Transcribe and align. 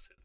gåshud. 0.00 0.16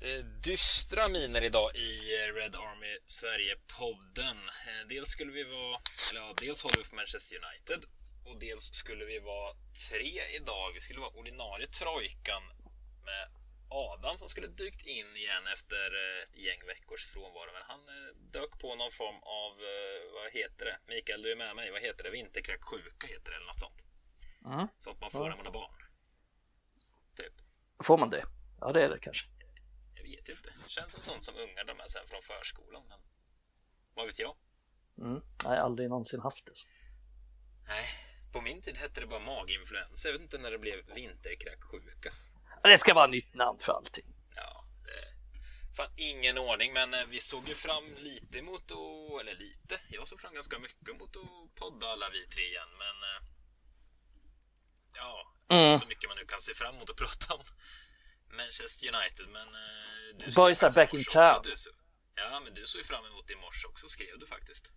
Eh, 0.00 0.24
dystra 0.42 1.08
miner 1.08 1.44
idag 1.44 1.70
i 1.76 2.14
eh, 2.14 2.34
Red 2.34 2.54
Army 2.54 2.96
Sverige-podden. 3.06 4.36
Eh, 4.66 4.87
Dels 4.98 5.10
skulle 5.10 5.32
vi 5.32 5.44
vara, 5.44 5.78
eller 6.10 6.20
ja, 6.20 6.34
dels 6.40 6.62
håller 6.62 6.76
vi 6.76 6.88
på 6.90 6.96
Manchester 6.96 7.36
United 7.44 7.80
och 8.28 8.36
dels 8.38 8.64
skulle 8.80 9.04
vi 9.04 9.18
vara 9.18 9.50
tre 9.88 10.10
idag. 10.38 10.72
Vi 10.74 10.80
skulle 10.80 11.00
vara 11.00 11.14
ordinarie 11.20 11.66
trojkan 11.66 12.42
med 13.08 13.24
Adam 13.70 14.18
som 14.18 14.28
skulle 14.28 14.46
dykt 14.46 14.86
in 14.86 15.16
igen 15.16 15.44
efter 15.54 15.86
eh, 16.02 16.22
ett 16.24 16.36
gäng 16.36 16.60
veckors 16.66 17.04
frånvaro. 17.12 17.50
Men 17.52 17.62
han 17.72 17.80
eh, 17.88 18.10
dök 18.36 18.52
på 18.58 18.74
någon 18.74 18.90
form 18.90 19.20
av, 19.42 19.52
eh, 19.72 20.00
vad 20.16 20.32
heter 20.32 20.64
det? 20.64 20.76
Mikael, 20.92 21.22
du 21.22 21.32
är 21.32 21.36
med 21.36 21.56
mig. 21.56 21.70
Vad 21.70 21.82
heter 21.82 22.04
det? 22.04 22.10
Vinterkräksjuka 22.10 23.06
heter 23.06 23.30
det 23.30 23.36
eller 23.36 23.50
något 23.52 23.60
sånt. 23.66 23.80
Mm. 24.44 24.66
Sånt 24.78 25.00
man 25.00 25.10
får 25.10 25.28
när 25.28 25.36
man 25.36 25.46
har 25.46 25.52
barn. 25.52 25.80
Typ. 27.14 27.34
Får 27.84 27.98
man 27.98 28.10
det? 28.10 28.24
Ja, 28.60 28.72
det 28.72 28.82
är 28.82 28.88
det 28.88 28.98
kanske. 28.98 29.26
Jag 29.94 30.02
vet 30.02 30.28
inte. 30.28 30.48
Känns 30.66 30.92
som 30.92 31.02
sånt 31.02 31.24
som 31.24 31.34
ungar 31.36 31.64
de 31.64 31.80
är 31.80 31.86
sen 31.86 32.06
från 32.06 32.22
förskolan. 32.22 32.84
Men 32.88 33.00
vad 33.94 34.06
vet 34.06 34.18
jag? 34.18 34.36
Mm. 34.98 35.20
Nej, 35.44 35.58
aldrig 35.58 35.88
någonsin 35.88 36.20
haft 36.20 36.46
det. 36.46 36.52
Nej, 37.68 37.84
på 38.32 38.40
min 38.40 38.62
tid 38.62 38.76
hette 38.76 39.00
det 39.00 39.06
bara 39.06 39.20
maginfluensa. 39.20 40.08
Jag 40.08 40.12
vet 40.12 40.22
inte 40.22 40.38
när 40.38 40.50
det 40.50 40.58
blev 40.58 40.78
vinterkräksjuka. 40.94 42.12
Det 42.62 42.78
ska 42.78 42.94
vara 42.94 43.06
nytt 43.06 43.34
namn 43.34 43.58
för 43.58 43.72
allting. 43.72 44.06
Ja, 44.36 44.64
det... 44.84 45.74
Fan, 45.76 45.90
ingen 45.96 46.38
ordning, 46.38 46.72
men 46.72 46.94
eh, 46.94 47.00
vi 47.08 47.20
såg 47.20 47.48
ju 47.48 47.54
fram 47.54 47.84
lite 47.98 48.42
mot 48.42 48.72
att... 48.72 49.20
Eller 49.20 49.34
lite. 49.34 49.80
Jag 49.88 50.08
såg 50.08 50.20
fram 50.20 50.34
ganska 50.34 50.58
mycket 50.58 50.98
mot 50.98 51.16
att 51.16 51.54
podda 51.54 51.86
alla 51.86 52.08
vi 52.10 52.26
tre 52.26 52.42
igen, 52.44 52.68
men... 52.78 52.96
eh, 53.10 53.28
Ja, 54.96 55.24
Mm. 55.50 55.78
så 55.78 55.86
mycket 55.86 56.08
man 56.10 56.16
nu 56.16 56.24
kan 56.24 56.40
se 56.40 56.54
fram 56.54 56.74
emot 56.76 56.90
att 56.90 56.96
prata 56.96 57.34
om 57.34 57.42
Manchester 58.36 58.88
United, 58.96 59.28
men... 59.28 59.48
eh, 59.48 60.16
Du 60.18 60.34
Boys 60.34 60.62
are 60.62 60.70
back 60.74 60.94
in 60.94 61.04
town. 61.04 61.40
du 61.44 61.56
så- 61.56 61.70
Ja, 62.14 62.40
men 62.44 62.54
du 62.54 62.66
såg 62.66 62.78
ju 62.80 62.84
fram 62.84 63.04
emot 63.06 63.26
det 63.26 63.32
i 63.32 63.36
morse 63.36 63.66
också, 63.68 63.88
skrev 63.88 64.18
du 64.18 64.26
faktiskt. 64.26 64.72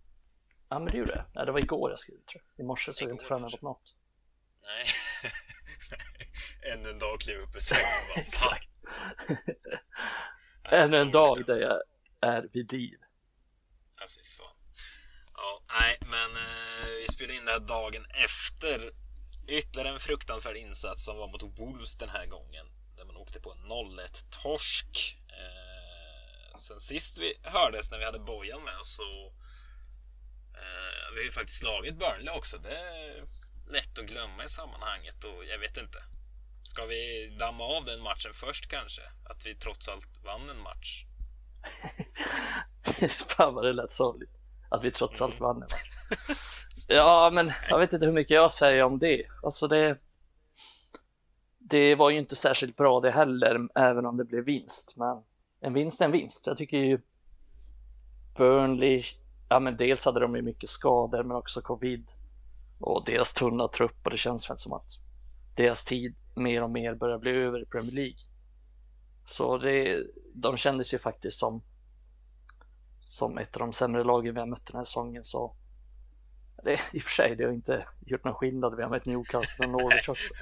Ja, 0.72 0.80
men 0.80 0.91
det 0.91 0.97
gjorde 0.97 1.11
jag. 1.11 1.25
Nej, 1.33 1.45
det 1.45 1.52
var 1.52 1.59
igår 1.59 1.89
jag 1.89 2.00
skrev 2.00 2.16
tror 2.16 2.44
jag. 2.55 2.64
I 2.64 2.67
morse 2.67 2.94
såg 2.94 3.09
jag 3.09 3.14
inte 3.14 3.25
fram 3.25 3.39
emot 3.39 3.61
något. 3.61 3.95
Nej. 4.66 4.86
Ännu 6.73 6.89
en 6.89 7.00
dag 7.00 7.19
kliva 7.19 7.41
upp 7.41 7.55
ur 7.55 7.59
sängen 7.59 7.86
och 8.09 8.16
bara. 8.16 8.22
Exakt. 8.22 8.69
Ännu 10.64 10.97
en 10.97 11.11
dag 11.11 11.45
där 11.45 11.58
jag 11.59 11.81
är 12.22 12.49
vid 12.53 12.72
liv. 12.72 12.99
Ja, 13.99 14.05
fy 14.09 14.23
fan. 14.23 14.55
Ja, 15.33 15.64
nej, 15.80 15.97
men 16.02 16.31
eh, 16.31 16.88
vi 17.02 17.08
spelade 17.08 17.38
in 17.38 17.45
det 17.45 17.52
här 17.52 17.59
dagen 17.59 18.05
efter 18.23 18.92
ytterligare 19.47 19.89
en 19.89 19.99
fruktansvärd 19.99 20.58
insats 20.58 21.05
som 21.05 21.17
var 21.17 21.27
mot 21.27 21.59
Wolves 21.59 21.97
den 21.97 22.09
här 22.09 22.25
gången. 22.25 22.66
Där 22.97 23.05
man 23.05 23.17
åkte 23.17 23.39
på 23.39 23.52
en 23.52 23.59
0-1 23.59 24.25
torsk. 24.44 25.17
Eh, 25.27 26.58
sen 26.58 26.80
sist 26.80 27.17
vi 27.17 27.33
hördes 27.44 27.92
när 27.92 27.99
vi 27.99 28.05
hade 28.05 28.19
Bojan 28.19 28.64
med 28.64 28.80
så 28.81 29.33
vi 31.13 31.17
har 31.19 31.23
ju 31.23 31.31
faktiskt 31.31 31.59
slagit 31.59 31.99
Burnley 31.99 32.35
också. 32.38 32.57
Det 32.57 32.75
är 32.77 33.23
lätt 33.71 33.99
att 33.99 34.05
glömma 34.05 34.44
i 34.44 34.49
sammanhanget 34.49 35.23
och 35.23 35.45
jag 35.45 35.59
vet 35.59 35.77
inte. 35.77 35.98
Ska 36.64 36.86
vi 36.86 37.36
damma 37.39 37.64
av 37.64 37.86
den 37.86 38.02
matchen 38.02 38.31
först 38.33 38.67
kanske? 38.67 39.02
Att 39.30 39.45
vi 39.45 39.55
trots 39.55 39.89
allt 39.89 40.08
vann 40.26 40.49
en 40.49 40.61
match. 40.61 41.05
Fan 43.27 43.53
vad 43.53 43.65
det 43.65 43.73
lät 43.73 43.92
sorgligt. 43.92 44.30
Att 44.70 44.83
vi 44.83 44.92
trots 44.92 45.21
allt 45.21 45.33
Mm. 45.33 45.43
vann 45.43 45.55
en 45.55 45.61
match. 45.61 46.27
Ja, 46.87 47.31
men 47.33 47.52
jag 47.70 47.80
vet 47.80 47.93
inte 47.93 48.05
hur 48.05 48.14
mycket 48.14 48.36
jag 48.36 48.52
säger 48.52 48.83
om 48.83 48.99
det. 48.99 49.23
Alltså 49.43 49.67
det. 49.67 49.97
Det 51.59 51.95
var 51.95 52.09
ju 52.09 52.17
inte 52.17 52.36
särskilt 52.36 52.77
bra 52.77 52.99
det 52.99 53.11
heller, 53.11 53.59
även 53.76 54.05
om 54.05 54.17
det 54.17 54.26
blev 54.26 54.43
vinst. 54.43 54.93
Men 54.97 55.23
en 55.61 55.73
vinst 55.73 56.02
är 56.02 56.05
en 56.05 56.11
vinst. 56.11 56.47
Jag 56.47 56.58
tycker 56.58 56.77
ju 56.77 56.99
Burnley, 58.37 59.03
ja 59.52 59.60
men 59.60 59.78
dels 59.78 60.06
hade 60.06 60.20
de 60.20 60.36
ju 60.36 60.42
mycket 60.42 60.70
skador, 60.70 61.23
men 61.23 61.38
också 61.38 61.62
covid 61.62 62.12
och 62.80 63.06
deras 63.06 63.34
tunna 63.34 63.67
trupp 63.67 63.98
och 64.04 64.12
det 64.12 64.17
känns 64.17 64.50
väl 64.50 64.58
som 64.58 64.73
att 64.73 64.98
deras 65.56 65.86
tid 65.86 66.16
mer 66.36 66.64
och 66.64 66.70
mer 66.70 66.95
börjar 66.95 67.17
bli 67.17 67.32
över 67.32 67.62
i 67.62 67.66
Premier 67.66 67.92
League. 67.92 68.17
Så 69.26 69.58
det, 69.58 70.04
de 70.34 70.58
kändes 70.58 70.94
ju 70.94 70.98
faktiskt 70.98 71.38
som 71.38 71.62
som 73.02 73.38
ett 73.38 73.56
av 73.56 73.60
de 73.60 73.73
sämre 73.73 74.04
lagen 74.04 74.34
vi 74.34 74.39
har 74.39 74.48
mött 74.48 74.66
den 74.66 74.78
här 74.78 74.84
säsongen 74.84 75.23
så 75.23 75.56
det, 76.64 76.80
i 76.94 77.00
och 77.00 77.04
för 77.04 77.12
sig, 77.12 77.36
det 77.36 77.44
har 77.44 77.52
inte 77.52 77.86
gjort 78.06 78.23
någon 78.23 78.33
skillnad. 78.33 78.76
Vi 78.76 78.83
har 78.83 78.89
mött 78.89 79.06
Newcastle 79.06 79.66
och 79.66 79.72
Norwich 79.72 80.10
också 80.10 80.33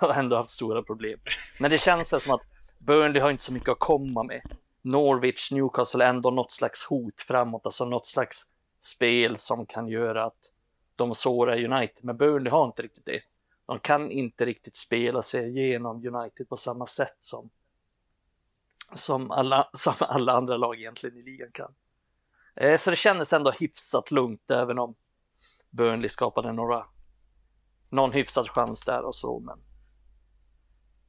och 0.06 0.16
ändå 0.16 0.36
haft 0.36 0.50
stora 0.50 0.82
problem. 0.82 1.20
Men 1.60 1.70
det 1.70 1.78
känns 1.78 2.12
väl 2.12 2.20
som 2.20 2.34
att 2.34 2.42
Burnley 2.78 3.22
har 3.22 3.30
inte 3.30 3.42
så 3.42 3.52
mycket 3.52 3.68
att 3.68 3.78
komma 3.78 4.22
med. 4.22 4.42
Norwich, 4.82 5.52
Newcastle 5.52 6.06
ändå 6.06 6.30
något 6.30 6.52
slags 6.52 6.84
hot 6.84 7.20
framåt, 7.20 7.66
alltså 7.66 7.84
något 7.84 8.06
slags 8.06 8.46
spel 8.78 9.36
som 9.36 9.66
kan 9.66 9.88
göra 9.88 10.24
att 10.24 10.52
de 10.96 11.14
sårar 11.14 11.72
United. 11.72 12.04
Men 12.04 12.16
Burnley 12.16 12.50
har 12.50 12.66
inte 12.66 12.82
riktigt 12.82 13.06
det. 13.06 13.20
De 13.66 13.78
kan 13.78 14.10
inte 14.10 14.44
riktigt 14.44 14.76
spela 14.76 15.22
sig 15.22 15.48
igenom 15.48 16.06
United 16.06 16.48
på 16.48 16.56
samma 16.56 16.86
sätt 16.86 17.16
som 17.18 17.50
som 18.94 19.30
alla, 19.30 19.70
som 19.72 19.94
alla 19.98 20.32
andra 20.32 20.56
lag 20.56 20.78
egentligen 20.78 21.16
i 21.16 21.22
ligan 21.22 21.50
kan. 21.52 21.74
Eh, 22.54 22.76
så 22.76 22.90
det 22.90 22.96
kändes 22.96 23.32
ändå 23.32 23.50
hyfsat 23.50 24.10
lugnt 24.10 24.50
även 24.50 24.78
om 24.78 24.94
Burnley 25.70 26.08
skapade 26.08 26.52
några 26.52 26.86
någon 27.90 28.12
hyfsad 28.12 28.48
chans 28.48 28.84
där 28.84 29.02
och 29.02 29.14
så 29.14 29.40
men 29.40 29.58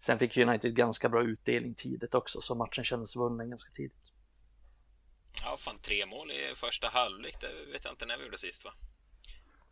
sen 0.03 0.19
fick 0.19 0.37
United 0.37 0.75
ganska 0.75 1.09
bra 1.09 1.23
utdelning 1.23 1.75
tidigt 1.75 2.13
också 2.15 2.41
så 2.41 2.55
matchen 2.55 2.83
kändes 2.83 3.15
vunnen 3.15 3.49
ganska 3.49 3.71
tidigt. 3.71 4.11
Ja, 5.43 5.57
fan 5.57 5.79
tre 5.79 6.05
mål 6.05 6.31
i 6.31 6.53
första 6.55 6.89
halvlek. 6.89 7.35
Det 7.41 7.65
vet 7.71 7.85
jag 7.85 7.93
inte 7.93 8.05
när 8.05 8.17
vi 8.17 8.23
gjorde 8.23 8.37
sist, 8.37 8.65
va? 8.65 8.73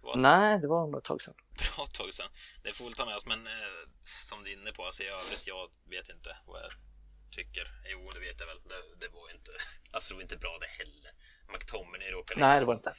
Var 0.01 0.15
Nej, 0.15 0.59
det 0.59 0.67
var 0.67 0.87
nog 0.87 0.97
ett 0.97 1.03
tag 1.03 1.21
sedan. 1.21 1.33
bra 1.77 1.85
tag 1.85 2.13
sedan. 2.13 2.29
Det 2.63 2.71
får 2.71 2.85
vi 2.85 2.93
ta 2.93 3.05
med 3.05 3.15
oss, 3.15 3.25
men 3.25 3.47
eh, 3.47 3.83
som 4.03 4.43
du 4.43 4.49
är 4.51 4.57
inne 4.57 4.71
på, 4.71 4.85
alltså 4.85 5.03
i 5.03 5.07
övrigt, 5.07 5.47
jag 5.47 5.69
vet 5.89 6.09
inte 6.09 6.37
vad 6.45 6.61
jag 6.61 6.71
tycker. 7.31 7.65
Jo, 7.91 8.09
det 8.13 8.19
vet 8.19 8.39
jag 8.39 8.47
väl. 8.47 8.61
Det, 8.71 9.05
det 9.05 9.13
var 9.13 9.31
inte, 9.35 9.51
alltså 9.91 10.13
det 10.13 10.15
var 10.15 10.21
inte 10.21 10.37
bra 10.37 10.57
det 10.61 10.83
heller. 10.83 11.11
McTominay 11.53 12.11
råkade 12.11 12.39
liksom 12.39 12.49
Nej, 12.49 12.59
det 12.59 12.65
var 12.65 12.73
inte. 12.73 12.93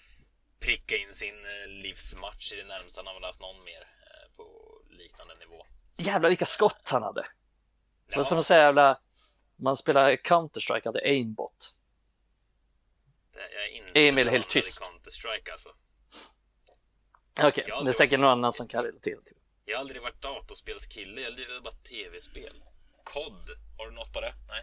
pricka 0.61 0.97
in 0.97 1.15
sin 1.15 1.39
eh, 1.55 1.69
livsmatch 1.85 2.53
i 2.53 2.57
det 2.57 2.65
närmsta. 2.65 2.99
Han 3.01 3.07
har 3.07 3.15
väl 3.15 3.25
haft 3.25 3.41
någon 3.41 3.65
mer 3.65 3.83
eh, 3.83 4.37
på 4.37 4.45
liknande 4.91 5.35
nivå. 5.35 5.67
Jävlar 6.01 6.29
vilka 6.29 6.45
skott 6.45 6.89
han 6.91 7.03
hade. 7.03 7.21
Det 8.07 8.17
var 8.17 8.23
Ja, 8.23 8.29
som 8.29 8.39
att 8.39 8.47
säga 8.47 8.61
jävla, 8.63 9.01
man 9.57 9.77
spelar 9.77 10.13
Counter-Strike 10.17 10.85
hade 10.85 11.01
aimbot. 11.01 11.75
det, 13.33 13.39
jag 13.55 13.65
är 13.65 13.69
inte 13.77 14.09
Emil 14.09 14.27
är 14.27 14.31
helt 14.33 14.49
tyst. 14.49 14.83
Counter-Strike 14.83 15.53
alltså. 15.53 15.69
Okej, 17.43 17.65
Ja, 17.69 17.77
det 17.77 17.83
är 17.83 17.85
det- 17.85 17.93
säkert 17.93 18.21
någon 18.21 18.31
annan 18.31 18.53
som 18.53 18.69
kan 18.69 18.85
relatera 18.85 19.21
till. 19.21 19.37
Jag 19.65 19.77
har 19.77 19.81
aldrig 19.81 20.03
varit 20.03 20.21
datorspelskille, 20.23 21.21
jag 21.21 21.33
lirade 21.39 21.61
bara 21.61 21.71
tv-spel. 21.75 22.63
COD, 23.05 23.51
har 23.79 23.87
du 23.87 23.93
något 23.95 24.13
på 24.13 24.21
det? 24.21 24.35
Nej, 24.51 24.63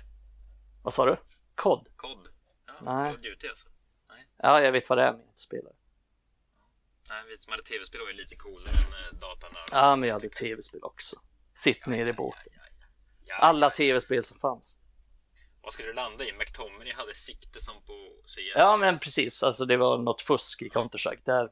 Vad 0.83 0.93
sa 0.93 1.05
du? 1.05 1.17
Kod? 1.55 1.87
COD. 1.95 2.27
Ja, 2.67 2.73
Nej. 2.81 3.11
Call 3.11 3.15
of 3.15 3.21
Duty 3.21 3.47
alltså. 3.47 3.69
Ja, 4.37 4.61
jag 4.61 4.71
vet 4.71 4.89
vad 4.89 4.97
det 4.97 5.03
är 5.03 5.11
men 5.11 5.19
jag 5.21 5.29
inte 5.29 5.41
spelar. 5.41 5.71
Nej, 7.09 7.23
vi 7.29 7.37
som 7.37 7.51
hade 7.51 7.63
tv-spel 7.63 8.01
var 8.01 8.07
ju 8.07 8.13
lite 8.13 8.35
coolare 8.35 8.75
än 8.75 8.77
eh, 8.77 9.19
datanördar. 9.19 9.67
Ja, 9.71 9.95
men 9.95 10.07
jag 10.09 10.15
hade 10.15 10.29
tv-spel 10.29 10.83
också. 10.83 11.15
Sitt 11.53 11.85
ner 11.85 12.07
i 12.09 12.13
båten. 12.13 12.43
Ja, 12.45 12.61
ja, 12.79 12.85
ja. 13.27 13.35
Alla 13.35 13.69
tv-spel 13.69 14.23
som 14.23 14.39
fanns. 14.39 14.77
Vad 15.61 15.73
skulle 15.73 15.87
du 15.89 15.93
landa 15.93 16.23
i? 16.23 16.33
McTominay 16.33 16.93
hade 16.93 17.13
sikte 17.13 17.61
som 17.61 17.75
på 17.75 17.93
CS. 18.25 18.39
Ja, 18.55 18.77
men 18.77 18.99
precis. 18.99 19.43
Alltså 19.43 19.65
det 19.65 19.77
var 19.77 19.97
något 19.97 20.21
fusk 20.21 20.61
i 20.61 20.69
Counter-Strike 20.69 21.21
där 21.25 21.49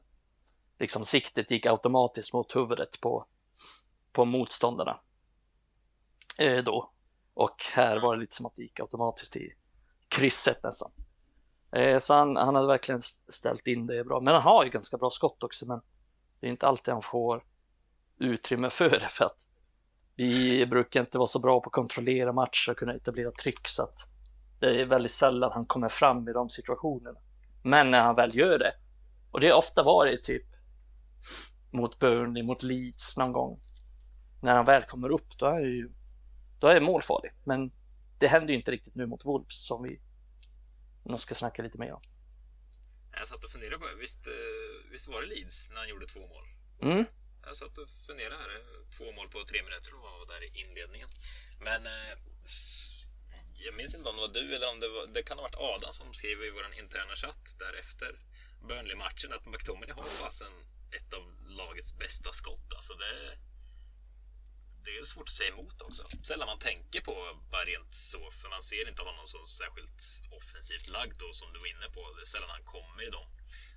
liksom 0.78 1.04
siktet 1.04 1.50
gick 1.50 1.66
automatiskt 1.66 2.32
mot 2.32 2.56
huvudet 2.56 3.00
på, 3.00 3.26
på 4.12 4.24
motståndarna. 4.24 5.00
Eh, 6.38 6.64
då. 6.64 6.92
Och 7.34 7.56
här 7.72 7.96
var 7.96 8.16
det 8.16 8.20
lite 8.20 8.34
som 8.36 8.46
att 8.46 8.56
det 8.56 8.62
gick 8.62 8.80
automatiskt 8.80 9.36
i 9.36 9.52
krysset 10.08 10.62
nästan. 10.62 10.92
Eh, 11.72 11.98
så 11.98 12.14
han, 12.14 12.36
han 12.36 12.54
hade 12.54 12.66
verkligen 12.66 13.02
ställt 13.28 13.66
in 13.66 13.86
det 13.86 14.04
bra. 14.04 14.20
Men 14.20 14.34
han 14.34 14.42
har 14.42 14.64
ju 14.64 14.70
ganska 14.70 14.96
bra 14.96 15.10
skott 15.10 15.42
också, 15.42 15.66
men 15.66 15.80
det 16.40 16.46
är 16.46 16.50
inte 16.50 16.66
alltid 16.66 16.94
han 16.94 17.02
får 17.02 17.44
utrymme 18.18 18.70
för 18.70 18.90
det 18.90 19.08
för 19.08 19.24
att 19.24 19.48
vi 20.16 20.66
brukar 20.66 21.00
inte 21.00 21.18
vara 21.18 21.26
så 21.26 21.38
bra 21.38 21.60
på 21.60 21.68
att 21.68 21.72
kontrollera 21.72 22.32
matcher 22.32 22.70
och 22.70 22.76
kunna 22.76 22.94
etablera 22.94 23.30
tryck 23.30 23.68
så 23.68 23.82
att 23.82 24.08
Det 24.60 24.80
är 24.80 24.86
väldigt 24.86 25.12
sällan 25.12 25.52
han 25.52 25.64
kommer 25.64 25.88
fram 25.88 26.28
i 26.28 26.32
de 26.32 26.50
situationerna. 26.50 27.18
Men 27.62 27.90
när 27.90 28.00
han 28.00 28.14
väl 28.14 28.36
gör 28.36 28.58
det, 28.58 28.72
och 29.30 29.40
det 29.40 29.48
har 29.48 29.58
ofta 29.58 29.82
varit 29.82 30.24
typ 30.24 30.46
mot 31.70 31.98
Burnley, 31.98 32.42
mot 32.42 32.62
Leeds 32.62 33.16
någon 33.16 33.32
gång. 33.32 33.60
När 34.42 34.54
han 34.54 34.64
väl 34.64 34.82
kommer 34.82 35.08
upp, 35.08 35.38
då 35.38 35.46
är 35.46 35.62
det 35.62 35.68
ju 35.68 35.92
då 36.60 36.66
är 36.66 36.74
det 36.74 36.80
målfarlig. 36.80 37.30
Men 37.44 37.72
det 38.18 38.26
händer 38.26 38.48
ju 38.48 38.58
inte 38.58 38.70
riktigt 38.70 38.94
nu 38.94 39.06
mot 39.06 39.24
Wolves 39.24 39.66
som 39.66 39.82
vi 39.82 40.00
nog 41.08 41.20
ska 41.20 41.34
snacka 41.34 41.62
lite 41.62 41.78
mer 41.78 41.92
om. 41.92 42.02
Jag 43.12 43.28
satt 43.28 43.44
och 43.44 43.50
funderade 43.50 43.78
på, 43.78 43.86
visst, 44.00 44.26
eh, 44.26 44.90
visst 44.90 45.08
var 45.08 45.20
det 45.22 45.26
Leeds 45.26 45.70
när 45.70 45.78
han 45.78 45.88
gjorde 45.88 46.06
två 46.06 46.20
mål? 46.20 46.44
Mm. 46.82 47.04
Jag 47.42 47.56
satt 47.56 47.78
och 47.78 47.88
funderade 48.06 48.36
här, 48.36 48.50
två 48.96 49.12
mål 49.12 49.28
på 49.28 49.44
tre 49.44 49.62
minuter 49.62 49.94
och 49.94 50.02
var 50.02 50.26
där 50.26 50.42
i 50.44 50.60
inledningen. 50.60 51.08
Men 51.60 51.86
eh, 51.86 52.12
jag 53.54 53.74
minns 53.76 53.94
inte 53.94 54.08
om 54.08 54.16
det 54.16 54.22
var 54.22 54.34
du 54.40 54.54
eller 54.54 54.68
om 54.68 54.80
det 54.80 54.88
var, 54.88 55.06
det 55.06 55.22
kan 55.22 55.38
ha 55.38 55.42
varit 55.42 55.54
Adam 55.54 55.92
som 55.92 56.12
skrev 56.12 56.42
i 56.42 56.50
vår 56.50 56.78
interna 56.82 57.14
chatt 57.14 57.44
därefter 57.58 58.18
Burnley-matchen 58.68 59.32
att 59.32 59.46
McTominay 59.46 59.94
har 59.96 60.04
fasen 60.04 60.52
ett 60.96 61.14
av 61.14 61.24
lagets 61.60 61.98
bästa 61.98 62.32
skott. 62.32 62.72
Alltså 62.76 62.94
det, 62.94 63.38
det 64.86 64.92
är 65.00 65.04
svårt 65.04 65.28
att 65.32 65.38
säga 65.40 65.50
emot 65.52 65.78
också. 65.88 66.02
Sällan 66.28 66.46
man 66.52 66.58
tänker 66.58 67.00
på 67.08 67.14
bara 67.52 67.64
rent 67.72 67.94
så, 68.12 68.22
för 68.38 68.48
man 68.54 68.62
ser 68.62 68.88
inte 68.90 69.02
honom 69.02 69.26
som 69.32 69.42
särskilt 69.60 70.00
offensivt 70.38 70.88
lagd 70.96 71.18
och 71.26 71.34
som 71.40 71.48
du 71.52 71.58
var 71.64 71.70
inne 71.74 71.88
på. 71.96 72.00
Det 72.16 72.22
är 72.26 72.30
sällan 72.34 72.50
han 72.56 72.64
kommer 72.74 73.02
i 73.08 73.10
dem. 73.16 73.26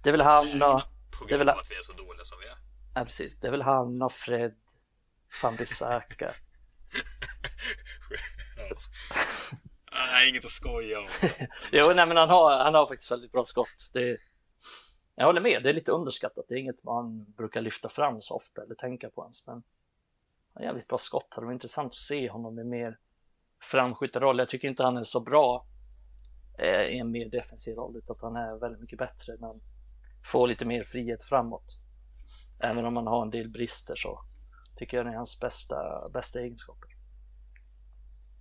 Det 0.01 0.09
är 0.09 0.15
väl 0.17 0.27
han 0.33 0.61
och... 0.69 0.81
På 1.17 1.25
grund 1.25 1.39
väl... 1.39 1.49
av 1.49 1.59
att 1.59 1.71
vi 1.71 1.75
är 1.75 1.81
så 1.81 1.93
dåliga 1.93 2.23
som 2.31 2.37
vi 2.43 2.47
är. 2.53 2.57
Ja, 2.95 3.05
precis. 3.05 3.39
Det 3.39 3.47
är 3.47 3.51
väl 3.51 3.61
han 3.61 4.01
och 4.01 4.13
Fred 4.13 4.55
Fambisaka. 5.41 6.29
ja. 8.57 8.75
Nej, 9.91 10.29
inget 10.29 10.45
att 10.45 10.51
skoja 10.51 10.99
om. 10.99 11.07
jo, 11.71 11.91
nej, 11.95 12.05
men 12.07 12.17
han 12.17 12.29
har, 12.29 12.63
han 12.63 12.73
har 12.73 12.87
faktiskt 12.87 13.11
väldigt 13.11 13.31
bra 13.31 13.43
skott. 13.45 13.89
Det, 13.93 14.17
jag 15.15 15.25
håller 15.25 15.41
med, 15.41 15.63
det 15.63 15.69
är 15.69 15.73
lite 15.73 15.91
underskattat. 15.91 16.45
Det 16.47 16.55
är 16.55 16.59
inget 16.59 16.83
man 16.83 17.31
brukar 17.31 17.61
lyfta 17.61 17.89
fram 17.89 18.21
så 18.21 18.35
ofta 18.35 18.63
eller 18.63 18.75
tänka 18.75 19.09
på 19.09 19.23
ens. 19.23 19.47
Men 19.47 19.63
jävligt 20.63 20.87
bra 20.87 20.97
skott. 20.97 21.27
Det 21.35 21.45
var 21.45 21.51
intressant 21.51 21.91
att 21.91 21.97
se 21.97 22.29
honom 22.29 22.59
i 22.59 22.63
mer 22.63 22.97
framskyttarroll. 23.71 24.39
Jag 24.39 24.49
tycker 24.49 24.67
inte 24.67 24.83
han 24.83 24.97
är 24.97 25.03
så 25.03 25.19
bra 25.19 25.65
eh, 26.59 26.81
i 26.81 26.99
en 26.99 27.11
mer 27.11 27.29
defensiv 27.29 27.75
roll, 27.75 27.97
utan 27.97 28.15
att 28.15 28.21
han 28.21 28.35
är 28.35 28.59
väldigt 28.59 28.81
mycket 28.81 28.99
bättre 28.99 29.37
när 29.39 29.47
han 29.47 29.61
får 30.31 30.47
lite 30.47 30.65
mer 30.65 30.83
frihet 30.83 31.23
framåt. 31.23 31.77
Även 32.59 32.85
om 32.85 32.95
han 32.95 33.07
har 33.07 33.21
en 33.21 33.29
del 33.29 33.49
brister 33.49 33.95
så 33.95 34.21
tycker 34.75 34.97
jag 34.97 35.05
det 35.05 35.11
är 35.11 35.15
hans 35.15 35.39
bästa, 35.39 36.09
bästa 36.13 36.39
egenskaper. 36.39 36.89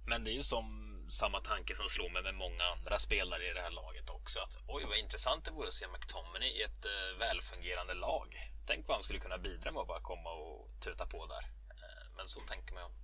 Men 0.06 0.25
det 0.25 0.31
är 0.31 0.35
ju 0.35 0.43
som 0.43 0.65
samma 1.09 1.41
tanke 1.41 1.75
som 1.75 1.88
slår 1.88 2.11
mig 2.11 2.23
med 2.23 2.35
många 2.35 2.65
andra 2.76 2.99
spelare 2.99 3.50
i 3.50 3.53
det 3.53 3.61
här 3.61 3.70
laget 3.70 4.11
också. 4.11 4.41
Att 4.41 4.55
oj, 4.67 4.85
vad 4.88 4.99
intressant 4.99 5.44
det 5.44 5.50
vore 5.50 5.67
att 5.67 5.73
se 5.81 5.87
McTominay 5.87 6.49
i 6.59 6.62
ett 6.62 6.85
eh, 6.85 7.19
välfungerande 7.19 7.94
lag. 7.94 8.29
Tänk 8.67 8.88
vad 8.88 8.94
han 8.97 9.03
skulle 9.03 9.19
kunna 9.19 9.38
bidra 9.38 9.73
med 9.73 9.81
att 9.81 9.93
bara 9.93 10.09
komma 10.12 10.31
och 10.32 10.81
tuta 10.85 11.06
på 11.06 11.26
där. 11.26 11.57
Men 12.19 12.26
så 12.35 12.41
tänker 12.41 12.75
man 12.75 12.85
om, 12.85 12.94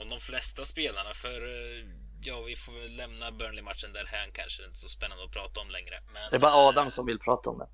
om 0.00 0.08
de 0.08 0.20
flesta 0.20 0.64
spelarna. 0.64 1.12
För 1.14 1.38
uh, 1.44 1.84
ja, 2.28 2.36
vi 2.42 2.56
får 2.56 2.72
väl 2.72 2.96
lämna 2.96 3.26
Burnley-matchen 3.32 3.92
där 3.92 4.04
här 4.04 4.30
kanske 4.34 4.62
det 4.62 4.66
är 4.66 4.72
inte 4.72 4.84
så 4.86 4.88
spännande 4.88 5.24
att 5.24 5.36
prata 5.38 5.60
om 5.60 5.70
längre. 5.70 5.96
Men, 6.14 6.30
det 6.30 6.36
är 6.36 6.40
bara 6.40 6.54
Adam 6.68 6.90
som 6.90 7.06
vill 7.06 7.18
prata 7.18 7.50
om 7.50 7.58
det. 7.58 7.68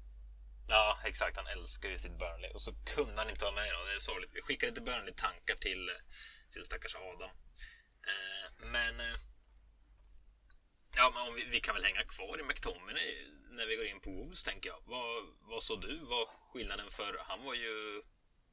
Ja, 0.69 0.99
exakt. 1.05 1.37
Han 1.37 1.47
älskar 1.47 1.89
ju 1.89 1.99
sitt 1.99 2.19
Burnley. 2.19 2.51
Och 2.51 2.63
så 2.63 2.73
kunde 2.95 3.17
han 3.17 3.31
inte 3.31 3.45
vara 3.45 3.55
med 3.55 3.67
idag. 3.69 3.87
Det 3.87 3.95
är 3.95 3.99
sorgligt. 3.99 4.31
Vi 4.35 4.41
skickar 4.43 4.67
lite 4.67 4.81
Burnley-tankar 4.81 5.57
till, 5.67 5.91
till 6.53 6.65
stackars 6.65 6.97
Adam. 6.97 7.31
Men 8.73 8.95
Ja, 10.97 11.13
men 11.15 11.35
vi, 11.35 11.45
vi, 11.45 11.61
kan 11.61 11.75
väl 11.75 11.85
hänga 11.85 12.05
kvar 12.05 12.41
i 12.41 12.43
McTominay 12.43 13.11
när 13.51 13.67
vi 13.67 13.77
går 13.77 13.87
in 13.87 14.01
på 14.01 14.11
Wolves, 14.11 14.45
tänker 14.45 14.69
jag. 14.69 14.81
Vad, 14.85 15.25
vad 15.51 15.63
såg 15.63 15.81
du 15.81 15.99
var 15.99 16.27
skillnaden 16.53 16.91
för? 16.91 17.17
Han 17.29 17.45
var 17.45 17.55
ju 17.55 18.03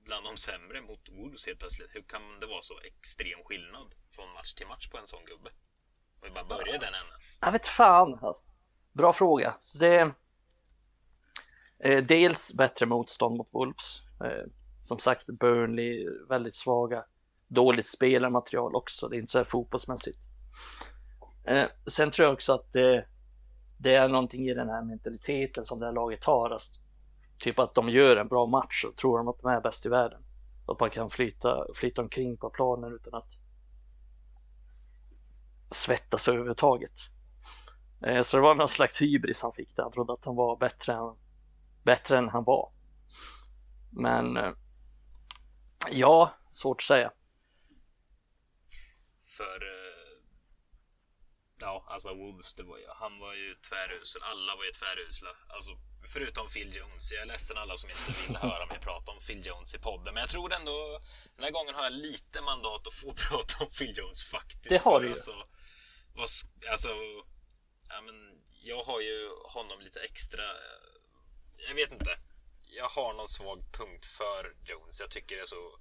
bland 0.07 0.23
de 0.25 0.37
sämre 0.37 0.81
mot 0.81 1.09
Wolves 1.09 1.47
helt 1.47 1.59
plötsligt. 1.59 1.89
Hur 1.95 2.01
kan 2.01 2.21
det 2.41 2.47
vara 2.47 2.61
så 2.61 2.73
extrem 2.89 3.39
skillnad 3.43 3.95
från 4.15 4.29
match 4.33 4.53
till 4.53 4.67
match 4.67 4.89
på 4.89 4.97
en 4.97 5.07
sån 5.07 5.25
gubbe? 5.25 5.49
Om 6.15 6.21
vi 6.23 6.29
bara 6.29 6.45
börjar 6.45 6.79
den 6.79 6.93
änden. 7.01 7.19
Jag 7.39 7.51
vet 7.51 7.67
fan. 7.67 8.13
Alltså. 8.13 8.43
Bra 8.93 9.13
fråga. 9.13 9.55
Så 9.59 9.77
det 9.77 9.87
är 9.87 10.13
eh, 11.79 12.03
dels 12.03 12.53
bättre 12.53 12.85
motstånd 12.85 13.37
mot 13.37 13.53
Wolves. 13.53 14.01
Eh, 14.23 14.45
som 14.81 14.99
sagt, 14.99 15.25
Burnley 15.27 16.07
väldigt 16.29 16.55
svaga. 16.55 17.05
Dåligt 17.47 17.87
spelarmaterial 17.87 18.75
också. 18.75 19.07
Det 19.07 19.15
är 19.15 19.19
inte 19.19 19.31
så 19.31 19.37
här 19.37 19.45
fotbollsmässigt. 19.45 20.19
Eh, 21.47 21.65
sen 21.85 22.11
tror 22.11 22.25
jag 22.25 22.33
också 22.33 22.53
att 22.53 22.73
det, 22.73 23.05
det, 23.79 23.95
är 23.95 24.07
någonting 24.07 24.49
i 24.49 24.53
den 24.53 24.69
här 24.69 24.81
mentaliteten 24.81 25.65
som 25.65 25.79
det 25.79 25.85
här 25.85 25.93
laget 25.93 26.23
har. 26.23 26.49
Alltså, 26.49 26.79
typ 27.39 27.59
att 27.59 27.75
de 27.75 27.89
gör 27.89 28.17
en 28.17 28.27
bra 28.27 28.45
match 28.45 28.85
och 28.85 28.95
tror 28.95 29.17
de 29.17 29.27
att 29.27 29.39
de 29.41 29.47
är 29.51 29.61
bäst 29.61 29.85
i 29.85 29.89
världen. 29.89 30.23
Att 30.67 30.79
man 30.79 30.89
kan 30.89 31.09
flyta, 31.09 31.65
flyta 31.73 32.01
omkring 32.01 32.37
på 32.37 32.49
planen 32.49 32.93
utan 32.93 33.13
att 33.13 33.37
svettas 35.71 36.27
överhuvudtaget. 36.27 36.99
Eh, 38.05 38.21
så 38.21 38.37
det 38.37 38.43
var 38.43 38.55
någon 38.55 38.67
slags 38.67 39.01
hybris 39.01 39.41
han 39.41 39.53
fick 39.53 39.75
där. 39.75 39.83
Han 39.83 39.91
trodde 39.91 40.13
att 40.13 40.25
han 40.25 40.35
var 40.35 40.57
bättre 40.57 40.93
än, 40.93 41.15
bättre 41.83 42.17
än 42.17 42.29
han 42.29 42.43
var. 42.43 42.71
Men 43.91 44.37
eh, 44.37 44.51
ja, 45.91 46.33
svårt 46.49 46.81
att 46.81 46.85
säga. 46.85 47.11
För 49.37 49.63
eh, 49.63 49.87
Ja, 51.59 51.85
alltså 51.87 52.09
Wolves, 52.13 52.53
det 52.53 52.63
var 52.63 52.77
ju, 52.77 52.85
han 52.87 53.19
var 53.19 53.33
ju 53.33 53.55
tvärusel. 53.69 54.21
Alla 54.23 54.55
var 54.55 54.65
ju 54.65 54.71
tvärusla. 54.71 55.29
Alltså, 55.47 55.71
förutom 56.13 56.47
Phil 56.47 56.75
Jones. 56.75 57.11
Jag 57.11 57.21
är 57.21 57.25
ledsen 57.25 57.57
alla 57.57 57.77
som 57.77 57.89
inte 57.89 58.21
vill 58.21 58.35
höra 58.37 58.65
mig 58.65 58.79
prata 58.79 59.11
om 59.11 59.19
Phil 59.27 59.45
Jones 59.45 59.75
i 59.75 59.79
podden. 59.79 60.13
Men 60.13 60.21
jag 60.21 60.29
tror 60.29 60.53
ändå, 60.53 60.99
den 61.35 61.43
här 61.43 61.51
gången 61.51 61.75
har 61.75 61.83
jag 61.83 61.93
lite 61.93 62.41
mandat 62.41 62.87
att 62.87 62.93
få 62.93 63.13
prata 63.29 63.63
om 63.63 63.69
Phil 63.69 63.97
Jones 63.97 64.23
faktiskt. 64.23 64.69
Det 64.69 64.89
har 64.89 64.99
du 64.99 65.05
ju. 65.05 65.11
Alltså, 65.11 65.35
vad, 66.13 66.27
alltså, 66.71 66.89
ja, 67.89 68.01
men 68.01 68.15
jag 68.63 68.83
har 68.83 69.01
ju 69.01 69.29
honom 69.45 69.79
lite 69.79 69.99
extra. 69.99 70.43
Jag 71.67 71.75
vet 71.75 71.91
inte. 71.91 72.17
Jag 72.63 72.89
har 72.89 73.13
någon 73.13 73.27
svag 73.27 73.59
punkt 73.71 74.05
för 74.05 74.55
Jones. 74.65 74.99
Jag 74.99 75.09
tycker 75.09 75.35
det 75.35 75.41
är 75.41 75.45
så 75.45 75.79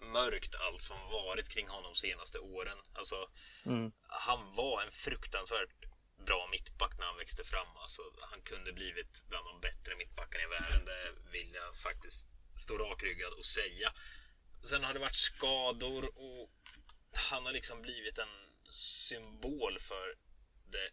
mörkt 0.00 0.54
allt 0.54 0.80
som 0.80 0.96
varit 1.12 1.48
kring 1.48 1.68
honom 1.68 1.94
senaste 1.94 2.38
åren. 2.38 2.78
Alltså, 2.92 3.16
mm. 3.66 3.92
han 4.08 4.54
var 4.54 4.82
en 4.82 4.90
fruktansvärt 4.90 5.84
bra 6.26 6.48
mittback 6.50 6.98
när 6.98 7.06
han 7.06 7.16
växte 7.16 7.44
fram. 7.44 7.76
Alltså, 7.76 8.02
han 8.20 8.40
kunde 8.42 8.72
blivit 8.72 9.24
bland 9.28 9.46
de 9.46 9.60
bättre 9.60 9.96
mittbackarna 9.96 10.44
i 10.44 10.46
världen. 10.46 10.84
Det 10.84 11.14
vill 11.32 11.54
jag 11.54 11.76
faktiskt 11.76 12.28
stå 12.56 12.78
rakryggad 12.78 13.32
och 13.32 13.44
säga. 13.44 13.92
Sen 14.62 14.84
har 14.84 14.94
det 14.94 15.00
varit 15.00 15.14
skador 15.14 16.04
och 16.18 16.50
han 17.30 17.44
har 17.46 17.52
liksom 17.52 17.82
blivit 17.82 18.18
en 18.18 18.34
symbol 18.70 19.78
för 19.78 20.14
det 20.72 20.90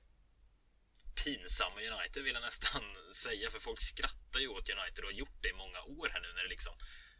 pinsamma 1.24 1.80
United 1.82 2.24
vill 2.24 2.34
jag 2.34 2.42
nästan 2.42 2.84
säga. 3.24 3.50
För 3.50 3.60
folk 3.60 3.82
skrattar 3.82 4.40
ju 4.40 4.48
åt 4.48 4.70
United 4.70 5.04
och 5.04 5.12
har 5.12 5.20
gjort 5.24 5.42
det 5.42 5.50
i 5.50 5.54
många 5.54 5.82
år 5.82 6.10
här 6.14 6.22
nu 6.22 6.34
när 6.34 6.44
det 6.44 6.50
liksom 6.50 6.74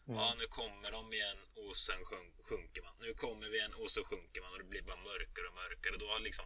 Mm. 0.08 0.20
Ja, 0.20 0.36
nu 0.38 0.48
kommer 0.48 0.92
de 0.92 1.14
igen 1.14 1.38
och 1.56 1.76
sen 1.76 2.00
sjunker 2.50 2.82
man. 2.82 2.96
Nu 3.00 3.14
kommer 3.14 3.50
vi 3.50 3.58
igen 3.58 3.74
och 3.74 3.92
så 3.92 4.04
sjunker 4.04 4.42
man 4.42 4.52
och 4.52 4.58
det 4.58 4.70
blir 4.74 4.82
bara 4.82 4.98
mörkare 5.12 5.48
och 5.48 5.56
mörkare. 5.64 5.96
Då 5.98 6.08
har 6.08 6.20
liksom 6.20 6.46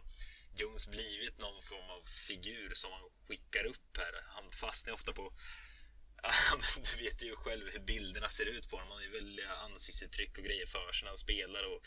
Jones 0.58 0.88
blivit 0.88 1.38
någon 1.38 1.62
form 1.62 1.90
av 1.90 2.02
figur 2.28 2.70
som 2.74 2.90
man 2.90 3.00
skickar 3.26 3.64
upp 3.64 3.96
här. 3.96 4.14
Han 4.36 4.50
fastnar 4.52 4.94
ofta 4.94 5.12
på 5.12 5.32
du 6.96 7.04
vet 7.04 7.22
ju 7.22 7.36
själv 7.36 7.70
hur 7.72 7.80
bilderna 7.80 8.28
ser 8.28 8.46
ut 8.46 8.68
på 8.68 8.76
honom. 8.76 8.88
Han 8.88 8.98
har 8.98 9.04
ju 9.04 9.10
väldiga 9.10 9.50
ansiktsuttryck 9.54 10.38
och 10.38 10.44
grejer 10.44 10.66
för 10.66 10.92
sig 10.92 11.04
när 11.04 11.10
han 11.10 11.16
spelar 11.16 11.64
och 11.72 11.80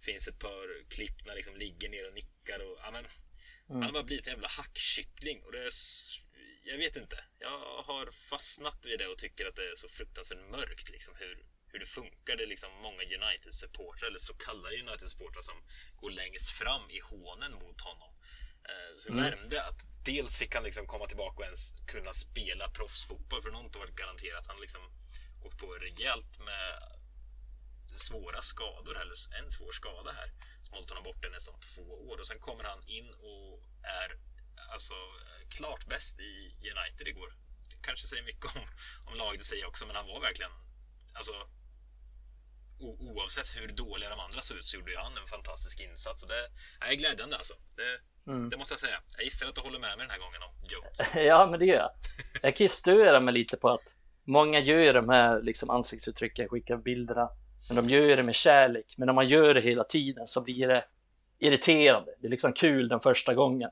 finns 0.00 0.28
ett 0.28 0.38
par 0.38 0.88
klipp 0.88 1.26
när 1.26 1.34
liksom 1.34 1.56
ligger 1.56 1.88
ner 1.88 2.08
och 2.08 2.14
nickar 2.14 2.58
och 2.66 2.78
ja, 2.82 2.90
men, 2.90 3.04
mm. 3.04 3.10
Han 3.68 3.82
har 3.82 3.92
bara 3.92 4.02
blivit 4.02 4.26
en 4.26 4.32
jävla 4.32 4.48
hackkyckling 4.48 5.42
och 5.42 5.52
det 5.52 5.58
är 5.58 5.70
jag 6.64 6.78
vet 6.78 6.96
inte. 6.96 7.24
Jag 7.38 7.82
har 7.82 8.06
fastnat 8.30 8.86
vid 8.86 8.98
det 8.98 9.06
och 9.06 9.18
tycker 9.18 9.46
att 9.46 9.56
det 9.56 9.70
är 9.70 9.74
så 9.74 9.88
fruktansvärt 9.88 10.50
mörkt 10.50 10.90
liksom 10.90 11.14
hur, 11.18 11.46
hur 11.74 11.80
det 11.80 11.86
funkar. 12.00 12.36
Det 12.36 12.44
är 12.48 12.54
liksom 12.54 12.72
många 12.86 13.02
United-supportrar, 13.18 14.06
eller 14.06 14.18
så 14.18 14.34
kallade 14.34 14.76
United-supportrar 14.76 15.42
som 15.50 15.58
går 16.00 16.10
längst 16.10 16.50
fram 16.50 16.90
i 16.90 17.00
hånen 17.00 17.52
mot 17.52 17.80
honom. 17.80 18.10
Eh, 18.70 18.92
så 18.98 19.08
mm. 19.08 19.24
värmde 19.24 19.64
att 19.68 19.80
dels 20.04 20.36
fick 20.38 20.54
han 20.54 20.64
liksom 20.64 20.86
komma 20.86 21.06
tillbaka 21.06 21.36
och 21.36 21.44
ens 21.44 21.62
kunna 21.86 22.12
spela 22.12 22.68
proffsfotboll, 22.68 23.42
för 23.42 23.50
något 23.50 23.74
har 23.74 23.80
varit 23.80 24.02
garanterat. 24.04 24.46
Han 24.46 24.60
liksom 24.60 24.82
åkt 25.44 25.58
på 25.58 25.66
rejält 25.72 26.38
med 26.48 26.68
svåra 27.96 28.40
skador, 28.40 29.00
eller 29.00 29.16
en 29.38 29.50
svår 29.50 29.72
skada 29.72 30.12
här, 30.12 30.28
som 30.62 30.74
hållit 30.74 30.90
honom 30.90 31.04
borta 31.04 31.26
i 31.28 31.30
nästan 31.30 31.60
två 31.60 31.86
år. 32.08 32.18
Och 32.18 32.26
sen 32.26 32.38
kommer 32.38 32.64
han 32.64 32.82
in 32.86 33.08
och 33.14 33.62
är 34.02 34.08
alltså 34.72 34.94
klart 35.56 35.86
bäst 35.86 36.20
i 36.20 36.32
United 36.74 37.08
igår. 37.08 37.30
Det 37.70 37.76
kanske 37.82 38.06
säger 38.06 38.22
mycket 38.22 38.56
om, 38.56 38.62
om 39.06 39.14
laget 39.14 39.40
i 39.40 39.44
sig 39.44 39.64
också, 39.64 39.86
men 39.86 39.96
han 39.96 40.06
var 40.06 40.20
verkligen... 40.20 40.52
Alltså, 41.14 41.32
oavsett 42.80 43.56
hur 43.56 43.68
dåliga 43.68 44.08
de 44.10 44.20
andra 44.20 44.40
såg 44.40 44.56
ut 44.56 44.66
så 44.66 44.76
gjorde 44.76 44.92
han 44.96 45.16
en 45.16 45.26
fantastisk 45.26 45.80
insats. 45.80 46.24
Det 46.24 46.42
är 46.88 46.94
glädjande 46.94 47.36
alltså. 47.36 47.54
Det, 47.76 48.00
Mm. 48.26 48.48
Det 48.48 48.56
måste 48.56 48.72
jag 48.72 48.78
säga. 48.78 48.96
Jag 49.16 49.24
gissar 49.24 49.48
att 49.48 49.54
du 49.54 49.60
håller 49.60 49.78
med 49.78 49.90
mig 49.98 50.06
den 50.06 50.10
här 50.10 50.18
gången 50.18 50.42
om 50.42 50.54
Jones. 50.72 51.14
ja, 51.26 51.46
men 51.50 51.60
det 51.60 51.66
gör 51.66 51.76
jag. 51.76 51.90
Jag 52.42 52.56
kan 52.56 52.64
ju 52.64 52.68
störa 52.68 53.20
mig 53.20 53.34
lite 53.34 53.56
på 53.56 53.68
att 53.68 53.96
många 54.24 54.60
gör 54.60 54.94
de 54.94 55.08
här 55.08 55.42
liksom 55.42 55.70
ansiktsuttrycken, 55.70 56.48
skickar 56.48 56.76
bilderna, 56.76 57.30
men 57.68 57.84
de 57.84 57.90
gör 57.90 58.16
det 58.16 58.22
med 58.22 58.34
kärlek. 58.34 58.94
Men 58.96 59.06
när 59.06 59.12
man 59.12 59.28
gör 59.28 59.54
det 59.54 59.60
hela 59.60 59.84
tiden 59.84 60.26
så 60.26 60.40
blir 60.44 60.68
det 60.68 60.84
irriterande. 61.38 62.14
Det 62.20 62.26
är 62.26 62.30
liksom 62.30 62.52
kul 62.52 62.88
den 62.88 63.00
första 63.00 63.34
gången. 63.34 63.70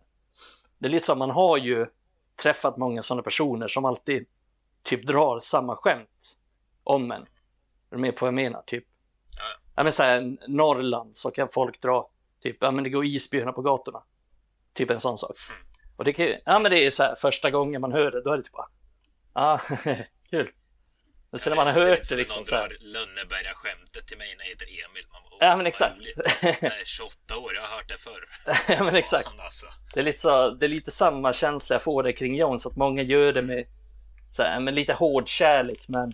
Det 0.78 0.86
är 0.86 0.90
lite 0.90 1.06
som 1.06 1.18
man 1.18 1.30
har 1.30 1.58
ju 1.58 1.86
träffat 2.42 2.76
många 2.76 3.02
sådana 3.02 3.22
personer 3.22 3.68
som 3.68 3.84
alltid 3.84 4.26
typ 4.82 5.06
drar 5.06 5.40
samma 5.40 5.76
skämt 5.76 6.36
om 6.84 7.10
en. 7.10 7.22
Är 7.22 7.26
du 7.90 7.98
med 7.98 8.16
på 8.16 8.24
vad 8.24 8.28
jag 8.28 8.34
menar? 8.34 8.62
Typ. 8.66 8.84
Ja. 9.82 9.84
men 9.84 9.92
så 9.92 10.02
här, 10.02 10.36
Norrland 10.48 11.16
så 11.16 11.30
kan 11.30 11.48
folk 11.52 11.80
dra 11.80 12.08
typ, 12.42 12.56
ja 12.60 12.70
men 12.70 12.84
det 12.84 12.90
går 12.90 13.04
isbjörnar 13.04 13.52
på 13.52 13.62
gatorna. 13.62 14.02
Typ 14.74 14.90
en 14.90 15.00
sån 15.00 15.18
sak. 15.18 15.36
Mm. 15.50 15.62
Och 15.96 16.04
det 16.04 16.12
kan 16.12 16.24
ju, 16.24 16.38
ja 16.44 16.58
men 16.58 16.70
det 16.70 16.86
är 16.86 16.90
så 16.90 17.02
här 17.02 17.14
första 17.14 17.50
gången 17.50 17.80
man 17.80 17.92
hör 17.92 18.10
det, 18.10 18.22
då 18.22 18.32
är 18.32 18.36
det 18.36 18.42
typ 18.42 18.52
bara, 18.52 18.68
ja, 19.34 19.60
kul. 20.30 20.50
Men 21.30 21.38
sen 21.38 21.50
när 21.50 21.56
man 21.56 21.66
har 21.66 21.84
hört 21.84 22.08
det 22.08 22.16
liksom 22.16 22.38
någon 22.38 22.44
så 22.44 22.56
här. 22.56 22.76
Lönneberga-skämtet 22.80 24.06
till 24.06 24.18
mig 24.18 24.34
när 24.38 24.44
jag 24.44 24.50
heter 24.50 24.66
Emil. 24.66 25.04
Man 25.12 25.22
bara, 25.30 25.48
ja 25.48 25.56
men 25.56 25.66
exakt. 25.66 25.98
Jag 26.42 26.80
är 26.80 26.84
28 26.84 27.36
år, 27.38 27.54
jag 27.54 27.62
har 27.62 27.76
hört 27.76 27.88
det 27.88 27.98
förr. 27.98 28.24
ja 28.78 28.84
men 28.84 28.94
exakt. 28.96 29.24
Fan, 29.24 29.40
alltså. 29.40 29.66
Det 29.94 30.00
är 30.00 30.04
lite 30.04 30.18
så, 30.18 30.50
det 30.50 30.66
är 30.66 30.68
lite 30.68 30.90
samma 30.90 31.32
känsla 31.32 31.74
jag 31.74 31.82
får 31.82 32.02
det 32.02 32.12
kring 32.12 32.36
Jones, 32.36 32.66
att 32.66 32.76
många 32.76 33.02
gör 33.02 33.32
det 33.32 33.42
med 33.42 33.66
så 34.30 34.42
här, 34.42 34.60
med 34.60 34.74
lite 34.74 34.92
hård 34.92 35.28
kärlek, 35.28 35.84
men 35.88 36.12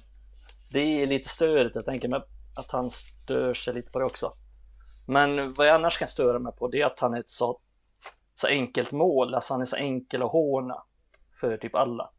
det 0.72 1.02
är 1.02 1.06
lite 1.06 1.28
störigt. 1.28 1.74
Jag 1.74 1.84
tänker 1.84 2.08
mig 2.08 2.20
att 2.58 2.72
han 2.72 2.90
stör 2.90 3.54
sig 3.54 3.74
lite 3.74 3.90
på 3.90 3.98
det 3.98 4.04
också. 4.04 4.32
Men 5.06 5.54
vad 5.54 5.66
jag 5.66 5.74
annars 5.74 5.98
kan 5.98 6.08
störa 6.08 6.38
mig 6.38 6.52
på 6.52 6.68
det 6.68 6.80
är 6.80 6.86
att 6.86 7.00
han 7.00 7.14
är 7.14 7.20
ett 7.20 7.30
så, 7.30 7.60
så 8.34 8.46
enkelt 8.46 8.92
mål, 8.92 9.34
alltså 9.34 9.54
han 9.54 9.60
är 9.60 9.64
så 9.64 9.76
enkel 9.76 10.22
att 10.22 10.32
håna 10.32 10.82
för 11.40 11.56
typ 11.56 11.74
alla. 11.74 12.10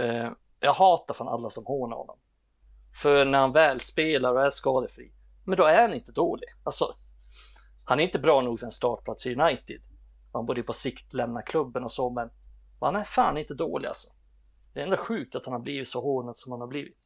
Uh, 0.00 0.30
jag 0.60 0.72
hatar 0.72 1.14
fan 1.14 1.28
alla 1.28 1.50
som 1.50 1.66
hånar 1.66 1.96
honom. 1.96 2.18
För 3.02 3.24
när 3.24 3.38
han 3.38 3.52
väl 3.52 3.80
spelar 3.80 4.32
och 4.32 4.42
är 4.42 4.50
skadefri, 4.50 5.12
men 5.44 5.56
då 5.58 5.64
är 5.64 5.82
han 5.82 5.94
inte 5.94 6.12
dålig. 6.12 6.48
Alltså, 6.64 6.94
han 7.84 8.00
är 8.00 8.04
inte 8.04 8.18
bra 8.18 8.40
nog 8.40 8.60
för 8.60 8.66
en 8.66 8.72
startplats 8.72 9.26
i 9.26 9.34
United. 9.34 9.80
Han 10.32 10.46
borde 10.46 10.60
ju 10.60 10.66
på 10.66 10.72
sikt 10.72 11.14
lämna 11.14 11.42
klubben 11.42 11.84
och 11.84 11.92
så, 11.92 12.10
men 12.10 12.30
han 12.80 12.96
är 12.96 13.04
fan 13.04 13.38
inte 13.38 13.54
dålig 13.54 13.88
alltså. 13.88 14.08
Det 14.72 14.80
är 14.80 14.84
ändå 14.84 14.96
sjukt 14.96 15.36
att 15.36 15.44
han 15.44 15.52
har 15.52 15.60
blivit 15.60 15.88
så 15.88 16.00
hånad 16.00 16.36
som 16.36 16.52
han 16.52 16.60
har 16.60 16.68
blivit. 16.68 16.98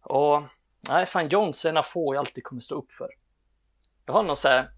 Och 0.00 0.42
nej, 0.88 1.06
fan 1.06 1.28
Jones 1.28 1.64
är 1.64 1.72
en 1.72 1.82
få 1.82 2.14
jag 2.14 2.20
alltid 2.20 2.44
kommer 2.44 2.60
stå 2.60 2.74
upp 2.74 2.92
för. 2.92 3.10
Jag 4.06 4.12
har 4.12 4.22
någon 4.22 4.36
så 4.36 4.48
här 4.48 4.70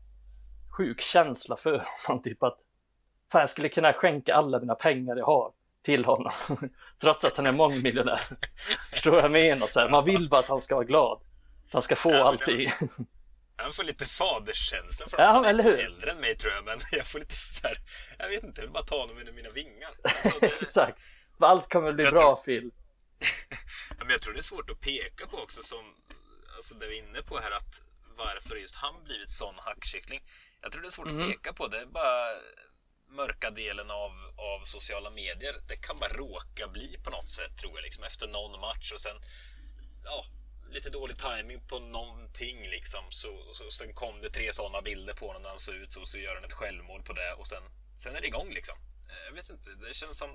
sjuk 0.77 1.01
känsla 1.01 1.57
för 1.57 1.87
honom, 2.07 2.23
typ 2.23 2.43
att 2.43 2.59
fan 3.33 3.41
jag 3.41 3.51
skulle 3.51 3.69
kunna 3.69 3.93
skänka 3.93 4.35
alla 4.35 4.61
mina 4.61 4.75
pengar 4.75 5.17
jag 5.17 5.27
har 5.27 5.53
till 5.83 6.05
honom. 6.05 6.33
Trots 7.01 7.25
att 7.25 7.37
han 7.37 7.47
är 7.47 7.53
mångmiljonär. 7.53 8.21
Förstår 8.91 9.11
vad 9.11 9.25
jag 9.25 9.31
menar? 9.31 9.67
Så 9.67 9.81
här, 9.81 9.91
man 9.91 10.05
vill 10.05 10.29
bara 10.29 10.41
att 10.41 10.49
han 10.49 10.61
ska 10.61 10.75
vara 10.75 10.85
glad. 10.85 11.21
Att 11.67 11.73
han 11.73 11.83
ska 11.83 11.97
få 11.97 12.11
ja, 12.11 12.25
allting. 12.25 12.73
Han 13.57 13.71
får 13.71 13.85
lite 13.85 14.05
faderskänsla 14.05 15.07
från 15.09 15.21
ja, 15.21 15.45
eller 15.45 15.63
hur? 15.63 15.85
äldre 15.85 16.11
än 16.11 16.21
mig 16.21 16.37
tror 16.37 16.53
jag, 16.53 16.65
men 16.65 16.79
jag 16.93 17.07
får 17.07 17.19
lite 17.19 17.35
så 17.35 17.67
här, 17.67 17.77
jag 18.19 18.29
vet 18.29 18.45
inte, 18.45 18.61
jag 18.61 18.67
vill 18.67 18.73
bara 18.73 18.83
ta 18.83 19.01
honom 19.01 19.19
under 19.19 19.33
mina 19.33 19.51
vingar. 19.51 19.91
Alltså, 20.03 20.39
det... 20.41 20.47
Exakt. 20.47 20.99
Allt 21.39 21.73
kommer 21.73 21.93
bli 21.93 22.05
jag 22.05 22.13
bra, 22.13 22.21
tror... 22.21 22.45
Phil. 22.45 22.71
Men 24.05 24.11
jag 24.11 24.21
tror 24.21 24.33
det 24.33 24.41
är 24.41 24.43
svårt 24.43 24.71
att 24.71 24.81
peka 24.81 25.27
på 25.27 25.37
också 25.37 25.63
som, 25.63 25.95
alltså 26.55 26.75
det 26.75 26.87
vi 26.87 26.99
är 26.99 27.03
inne 27.03 27.23
på 27.23 27.39
här 27.39 27.51
att 27.51 27.83
varför 28.17 28.57
just 28.57 28.77
han 28.77 29.05
blivit 29.05 29.31
sån 29.31 29.55
hackkyckling. 29.59 30.23
Jag 30.61 30.73
tror 30.73 30.83
det 30.83 30.89
är 30.89 30.91
svårt 30.91 31.07
mm. 31.07 31.23
att 31.23 31.29
peka 31.29 31.53
på. 31.53 31.69
Det 31.69 31.81
är 31.81 31.87
bara 31.87 32.35
mörka 33.09 33.51
delen 33.51 33.91
av, 33.91 34.13
av 34.37 34.65
sociala 34.65 35.11
medier. 35.11 35.55
Det 35.69 35.77
kan 35.77 35.99
bara 35.99 36.13
råka 36.13 36.69
bli 36.69 36.99
på 37.05 37.11
något 37.11 37.29
sätt 37.29 37.57
tror 37.57 37.73
jag, 37.75 37.83
liksom, 37.83 38.05
efter 38.05 38.29
någon 38.29 38.61
match 38.61 38.93
och 38.93 39.01
sen 39.01 39.17
ja, 40.05 40.25
lite 40.71 40.91
dålig 40.91 41.17
timing 41.19 41.61
på 41.67 41.79
någonting 41.79 42.69
liksom. 42.69 43.05
Så, 43.11 43.55
så, 43.55 43.71
sen 43.71 43.95
kom 43.95 44.21
det 44.21 44.31
tre 44.31 44.53
sådana 44.53 44.83
bilder 44.83 45.15
på 45.15 45.27
honom 45.27 45.43
när 45.43 45.49
han 45.49 45.59
såg 45.59 45.75
ut 45.75 45.93
så, 45.93 46.05
så 46.05 46.19
gör 46.19 46.35
han 46.35 46.45
ett 46.45 46.53
självmål 46.53 47.03
på 47.03 47.13
det 47.13 47.33
och 47.33 47.47
sen, 47.47 47.63
sen 47.97 48.17
är 48.17 48.21
det 48.21 48.27
igång 48.27 48.51
liksom. 48.51 48.77
Eh, 49.09 49.25
jag 49.27 49.33
vet 49.33 49.51
inte, 49.51 49.71
det 49.71 49.95
känns 49.95 50.19
som... 50.19 50.31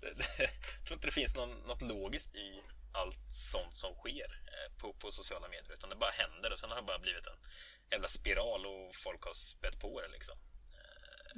Det, 0.00 0.06
det, 0.18 0.24
jag 0.38 0.84
tror 0.84 0.96
inte 0.96 1.06
det 1.06 1.12
finns 1.12 1.36
någon, 1.36 1.50
något 1.50 1.82
logiskt 1.82 2.36
i 2.36 2.62
allt 2.92 3.24
sånt 3.28 3.74
som 3.74 3.94
sker 3.94 4.30
eh, 4.54 4.68
på, 4.80 4.92
på 4.92 5.10
sociala 5.10 5.48
medier 5.48 5.72
utan 5.72 5.90
det 5.90 5.96
bara 5.96 6.10
händer 6.10 6.52
och 6.52 6.58
sen 6.58 6.70
har 6.70 6.76
det 6.76 6.86
bara 6.92 6.98
blivit 6.98 7.26
en 7.26 7.40
jävla 7.90 8.08
spiral 8.08 8.66
och 8.66 8.94
folk 9.04 9.24
har 9.24 9.32
spett 9.32 9.80
på 9.80 10.00
det 10.00 10.08
liksom. 10.08 10.36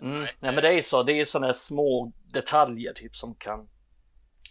Mm. 0.02 0.20
Nej, 0.20 0.36
Nej, 0.40 0.52
men 0.54 0.62
det 0.62 0.72
är 0.74 0.82
så. 0.82 1.02
Det 1.02 1.12
är 1.12 1.24
sådana 1.24 1.52
små 1.52 2.12
detaljer 2.24 2.92
typ 2.92 3.16
som 3.16 3.34
kan 3.34 3.68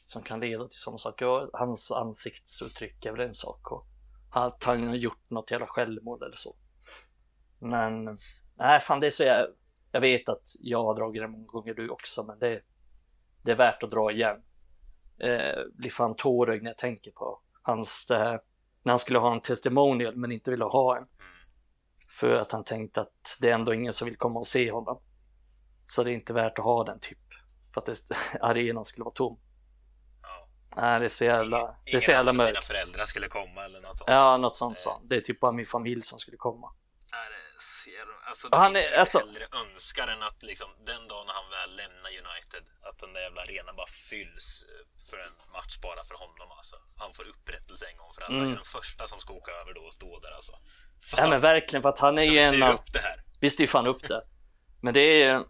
som 0.05 0.24
kan 0.24 0.39
leda 0.39 0.67
till 0.67 0.79
sådana 0.79 0.98
saker. 0.98 1.50
Hans 1.53 1.91
ansiktsuttryck 1.91 3.05
är 3.05 3.12
väl 3.12 3.27
en 3.27 3.34
sak 3.34 3.72
och 3.72 3.88
att 4.31 4.63
han 4.63 4.88
har 4.88 4.96
gjort 4.96 5.29
något 5.29 5.51
jävla 5.51 5.67
självmord 5.67 6.24
eller 6.24 6.36
så. 6.36 6.55
Men 7.60 8.17
nej, 8.58 8.79
fan 8.79 9.00
det 9.00 9.08
är 9.08 9.12
så 9.12 9.24
jag, 9.24 9.48
jag 9.91 10.01
vet 10.01 10.29
att 10.29 10.43
jag 10.60 10.84
har 10.84 10.96
dragit 10.96 11.22
det 11.22 11.27
många 11.27 11.46
gånger 11.46 11.74
du 11.74 11.89
också, 11.89 12.24
men 12.24 12.39
det, 12.39 12.62
det 13.41 13.51
är 13.51 13.55
värt 13.55 13.84
att 13.84 13.91
dra 13.91 14.12
igen. 14.12 14.43
Eh, 15.24 15.63
blir 15.74 15.90
fan 15.90 16.16
tårögd 16.16 16.63
när 16.63 16.70
jag 16.70 16.78
tänker 16.78 17.12
på 17.12 17.40
hans, 17.62 18.06
det 18.08 18.18
här, 18.18 18.42
när 18.84 18.92
han 18.92 19.00
skulle 19.00 19.20
ha 19.20 19.34
en 19.34 19.42
testimonial 19.42 20.16
men 20.16 20.32
inte 20.32 20.51
ville 20.51 20.66
ha 20.66 20.98
en. 20.98 21.08
För 22.10 22.36
att 22.36 22.51
han 22.51 22.63
tänkte 22.63 23.01
att 23.01 23.38
det 23.40 23.50
är 23.50 23.54
ändå 23.54 23.74
ingen 23.74 23.94
som 23.94 24.06
vill 24.06 24.18
komma 24.18 24.40
och 24.40 24.48
se 24.48 24.72
honom. 24.72 25.01
Så 25.86 26.04
det 26.04 26.12
är 26.12 26.13
inte 26.13 26.34
värt 26.34 26.60
att 26.60 26.66
ha 26.66 26.84
den 26.84 27.00
typ. 27.00 27.20
För 27.74 27.82
att 27.82 27.86
det, 27.86 27.96
arenan 28.42 28.86
skulle 28.86 29.04
vara 29.04 29.13
tom. 29.13 29.40
Ja. 30.22 30.50
Nej, 30.75 31.00
det 31.00 31.06
är 31.06 31.10
så 31.10 31.25
jävla, 31.25 31.60
ingen, 31.60 31.75
det 31.86 31.96
är 31.96 32.00
så 32.00 32.12
jävla 32.12 32.34
mörkt. 32.34 32.51
mina 32.51 32.62
föräldrar 32.62 33.06
skulle 33.06 33.28
komma 33.28 33.63
eller 33.66 33.82
något 33.82 33.98
sånt. 33.98 34.10
Ja, 34.10 34.38
något 34.38 34.56
sånt 34.56 34.78
sa 34.78 35.01
Det 35.04 35.16
är 35.16 35.22
typ 35.22 35.40
bara 35.40 35.51
min 35.51 35.66
familj 35.66 36.01
som 36.01 36.20
skulle 36.20 36.38
komma. 36.38 36.74
Nej, 37.12 37.30
det 37.30 37.40
alltså 38.30 38.50
det 38.50 38.58
han 38.58 38.74
finns 38.74 38.88
är, 38.88 39.00
alltså, 39.00 39.20
hellre 39.20 39.48
önskar 39.64 40.08
än 40.14 40.24
att 40.30 40.44
liksom 40.52 40.70
den 40.92 41.08
dagen 41.12 41.26
när 41.28 41.36
han 41.40 41.50
väl 41.58 41.72
lämnar 41.82 42.10
United 42.24 42.64
att 42.88 42.98
den 43.04 43.14
där 43.14 43.22
jävla 43.22 43.42
arenan 43.42 43.76
bara 43.76 43.92
fylls 44.10 44.50
eh, 44.70 44.84
för 45.10 45.18
en 45.28 45.36
match 45.58 45.76
bara 45.88 46.02
för 46.10 46.16
honom 46.24 46.50
alltså. 46.58 46.76
Han 47.02 47.14
får 47.14 47.26
upprättelse 47.34 47.86
en 47.92 47.98
gång 47.98 48.12
för 48.16 48.22
alla. 48.22 48.38
Mm. 48.38 48.52
är 48.52 48.56
den 48.56 48.72
första 48.80 49.04
som 49.12 49.20
ska 49.20 49.34
åka 49.34 49.52
över 49.62 49.74
då 49.74 49.82
och 49.82 49.94
stå 49.94 50.20
där 50.20 50.32
alltså. 50.40 50.54
Fan. 51.10 51.20
Ja 51.24 51.30
men 51.30 51.42
verkligen 51.42 51.82
för 51.82 51.90
att 51.90 52.00
han 52.00 52.18
är 52.18 52.30
ju 52.36 52.40
en 52.40 52.64
av... 52.64 52.74
upp 52.74 52.94
det 52.94 53.00
här? 53.00 53.16
Vi 53.40 53.50
styr 53.50 53.68
fan 53.68 53.88
upp 53.88 54.08
det. 54.08 54.22
Men 54.82 54.94
det 54.94 55.24
är 55.24 55.46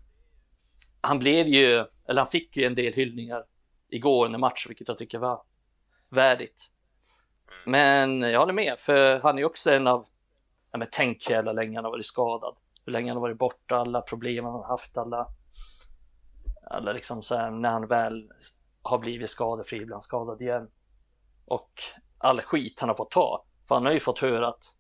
han 1.01 1.19
blev 1.19 1.47
ju, 1.47 1.85
eller 2.07 2.21
han 2.21 2.31
fick 2.31 2.57
ju 2.57 2.63
en 2.65 2.75
del 2.75 2.93
hyllningar 2.93 3.43
igår 3.89 4.25
under 4.25 4.39
matchen, 4.39 4.69
vilket 4.69 4.87
jag 4.87 4.97
tycker 4.97 5.19
var 5.19 5.41
värdigt. 6.11 6.71
Men 7.65 8.21
jag 8.21 8.39
håller 8.39 8.53
med, 8.53 8.79
för 8.79 9.19
han 9.19 9.39
är 9.39 9.43
också 9.43 9.71
en 9.71 9.87
av, 9.87 10.05
ja 10.71 10.77
men 10.77 10.87
tänk 10.91 11.29
hela 11.29 11.53
länge 11.53 11.77
han 11.77 11.85
har 11.85 11.91
varit 11.91 12.05
skadad, 12.05 12.55
hur 12.85 12.93
länge 12.93 13.09
han 13.09 13.17
har 13.17 13.21
varit 13.21 13.37
borta, 13.37 13.75
alla 13.75 14.01
problem 14.01 14.45
han 14.45 14.53
har 14.53 14.63
haft, 14.63 14.97
alla, 14.97 15.27
alla 16.69 16.93
liksom 16.93 17.23
så 17.23 17.35
här, 17.35 17.51
när 17.51 17.71
han 17.71 17.87
väl 17.87 18.31
har 18.81 18.97
blivit 18.97 19.29
skadefri 19.29 19.77
blir 19.77 19.91
han 19.91 20.01
skadad 20.01 20.41
igen. 20.41 20.69
Och 21.45 21.71
all 22.17 22.41
skit 22.41 22.79
han 22.79 22.89
har 22.89 22.95
fått 22.95 23.11
ta, 23.11 23.43
för 23.67 23.75
han 23.75 23.85
har 23.85 23.93
ju 23.93 23.99
fått 23.99 24.19
höra 24.19 24.47
att, 24.47 24.75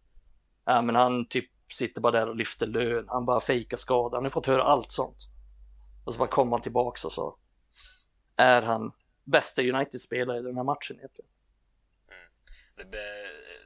ja 0.65 0.81
men 0.81 0.95
han 0.95 1.25
typ 1.25 1.49
sitter 1.71 2.01
bara 2.01 2.11
där 2.11 2.29
och 2.29 2.35
lyfter 2.35 2.67
lön, 2.67 3.05
han 3.07 3.25
bara 3.25 3.39
fejkar 3.39 3.77
skada, 3.77 4.17
han 4.17 4.23
har 4.25 4.29
fått 4.29 4.47
höra 4.47 4.63
allt 4.63 4.91
sånt. 4.91 5.27
Och 6.05 6.13
så 6.13 6.19
bara 6.19 6.29
kommer 6.29 6.51
han 6.51 6.61
tillbaks 6.61 7.05
och 7.05 7.11
så 7.11 7.35
är 8.35 8.61
han 8.61 8.91
bästa 9.23 9.61
United-spelare 9.61 10.39
i 10.39 10.41
den 10.41 10.57
här 10.57 10.63
matchen 10.63 10.97
egentligen. 10.97 11.29
Det, 12.77 12.85
be, 12.85 13.03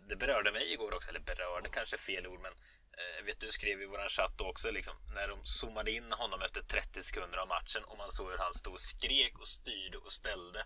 det 0.09 0.15
berörde 0.15 0.51
mig 0.51 0.73
igår 0.73 0.93
också, 0.93 1.09
eller 1.09 1.19
berörde 1.19 1.69
kanske 1.69 1.97
fel 1.97 2.27
ord, 2.27 2.39
men 2.41 2.51
eh, 2.99 3.25
vet 3.25 3.39
du 3.39 3.51
skrev 3.51 3.81
i 3.81 3.85
våran 3.85 4.09
chatt 4.09 4.41
också 4.41 4.71
liksom, 4.71 4.95
när 5.15 5.27
de 5.27 5.39
zoomade 5.43 5.91
in 5.91 6.11
honom 6.11 6.41
efter 6.41 6.61
30 6.61 7.03
sekunder 7.03 7.37
av 7.37 7.47
matchen 7.47 7.83
och 7.83 7.97
man 7.97 8.11
såg 8.11 8.31
hur 8.31 8.37
han 8.37 8.53
stod 8.53 8.73
och 8.73 8.79
skrek 8.79 9.39
och 9.39 9.47
styrde 9.47 9.97
och 9.97 10.11
ställde. 10.11 10.65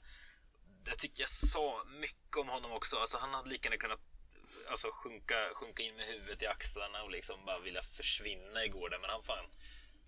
Det 0.86 0.96
tycker 0.96 1.22
jag 1.22 1.30
sa 1.30 1.84
mycket 2.00 2.38
om 2.38 2.50
honom 2.50 2.72
också. 2.72 2.98
Alltså, 2.98 3.18
han 3.18 3.34
hade 3.34 3.50
lika 3.50 3.70
gärna 3.70 3.78
kunnat 3.78 4.00
alltså, 4.70 4.88
sjunka, 4.92 5.50
sjunka 5.54 5.84
in 5.84 5.96
med 5.96 6.06
huvudet 6.06 6.44
i 6.44 6.48
axlarna 6.48 7.04
och 7.04 7.12
liksom 7.12 7.46
bara 7.46 7.60
vilja 7.60 7.82
försvinna 7.82 8.66
igår 8.66 8.90
där, 8.90 9.00
men 9.00 9.10
han 9.10 9.24
fan 9.24 9.46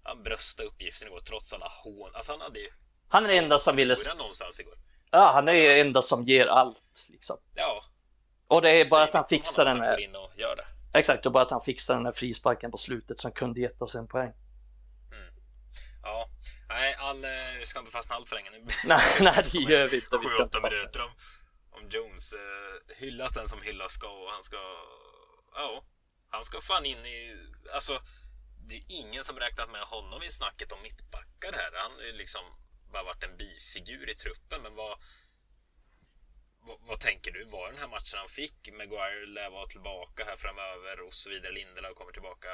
han 0.03 0.23
bröstade 0.23 0.69
uppgiften 0.69 1.07
igår 1.07 1.19
trots 1.19 1.53
alla 1.53 1.67
hån. 1.83 2.15
Alltså 2.15 2.31
han 2.31 2.41
hade 2.41 2.59
ju... 2.59 2.69
Han 3.07 3.23
är 3.23 3.27
den 3.27 3.43
enda 3.43 3.59
som 3.59 3.75
ville... 3.75 3.95
någonstans 4.17 4.59
igår. 4.59 4.73
Ja, 5.11 5.31
han 5.33 5.47
är 5.47 5.53
ju 5.53 5.79
enda 5.79 6.01
som 6.01 6.23
ger 6.23 6.47
allt 6.47 7.07
liksom. 7.09 7.37
Ja. 7.55 7.83
Och 8.51 8.61
det 8.61 8.69
är 8.69 8.89
bara 8.89 9.03
att 9.03 9.13
han 9.13 9.27
fixar 9.29 9.65
den 9.65 9.81
här... 9.81 9.93
Och 9.93 10.31
gör 10.35 10.55
det. 10.55 10.65
Exakt, 10.99 11.25
och 11.25 11.31
bara 11.31 11.43
att 11.43 11.51
han 11.51 11.61
fixar 11.61 11.95
den 11.95 12.05
här 12.05 12.13
frisparken 12.13 12.71
på 12.71 12.77
slutet 12.77 13.19
som 13.19 13.31
kunde 13.31 13.59
gett 13.59 13.81
oss 13.81 13.95
en 13.95 14.07
poäng. 14.07 14.33
Mm. 15.11 15.33
Ja, 16.03 16.27
nej, 16.69 16.95
all, 16.99 17.23
eh, 17.25 17.31
vi 17.59 17.65
ska 17.65 17.79
inte 17.79 17.91
fastna 17.91 18.15
allt 18.15 18.29
för 18.29 18.35
länge 18.35 18.49
nu. 18.49 18.65
nej, 18.87 19.01
nej, 19.21 19.43
det 19.51 19.57
gör 19.57 19.87
vi 19.87 19.95
inte. 19.95 20.17
Vi 20.23 20.29
ska 20.29 20.43
inte 20.43 20.59
minuter 20.59 21.01
om, 21.03 21.11
om 21.71 21.89
Jones. 21.89 22.33
Uh, 22.33 22.95
hyllas 22.95 23.31
den 23.31 23.47
som 23.47 23.61
hyllas 23.61 23.91
ska 23.91 24.07
och 24.07 24.29
han 24.31 24.43
ska... 24.43 24.57
Ja, 25.53 25.83
han 26.29 26.43
ska 26.43 26.61
fan 26.61 26.85
in 26.85 27.05
i... 27.05 27.37
Alltså 27.73 28.01
det 28.67 28.75
är 28.75 28.83
ingen 28.87 29.23
som 29.23 29.35
räknat 29.39 29.71
med 29.71 29.81
honom 29.81 30.23
i 30.23 30.31
snacket 30.31 30.71
om 30.71 30.81
mittbackar 30.81 31.51
här. 31.53 31.71
Han 31.83 31.91
har 31.91 32.03
ju 32.03 32.11
liksom 32.11 32.41
bara 32.93 33.03
varit 33.03 33.23
en 33.23 33.37
bifigur 33.37 34.09
i 34.09 34.13
truppen, 34.13 34.61
men 34.61 34.75
vad, 34.75 34.97
vad, 36.67 36.77
vad, 36.89 36.99
tänker 36.99 37.31
du? 37.31 37.43
Var 37.43 37.67
den 37.71 37.79
här 37.81 37.87
matchen 37.87 38.17
han 38.23 38.27
fick? 38.27 38.59
Maguire 38.79 39.25
lär 39.25 39.49
vara 39.49 39.65
tillbaka 39.65 40.23
här 40.25 40.35
framöver 40.35 41.01
och 41.05 41.13
så 41.13 41.29
vidare. 41.29 41.51
Lindelöf 41.51 41.93
kommer 41.95 42.11
tillbaka. 42.11 42.49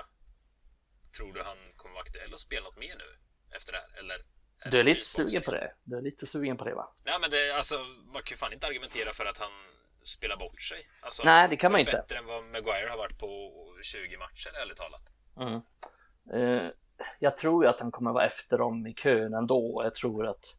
Tror 1.18 1.34
du 1.34 1.42
han 1.44 1.58
kommer 1.76 1.94
vara 1.94 2.02
aktuell 2.02 2.34
och 2.34 2.40
spela 2.40 2.64
något 2.64 2.78
mer 2.78 2.96
nu 3.04 3.10
efter 3.56 3.72
det 3.74 3.78
här? 3.78 4.00
Eller 4.00 4.18
är 4.60 4.72
du 4.72 4.80
är 4.80 4.84
lite 4.84 5.06
sugen 5.06 5.44
på 5.44 5.52
det. 5.52 5.74
Du 5.84 5.98
är 5.98 6.02
lite 6.02 6.26
sugen 6.26 6.58
på 6.58 6.66
det 6.66 6.76
va? 6.76 6.94
Nej 7.06 7.18
men 7.22 7.30
det, 7.30 7.52
alltså, 7.52 7.76
man 8.14 8.22
kan 8.24 8.32
ju 8.36 8.36
fan 8.36 8.54
inte 8.54 8.68
argumentera 8.68 9.12
för 9.14 9.26
att 9.26 9.38
han 9.38 9.52
spelar 10.02 10.38
bort 10.38 10.62
sig. 10.62 10.90
Alltså, 11.02 11.24
Nej, 11.26 11.48
det 11.50 11.58
kan 11.58 11.72
man 11.72 11.82
inte. 11.82 11.92
Bättre 11.92 12.18
än 12.18 12.26
vad 12.26 12.44
Maguire 12.44 12.90
har 12.90 12.98
varit 12.98 13.20
på 13.20 13.52
20 13.82 14.18
matcher, 14.18 14.50
ärligt 14.62 14.78
talat. 14.78 15.02
Mm. 15.40 15.62
Uh, 16.34 16.72
jag 17.20 17.38
tror 17.38 17.64
ju 17.64 17.70
att 17.70 17.80
han 17.80 17.92
kommer 17.92 18.12
vara 18.12 18.26
efter 18.26 18.58
dem 18.58 18.88
i 18.88 18.94
kön 18.94 19.34
ändå. 19.34 19.82
Jag 19.84 19.96
tror 19.96 20.28
att 20.28 20.56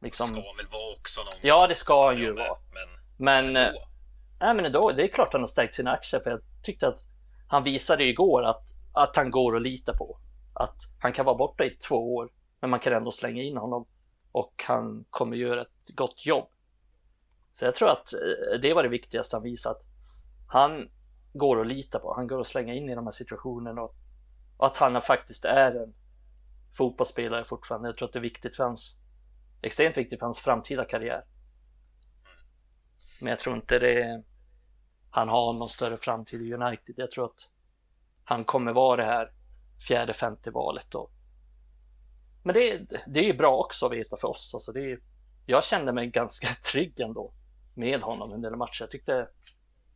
liksom... 0.00 0.26
Ska 0.26 0.34
väl 0.34 0.66
vara 0.72 0.92
också 0.98 1.20
någonstans. 1.20 1.44
Ja, 1.44 1.66
det 1.66 1.74
ska 1.74 2.06
han 2.06 2.16
ju 2.16 2.32
vara. 2.32 2.58
Men, 3.18 3.44
men, 3.44 3.52
men. 3.52 3.74
Nej, 4.40 4.54
men 4.54 4.64
ändå, 4.64 4.92
det 4.92 5.02
är 5.02 5.08
klart 5.08 5.32
han 5.32 5.42
har 5.42 5.48
stärkt 5.48 5.74
sina 5.74 5.90
aktier 5.90 6.20
för 6.20 6.30
jag 6.30 6.40
tyckte 6.62 6.88
att 6.88 6.98
han 7.48 7.64
visade 7.64 8.04
igår 8.04 8.44
att, 8.44 8.64
att 8.92 9.16
han 9.16 9.30
går 9.30 9.56
att 9.56 9.62
lita 9.62 9.96
på. 9.96 10.18
Att 10.54 10.76
han 10.98 11.12
kan 11.12 11.26
vara 11.26 11.36
borta 11.36 11.64
i 11.64 11.70
två 11.70 12.14
år, 12.14 12.30
men 12.60 12.70
man 12.70 12.80
kan 12.80 12.92
ändå 12.92 13.12
slänga 13.12 13.42
in 13.42 13.56
honom 13.56 13.86
och 14.32 14.64
han 14.66 15.04
kommer 15.10 15.36
göra 15.36 15.62
ett 15.62 15.94
gott 15.94 16.26
jobb. 16.26 16.48
Så 17.52 17.64
jag 17.64 17.74
tror 17.74 17.90
att 17.90 18.12
eh, 18.12 18.60
det 18.62 18.74
var 18.74 18.82
det 18.82 18.88
viktigaste 18.88 19.36
han 19.36 19.42
visat. 19.42 19.76
Han 20.48 20.90
går 21.32 21.60
att 21.60 21.66
lita 21.66 21.98
på. 21.98 22.14
Han 22.14 22.26
går 22.26 22.40
att 22.40 22.46
slänga 22.46 22.74
in 22.74 22.88
i 22.88 22.94
de 22.94 23.06
här 23.06 23.10
situationerna 23.10 23.82
och, 23.82 23.94
och 24.56 24.66
att 24.66 24.76
han 24.76 25.02
faktiskt 25.02 25.44
är 25.44 25.82
en 25.82 25.94
fotbollsspelare 26.76 27.44
fortfarande. 27.44 27.88
Jag 27.88 27.96
tror 27.96 28.08
att 28.08 28.12
det 28.12 28.18
är 28.18 28.20
viktigt 28.20 28.56
för 28.56 28.64
hans, 28.64 28.99
extremt 29.62 29.96
viktigt 29.96 30.18
för 30.18 30.26
hans 30.26 30.38
framtida 30.38 30.84
karriär. 30.84 31.24
Men 33.20 33.30
jag 33.30 33.38
tror 33.38 33.56
inte 33.56 33.78
det 33.78 34.22
han 35.10 35.28
har 35.28 35.52
någon 35.52 35.68
större 35.68 35.96
framtid 35.96 36.42
i 36.42 36.54
United. 36.54 36.94
Jag 36.96 37.10
tror 37.10 37.24
att 37.24 37.50
han 38.24 38.44
kommer 38.44 38.72
vara 38.72 38.96
det 38.96 39.04
här 39.04 39.32
fjärde, 39.88 40.12
femte 40.12 40.50
valet 40.50 40.86
då. 40.90 41.10
Men 42.42 42.54
det, 42.54 42.86
det 43.06 43.28
är 43.28 43.34
bra 43.34 43.56
också 43.56 43.86
att 43.86 43.92
veta 43.92 44.16
för 44.16 44.28
oss. 44.28 44.50
Alltså 44.54 44.72
det 44.72 44.92
är, 44.92 45.00
jag 45.46 45.64
kände 45.64 45.92
mig 45.92 46.06
ganska 46.06 46.48
trygg 46.72 47.00
ändå 47.00 47.32
med 47.74 48.00
honom 48.00 48.32
under 48.32 48.50
matchen. 48.50 48.84
Jag 48.84 48.90
tyckte 48.90 49.28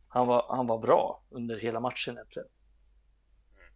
han 0.07 0.27
var, 0.27 0.45
han 0.49 0.67
var 0.67 0.79
bra 0.79 1.23
under 1.29 1.59
hela 1.59 1.79
matchen 1.79 2.13
egentligen. 2.13 2.49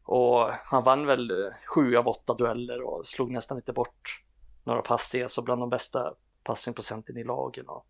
Och 0.03 0.49
han 0.53 0.83
vann 0.83 1.05
väl 1.05 1.51
sju 1.75 1.97
av 1.97 2.07
åtta 2.07 2.33
dueller 2.33 2.81
och 2.81 3.05
slog 3.05 3.31
nästan 3.31 3.57
inte 3.57 3.73
bort 3.73 4.23
några 4.63 4.81
pass. 4.81 5.09
Det 5.11 5.19
är 5.19 5.23
alltså 5.23 5.41
bland 5.41 5.61
de 5.61 5.69
bästa 5.69 6.15
passingprocenten 6.43 7.17
i 7.17 7.23
lagen. 7.23 7.67
Och... 7.67 7.87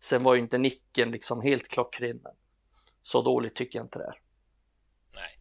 Sen 0.00 0.22
var 0.22 0.34
ju 0.34 0.40
inte 0.40 0.58
nicken 0.58 1.10
liksom 1.10 1.42
helt 1.42 1.68
klockren, 1.68 2.20
men 2.22 2.32
så 3.02 3.22
dåligt 3.22 3.54
tycker 3.54 3.78
jag 3.78 3.86
inte 3.86 3.98
det 3.98 4.04
är. 4.04 4.20
Nej, 5.14 5.40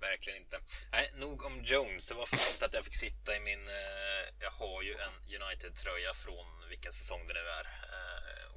verkligen 0.00 0.38
inte. 0.38 0.60
Nej, 0.92 1.10
nog 1.16 1.44
om 1.44 1.62
Jones. 1.64 2.08
Det 2.08 2.14
var 2.14 2.26
fint 2.26 2.62
att 2.62 2.74
jag 2.74 2.84
fick 2.84 2.96
sitta 2.96 3.36
i 3.36 3.40
min... 3.40 3.68
Eh, 3.68 4.34
jag 4.40 4.50
har 4.50 4.82
ju 4.82 4.92
en 4.92 5.42
United-tröja 5.42 6.12
från 6.14 6.68
vilken 6.68 6.92
säsong 6.92 7.26
det 7.26 7.34
nu 7.34 7.40
är. 7.40 7.66
Eh, 7.94 8.52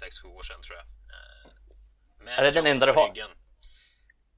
sex, 0.00 0.22
sju 0.22 0.28
år 0.28 0.42
sedan 0.42 0.62
tror 0.62 0.76
jag. 0.78 0.86
Med 2.24 2.38
är 2.38 2.42
det 2.42 2.50
den 2.50 2.66
enda 2.66 2.86
du 2.86 2.92
har? 2.92 3.12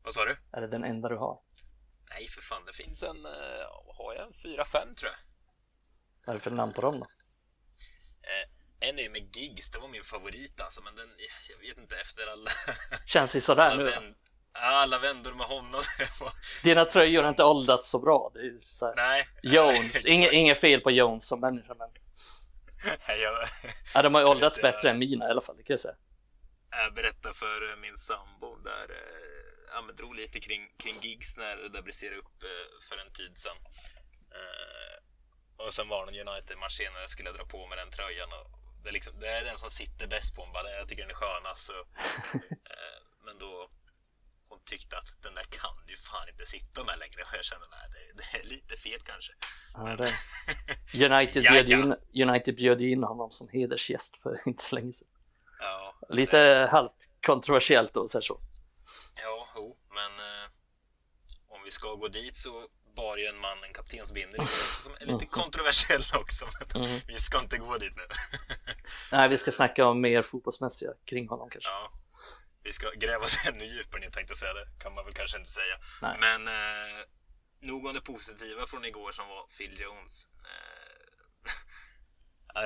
Vad 0.03 0.13
sa 0.13 0.25
du? 0.25 0.37
Är 0.53 0.61
det 0.61 0.69
den 0.69 0.85
enda 0.85 1.09
du 1.09 1.17
har? 1.17 1.41
Nej, 2.11 2.29
för 2.29 2.41
fan. 2.41 2.65
Det 2.65 2.73
finns 2.73 3.03
en... 3.03 3.27
Uh, 3.27 3.33
har 3.99 4.15
jag? 4.15 4.37
Fyra, 4.43 4.65
fem 4.65 4.95
tror 4.95 5.11
jag. 5.13 5.19
Vad 6.27 6.35
är 6.35 6.39
det 6.39 6.45
för 6.45 6.51
namn 6.51 6.73
på 6.73 6.81
dem 6.81 6.95
då? 6.95 7.05
Uh, 7.05 8.89
en 8.89 8.99
är 8.99 9.11
med 9.11 9.37
Gigs. 9.37 9.71
Det 9.71 9.79
var 9.79 9.89
min 9.89 10.03
favorit 10.03 10.61
alltså, 10.61 10.83
men 10.83 10.95
den... 10.95 11.09
Jag 11.49 11.69
vet 11.69 11.79
inte, 11.79 11.97
efter 11.97 12.33
alla... 12.33 12.51
Känns 13.07 13.37
ju 13.37 13.41
sådär 13.41 13.63
alla 13.63 13.77
nu 13.77 13.85
vän, 13.85 14.15
Alla 14.53 14.99
vändor 14.99 15.33
med 15.33 15.47
honom. 15.47 15.81
Dina 16.63 16.85
tröjor 16.85 17.23
har 17.23 17.29
inte 17.29 17.45
åldrats 17.45 17.89
så 17.89 17.99
bra. 17.99 18.31
Det 18.35 18.41
är 18.41 18.55
så 18.59 18.87
här. 18.87 18.95
Nej. 18.97 19.27
Jones. 19.43 20.07
Inge, 20.07 20.31
inget 20.31 20.61
fel 20.61 20.81
på 20.81 20.91
Jones 20.91 21.27
som 21.27 21.41
människa, 21.41 21.75
men... 21.79 21.91
Nej, 23.09 23.21
jag... 23.21 23.35
ja, 23.95 24.03
de 24.03 24.15
har 24.15 24.21
ju 24.21 24.27
åldrats 24.27 24.63
bättre 24.63 24.91
än 24.91 24.99
mina 24.99 25.29
i 25.29 25.31
alla 25.31 25.41
fall, 25.41 25.57
det 25.57 25.63
kan 25.63 25.75
jag 25.75 25.81
säga 25.81 25.97
berätta 26.95 27.33
för 27.33 27.71
eh, 27.71 27.77
min 27.77 27.97
sambo 27.97 28.57
där 28.57 28.87
eh, 28.91 29.67
ja, 29.73 29.83
men 29.83 29.95
drog 29.95 30.15
lite 30.15 30.41
kring, 30.41 30.69
kring 30.77 31.01
gigs 31.01 31.37
när 31.37 31.57
det 31.57 31.83
briserade 31.83 32.19
upp 32.19 32.43
eh, 32.43 32.67
för 32.89 32.97
en 32.99 33.13
tid 33.13 33.39
sedan. 33.39 33.57
Och 35.57 35.75
sen 35.75 35.89
var 35.89 36.07
det 36.07 36.21
en 36.21 36.29
United-match 36.29 36.77
senare 36.77 37.09
skulle 37.09 37.29
jag 37.29 37.37
dra 37.39 37.45
på 37.45 37.67
med 37.67 37.79
den 37.79 37.91
tröjan. 37.91 38.33
Och 38.39 38.47
det, 38.83 38.89
är 38.89 38.93
liksom, 38.93 39.15
det 39.21 39.29
är 39.29 39.45
den 39.45 39.57
som 39.57 39.71
sitter 39.71 40.07
bäst 40.07 40.37
på 40.37 40.47
mig. 40.47 40.73
Jag 40.79 40.89
tycker 40.89 41.03
den 41.03 41.11
är 41.11 41.15
skönast. 41.15 41.63
Så, 41.67 41.73
men 43.27 43.39
då 43.39 43.71
hon 44.49 44.61
tyckte 44.65 44.97
att 44.97 45.23
den 45.23 45.35
där 45.35 45.43
kan 45.43 45.77
ju 45.89 45.97
fan 45.97 46.29
inte 46.29 46.47
sitta 46.47 46.85
med 46.85 46.99
längre. 46.99 47.21
Och 47.21 47.37
jag 47.37 47.45
kände 47.45 47.65
att 47.65 47.93
det, 47.93 48.23
det, 48.23 48.39
är 48.39 48.45
lite 48.45 48.77
fel 48.77 49.01
kanske. 49.01 49.33
Ja, 49.75 49.97
det... 49.97 50.11
United, 51.15 51.43
bjöd 51.43 51.71
in, 51.71 51.97
United 52.29 52.57
bjöd 52.57 52.81
in 52.81 53.03
honom 53.03 53.31
som 53.31 53.49
hedersgäst 53.49 54.17
för 54.23 54.43
inte 54.49 54.63
så 54.63 54.75
länge 54.75 54.93
sedan. 54.93 55.09
Ja, 55.59 55.95
Lite 56.09 56.39
det... 56.39 56.69
halvt 56.69 57.11
kontroversiellt 57.27 57.95
då, 57.95 58.09
så. 58.09 58.23
så. 58.23 58.41
Ja, 59.23 59.49
jo, 59.55 59.77
men 59.91 60.13
eh, 60.19 60.51
om 61.49 61.61
vi 61.65 61.71
ska 61.71 61.95
gå 61.95 62.09
dit 62.09 62.37
så 62.37 62.69
bar 62.97 63.17
ju 63.17 63.27
en 63.27 63.39
man 63.39 63.65
en 63.65 63.73
kaptensbindel 63.73 64.41
också 64.41 64.83
som 64.83 64.93
är 64.93 65.01
lite 65.01 65.13
mm. 65.13 65.37
kontroversiell 65.41 66.03
också. 66.15 66.45
Men 66.59 66.83
mm. 66.83 67.01
vi 67.07 67.19
ska 67.19 67.39
inte 67.39 67.59
gå 67.59 67.79
dit 67.79 67.97
nu. 67.97 68.07
Nej, 69.13 69.29
vi 69.29 69.39
ska 69.39 69.53
snacka 69.53 69.87
om 69.87 70.01
mer 70.01 70.23
fotbollsmässiga 70.23 70.91
kring 71.05 71.29
honom 71.29 71.51
kanske. 71.51 71.71
Ja, 71.71 71.93
vi 72.63 72.73
ska 72.73 72.91
gräva 72.91 73.25
oss 73.25 73.47
ännu 73.49 73.65
djupare 73.65 74.01
ner 74.01 74.11
tänkte 74.11 74.35
säga 74.35 74.55
det. 74.55 74.67
Kan 74.83 74.95
man 74.95 75.05
väl 75.05 75.15
kanske 75.15 75.39
inte 75.39 75.51
säga. 75.51 75.77
Nej. 76.03 76.17
Men 76.21 76.49
eh, 76.49 76.99
nog 77.61 77.87
om 77.87 77.95
det 77.95 78.01
positiva 78.01 78.67
från 78.67 78.85
igår 78.85 79.13
som 79.13 79.29
var 79.29 79.47
Phil 79.59 79.81
Jones. 79.81 80.27
Eh, 80.51 80.67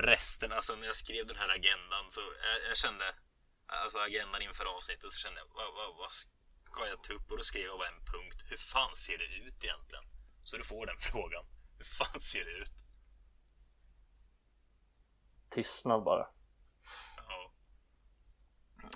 resten, 0.03 0.53
alltså 0.53 0.77
när 0.77 0.87
jag 0.87 0.97
skrev 0.97 1.27
den 1.27 1.37
här 1.37 1.49
agendan 1.49 2.11
så 2.11 2.21
jag, 2.21 2.71
jag 2.71 2.77
kände, 2.77 3.05
alltså 3.67 3.99
agendan 3.99 4.43
inför 4.43 4.77
avsnittet 4.77 5.13
så 5.13 5.19
kände 5.19 5.41
jag, 5.41 5.47
vad, 5.55 5.75
vad, 5.75 5.97
vad 5.97 6.11
ska 6.11 6.87
jag 6.89 7.03
ta 7.03 7.13
upp? 7.13 7.31
Och 7.31 7.37
då 7.37 7.43
skrev 7.43 7.65
jag 7.65 7.79
bara 7.79 7.89
en 7.89 8.05
punkt. 8.13 8.39
Hur 8.51 8.57
fan 8.57 8.97
ser 8.97 9.19
det 9.19 9.25
ut 9.25 9.65
egentligen? 9.65 10.05
Så 10.51 10.57
du 10.57 10.65
får 10.65 10.87
den 10.87 10.97
frågan. 11.13 11.43
Hur 11.77 11.85
fan 11.85 12.21
ser 12.21 12.45
det 12.45 12.51
ut? 12.51 12.73
Tystnad 15.49 16.03
bara. 16.03 16.29
Ja. 17.17 17.53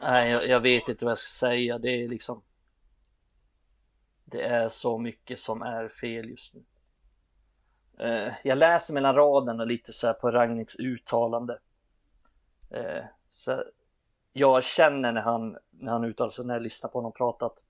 Nej, 0.00 0.30
jag, 0.30 0.48
jag 0.48 0.62
vet 0.62 0.88
inte 0.88 1.04
vad 1.04 1.10
jag 1.10 1.18
ska 1.18 1.46
säga. 1.46 1.78
Det 1.78 1.90
är 1.90 2.08
liksom. 2.08 2.42
Det 4.24 4.42
är 4.42 4.68
så 4.68 4.98
mycket 4.98 5.38
som 5.38 5.62
är 5.62 5.88
fel 5.88 6.30
just 6.30 6.54
nu. 6.54 6.64
Eh, 7.98 8.34
jag 8.44 8.58
läser 8.58 8.94
mellan 8.94 9.14
raderna 9.14 9.64
lite 9.64 9.92
så 9.92 10.06
här 10.06 10.14
på 10.14 10.30
Ragniks 10.30 10.76
uttalande. 10.76 11.58
Eh, 12.70 13.04
så 13.30 13.64
jag 14.32 14.64
känner 14.64 15.12
när 15.12 15.22
han, 15.22 15.58
när 15.70 15.92
han 15.92 16.04
uttalar 16.04 16.30
sig, 16.30 16.46
när 16.46 16.54
jag 16.54 16.62
lyssnar 16.62 16.90
på 16.90 16.98
honom 16.98 17.12
prata, 17.12 17.46
att 17.46 17.64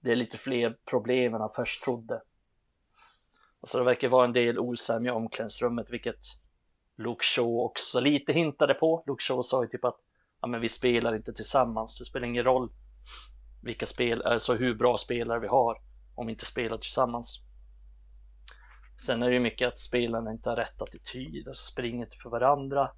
det 0.00 0.12
är 0.12 0.16
lite 0.16 0.38
fler 0.38 0.78
problem 0.84 1.34
än 1.34 1.40
han 1.40 1.50
först 1.50 1.84
trodde. 1.84 2.22
Alltså 3.66 3.78
det 3.78 3.84
verkar 3.84 4.08
vara 4.08 4.24
en 4.24 4.32
del 4.32 4.58
osämja 4.58 5.12
i 5.12 5.14
omklädningsrummet, 5.14 5.90
vilket 5.90 6.20
Luke 6.96 7.24
Shaw 7.24 7.64
också 7.64 8.00
lite 8.00 8.32
hintade 8.32 8.74
på. 8.74 9.04
Luke 9.06 9.22
Shaw 9.22 9.42
sa 9.42 9.62
ju 9.62 9.68
typ 9.68 9.84
att 9.84 9.96
ja, 10.40 10.48
men 10.48 10.60
vi 10.60 10.68
spelar 10.68 11.16
inte 11.16 11.32
tillsammans, 11.32 11.98
det 11.98 12.04
spelar 12.04 12.26
ingen 12.26 12.44
roll 12.44 12.70
vilka 13.62 13.86
spel, 13.86 14.22
alltså 14.22 14.54
hur 14.54 14.74
bra 14.74 14.96
spelare 14.96 15.40
vi 15.40 15.46
har 15.46 15.80
om 16.14 16.26
vi 16.26 16.32
inte 16.32 16.46
spelar 16.46 16.78
tillsammans. 16.78 17.40
Sen 19.06 19.22
är 19.22 19.28
det 19.28 19.34
ju 19.34 19.40
mycket 19.40 19.68
att 19.68 19.78
spelarna 19.78 20.32
inte 20.32 20.50
har 20.50 20.56
rätt 20.56 20.82
attityd, 20.82 21.48
alltså 21.48 21.72
springer 21.72 22.04
inte 22.04 22.16
för 22.22 22.30
varandra. 22.30 22.90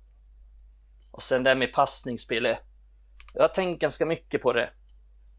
Och 1.10 1.22
sen 1.22 1.44
det 1.44 1.50
här 1.50 1.56
med 1.56 1.72
passningsspelet. 1.72 2.58
Eh, 2.58 2.64
jag 3.34 3.42
har 3.42 3.48
tänkt 3.48 3.80
ganska 3.80 4.06
mycket 4.06 4.42
på 4.42 4.52
det. 4.52 4.70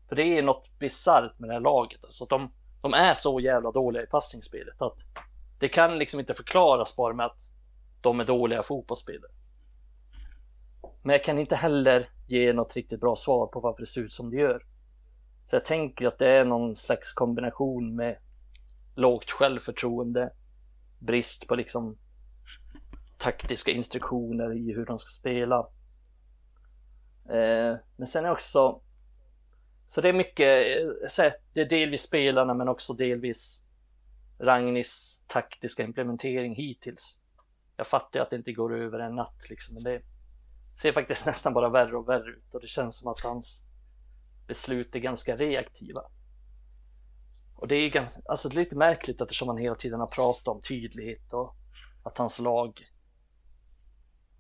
För 0.08 0.16
det 0.16 0.38
är 0.38 0.44
något 0.44 0.80
bisarrt 0.80 1.40
med 1.40 1.50
det 1.50 1.54
här 1.54 1.62
laget. 1.62 2.06
Alltså 2.06 2.24
att 2.24 2.30
de, 2.30 2.50
de 2.82 2.94
är 2.94 3.14
så 3.14 3.40
jävla 3.40 3.72
dåliga 3.72 4.04
i 4.04 4.08
passningsspelet 4.08 4.82
att 4.82 4.98
det 5.60 5.68
kan 5.68 5.98
liksom 5.98 6.20
inte 6.20 6.34
förklaras 6.34 6.96
bara 6.96 7.14
med 7.14 7.26
att 7.26 7.52
de 8.02 8.20
är 8.20 8.26
dåliga 8.26 8.64
fotbollsspelare. 8.64 9.32
Men 11.02 11.14
jag 11.14 11.24
kan 11.24 11.40
inte 11.40 11.56
heller 11.56 12.10
ge 12.28 12.54
något 12.54 12.76
riktigt 12.76 13.00
bra 13.00 13.16
svar 13.16 13.48
på 13.48 13.60
varför 13.60 13.80
det 13.80 13.88
ser 13.88 14.02
ut 14.02 14.14
som 14.14 14.30
det 14.30 14.38
gör. 14.38 14.66
Så 15.46 15.56
jag 15.56 15.66
tänker 15.66 16.08
att 16.08 16.18
det 16.18 16.28
är 16.28 16.46
någon 16.46 16.76
slags 16.76 17.14
kombination 17.14 17.96
med 17.96 18.18
lågt 18.96 19.32
självförtroende, 19.32 20.34
brist 21.00 21.48
på 21.48 21.56
liksom 21.56 21.98
taktiska 23.18 23.72
instruktioner 23.72 24.58
i 24.58 24.74
hur 24.74 24.86
de 24.86 25.00
ska 25.00 25.10
spela. 25.10 25.60
Eh, 27.30 27.78
men 27.96 28.08
sen 28.08 28.26
är 28.26 28.32
också 28.32 28.82
så 29.90 30.02
det 30.02 30.10
är 30.10 30.14
mycket, 30.14 30.78
eh, 30.78 31.08
så 31.10 31.32
det 31.54 31.62
är 31.62 31.70
delvis 31.70 32.02
spelarna 32.02 32.54
men 32.54 32.70
också 32.70 32.94
delvis 32.94 33.64
Ragnis 34.40 35.24
taktiska 35.28 35.84
implementering 35.84 36.56
hittills. 36.56 37.20
Jag 37.78 37.88
fattar 37.88 38.20
ju 38.20 38.24
att 38.24 38.30
det 38.30 38.36
inte 38.36 38.54
går 38.54 38.78
över 38.78 39.00
en 39.00 39.16
natt 39.16 39.50
liksom, 39.50 39.74
men 39.74 39.84
det 39.84 40.02
ser 40.82 40.92
faktiskt 40.92 41.26
nästan 41.26 41.54
bara 41.54 41.70
värre 41.70 41.98
och 41.98 42.10
värre 42.10 42.30
ut 42.30 42.54
och 42.54 42.62
det 42.62 42.68
känns 42.68 42.98
som 42.98 43.12
att 43.12 43.20
hans 43.20 43.64
beslut 44.48 44.96
är 44.96 45.00
ganska 45.00 45.36
reaktiva. 45.36 46.02
Och 47.56 47.68
det 47.68 47.76
är 47.76 47.90
ganska, 47.90 48.22
alltså 48.26 48.50
lite 48.50 48.76
märkligt 48.76 49.22
eftersom 49.22 49.48
han 49.48 49.58
hela 49.58 49.76
tiden 49.76 50.00
har 50.00 50.08
pratat 50.08 50.48
om 50.48 50.62
tydlighet 50.62 51.34
och 51.34 51.56
att 52.04 52.18
hans 52.18 52.40
lag 52.40 52.86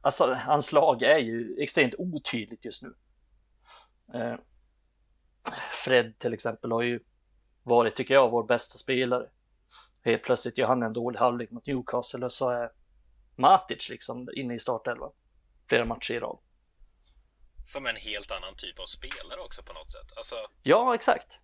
Alltså 0.01 0.33
hans 0.33 0.71
lag 0.71 1.01
är 1.03 1.17
ju 1.17 1.55
extremt 1.59 1.95
otydligt 1.97 2.65
just 2.65 2.83
nu. 2.83 2.93
Eh, 4.13 4.35
Fred 5.85 6.19
till 6.19 6.33
exempel 6.33 6.71
har 6.71 6.81
ju 6.81 6.99
varit, 7.63 7.95
tycker 7.95 8.13
jag, 8.13 8.31
vår 8.31 8.43
bästa 8.43 8.77
spelare. 8.77 9.29
Helt 10.03 10.23
plötsligt 10.23 10.57
gör 10.57 10.67
han 10.67 10.83
en 10.83 10.93
dålig 10.93 11.19
halvlek 11.19 11.51
mot 11.51 11.65
Newcastle 11.65 12.25
och 12.25 12.33
så 12.33 12.49
är 12.49 12.71
Matic 13.35 13.89
liksom 13.89 14.29
inne 14.35 14.55
i 14.55 14.59
startelvan 14.59 15.11
flera 15.69 15.85
matcher 15.85 16.13
i 16.13 16.19
rad. 16.19 16.39
Som 17.65 17.85
en 17.85 17.95
helt 17.95 18.31
annan 18.31 18.55
typ 18.55 18.79
av 18.79 18.85
spelare 18.85 19.39
också 19.39 19.63
på 19.63 19.73
något 19.73 19.91
sätt. 19.91 20.11
Alltså, 20.15 20.35
ja, 20.63 20.95
exakt. 20.95 21.39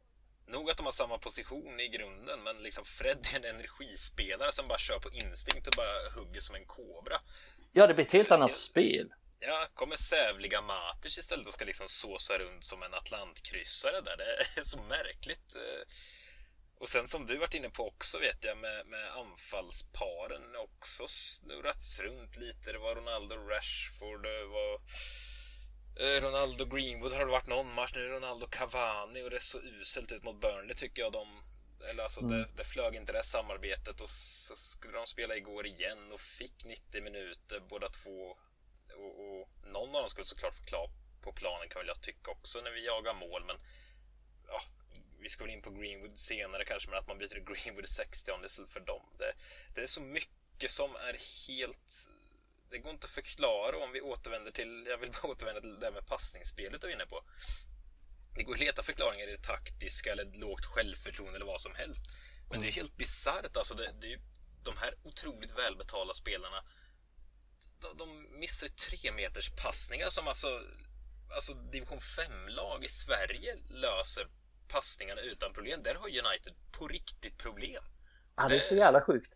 Nog 0.48 0.70
att 0.70 0.78
de 0.78 0.84
har 0.84 0.92
samma 0.92 1.18
position 1.18 1.80
i 1.80 1.88
grunden, 1.88 2.40
men 2.44 2.56
liksom 2.56 2.86
Fred 2.86 3.18
är 3.34 3.38
en 3.40 3.56
energispelare 3.56 4.52
som 4.52 4.68
bara 4.68 4.78
kör 4.78 5.00
på 5.00 5.10
instinkt 5.10 5.68
och 5.68 5.74
bara 5.78 6.22
hugger 6.22 6.40
som 6.40 6.56
en 6.56 6.66
kobra. 6.66 7.18
Ja, 7.72 7.88
det 7.88 7.94
blir 7.94 8.06
ett 8.06 8.14
helt 8.14 8.32
annat 8.32 8.48
helt... 8.48 8.58
spel. 8.58 9.14
Ja, 9.40 9.68
kommer 9.74 9.96
sävliga 9.96 10.62
Matic 10.62 11.18
istället 11.18 11.48
och 11.48 11.54
ska 11.54 11.66
liksom 11.66 11.88
såsa 11.88 12.38
runt 12.38 12.64
som 12.64 12.84
en 12.84 12.94
Atlantkryssare 12.94 14.02
där. 14.02 14.18
Det 14.18 14.60
är 14.62 14.64
så 14.64 14.82
märkligt. 14.82 15.56
Och 16.80 16.90
sen 16.90 17.08
som 17.08 17.26
du 17.26 17.38
varit 17.38 17.54
inne 17.54 17.70
på 17.70 17.88
också 17.88 18.20
vet 18.20 18.44
jag 18.44 18.58
med, 18.58 18.88
med 18.88 19.12
anfallsparen 19.12 20.56
också 20.56 21.04
snurrats 21.08 22.00
runt 22.00 22.38
lite. 22.38 22.72
Det 22.72 22.78
var 22.78 22.96
Ronaldo 22.96 23.36
Rashford, 23.36 24.24
det 24.24 24.46
var 24.46 24.74
eh, 26.00 26.22
Ronaldo 26.22 26.66
Greenwood 26.66 27.14
har 27.14 27.20
det 27.20 27.32
varit 27.32 27.48
någon 27.48 27.74
match. 27.74 27.92
Nu 27.96 28.06
är 28.06 28.10
Ronaldo 28.10 28.48
Cavani 28.48 29.24
och 29.24 29.30
det 29.30 29.36
är 29.36 29.40
så 29.40 29.60
uselt 29.62 30.12
ut 30.12 30.24
mot 30.24 30.42
Burnley 30.42 30.76
tycker 30.76 31.02
jag. 31.02 31.12
De, 31.12 31.28
eller 31.90 32.04
alltså 32.04 32.22
mm. 32.22 32.32
det, 32.32 32.48
det 32.56 32.64
flög 32.64 32.96
inte 32.96 33.14
det 33.14 33.24
samarbetet 33.24 34.02
och 34.02 34.10
så 34.10 34.56
skulle 34.56 34.98
de 34.98 35.06
spela 35.06 35.36
igår 35.36 35.68
igen 35.68 36.12
och 36.12 36.20
fick 36.20 36.66
90 36.66 37.04
minuter 37.04 37.60
båda 37.70 37.90
två. 37.90 38.38
Och, 38.96 39.14
och 39.26 39.50
någon 39.74 39.96
av 39.96 40.02
dem 40.02 40.10
skulle 40.10 40.26
såklart 40.26 40.54
få 40.54 40.64
klar 40.64 40.90
på 41.22 41.32
planen 41.32 41.70
kan 41.70 41.80
väl 41.80 41.88
jag 41.88 42.02
tycka 42.02 42.32
också 42.32 42.62
när 42.62 42.72
vi 42.72 42.86
jagar 42.86 43.14
mål 43.14 43.44
men 43.48 43.58
ja, 44.48 44.62
vi 45.20 45.30
ska 45.30 45.44
väl 45.44 45.54
in 45.54 45.62
på 45.62 45.72
Greenwood 45.72 46.18
senare 46.18 46.66
kanske, 46.66 46.90
men 46.90 47.00
att 47.00 47.08
man 47.08 47.18
byter 47.18 47.54
Greenwood 47.54 47.86
i 47.86 47.88
60 47.88 48.32
istället 48.46 48.70
för 48.70 48.80
dem. 48.80 49.02
Det, 49.20 49.34
det 49.74 49.82
är 49.82 49.88
så 49.88 50.02
mycket 50.02 50.72
som 50.72 50.96
är 50.96 51.48
helt... 51.48 52.10
Det 52.70 52.78
går 52.78 52.92
inte 52.92 53.06
att 53.06 53.12
förklara 53.12 53.78
om 53.78 53.92
vi 53.92 54.02
återvänder 54.02 54.52
till... 54.52 54.86
Jag 54.88 54.98
vill 54.98 55.12
bara 55.12 55.32
återvända 55.32 55.62
till 55.62 55.80
det 55.80 55.92
med 55.92 56.08
passningsspelet 56.08 56.82
du 56.82 56.88
är 56.88 56.94
inne 56.94 57.06
på. 57.06 57.24
Det 58.36 58.44
går 58.44 58.54
att 58.54 58.60
leta 58.60 58.84
förklaringar 58.84 59.28
i 59.28 59.32
det 59.32 59.44
taktiska 59.44 60.12
eller 60.12 60.26
lågt 60.26 60.66
självförtroende 60.66 61.36
eller 61.36 61.46
vad 61.46 61.62
som 61.62 61.76
helst. 61.76 62.06
Men 62.50 62.62
det 62.62 62.68
är 62.68 62.72
helt 62.72 62.98
bisarrt. 62.98 63.58
Alltså 63.58 63.76
det, 63.76 63.94
det 64.02 64.14
är 64.14 64.20
de 64.64 64.78
här 64.78 64.94
otroligt 65.04 65.58
välbetalda 65.58 66.14
spelarna 66.14 66.64
de, 67.82 67.98
de 67.98 68.40
missar 68.40 68.68
ju 68.68 68.74
tre 68.74 69.12
meters 69.12 69.50
passningar 69.50 70.10
som 70.10 70.28
alltså, 70.28 70.62
alltså 71.36 71.54
division 71.54 72.00
5-lag 72.00 72.84
i 72.84 72.90
Sverige 72.90 73.56
löser 73.70 74.28
passningarna 74.68 75.22
utan 75.22 75.54
problem. 75.54 75.84
Där 75.84 75.96
har 75.96 76.08
United 76.08 76.54
på 76.72 76.88
riktigt 76.88 77.38
problem. 77.38 77.84
Ja, 78.36 78.48
det 78.48 78.58
är 78.58 78.62
så 78.62 78.76
jävla 78.76 79.02
sjukt. 79.02 79.34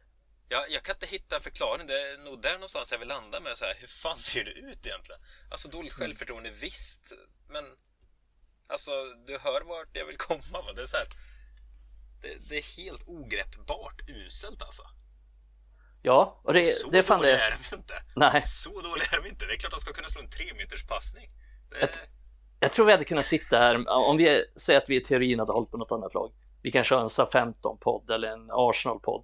Ja, 0.50 0.66
jag 0.70 0.84
kan 0.84 0.96
inte 0.96 1.06
hitta 1.06 1.36
en 1.36 1.42
förklaring. 1.42 1.88
Det 1.88 1.94
är 1.94 2.18
nog 2.18 2.42
där 2.42 2.54
någonstans 2.54 2.92
jag 2.92 3.00
vill 3.00 3.08
landa 3.08 3.40
med 3.40 3.58
så 3.58 3.66
här, 3.66 3.76
hur 3.80 3.88
fan 3.88 4.18
ser 4.18 4.44
det 4.44 4.52
ut 4.52 4.86
egentligen? 4.86 5.22
Alltså 5.52 5.70
dåligt 5.70 5.98
mm. 5.98 6.00
självförtroende, 6.00 6.50
visst, 6.50 7.14
men 7.48 7.66
alltså 8.68 8.92
du 9.28 9.38
hör 9.38 9.62
vart 9.62 9.90
jag 9.94 10.06
vill 10.06 10.18
komma. 10.18 10.42
Va? 10.52 10.74
Det 10.76 10.82
är 10.82 10.88
så 10.88 10.98
här, 10.98 11.08
det, 12.22 12.50
det, 12.50 12.58
är 12.58 12.78
helt 12.78 13.08
ogreppbart 13.08 14.10
uselt 14.10 14.62
alltså. 14.62 14.84
Ja, 16.02 16.42
och 16.44 16.54
det, 16.54 16.64
så 16.64 16.90
det 16.90 17.04
fan 17.04 17.22
det... 17.22 17.32
är 17.32 17.52
de 17.72 17.78
inte. 17.78 17.94
Nej. 18.16 18.42
Så 18.44 18.70
dåliga 18.70 19.06
är 19.12 19.24
de 19.24 19.30
inte. 19.30 19.46
Det 19.46 19.54
är 19.54 19.58
klart 19.58 19.74
att 19.74 19.80
de 19.80 19.82
ska 19.82 19.94
kunna 19.94 20.10
slå 20.10 20.22
en 20.22 20.30
tre 20.30 20.54
meters 20.58 20.88
passning. 20.88 21.30
Det... 21.70 21.80
Jag, 21.80 21.90
jag 22.60 22.72
tror 22.72 22.86
vi 22.86 22.92
hade 22.92 23.06
kunnat 23.06 23.26
sitta 23.26 23.60
här, 23.60 23.90
om 24.10 24.18
vi 24.18 24.46
säger 24.56 24.82
att 24.82 24.90
vi 24.90 24.96
i 24.96 25.02
teorin 25.02 25.40
hade 25.40 25.52
hållit 25.52 25.72
på 25.72 25.78
något 25.78 25.92
annat 25.92 26.14
lag. 26.14 26.32
Vi 26.62 26.72
kan 26.72 26.84
köra 26.84 27.02
en 27.02 27.10
SA-15-podd 27.10 28.12
eller 28.12 28.28
en 28.28 28.50
Arsenal-podd. 28.52 29.24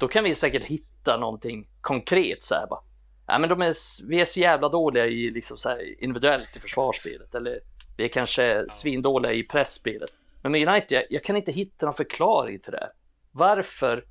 Då 0.00 0.08
kan 0.08 0.24
vi 0.24 0.34
säkert 0.34 0.64
hitta 0.64 1.16
någonting 1.16 1.68
konkret 1.80 2.42
så 2.42 2.54
här 2.54 2.66
bara. 2.66 2.80
Ja, 3.26 3.38
men 3.38 3.48
de 3.48 3.62
är, 3.62 3.74
vi 4.08 4.20
är 4.20 4.24
så 4.24 4.40
jävla 4.40 4.68
dåliga 4.68 5.06
i 5.06 5.30
liksom 5.30 5.56
så 5.56 5.68
här 5.68 6.02
individuellt 6.02 6.56
i 6.56 6.60
försvarsspelet 6.60 7.34
eller 7.34 7.60
vi 7.96 8.04
är 8.04 8.08
kanske 8.08 8.66
svindåliga 8.70 9.32
i 9.32 9.42
pressspelet. 9.42 10.10
Men 10.42 10.52
med 10.52 10.68
United, 10.68 10.92
jag, 10.92 11.04
jag 11.10 11.24
kan 11.24 11.36
inte 11.36 11.52
hitta 11.52 11.86
någon 11.86 11.94
förklaring 11.94 12.58
till 12.58 12.72
det. 12.72 12.90
Varför 13.32 14.04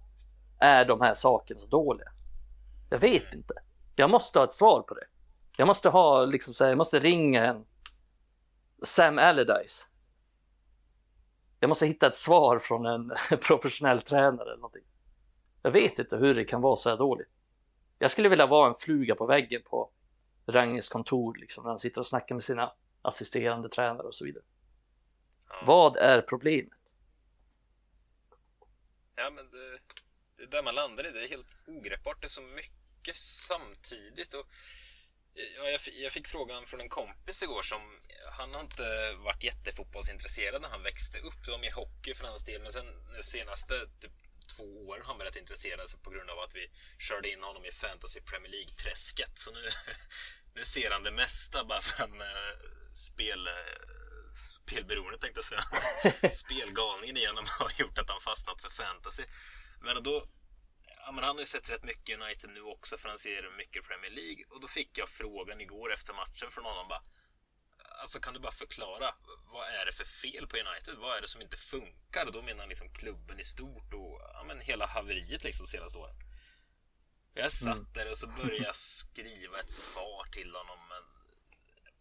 är 0.63 0.85
de 0.85 1.01
här 1.01 1.13
sakerna 1.13 1.59
så 1.59 1.67
dåliga? 1.67 2.07
Jag 2.89 2.99
vet 2.99 3.33
inte. 3.33 3.53
Jag 3.95 4.09
måste 4.09 4.39
ha 4.39 4.43
ett 4.43 4.53
svar 4.53 4.81
på 4.81 4.93
det. 4.93 5.05
Jag 5.57 5.67
måste 5.67 5.89
ha 5.89 6.25
liksom 6.25 6.53
så 6.53 6.63
här, 6.63 6.71
jag 6.71 6.77
måste 6.77 6.99
ringa 6.99 7.45
en 7.45 7.65
Sam 8.83 9.17
Allardyce. 9.17 9.87
Jag 11.59 11.67
måste 11.67 11.85
hitta 11.85 12.07
ett 12.07 12.17
svar 12.17 12.59
från 12.59 12.85
en 12.85 13.11
professionell 13.41 14.01
tränare 14.01 14.47
eller 14.47 14.55
någonting. 14.55 14.83
Jag 15.61 15.71
vet 15.71 15.99
inte 15.99 16.17
hur 16.17 16.35
det 16.35 16.45
kan 16.45 16.61
vara 16.61 16.75
så 16.75 16.89
här 16.89 16.97
dåligt. 16.97 17.29
Jag 17.99 18.11
skulle 18.11 18.29
vilja 18.29 18.45
vara 18.45 18.69
en 18.69 18.75
fluga 18.79 19.15
på 19.15 19.25
väggen 19.25 19.61
på 19.65 19.89
Ranges 20.45 20.89
kontor 20.89 21.35
liksom, 21.35 21.63
när 21.63 21.69
han 21.69 21.79
sitter 21.79 22.01
och 22.01 22.07
snackar 22.07 22.35
med 22.35 22.43
sina 22.43 22.73
assisterande 23.01 23.69
tränare 23.69 24.07
och 24.07 24.15
så 24.15 24.25
vidare. 24.25 24.43
Ja. 25.49 25.55
Vad 25.65 25.97
är 25.97 26.21
problemet? 26.21 26.95
Ja, 29.15 29.29
men 29.29 29.49
det, 29.49 29.79
det 30.43 30.57
är 30.57 30.57
där 30.57 30.63
man 30.63 30.75
landar 30.75 31.07
i. 31.07 31.11
Det 31.11 31.23
är 31.23 31.29
helt 31.29 31.57
ogreppbart. 31.67 32.21
Det 32.21 32.25
är 32.25 32.29
så 32.29 32.41
mycket 32.41 33.15
samtidigt. 33.15 34.33
Och 34.33 34.39
eh, 34.39 34.45
Ja, 35.35 35.69
jag, 35.69 35.81
jag, 35.93 36.11
fick 36.11 36.27
frågan 36.27 36.65
från 36.65 36.81
en 36.81 36.89
kompis 36.89 37.43
igår 37.43 37.61
som 37.61 37.81
han 38.37 38.53
har 38.53 38.61
inte 38.61 39.13
varit 39.13 39.43
jättefotbollsintresserad 39.43 40.61
när 40.61 40.69
han 40.69 40.83
växte 40.83 41.19
upp. 41.19 41.45
Det 41.45 41.51
var 41.51 41.59
mer 41.59 41.71
hockey 41.71 42.13
för 42.13 42.27
hans 42.27 42.43
del, 42.45 42.61
men 42.61 42.71
sen 42.71 42.85
de 43.17 43.23
senaste 43.23 43.87
typ, 43.99 44.11
två 44.57 44.87
åren 44.87 45.01
har 45.01 45.07
han 45.07 45.17
börjat 45.17 45.35
intressera 45.35 45.87
sig 45.87 45.99
på 45.99 46.09
grund 46.09 46.29
av 46.29 46.39
att 46.39 46.55
vi 46.55 46.69
körde 46.99 47.31
in 47.31 47.43
honom 47.43 47.65
i 47.65 47.71
Fantasy 47.71 48.21
Premier 48.21 48.51
League-träsket. 48.51 49.37
Så 49.37 49.51
nu, 49.51 49.69
nu 50.55 50.63
ser 50.65 50.91
han 50.91 51.03
det 51.03 51.11
mesta 51.11 51.63
bara 51.65 51.81
för 51.81 51.99
han 51.99 52.21
uh, 52.21 52.27
eh, 52.27 52.93
spel, 52.93 53.47
eh, 53.47 53.53
spelberoende 54.65 55.17
tänkte 55.17 55.41
jag 55.41 55.45
säga. 55.45 56.31
Spelgalningen 56.43 57.17
i 57.17 57.25
honom 57.25 57.45
har 57.59 57.71
gjort 57.77 57.97
att 57.97 58.09
han 58.09 58.21
fastnat 58.21 58.61
för 58.61 58.69
fantasy. 58.69 59.23
Men 59.83 60.03
då 60.03 60.27
ja, 61.05 61.11
men 61.11 61.23
han 61.23 61.35
har 61.35 61.39
ju 61.39 61.45
sett 61.45 61.69
rätt 61.69 61.83
mycket 61.83 62.21
United 62.21 62.49
nu 62.49 62.61
också 62.61 62.97
för 62.97 63.09
han 63.09 63.17
ser 63.17 63.57
mycket 63.57 63.87
Premier 63.87 64.11
League 64.11 64.43
och 64.49 64.61
då 64.61 64.67
fick 64.67 64.97
jag 64.97 65.09
frågan 65.09 65.61
igår 65.61 65.93
efter 65.93 66.13
matchen 66.13 66.51
från 66.51 66.65
honom 66.65 66.87
bara 66.87 67.03
Alltså 67.99 68.19
kan 68.19 68.33
du 68.33 68.39
bara 68.39 68.51
förklara 68.51 69.15
vad 69.53 69.67
är 69.67 69.85
det 69.85 69.91
för 69.91 70.03
fel 70.03 70.47
på 70.47 70.57
United? 70.57 70.95
Vad 70.97 71.17
är 71.17 71.21
det 71.21 71.27
som 71.27 71.41
inte 71.41 71.57
funkar? 71.57 72.25
Och 72.25 72.31
då 72.31 72.41
menar 72.41 72.59
han 72.59 72.69
liksom 72.69 72.93
klubben 72.93 73.39
i 73.39 73.43
stort 73.43 73.93
och 73.93 74.21
ja, 74.33 74.43
men 74.47 74.61
hela 74.61 74.85
haveriet 74.85 75.43
liksom 75.43 75.65
senaste 75.65 75.99
åren. 75.99 76.15
Jag 77.33 77.51
satt 77.51 77.77
mm. 77.77 77.93
där 77.93 78.09
och 78.09 78.17
så 78.17 78.27
började 78.27 78.65
jag 78.65 78.75
skriva 78.99 79.59
ett 79.59 79.71
svar 79.71 80.25
till 80.31 80.55
honom 80.55 80.79
men 80.89 81.03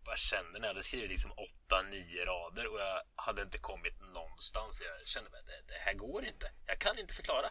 jag 0.06 0.18
kände 0.18 0.58
när 0.58 0.68
jag 0.68 0.74
hade 0.74 0.82
skrivit 0.82 1.10
liksom 1.10 1.32
8-9 1.68 2.24
rader 2.24 2.66
och 2.66 2.80
jag 2.80 3.02
hade 3.14 3.42
inte 3.42 3.58
kommit 3.58 4.00
någonstans. 4.00 4.82
Jag 4.84 5.08
kände 5.08 5.38
att 5.38 5.46
det, 5.46 5.62
det 5.68 5.78
här 5.78 5.94
går 5.94 6.24
inte. 6.24 6.52
Jag 6.66 6.78
kan 6.78 6.98
inte 6.98 7.14
förklara. 7.14 7.50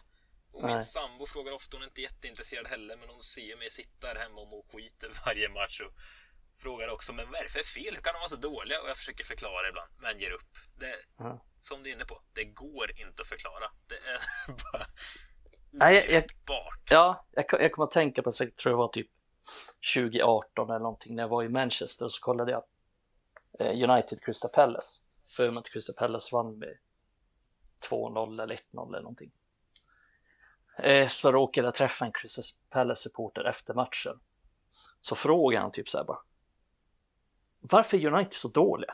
Och 0.52 0.64
min 0.64 0.76
Nej. 0.76 0.86
sambo 0.86 1.26
frågar 1.26 1.52
ofta, 1.54 1.78
hon 1.78 1.84
är 1.84 1.88
inte 1.88 2.02
jätteintresserad 2.02 2.68
heller, 2.68 2.98
men 2.98 3.10
hon 3.10 3.22
ser 3.22 3.58
mig 3.58 3.70
sitta 3.70 4.08
här 4.08 4.16
hemma 4.16 4.42
och 4.42 4.48
må 4.48 4.64
skit 4.72 5.04
varje 5.26 5.50
match 5.50 5.82
och 5.82 5.94
frågar 6.56 6.88
också, 6.88 7.14
men 7.14 7.26
vad 7.32 7.40
är 7.40 7.44
det 7.44 7.50
för 7.50 7.64
fel? 7.80 7.96
Hur 7.96 8.02
kan 8.02 8.14
de 8.14 8.20
vara 8.20 8.30
så 8.30 8.36
dåliga? 8.36 8.82
Och 8.82 8.90
jag 8.90 8.98
försöker 8.98 9.24
förklara 9.24 9.70
ibland, 9.70 9.90
men 9.98 10.18
ger 10.18 10.32
upp. 10.32 10.52
Det, 10.80 10.96
mm. 11.24 11.38
Som 11.58 11.84
du 11.84 11.90
är 11.90 11.94
inne 11.94 12.06
på, 12.06 12.22
det 12.34 12.44
går 12.44 12.92
inte 13.00 13.22
att 13.22 13.28
förklara. 13.28 13.72
Det 13.88 13.96
är 13.96 14.20
bara 14.72 14.86
Nej, 15.72 15.96
jag, 15.96 16.10
jag, 16.10 16.24
Ja, 16.90 17.26
jag, 17.32 17.46
jag 17.50 17.72
kommer 17.72 17.86
att 17.86 17.92
tänka 17.92 18.22
på, 18.24 18.32
jag 18.40 18.56
tror 18.56 18.72
det 18.72 18.78
var 18.78 18.88
typ 18.88 19.10
2018 19.96 20.70
eller 20.70 20.80
någonting, 20.80 21.16
när 21.16 21.24
jag 21.24 21.28
var 21.28 21.44
i 21.44 21.50
Manchester 21.50 22.06
och 22.06 22.14
så 22.14 22.22
kollade 22.22 22.52
jag 22.52 22.64
eh, 23.60 23.90
United 23.90 24.22
Crystal 24.24 24.52
Palace. 24.52 25.02
För 25.38 25.58
att 25.58 25.70
Crystal 25.70 25.96
Palace 25.96 26.30
vann 26.32 26.58
med 26.58 26.78
2-0 27.90 28.44
eller 28.44 28.56
1-0 28.56 28.88
eller 28.88 29.02
någonting. 29.02 29.32
Eh, 30.78 31.08
så 31.08 31.32
råkade 31.32 31.68
jag 31.68 31.76
träffa 31.76 32.06
en 32.06 32.12
Crystal 32.12 32.44
Palace-supporter 32.70 33.44
efter 33.44 33.74
matchen. 33.74 34.20
Så 35.02 35.16
frågade 35.16 35.62
han 35.62 35.72
typ 35.72 35.90
så 35.90 35.98
här 35.98 36.06
bara. 36.06 36.20
Varför 37.60 37.98
är 37.98 38.14
United 38.14 38.34
så 38.34 38.48
dåliga? 38.48 38.94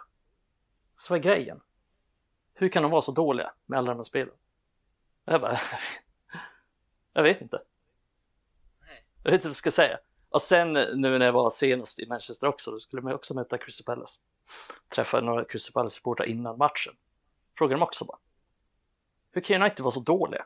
Så 0.98 1.14
vad 1.14 1.20
är 1.20 1.24
grejen? 1.24 1.62
Hur 2.54 2.70
kan 2.70 2.84
de 2.84 2.92
vara 2.92 3.02
så 3.02 3.12
dåliga 3.12 3.52
med 3.66 3.80
alla 3.80 3.88
de 3.88 3.98
här 3.98 4.04
spelen? 4.04 4.36
Jag 5.26 5.42
bara, 5.42 5.60
Jag 7.14 7.24
vet 7.24 7.42
inte. 7.42 7.62
Jag 9.24 9.32
vet 9.32 9.38
inte 9.40 9.48
vad 9.48 9.52
jag 9.52 9.56
ska 9.56 9.72
säga. 9.72 10.00
Och 10.30 10.42
sen 10.42 10.74
nu 10.74 11.18
när 11.20 11.26
jag 11.26 11.34
var 11.34 11.50
senast 11.50 12.00
i 12.00 12.08
Manchester 12.08 12.48
också, 12.48 12.72
då 12.72 12.80
skulle 12.80 13.02
man 13.02 13.14
också 13.14 13.34
möta 13.34 13.58
Crystal 13.58 13.96
Palace. 13.96 14.20
Träffade 14.90 15.26
några 15.26 15.46
Crystal 15.46 15.74
Palace-supportrar 15.74 16.26
innan 16.26 16.58
matchen. 16.58 16.94
Frågade 17.58 17.76
dem 17.76 17.84
också 17.84 18.06
bara. 18.06 18.18
Hur 19.32 19.42
kan 19.42 19.62
United 19.62 19.80
vara 19.84 19.92
så 19.92 20.00
dåliga? 20.00 20.46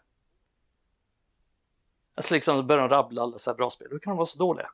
Alltså 2.22 2.34
liksom 2.34 2.68
börjar 2.68 2.88
de 2.88 2.96
rabbla 2.96 3.22
alla 3.22 3.38
så 3.38 3.50
här 3.50 3.56
bra 3.58 3.70
spel. 3.70 3.88
Hur 3.92 4.00
kan 4.00 4.12
de 4.12 4.18
vara 4.18 4.26
så 4.26 4.38
dåliga? 4.38 4.72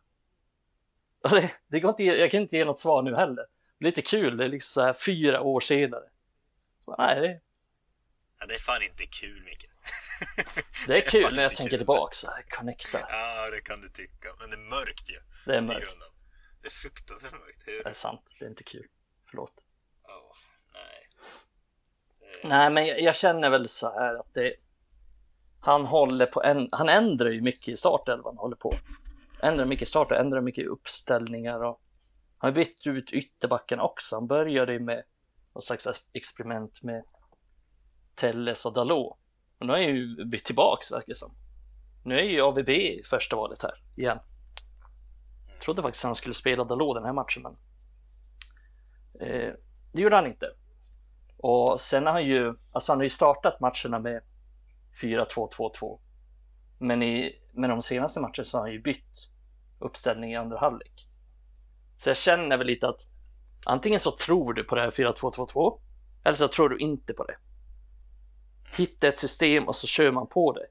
Det, 1.29 1.51
det 1.67 1.79
går 1.79 1.89
inte, 1.89 2.03
jag 2.03 2.31
kan 2.31 2.41
inte 2.41 2.57
ge 2.57 2.65
något 2.65 2.79
svar 2.79 3.01
nu 3.01 3.15
heller. 3.15 3.45
Det 3.79 3.83
är 3.85 3.85
lite 3.85 4.01
kul, 4.01 4.37
det 4.37 4.45
är 4.45 4.49
liksom 4.49 4.69
så 4.81 4.81
här 4.85 4.93
fyra 4.93 5.41
år 5.41 5.59
senare. 5.59 6.03
Så, 6.85 6.95
nej, 6.97 7.21
det, 7.21 7.41
Ja, 8.39 8.45
det 8.45 8.53
är 8.53 8.57
fan 8.59 8.83
inte 8.83 9.05
kul, 9.05 9.43
Micke. 9.45 9.65
det 10.87 10.97
är 10.97 11.01
kul 11.09 11.35
när 11.35 11.43
jag 11.43 11.55
tänker 11.55 11.69
kul. 11.69 11.79
tillbaka 11.79 12.13
så 12.15 12.27
här, 12.27 12.41
connecta. 12.49 12.99
Ja, 13.09 13.49
det 13.51 13.61
kan 13.61 13.81
du 13.81 13.87
tycka. 13.87 14.29
Men 14.39 14.49
det 14.49 14.55
är 14.55 14.69
mörkt 14.69 15.11
ju. 15.11 15.19
Det 15.45 15.57
är 15.57 15.61
mörkt. 15.61 15.95
Det 16.61 16.67
är 16.67 16.71
fruktansvärt 16.71 17.31
mörkt. 17.31 17.63
Hur? 17.67 17.83
det 17.83 17.89
är 17.89 17.93
sant, 17.93 18.21
det 18.39 18.45
är 18.45 18.49
inte 18.49 18.63
kul. 18.63 18.87
Förlåt. 19.29 19.53
Ja, 20.03 20.33
nej. 20.73 21.07
Det- 22.41 22.47
Nej, 22.47 22.69
men 22.69 22.85
jag, 22.87 23.01
jag 23.01 23.15
känner 23.15 23.49
väl 23.49 23.69
så 23.69 23.93
här 23.99 24.15
att 24.19 24.33
det. 24.33 24.53
Han 25.59 25.85
håller 25.85 26.25
på 26.25 26.43
en, 26.43 26.69
han 26.71 26.89
ändrar 26.89 27.29
ju 27.29 27.41
mycket 27.41 27.67
i 27.67 27.77
startelvan, 27.77 28.37
håller 28.37 28.55
på. 28.55 28.73
Ändrar 29.41 29.65
mycket 29.65 29.87
i 29.87 29.89
start 29.89 30.11
och 30.11 30.17
ändrar 30.17 30.41
mycket 30.41 30.63
i 30.63 30.67
uppställningar 30.67 31.63
och 31.63 31.81
han 32.37 32.49
har 32.49 32.55
bytt 32.55 32.87
ut 32.87 33.11
ytterbacken 33.11 33.79
också. 33.79 34.15
Han 34.15 34.27
började 34.27 34.73
ju 34.73 34.79
med 34.79 35.03
något 35.53 35.63
slags 35.63 35.87
experiment 36.13 36.83
med 36.83 37.03
Telles 38.15 38.65
och 38.65 38.73
Dalot. 38.73 39.17
Men 39.57 39.67
nu 39.67 39.73
har 39.73 39.79
han 39.79 39.95
ju 39.95 40.25
bytt 40.25 40.45
tillbaks 40.45 40.91
verkar 40.91 41.07
det 41.07 41.15
som. 41.15 41.31
Nu 42.03 42.19
är 42.19 42.23
ju 42.23 42.41
AVB 42.41 42.69
i 42.69 43.01
första 43.05 43.35
valet 43.35 43.63
här 43.63 43.83
igen. 43.95 44.19
Jag 45.53 45.61
trodde 45.61 45.81
faktiskt 45.81 46.03
han 46.03 46.15
skulle 46.15 46.35
spela 46.35 46.63
Dalot 46.63 46.95
den 46.95 47.05
här 47.05 47.13
matchen, 47.13 47.43
men 47.43 47.57
eh, 49.21 49.53
det 49.93 50.01
gjorde 50.01 50.15
han 50.15 50.27
inte. 50.27 50.51
Och 51.37 51.81
sen 51.81 52.05
har 52.05 52.13
han 52.13 52.25
ju, 52.25 52.55
alltså 52.71 52.91
han 52.91 52.99
har 52.99 53.03
ju 53.03 53.09
startat 53.09 53.59
matcherna 53.59 53.99
med 53.99 54.21
4-2-2-2. 55.01 55.99
Men 56.79 57.03
i 57.03 57.35
men 57.53 57.69
de 57.69 57.81
senaste 57.81 58.19
matcherna 58.19 58.45
så 58.45 58.57
har 58.57 58.63
han 58.63 58.73
ju 58.73 58.81
bytt 58.81 59.29
uppställning 59.79 60.31
i 60.31 60.35
andra 60.35 60.59
halvlek. 60.59 61.07
Så 61.97 62.09
jag 62.09 62.17
känner 62.17 62.57
väl 62.57 62.67
lite 62.67 62.87
att 62.87 63.07
antingen 63.65 63.99
så 63.99 64.11
tror 64.11 64.53
du 64.53 64.63
på 64.63 64.75
det 64.75 64.81
här 64.81 64.91
4-2-2-2 64.91 65.79
eller 66.23 66.35
så 66.35 66.47
tror 66.47 66.69
du 66.69 66.77
inte 66.77 67.13
på 67.13 67.23
det. 67.23 67.37
Hitta 68.77 69.07
ett 69.07 69.19
system 69.19 69.67
och 69.67 69.75
så 69.75 69.87
kör 69.87 70.11
man 70.11 70.27
på 70.27 70.53
det. 70.53 70.67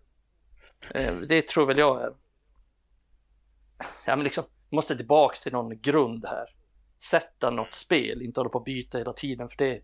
Eh, 0.95 1.15
det 1.29 1.47
tror 1.47 1.67
väl 1.67 1.79
jag 1.79 2.03
är. 2.03 2.13
Ja, 4.07 4.17
men 4.17 4.25
liksom 4.25 4.45
måste 4.71 4.97
tillbaks 4.97 5.43
till 5.43 5.53
någon 5.53 5.81
grund 5.81 6.27
här. 6.27 6.47
Sätta 6.99 7.51
något 7.51 7.73
spel, 7.73 8.23
inte 8.23 8.41
hålla 8.41 8.51
på 8.51 8.59
att 8.59 8.65
byta 8.65 8.99
hela 8.99 9.13
tiden 9.13 9.49
för 9.49 9.57
det. 9.57 9.83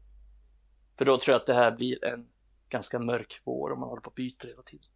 För 0.98 1.04
då 1.04 1.18
tror 1.18 1.32
jag 1.32 1.40
att 1.40 1.46
det 1.46 1.54
här 1.54 1.70
blir 1.70 2.04
en 2.04 2.28
ganska 2.72 2.98
mörk 2.98 3.40
vår 3.44 3.70
och 3.70 3.78
man 3.78 3.88
håller 3.88 4.02
på 4.02 4.10
att 4.10 4.14
byta 4.14 4.48
hela 4.48 4.62
tiden. 4.62 4.88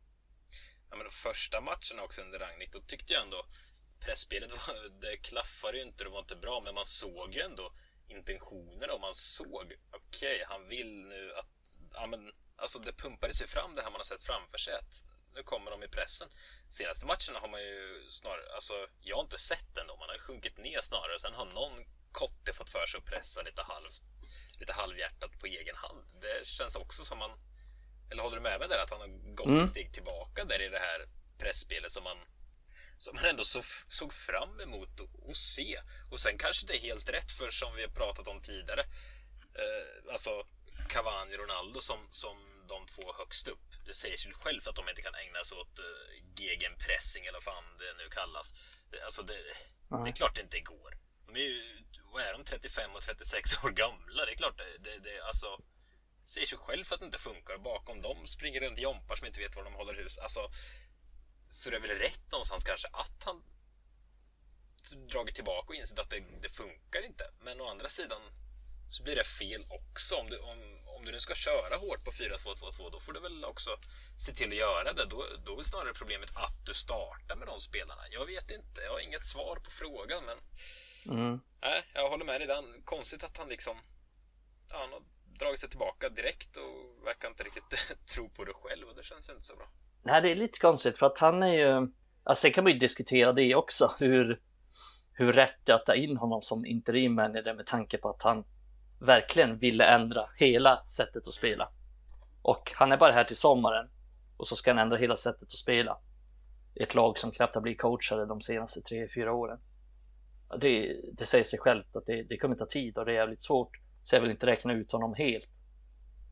Ja, 0.90 0.96
men 0.96 1.06
de 1.06 1.10
första 1.10 1.60
matcherna 1.60 2.02
också 2.02 2.22
under 2.22 2.38
Ragnhild, 2.38 2.72
då 2.72 2.80
tyckte 2.80 3.12
jag 3.12 3.22
ändå 3.22 3.46
pressspelet 4.04 4.52
var, 4.52 5.00
det 5.00 5.16
klaffade 5.16 5.76
ju 5.76 5.82
inte, 5.82 6.04
det 6.04 6.10
var 6.10 6.18
inte 6.18 6.36
bra, 6.36 6.60
men 6.64 6.74
man 6.74 6.84
såg 6.84 7.34
ju 7.34 7.40
ändå 7.40 7.72
intentionerna 8.08 8.92
och 8.92 9.00
man 9.00 9.14
såg, 9.14 9.74
okej, 9.90 10.42
han 10.46 10.68
vill 10.68 10.92
nu 11.14 11.32
att, 11.32 11.50
ja 11.92 12.06
men, 12.06 12.32
alltså 12.56 12.78
det 12.78 12.92
pumpades 12.92 13.42
ju 13.42 13.46
fram 13.46 13.74
det 13.74 13.82
här 13.82 13.90
man 13.90 13.98
har 13.98 14.10
sett 14.12 14.20
framför 14.20 14.58
sig 14.58 14.74
att 14.74 15.04
nu 15.34 15.42
kommer 15.42 15.70
de 15.70 15.82
i 15.82 15.88
pressen. 15.88 16.28
Senaste 16.68 17.06
matcherna 17.06 17.38
har 17.40 17.48
man 17.48 17.60
ju 17.60 18.06
snarare, 18.08 18.54
alltså 18.54 18.74
jag 19.00 19.16
har 19.16 19.22
inte 19.22 19.38
sett 19.38 19.74
den 19.74 19.86
då, 19.86 19.96
man 19.96 20.08
har 20.08 20.14
ju 20.14 20.20
sjunkit 20.20 20.58
ner 20.58 20.80
snarare, 20.80 21.18
sen 21.18 21.34
har 21.34 21.44
någon 21.44 21.76
kotte 22.12 22.52
fått 22.52 22.70
för 22.70 22.86
sig 22.86 22.98
att 22.98 23.04
pressa 23.04 23.42
lite 23.42 23.62
halvt, 23.62 24.02
lite 24.60 24.72
halvhjärtat 24.72 25.38
på 25.40 25.46
egen 25.46 25.76
hand. 25.76 26.02
Det 26.20 26.46
känns 26.46 26.76
också 26.76 27.02
som 27.02 27.18
man 27.18 27.30
eller 28.12 28.22
håller 28.22 28.36
du 28.36 28.42
med 28.42 28.58
mig 28.60 28.68
där 28.68 28.78
att 28.78 28.90
han 28.90 29.00
har 29.00 29.34
gått 29.34 29.46
Mm. 29.46 29.62
ett 29.62 29.68
steg 29.68 29.92
tillbaka 29.92 30.44
där 30.44 30.62
i 30.62 30.68
det 30.68 30.78
här 30.78 31.08
pressspelet 31.38 31.90
som 31.90 32.04
man, 32.04 32.18
som 32.98 33.14
man 33.16 33.24
ändå 33.24 33.44
så, 33.44 33.62
såg 33.88 34.12
fram 34.12 34.60
emot 34.60 35.00
att- 35.00 35.36
se. 35.36 35.80
Och 36.10 36.20
sen 36.20 36.38
kanske 36.38 36.66
det 36.66 36.74
är 36.76 36.80
helt 36.80 37.08
rätt 37.08 37.30
för 37.32 37.50
som 37.50 37.74
vi 37.76 37.82
har 37.82 37.88
pratat 37.88 38.28
om 38.28 38.40
tidigare, 38.40 38.80
eh, 39.54 40.12
alltså 40.12 40.46
Cavani 40.88 41.34
och 41.36 41.40
Ronaldo 41.40 41.80
som, 41.80 42.08
som 42.10 42.36
de 42.68 42.86
två 42.86 43.12
högst 43.18 43.48
upp. 43.48 43.66
Det 43.86 43.94
säger 43.94 44.16
sig 44.16 44.32
självt 44.32 44.66
att 44.66 44.74
de 44.76 44.88
inte 44.88 45.02
kan 45.02 45.14
ägna 45.14 45.44
sig 45.44 45.58
åt 45.58 45.78
uh, 45.80 45.86
gegenpressing 46.36 47.24
eller 47.24 47.32
vad 47.32 47.42
fan 47.42 47.64
det 47.78 47.92
nu 48.04 48.08
kallas. 48.10 48.54
Det- 48.90 49.04
Alltså 49.04 49.22
det, 49.22 49.38
det 50.04 50.10
är 50.10 50.12
klart 50.12 50.34
det 50.34 50.40
inte 50.40 50.60
går. 50.60 50.98
De 51.26 51.36
är 51.36 51.40
ju, 51.40 51.82
vad 52.12 52.22
är 52.22 52.32
de, 52.32 52.44
35 52.44 52.94
och 52.94 53.02
36 53.02 53.64
år 53.64 53.70
gamla? 53.70 54.24
Det 54.24 54.32
är 54.32 54.36
klart 54.36 54.58
det, 54.58 54.78
det, 54.78 54.98
det 54.98 55.20
alltså 55.20 55.60
säger 56.26 56.46
sig 56.46 56.58
själv 56.58 56.84
att 56.90 57.00
det 57.00 57.06
inte 57.06 57.18
funkar. 57.18 57.58
Bakom 57.58 58.00
dem 58.00 58.26
springer 58.26 58.60
runt 58.60 58.78
jompar 58.78 59.14
som 59.16 59.26
inte 59.26 59.40
vet 59.40 59.56
var 59.56 59.64
de 59.64 59.74
håller 59.74 59.94
hus. 59.94 60.18
Alltså, 60.18 60.50
så 61.50 61.70
det 61.70 61.76
är 61.76 61.80
väl 61.80 61.98
rätt 61.98 62.32
någonstans 62.32 62.64
kanske 62.64 62.88
att 62.92 63.22
han 63.24 63.42
dragit 65.10 65.34
tillbaka 65.34 65.68
och 65.68 65.74
insett 65.74 65.98
att 65.98 66.10
det, 66.10 66.24
det 66.42 66.48
funkar 66.48 67.04
inte. 67.04 67.24
Men 67.40 67.60
å 67.60 67.68
andra 67.68 67.88
sidan 67.88 68.22
så 68.88 69.02
blir 69.02 69.16
det 69.16 69.24
fel 69.24 69.64
också. 69.68 70.14
Om 70.16 70.30
du, 70.30 70.38
om, 70.38 70.58
om 70.96 71.04
du 71.04 71.12
nu 71.12 71.20
ska 71.20 71.34
köra 71.34 71.76
hårt 71.76 72.04
på 72.04 72.10
4-2-2-2 72.10 72.90
då 72.92 73.00
får 73.00 73.12
du 73.12 73.20
väl 73.20 73.44
också 73.44 73.70
se 74.18 74.32
till 74.34 74.48
att 74.48 74.56
göra 74.56 74.92
det. 74.92 75.04
Då, 75.04 75.26
då 75.44 75.52
är 75.52 75.56
väl 75.56 75.64
snarare 75.64 75.92
problemet 75.92 76.30
att 76.36 76.66
du 76.66 76.74
startar 76.74 77.36
med 77.36 77.48
de 77.48 77.58
spelarna. 77.60 78.02
Jag 78.10 78.26
vet 78.26 78.50
inte, 78.50 78.80
jag 78.80 78.92
har 78.92 79.00
inget 79.00 79.24
svar 79.26 79.56
på 79.56 79.70
frågan 79.70 80.24
men 80.24 80.38
Mm. 81.08 81.40
nej, 81.60 81.82
jag 81.94 82.10
håller 82.10 82.24
med 82.24 82.40
dig. 82.40 82.50
Är 82.50 82.84
konstigt 82.84 83.24
att 83.24 83.36
han 83.36 83.48
liksom 83.48 83.76
ja, 84.72 85.00
dragit 85.40 85.58
sig 85.58 85.68
tillbaka 85.68 86.08
direkt 86.08 86.56
och 86.56 87.06
verkar 87.06 87.28
inte 87.28 87.42
riktigt 87.42 87.96
tro 88.14 88.28
på 88.28 88.44
det 88.44 88.52
själv 88.54 88.88
och 88.88 88.96
det 88.96 89.04
känns 89.04 89.28
ju 89.28 89.32
inte 89.32 89.44
så 89.44 89.56
bra. 89.56 89.66
Nej, 90.02 90.22
det 90.22 90.30
är 90.30 90.34
lite 90.34 90.58
konstigt 90.58 90.98
för 90.98 91.06
att 91.06 91.18
han 91.18 91.42
är 91.42 91.52
ju, 91.52 91.88
alltså 92.24 92.42
sen 92.42 92.52
kan 92.52 92.64
man 92.64 92.72
ju 92.72 92.78
diskutera 92.78 93.32
det 93.32 93.54
också, 93.54 93.94
hur, 94.00 94.40
hur 95.12 95.32
rätt 95.32 95.56
det 95.64 95.72
är 95.72 95.76
att 95.76 95.86
ta 95.86 95.94
in 95.94 96.16
honom 96.16 96.42
som 96.42 96.66
interim 96.66 97.14
manager 97.14 97.54
med 97.54 97.66
tanke 97.66 97.98
på 97.98 98.08
att 98.10 98.22
han 98.22 98.44
verkligen 99.00 99.58
ville 99.58 99.84
ändra 99.84 100.28
hela 100.36 100.86
sättet 100.86 101.28
att 101.28 101.34
spela. 101.34 101.68
Och 102.42 102.72
han 102.74 102.92
är 102.92 102.96
bara 102.96 103.12
här 103.12 103.24
till 103.24 103.36
sommaren 103.36 103.90
och 104.36 104.48
så 104.48 104.56
ska 104.56 104.70
han 104.70 104.78
ändra 104.78 104.96
hela 104.96 105.16
sättet 105.16 105.42
att 105.42 105.50
spela. 105.50 105.98
Ett 106.74 106.94
lag 106.94 107.18
som 107.18 107.30
knappt 107.30 107.54
har 107.54 107.62
blivit 107.62 107.80
coachade 107.80 108.26
de 108.26 108.40
senaste 108.40 108.80
tre, 108.80 109.08
fyra 109.14 109.32
åren. 109.32 109.58
Det, 110.60 111.00
det 111.12 111.26
säger 111.26 111.44
sig 111.44 111.58
självt 111.58 111.96
att 111.96 112.06
det, 112.06 112.22
det 112.22 112.36
kommer 112.36 112.56
ta 112.56 112.66
tid 112.66 112.98
och 112.98 113.04
det 113.04 113.12
är 113.12 113.16
jävligt 113.16 113.42
svårt. 113.42 113.70
Så 114.06 114.16
jag 114.16 114.20
vill 114.20 114.30
inte 114.30 114.46
räkna 114.46 114.72
ut 114.72 114.92
honom 114.92 115.14
helt. 115.14 115.48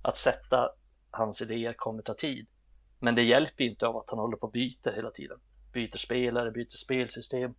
Att 0.03 0.19
sätta 0.19 0.71
hans 1.11 1.43
idéer 1.43 1.73
kommer 1.73 2.03
ta 2.03 2.15
tid. 2.15 2.47
Men 2.99 3.15
det 3.15 3.23
hjälper 3.23 3.65
inte 3.65 3.87
av 3.87 3.97
att 3.97 4.11
han 4.11 4.19
håller 4.19 4.37
på 4.37 4.47
och 4.47 4.53
byter 4.53 4.93
hela 4.95 5.11
tiden. 5.11 5.41
Byter 5.73 5.97
spelare, 5.99 6.51
byter 6.51 6.77
spelsystem. 6.77 7.55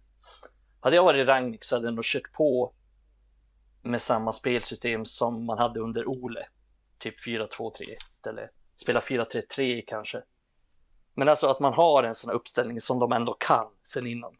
Hade 0.79 0.95
jag 0.95 1.03
varit 1.03 1.19
i 1.19 1.23
Rangnick 1.23 1.63
så 1.63 1.75
hade 1.75 1.87
jag 1.87 1.93
nog 1.93 2.03
kört 2.05 2.31
på 2.31 2.73
med 3.81 4.01
samma 4.01 4.31
spelsystem 4.31 5.05
som 5.05 5.45
man 5.45 5.57
hade 5.57 5.79
under 5.79 6.07
Ole. 6.07 6.47
Typ 6.97 7.25
4-2-3-1 7.25 8.29
eller 8.29 8.51
spela 8.75 8.99
4-3-3 8.99 9.83
kanske. 9.87 10.23
Men 11.13 11.29
alltså 11.29 11.47
att 11.47 11.59
man 11.59 11.73
har 11.73 12.03
en 12.03 12.15
sån 12.15 12.29
här 12.29 12.35
uppställning 12.35 12.81
som 12.81 12.99
de 12.99 13.11
ändå 13.11 13.33
kan 13.33 13.71
sen 13.83 14.07
innan. 14.07 14.37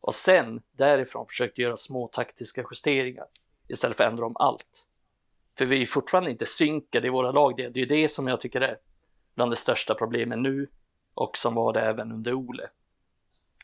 Och 0.00 0.14
sen 0.14 0.62
därifrån 0.72 1.26
försökt 1.26 1.58
göra 1.58 1.76
små 1.76 2.08
taktiska 2.08 2.64
justeringar 2.70 3.26
istället 3.68 3.96
för 3.96 4.04
att 4.04 4.10
ändra 4.10 4.26
om 4.26 4.36
allt. 4.36 4.85
För 5.58 5.66
vi 5.66 5.82
är 5.82 5.86
fortfarande 5.86 6.30
inte 6.30 6.46
synkade 6.46 7.06
i 7.06 7.10
våra 7.10 7.32
lag. 7.32 7.56
Det 7.56 7.62
är 7.62 7.78
ju 7.78 7.86
det 7.86 8.08
som 8.08 8.26
jag 8.26 8.40
tycker 8.40 8.60
är 8.60 8.78
bland 9.34 9.52
de 9.52 9.56
största 9.56 9.94
problemen 9.94 10.42
nu 10.42 10.68
och 11.14 11.36
som 11.36 11.54
var 11.54 11.72
det 11.72 11.80
även 11.80 12.12
under 12.12 12.34
Ole. 12.34 12.68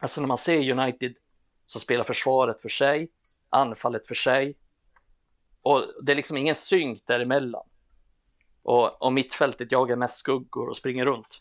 Alltså 0.00 0.20
när 0.20 0.28
man 0.28 0.38
ser 0.38 0.70
United 0.70 1.16
så 1.66 1.78
spelar 1.78 2.04
försvaret 2.04 2.62
för 2.62 2.68
sig, 2.68 3.08
anfallet 3.50 4.06
för 4.06 4.14
sig 4.14 4.56
och 5.62 5.86
det 6.02 6.12
är 6.12 6.16
liksom 6.16 6.36
ingen 6.36 6.54
synk 6.54 7.02
däremellan. 7.06 7.66
Och, 8.62 9.02
och 9.02 9.12
mittfältet 9.12 9.72
jagar 9.72 9.96
mest 9.96 10.16
skuggor 10.16 10.68
och 10.68 10.76
springer 10.76 11.04
runt. 11.04 11.40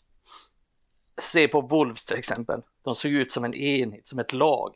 Se 1.22 1.48
på 1.48 1.60
Wolves 1.60 2.06
till 2.06 2.16
exempel. 2.16 2.62
De 2.82 2.94
såg 2.94 3.10
ut 3.10 3.32
som 3.32 3.44
en 3.44 3.54
enhet, 3.54 4.06
som 4.08 4.18
ett 4.18 4.32
lag. 4.32 4.74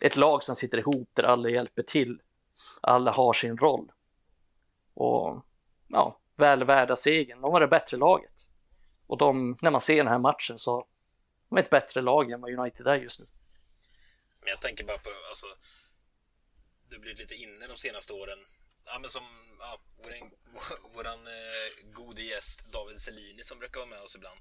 Ett 0.00 0.16
lag 0.16 0.42
som 0.42 0.54
sitter 0.54 0.78
ihop 0.78 1.10
där 1.14 1.22
alla 1.22 1.48
hjälper 1.48 1.82
till. 1.82 2.20
Alla 2.80 3.10
har 3.12 3.32
sin 3.32 3.56
roll. 3.56 3.92
Och 4.98 5.44
ja, 5.88 6.20
väl 6.36 6.64
värda 6.64 6.96
segern. 6.96 7.40
De 7.40 7.52
var 7.52 7.60
det 7.60 7.68
bättre 7.68 7.96
laget. 7.96 8.48
Och 9.06 9.18
de, 9.18 9.58
när 9.62 9.70
man 9.70 9.80
ser 9.80 9.96
den 9.96 10.06
här 10.06 10.18
matchen 10.18 10.58
så 10.58 10.86
de 11.48 11.58
är 11.58 11.62
ett 11.62 11.70
bättre 11.70 12.00
lag 12.02 12.30
än 12.30 12.40
vad 12.40 12.58
United 12.58 12.86
är 12.86 12.94
just 12.94 13.20
nu. 13.20 13.26
Men 14.40 14.50
jag 14.50 14.60
tänker 14.60 14.84
bara 14.84 14.98
på, 14.98 15.10
alltså, 15.28 15.46
det 16.88 16.96
har 16.96 17.00
blivit 17.00 17.18
lite 17.18 17.34
inne 17.34 17.66
de 17.66 17.76
senaste 17.76 18.12
åren. 18.12 18.38
Ja, 18.86 18.98
men 18.98 19.10
som 19.10 19.22
ja, 19.58 19.80
våran, 20.02 20.30
våran 20.94 21.26
eh, 21.26 21.92
gode 21.92 22.22
gäst 22.22 22.72
David 22.72 22.98
Selini 22.98 23.42
som 23.42 23.58
brukar 23.58 23.80
vara 23.80 23.90
med 23.90 24.00
oss 24.00 24.16
ibland. 24.16 24.38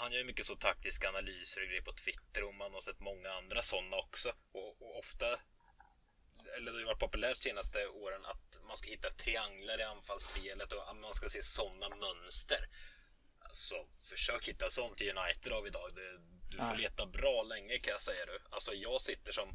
han 0.00 0.12
gör 0.12 0.24
mycket 0.24 0.44
så 0.44 0.54
taktiska 0.54 1.08
analyser 1.08 1.60
och 1.62 1.68
grejer 1.68 1.82
på 1.82 1.92
Twitter 1.92 2.48
och 2.48 2.54
man 2.54 2.72
har 2.72 2.80
sett 2.80 3.00
många 3.00 3.30
andra 3.32 3.62
sådana 3.62 3.96
också. 3.96 4.28
Och, 4.52 4.82
och 4.82 4.98
ofta, 4.98 5.26
eller 6.56 6.72
det 6.72 6.78
har 6.78 6.86
varit 6.86 6.98
populärt 6.98 7.36
de 7.36 7.42
senaste 7.42 7.86
åren, 7.86 8.24
att 8.24 8.60
man 8.66 8.76
ska 8.76 8.90
hitta 8.90 9.10
trianglar 9.10 9.80
i 9.80 9.82
anfallsspelet 9.82 10.72
och 10.72 10.96
man 10.96 11.14
ska 11.14 11.28
se 11.28 11.42
sådana 11.42 11.96
mönster. 11.96 12.68
Alltså, 13.40 13.76
försök 14.10 14.48
hitta 14.48 14.68
sånt 14.68 15.00
i 15.00 15.10
United 15.10 15.52
av 15.52 15.66
idag. 15.66 15.90
Det, 15.94 16.18
du 16.50 16.58
får 16.58 16.76
leta 16.76 17.06
bra 17.06 17.42
länge 17.42 17.78
kan 17.78 17.90
jag 17.90 18.00
säga 18.00 18.26
du. 18.26 18.38
Alltså, 18.50 18.74
jag 18.74 19.00
sitter 19.00 19.32
som 19.32 19.48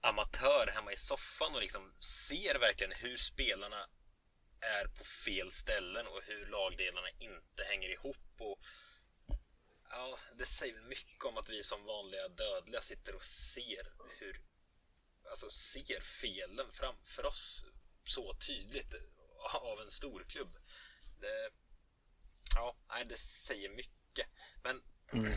amatör 0.00 0.66
hemma 0.66 0.92
i 0.92 0.96
soffan 0.96 1.54
och 1.54 1.60
liksom 1.60 1.94
ser 2.00 2.58
verkligen 2.58 2.92
hur 2.92 3.16
spelarna 3.16 3.86
är 4.60 4.86
på 4.86 5.04
fel 5.04 5.50
ställen 5.50 6.06
och 6.06 6.20
hur 6.24 6.46
lagdelarna 6.46 7.08
inte 7.18 7.62
hänger 7.70 7.88
ihop. 7.88 8.40
Och, 8.40 8.58
ja, 9.90 10.16
det 10.38 10.44
säger 10.44 10.88
mycket 10.88 11.24
om 11.24 11.36
att 11.36 11.48
vi 11.48 11.62
som 11.62 11.84
vanliga 11.84 12.28
dödliga 12.28 12.80
sitter 12.80 13.14
och 13.14 13.24
ser 13.24 13.92
hur 14.18 14.49
alltså 15.30 15.50
ser 15.50 16.00
felen 16.00 16.72
framför 16.72 17.26
oss 17.26 17.64
så 18.04 18.34
tydligt 18.46 18.94
av 19.54 19.80
en 19.80 19.90
storklubb. 19.90 20.56
Det, 21.20 21.50
ja, 22.54 22.76
nej, 22.88 23.04
det 23.04 23.16
säger 23.16 23.70
mycket. 23.70 24.28
Men 24.62 24.82
mm. 25.12 25.32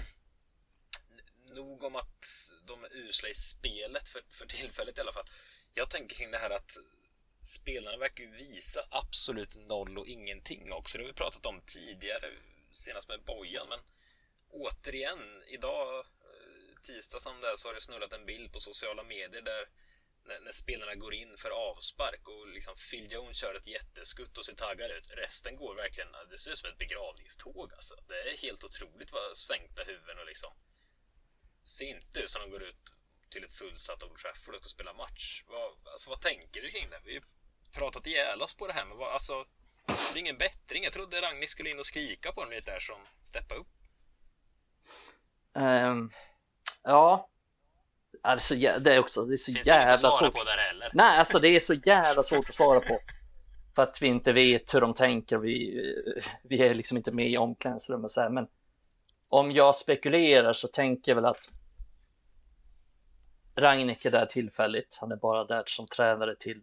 nog 1.55 1.83
om 1.83 1.95
att 1.95 2.25
de 2.67 2.83
är 2.83 2.95
usla 2.95 3.29
i 3.29 3.33
spelet 3.33 4.09
för, 4.09 4.23
för 4.29 4.45
tillfället 4.45 4.97
i 4.97 5.01
alla 5.01 5.11
fall. 5.11 5.27
Jag 5.73 5.89
tänker 5.89 6.15
kring 6.15 6.31
det 6.31 6.37
här 6.37 6.49
att 6.49 6.77
spelarna 7.41 7.97
verkar 7.97 8.23
visa 8.23 8.85
absolut 8.89 9.55
noll 9.55 9.97
och 9.97 10.07
ingenting 10.07 10.73
också. 10.73 10.97
Det 10.97 11.03
har 11.03 11.07
vi 11.07 11.13
pratat 11.13 11.45
om 11.45 11.61
tidigare, 11.61 12.31
senast 12.71 13.09
med 13.09 13.23
Bojan, 13.23 13.69
men 13.69 13.79
återigen, 14.49 15.43
idag, 15.47 15.99
eh, 15.99 16.81
tisdag 16.81 17.19
som 17.19 17.41
det 17.41 17.47
är, 17.47 17.55
så 17.55 17.69
har 17.69 17.73
det 17.73 17.81
snurrat 17.81 18.13
en 18.13 18.25
bild 18.25 18.51
på 18.53 18.59
sociala 18.59 19.03
medier 19.03 19.41
där 19.41 19.69
när, 20.27 20.39
när, 20.39 20.51
spelarna 20.51 20.95
går 20.95 21.13
in 21.13 21.37
för 21.37 21.49
avspark 21.49 22.27
och 22.27 22.47
liksom 22.47 22.75
Phil 22.91 23.13
Jones 23.13 23.37
kör 23.37 23.55
ett 23.55 23.67
jätteskutt 23.67 24.37
och 24.37 24.45
ser 24.45 24.55
taggad 24.55 24.91
ut. 24.91 25.13
Resten 25.17 25.55
går 25.55 25.75
verkligen, 25.75 26.09
det 26.29 26.37
ser 26.37 26.51
ut 26.51 26.57
som 26.57 26.69
ett 26.69 26.77
begravningståg 26.77 27.73
alltså. 27.73 27.95
Det 28.07 28.19
är 28.21 28.37
helt 28.37 28.63
otroligt 28.63 29.11
vad 29.11 29.37
sänkta 29.37 29.83
huvuden 29.83 30.17
och 30.19 30.25
liksom 30.25 30.53
ser 31.63 31.85
inte 31.85 32.19
ut 32.19 32.29
som 32.29 32.41
de 32.41 32.51
går 32.51 32.63
ut 32.63 32.77
till 33.29 33.43
ett 33.43 33.53
fullsatt 33.53 34.03
Old 34.03 34.17
Trafford 34.17 34.55
och 34.55 34.61
ska 34.61 34.69
spela 34.69 34.93
match. 34.93 35.43
Vad, 35.47 35.87
alltså, 35.87 36.09
vad 36.09 36.21
tänker 36.21 36.61
du 36.61 36.69
kring 36.69 36.89
det? 36.89 37.01
Vi 37.05 37.13
har 37.13 37.23
pratat 37.79 38.07
ihjäl 38.07 38.41
oss 38.41 38.53
på 38.53 38.67
det 38.67 38.73
här, 38.73 38.85
men 38.85 38.97
vad, 38.97 39.13
alltså, 39.13 39.45
det 39.85 39.93
är 40.13 40.17
ingen 40.17 40.37
bättring. 40.37 40.83
Jag 40.83 40.93
trodde 40.93 41.21
Ragnhild 41.21 41.49
skulle 41.49 41.69
in 41.69 41.79
och 41.79 41.85
skrika 41.85 42.31
på 42.31 42.41
dem 42.41 42.51
lite 42.51 42.71
där 42.71 42.79
som 42.79 43.01
steppa 43.23 43.55
upp. 43.55 43.67
Um, 45.55 46.11
ja, 46.83 47.29
Alltså, 48.21 48.55
det 48.55 48.93
är 48.93 48.99
också 48.99 49.25
det 49.25 49.35
är 49.35 49.37
så 49.37 49.51
Finns 49.51 49.67
jävla 49.67 49.97
svara 49.97 50.17
svårt. 50.17 50.33
på 50.33 50.43
där 50.43 50.57
heller. 50.57 50.89
Nej, 50.93 51.19
alltså 51.19 51.39
det 51.39 51.47
är 51.47 51.59
så 51.59 51.73
jävla 51.73 52.23
svårt 52.23 52.49
att 52.49 52.55
svara 52.55 52.79
på. 52.79 52.99
För 53.75 53.83
att 53.83 54.01
vi 54.01 54.07
inte 54.07 54.33
vet 54.33 54.73
hur 54.73 54.81
de 54.81 54.93
tänker. 54.93 55.37
Vi, 55.37 55.81
vi 56.43 56.61
är 56.61 56.73
liksom 56.73 56.97
inte 56.97 57.11
med 57.11 57.29
i 57.29 57.37
omklädningsrummet 57.37 58.11
så 58.11 58.21
här. 58.21 58.29
Men 58.29 58.47
om 59.29 59.51
jag 59.51 59.75
spekulerar 59.75 60.53
så 60.53 60.67
tänker 60.67 61.11
jag 61.11 61.15
väl 61.15 61.25
att 61.25 61.49
Ragnik 63.55 64.05
är 64.05 64.11
där 64.11 64.25
tillfälligt. 64.25 64.97
Han 65.01 65.11
är 65.11 65.15
bara 65.15 65.45
där 65.45 65.63
som 65.65 65.87
tränare 65.87 66.35
till, 66.35 66.61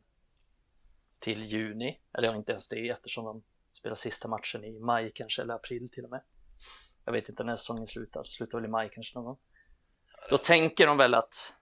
till 1.21 1.45
juni. 1.45 1.99
Eller 2.13 2.35
inte 2.35 2.53
ens 2.53 2.69
det 2.69 2.89
eftersom 2.89 3.25
de 3.25 3.43
spelar 3.73 3.95
sista 3.95 4.29
matchen 4.29 4.65
i 4.65 4.79
maj 4.79 5.11
kanske, 5.15 5.43
eller 5.43 5.55
april 5.55 5.89
till 5.89 6.05
och 6.05 6.11
med. 6.11 6.21
Jag 7.05 7.13
vet 7.13 7.29
inte 7.29 7.45
när 7.45 7.57
säsongen 7.57 7.87
slutar. 7.87 8.25
Slutar 8.25 8.59
väl 8.59 8.65
i 8.65 8.71
maj 8.71 8.91
kanske 8.93 9.19
någon 9.19 9.25
gång. 9.25 9.39
Då 10.31 10.39
tänker 10.39 10.87
de 10.87 10.97
väl 10.97 11.15
att, 11.15 11.57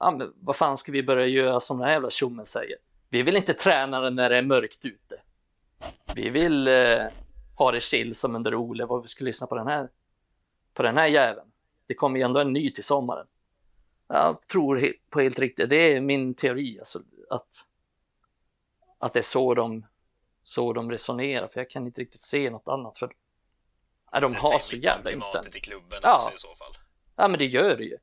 ja 0.00 0.10
men 0.10 0.32
vad 0.36 0.56
fan 0.56 0.76
ska 0.76 0.92
vi 0.92 1.02
börja 1.02 1.26
göra 1.26 1.60
som 1.60 1.78
den 1.78 1.86
här 1.86 1.92
jävla 1.92 2.10
tjommen 2.10 2.46
säger? 2.46 2.76
Vi 3.08 3.22
vill 3.22 3.36
inte 3.36 3.54
träna 3.54 4.10
när 4.10 4.30
det 4.30 4.36
är 4.36 4.42
mörkt 4.42 4.84
ute. 4.84 5.20
Vi 6.14 6.30
vill 6.30 6.68
eh, 6.68 7.02
ha 7.56 7.72
det 7.72 7.80
chill 7.80 8.14
som 8.14 8.36
under 8.36 8.54
Ole, 8.54 8.84
vad 8.84 9.02
vi 9.02 9.08
ska 9.08 9.24
lyssna 9.24 9.46
på 9.46 9.54
den 9.54 9.66
här, 9.66 9.88
på 10.74 10.82
den 10.82 10.96
här 10.96 11.06
jäveln. 11.06 11.48
Det 11.86 11.94
kommer 11.94 12.18
ju 12.18 12.24
ändå 12.24 12.40
en 12.40 12.52
ny 12.52 12.70
till 12.70 12.84
sommaren. 12.84 13.26
Jag 14.08 14.46
tror 14.46 14.92
på 15.10 15.20
helt 15.20 15.38
riktigt, 15.38 15.70
det 15.70 15.76
är 15.76 16.00
min 16.00 16.34
teori, 16.34 16.78
alltså, 16.78 17.02
att, 17.30 17.66
att 18.98 19.12
det 19.12 19.20
är 19.20 19.22
så 19.22 19.54
de, 19.54 19.86
så 20.42 20.72
de 20.72 20.90
resonerar, 20.90 21.48
för 21.48 21.60
jag 21.60 21.70
kan 21.70 21.86
inte 21.86 22.00
riktigt 22.00 22.20
se 22.20 22.50
något 22.50 22.68
annat. 22.68 22.98
För 22.98 23.12
ja, 24.12 24.20
de 24.20 24.32
det 24.32 24.38
har 24.38 24.58
så 24.58 24.76
jävla 24.76 25.10
inställning. 25.10 25.52
i 25.56 25.60
klubben 25.60 25.98
ja. 26.02 26.14
också 26.14 26.30
i 26.30 26.36
så 26.36 26.48
fall. 26.48 26.81
Ja, 27.16 27.28
men 27.28 27.38
det 27.38 27.46
gör 27.46 27.76
det 27.76 27.84
ju. 27.84 27.96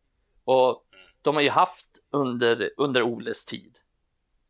Och 0.44 0.86
de 1.22 1.36
har 1.36 1.42
ju 1.42 1.50
haft 1.50 1.90
under, 2.12 2.70
under 2.78 3.04
Oles 3.04 3.46
tid 3.46 3.80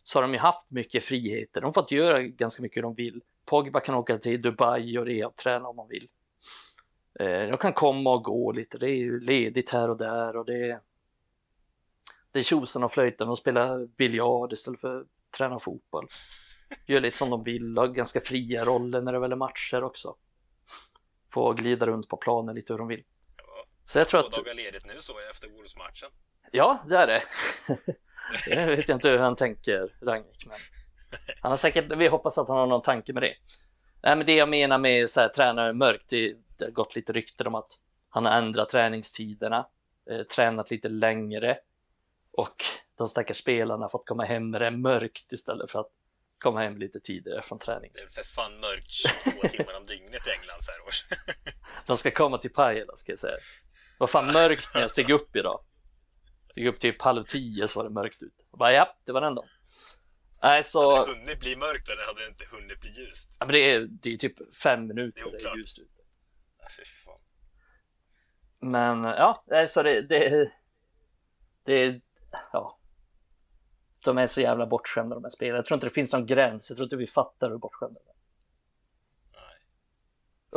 så 0.04 0.18
har 0.18 0.22
de 0.22 0.34
ju 0.34 0.40
haft 0.40 0.72
mycket 0.72 1.04
friheter. 1.04 1.62
De 1.62 1.66
har 1.66 1.72
fått 1.72 1.92
göra 1.92 2.22
ganska 2.22 2.62
mycket 2.62 2.84
de 2.84 2.96
vill. 2.96 3.22
Pogba 3.46 3.80
kan 3.80 3.96
åka 3.96 4.18
till 4.18 4.42
Dubai 4.42 4.98
och 4.98 5.06
rehabträna 5.06 5.68
om 5.68 5.76
man 5.76 5.88
vill. 5.88 6.08
Eh, 7.20 7.50
de 7.50 7.58
kan 7.58 7.74
komma 7.74 8.14
och 8.14 8.24
gå 8.24 8.52
lite. 8.52 8.78
Det 8.78 8.90
är 8.90 8.96
ju 8.96 9.20
ledigt 9.20 9.70
här 9.70 9.90
och 9.90 9.98
där 9.98 10.36
och 10.36 10.46
det 10.46 10.70
är 10.70 10.80
det 12.32 12.40
är 12.40 12.44
tjosan 12.44 12.84
och 12.84 12.92
flöjten. 12.92 13.28
De 13.28 13.36
spelar 13.36 13.86
biljard 13.86 14.54
istället 14.54 14.80
för 14.80 15.02
att 15.02 15.08
träna 15.38 15.60
fotboll. 15.60 16.08
Gör 16.86 17.02
lite 17.02 17.18
som 17.18 17.30
de 17.30 17.44
vill 17.44 17.78
har 17.78 17.88
ganska 17.88 18.20
fria 18.20 18.66
roller 18.66 19.02
när 19.02 19.14
det 19.14 19.20
väl 19.20 19.32
är 19.32 19.36
matcher 19.36 19.84
också. 19.84 20.16
Får 21.30 21.54
glida 21.54 21.86
runt 21.88 22.08
på 22.08 22.18
planen 22.18 22.56
lite 22.56 22.74
hur 22.74 22.78
de 22.78 22.88
vill. 22.88 23.04
Så 23.90 24.00
jag 24.00 24.08
tror 24.08 24.22
Två 24.22 24.28
att... 24.28 24.36
dagar 24.36 24.54
ledigt 24.54 24.86
nu 24.86 24.94
så 25.00 25.14
efter 25.30 25.48
Wolves-matchen. 25.50 26.10
Ja, 26.52 26.84
det 26.90 26.98
är 26.98 27.08
det. 27.08 27.24
jag 28.56 28.68
vet 28.68 28.90
inte 28.90 29.10
hur 29.10 29.18
han 29.18 29.36
tänker, 29.36 29.94
Rangnick, 30.02 30.46
men 30.46 30.58
han 31.42 31.52
har 31.52 31.58
säkert, 31.58 31.86
vi 31.98 32.08
hoppas 32.08 32.38
att 32.38 32.48
han 32.48 32.58
har 32.58 32.68
någon 32.68 32.82
tanke 32.82 33.14
med 33.14 33.24
det. 33.24 33.36
Nej, 34.04 34.16
men 34.16 34.26
det 34.26 34.36
jag 34.36 34.50
menar 34.50 34.78
med 34.78 35.10
så 35.10 35.22
här, 35.22 35.30
tränare 35.30 35.74
mörkt, 35.74 36.10
det, 36.10 36.36
det 36.58 36.66
har 36.66 36.72
gått 36.72 36.96
lite 36.96 37.14
rykten 37.14 37.48
om 37.48 37.56
att 37.56 37.72
han 38.10 38.26
har 38.26 38.32
ändrat 38.32 38.70
träningstiderna, 38.70 39.68
eh, 40.10 40.22
tränat 40.22 40.72
lite 40.72 40.90
längre 40.90 41.58
och 42.32 42.64
de 42.98 43.08
stackars 43.08 43.38
spelarna 43.38 43.86
har 43.86 43.90
fått 43.90 44.08
komma 44.08 44.26
hem 44.26 44.52
när 44.52 44.60
det 44.60 44.72
mörkt 44.72 45.34
istället 45.34 45.72
för 45.72 45.80
att 45.80 45.92
komma 46.40 46.62
hem 46.62 46.78
lite 46.78 47.00
tidigare 47.00 47.42
från 47.42 47.60
träning. 47.60 47.92
Det 47.94 48.02
är 48.02 48.08
för 48.08 48.24
fan 48.24 48.60
mörkt 48.60 48.90
22 48.90 49.48
timmar 49.48 49.78
om 49.78 49.86
dygnet 49.86 50.28
i 50.28 50.32
England 50.32 50.60
så 50.60 50.72
här 50.72 50.82
års. 50.88 51.06
de 51.86 51.98
ska 51.98 52.12
komma 52.12 52.38
till 52.38 52.54
Pajala 52.54 52.96
ska 52.96 53.12
jag 53.12 53.20
säga. 53.20 53.38
Var 54.00 54.08
fan 54.08 54.26
mörkt 54.26 54.74
när 54.74 54.82
jag 54.82 54.92
steg 54.92 55.10
upp 55.10 55.36
idag. 55.36 55.64
Steg 56.46 56.68
upp 56.68 56.80
typ 56.80 57.02
halv 57.02 57.24
tio 57.24 57.68
så 57.68 57.80
var 57.80 57.84
det 57.84 57.94
mörkt 57.94 58.22
ute. 58.22 58.44
Och 58.52 58.58
bara 58.58 58.74
ja, 58.74 58.98
det 59.06 59.12
var 59.12 59.22
den 59.22 59.36
dagen. 59.36 59.50
Nej, 60.42 60.64
så... 60.64 60.98
Hade 60.98 61.14
det 61.14 61.20
hunnit 61.20 61.40
bli 61.40 61.56
mörkt 61.56 61.90
eller 61.90 62.06
hade 62.06 62.22
det 62.22 62.28
inte 62.28 62.46
hunnit 62.52 62.80
bli 62.82 62.90
ljust? 62.90 63.38
Ja, 63.40 63.46
men 63.46 63.54
det 63.54 63.60
är, 63.60 63.80
det 63.80 64.14
är 64.14 64.18
typ 64.18 64.56
fem 64.56 64.88
minuter 64.88 65.24
det 65.24 65.30
är, 65.30 65.32
det 65.32 65.50
är 65.50 65.58
ljust 65.58 65.80
ute. 65.80 66.02
Ja, 66.60 66.68
fy 66.78 66.86
fan. 66.86 67.20
Men 68.60 69.04
ja, 69.04 69.44
så 69.68 69.84
det, 69.84 70.02
det, 70.02 70.52
det, 71.66 72.02
ja. 72.54 72.80
De 74.04 74.18
är 74.18 74.28
så 74.28 74.42
jävla 74.42 74.66
bortskämda 74.66 75.16
de 75.16 75.24
här 75.24 75.32
spelarna. 75.32 75.58
Jag 75.58 75.66
tror 75.66 75.76
inte 75.76 75.88
det 75.88 75.94
finns 75.94 76.14
någon 76.14 76.26
gräns. 76.26 76.70
Jag 76.70 76.78
tror 76.78 76.86
inte 76.86 76.96
vi 76.96 77.08
fattar 77.08 77.50
hur 77.50 77.58
bortskämda 77.58 78.00
de 78.00 78.10
är. 78.10 78.16
Nej. 79.42 79.60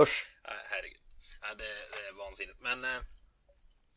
Usch. 0.03 0.41
Nej, 0.45 0.57
herregud. 0.71 1.01
Nej, 1.43 1.51
det, 1.59 1.65
det 1.65 2.09
är 2.09 2.19
vansinnigt. 2.25 2.61
Men 2.61 2.85
eh, 2.85 3.03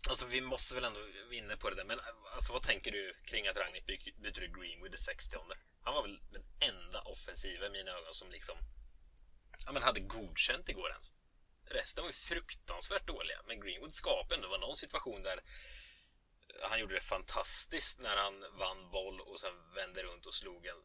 Alltså 0.09 0.25
vi 0.25 0.41
måste 0.41 0.75
väl 0.75 0.83
ändå 0.83 0.99
vinna 1.29 1.57
på 1.57 1.69
det 1.69 1.75
där. 1.75 1.83
Men 1.83 1.99
alltså 2.33 2.53
vad 2.53 2.61
tänker 2.61 2.91
du 2.91 3.13
kring 3.25 3.47
att 3.47 3.57
Ragnhild 3.57 3.85
byter 4.21 4.43
ut 4.43 4.53
Greenwood 4.53 4.95
i 4.95 4.97
60 4.97 5.37
Han 5.83 5.93
var 5.93 6.01
väl 6.01 6.19
den 6.31 6.43
enda 6.59 7.01
offensiva 7.01 7.65
i 7.65 7.69
mina 7.69 7.91
ögon 7.91 8.13
som 8.13 8.31
liksom 8.31 8.57
ja, 9.65 9.71
men 9.71 9.81
hade 9.81 9.99
godkänt 9.99 10.69
igår 10.69 10.89
ens. 10.89 11.13
Resten 11.71 12.03
var 12.03 12.09
ju 12.09 12.13
fruktansvärt 12.13 13.07
dåliga, 13.07 13.41
men 13.47 13.59
Greenwood 13.61 13.93
skapade 13.93 14.36
ändå. 14.36 14.47
Det 14.47 14.51
var 14.51 14.59
någon 14.59 14.75
situation 14.75 15.21
där 15.21 15.39
han 16.63 16.80
gjorde 16.80 16.93
det 16.93 17.01
fantastiskt 17.01 17.99
när 17.99 18.17
han 18.17 18.39
vann 18.59 18.91
boll 18.91 19.21
och 19.21 19.39
sen 19.39 19.73
vände 19.75 20.03
runt 20.03 20.25
och 20.25 20.34
slog 20.34 20.65
en 20.65 20.84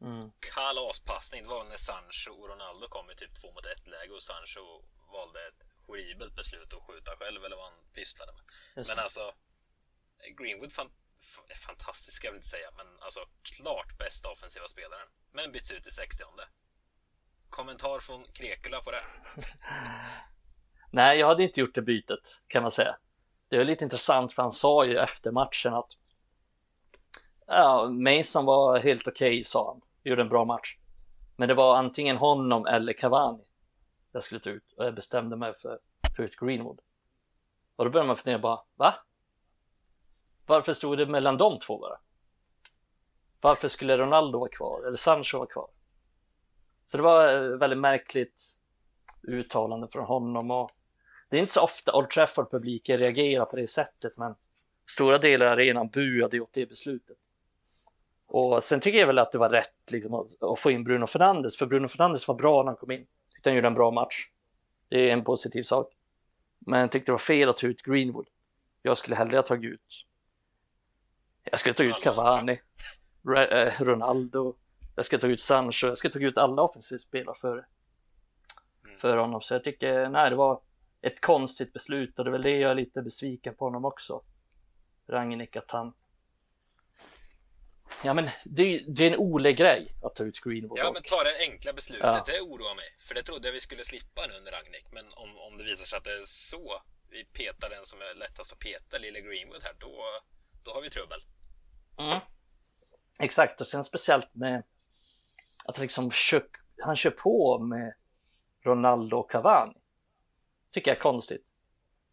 mm. 0.00 0.30
kalaspassning. 0.40 1.42
Det 1.42 1.48
var 1.48 1.64
när 1.64 1.76
Sancho 1.76 2.30
och 2.30 2.48
Ronaldo 2.48 2.88
kom 2.88 3.10
i 3.10 3.14
typ 3.14 3.34
två 3.34 3.52
mot 3.52 3.66
ett 3.66 3.86
läge 3.86 4.12
och 4.12 4.22
Sancho 4.22 4.82
valde 5.12 5.46
ett 5.48 5.66
horribelt 5.90 6.34
beslut 6.34 6.74
att 6.74 6.82
skjuta 6.86 7.10
själv 7.20 7.44
eller 7.44 7.56
vad 7.56 7.64
han 7.70 7.78
pysslade 7.94 8.32
med. 8.36 8.44
Men 8.88 8.98
alltså, 8.98 9.24
Greenwood 10.38 10.72
fan, 10.72 10.90
fantastisk 11.66 12.16
ska 12.16 12.26
jag 12.26 12.32
väl 12.32 12.42
inte 12.42 12.54
säga, 12.56 12.68
men 12.78 12.86
alltså 13.00 13.20
klart 13.56 13.98
bästa 13.98 14.28
offensiva 14.34 14.66
spelaren. 14.66 15.08
Men 15.32 15.52
byts 15.52 15.70
ut 15.70 15.86
i 15.86 15.90
60 15.90 16.24
Kommentar 17.50 17.98
från 17.98 18.24
Krekula 18.32 18.80
på 18.80 18.90
det? 18.90 19.04
Nej, 20.90 21.18
jag 21.18 21.26
hade 21.26 21.42
inte 21.42 21.60
gjort 21.60 21.74
det 21.74 21.82
bytet 21.82 22.42
kan 22.46 22.62
man 22.62 22.70
säga. 22.70 22.96
Det 23.48 23.56
är 23.56 23.64
lite 23.64 23.84
intressant 23.84 24.34
för 24.34 24.42
han 24.42 24.52
sa 24.52 24.84
ju 24.84 24.98
efter 24.98 25.30
matchen 25.30 25.74
att 25.74 25.90
ja, 27.46 27.88
Mason 27.88 28.44
var 28.44 28.78
helt 28.78 29.08
okej 29.08 29.28
okay, 29.28 29.44
sa 29.44 29.72
han. 29.72 29.80
Gjorde 30.04 30.22
en 30.22 30.28
bra 30.28 30.44
match. 30.44 30.76
Men 31.36 31.48
det 31.48 31.54
var 31.54 31.76
antingen 31.76 32.16
honom 32.16 32.66
eller 32.66 32.92
Cavani 32.92 33.49
jag 34.12 34.22
skulle 34.22 34.40
ta 34.40 34.50
ut 34.50 34.72
och 34.76 34.84
jag 34.84 34.94
bestämde 34.94 35.36
mig 35.36 35.54
för, 35.54 35.78
för 36.16 36.22
ut 36.22 36.36
Greenwood. 36.36 36.80
Och 37.76 37.84
då 37.84 37.90
började 37.90 38.06
man 38.06 38.16
fundera 38.16 38.38
bara, 38.38 38.60
va? 38.76 38.94
Varför 40.46 40.72
stod 40.72 40.98
det 40.98 41.06
mellan 41.06 41.36
de 41.36 41.58
två 41.58 41.78
bara? 41.78 41.98
Varför 43.40 43.68
skulle 43.68 43.98
Ronaldo 43.98 44.38
vara 44.38 44.50
kvar 44.50 44.86
eller 44.86 44.96
Sancho 44.96 45.38
vara 45.38 45.48
kvar? 45.48 45.68
Så 46.84 46.96
det 46.96 47.02
var 47.02 47.34
eh, 47.34 47.58
väldigt 47.58 47.78
märkligt 47.78 48.56
uttalande 49.22 49.88
från 49.88 50.04
honom 50.04 50.50
och 50.50 50.70
det 51.28 51.36
är 51.36 51.40
inte 51.40 51.52
så 51.52 51.60
ofta 51.60 51.96
Old 51.96 52.10
Trafford-publiken 52.10 52.98
reagerar 52.98 53.44
på 53.44 53.56
det 53.56 53.66
sättet 53.66 54.16
men 54.16 54.34
stora 54.88 55.18
delar 55.18 55.46
av 55.46 55.52
arenan 55.52 55.88
buade 55.88 56.40
åt 56.40 56.52
det 56.52 56.66
beslutet. 56.66 57.18
Och 58.26 58.64
sen 58.64 58.80
tycker 58.80 58.98
jag 58.98 59.06
väl 59.06 59.18
att 59.18 59.32
det 59.32 59.38
var 59.38 59.48
rätt 59.48 59.90
liksom, 59.90 60.14
att, 60.14 60.42
att 60.42 60.58
få 60.58 60.70
in 60.70 60.84
Bruno 60.84 61.06
Fernandes 61.06 61.56
för 61.56 61.66
Bruno 61.66 61.88
Fernandes 61.88 62.28
var 62.28 62.34
bra 62.34 62.62
när 62.62 62.66
han 62.66 62.76
kom 62.76 62.90
in. 62.90 63.06
Han 63.44 63.54
gjorde 63.54 63.66
en 63.66 63.74
bra 63.74 63.90
match. 63.90 64.28
Det 64.88 65.10
är 65.10 65.12
en 65.12 65.24
positiv 65.24 65.62
sak. 65.62 65.92
Men 66.58 66.80
jag 66.80 66.92
tyckte 66.92 67.08
det 67.10 67.14
var 67.14 67.18
fel 67.18 67.48
att 67.48 67.56
ta 67.56 67.66
ut 67.66 67.82
Greenwood. 67.82 68.26
Jag 68.82 68.96
skulle 68.96 69.16
hellre 69.16 69.36
ha 69.36 69.42
tagit 69.42 69.70
ut 69.70 70.06
jag 71.44 71.60
skulle 71.60 71.74
ta 71.74 71.82
ut 71.82 72.02
Cavani, 72.02 72.60
eh, 73.50 73.82
Ronaldo, 73.82 74.54
jag 74.96 75.04
ska 75.04 75.18
ta 75.18 75.26
ut 75.26 75.40
Sancho, 75.40 75.86
jag 75.86 75.96
ska 75.96 76.10
ta 76.10 76.18
ut 76.18 76.38
alla 76.38 76.62
offensivspelare 76.62 77.36
för, 77.40 77.52
mm. 77.52 78.98
för 78.98 79.16
honom. 79.16 79.40
Så 79.40 79.54
jag 79.54 79.64
tycker, 79.64 80.08
nej, 80.08 80.30
det 80.30 80.36
var 80.36 80.60
ett 81.00 81.20
konstigt 81.20 81.72
beslut 81.72 82.18
och 82.18 82.24
det 82.24 82.28
är 82.28 82.32
väl 82.32 82.42
det 82.42 82.58
jag 82.58 82.70
är 82.70 82.74
lite 82.74 83.02
besviken 83.02 83.54
på 83.54 83.64
honom 83.64 83.84
också. 83.84 84.20
Ragnik, 85.08 85.56
att 85.56 85.70
han... 85.70 85.92
Ja 88.04 88.14
men 88.14 88.28
det, 88.44 88.84
det 88.88 89.04
är 89.04 89.10
en 89.10 89.18
Ole-grej 89.18 89.96
att 90.02 90.14
ta 90.14 90.24
ut 90.24 90.40
Greenwood. 90.40 90.78
Ja 90.78 90.92
men 90.92 91.02
ta 91.02 91.24
det 91.24 91.50
enkla 91.50 91.72
beslutet, 91.72 92.06
ja. 92.06 92.22
det 92.26 92.40
oroar 92.40 92.74
mig. 92.74 92.88
För 92.98 93.14
det 93.14 93.22
trodde 93.22 93.48
jag 93.48 93.52
vi 93.52 93.60
skulle 93.60 93.84
slippa 93.84 94.22
nu 94.28 94.34
under 94.38 94.52
Ragnik. 94.52 94.86
Men 94.92 95.04
om, 95.16 95.38
om 95.38 95.58
det 95.58 95.64
visar 95.64 95.86
sig 95.86 95.96
att 95.96 96.04
det 96.04 96.12
är 96.12 96.22
så 96.24 96.82
vi 97.10 97.24
petar 97.24 97.68
den 97.68 97.84
som 97.84 98.00
är 98.00 98.18
lättast 98.18 98.52
att 98.52 98.58
peta, 98.58 98.98
lille 98.98 99.20
Greenwood 99.20 99.62
här, 99.62 99.74
då, 99.78 100.04
då 100.64 100.70
har 100.70 100.82
vi 100.82 100.90
trubbel. 100.90 101.20
Mm. 101.98 102.20
Exakt, 103.18 103.60
och 103.60 103.66
sen 103.66 103.84
speciellt 103.84 104.34
med 104.34 104.64
att 105.66 105.78
liksom 105.78 106.10
kör, 106.10 106.46
han 106.82 106.96
kör 106.96 107.10
på 107.10 107.58
med 107.58 107.94
Ronaldo 108.64 109.16
och 109.16 109.30
Cavani. 109.30 109.74
Tycker 110.72 110.90
jag 110.90 110.96
är 110.96 111.02
konstigt. 111.02 111.46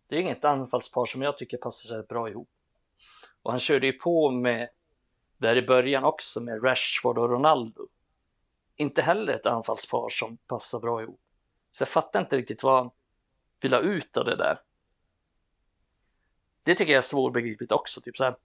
Det 0.07 0.15
är 0.15 0.19
inget 0.19 0.45
anfallspar 0.45 1.05
som 1.05 1.21
jag 1.21 1.37
tycker 1.37 1.57
passar 1.57 1.87
sig 1.87 2.03
bra 2.03 2.29
ihop. 2.29 2.49
Och 3.41 3.51
han 3.51 3.59
körde 3.59 3.87
ju 3.87 3.93
på 3.93 4.31
med 4.31 4.69
där 5.37 5.55
i 5.55 5.61
början 5.61 6.03
också 6.03 6.41
med 6.41 6.63
Rashford 6.63 7.17
och 7.17 7.29
Ronaldo. 7.29 7.87
Inte 8.75 9.01
heller 9.01 9.33
ett 9.33 9.45
anfallspar 9.45 10.09
som 10.09 10.37
passar 10.37 10.79
bra 10.79 11.01
ihop. 11.01 11.21
Så 11.71 11.81
jag 11.81 11.89
fattar 11.89 12.19
inte 12.19 12.37
riktigt 12.37 12.63
vad 12.63 12.77
han 12.77 12.91
vill 13.61 13.73
ha 13.73 13.79
ut 13.79 14.17
av 14.17 14.25
det 14.25 14.35
där. 14.35 14.61
Det 16.63 16.75
tycker 16.75 16.93
jag 16.93 16.97
är 16.97 17.01
svårbegripligt 17.01 17.71
också. 17.71 18.01
Typ 18.01 18.17
så 18.17 18.23
här, 18.23 18.35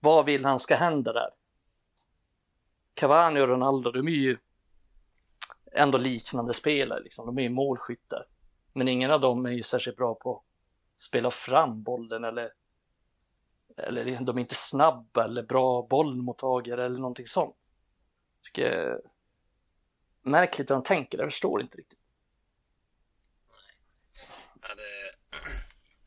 vad 0.00 0.24
vill 0.24 0.44
han 0.44 0.58
ska 0.58 0.76
hända 0.76 1.12
där? 1.12 1.30
Cavani 2.94 3.40
och 3.40 3.48
Ronaldo, 3.48 3.90
de 3.90 4.08
är 4.08 4.12
ju 4.12 4.38
ändå 5.72 5.98
liknande 5.98 6.52
spelare, 6.52 7.00
liksom. 7.00 7.26
de 7.26 7.38
är 7.38 7.42
ju 7.42 7.48
målskyttar. 7.48 8.26
Men 8.72 8.88
ingen 8.88 9.10
av 9.10 9.20
dem 9.20 9.46
är 9.46 9.50
ju 9.50 9.62
särskilt 9.62 9.96
bra 9.96 10.14
på 10.14 10.36
att 10.36 11.00
spela 11.00 11.30
fram 11.30 11.82
bollen 11.82 12.24
eller, 12.24 12.52
eller 13.76 14.04
liksom, 14.04 14.26
de 14.26 14.36
är 14.36 14.40
inte 14.40 14.54
snabba 14.54 15.24
eller 15.24 15.42
bra 15.42 15.86
bollmottagare 15.90 16.84
eller 16.84 16.98
någonting 16.98 17.26
sånt. 17.26 17.56
Tycker 18.44 18.98
märkligt 20.22 20.70
hur 20.70 20.74
de 20.74 20.84
tänker, 20.84 21.18
jag 21.18 21.30
förstår 21.30 21.60
inte 21.60 21.78
riktigt. 21.78 21.98
Ja, 24.62 24.68
det... 24.74 25.12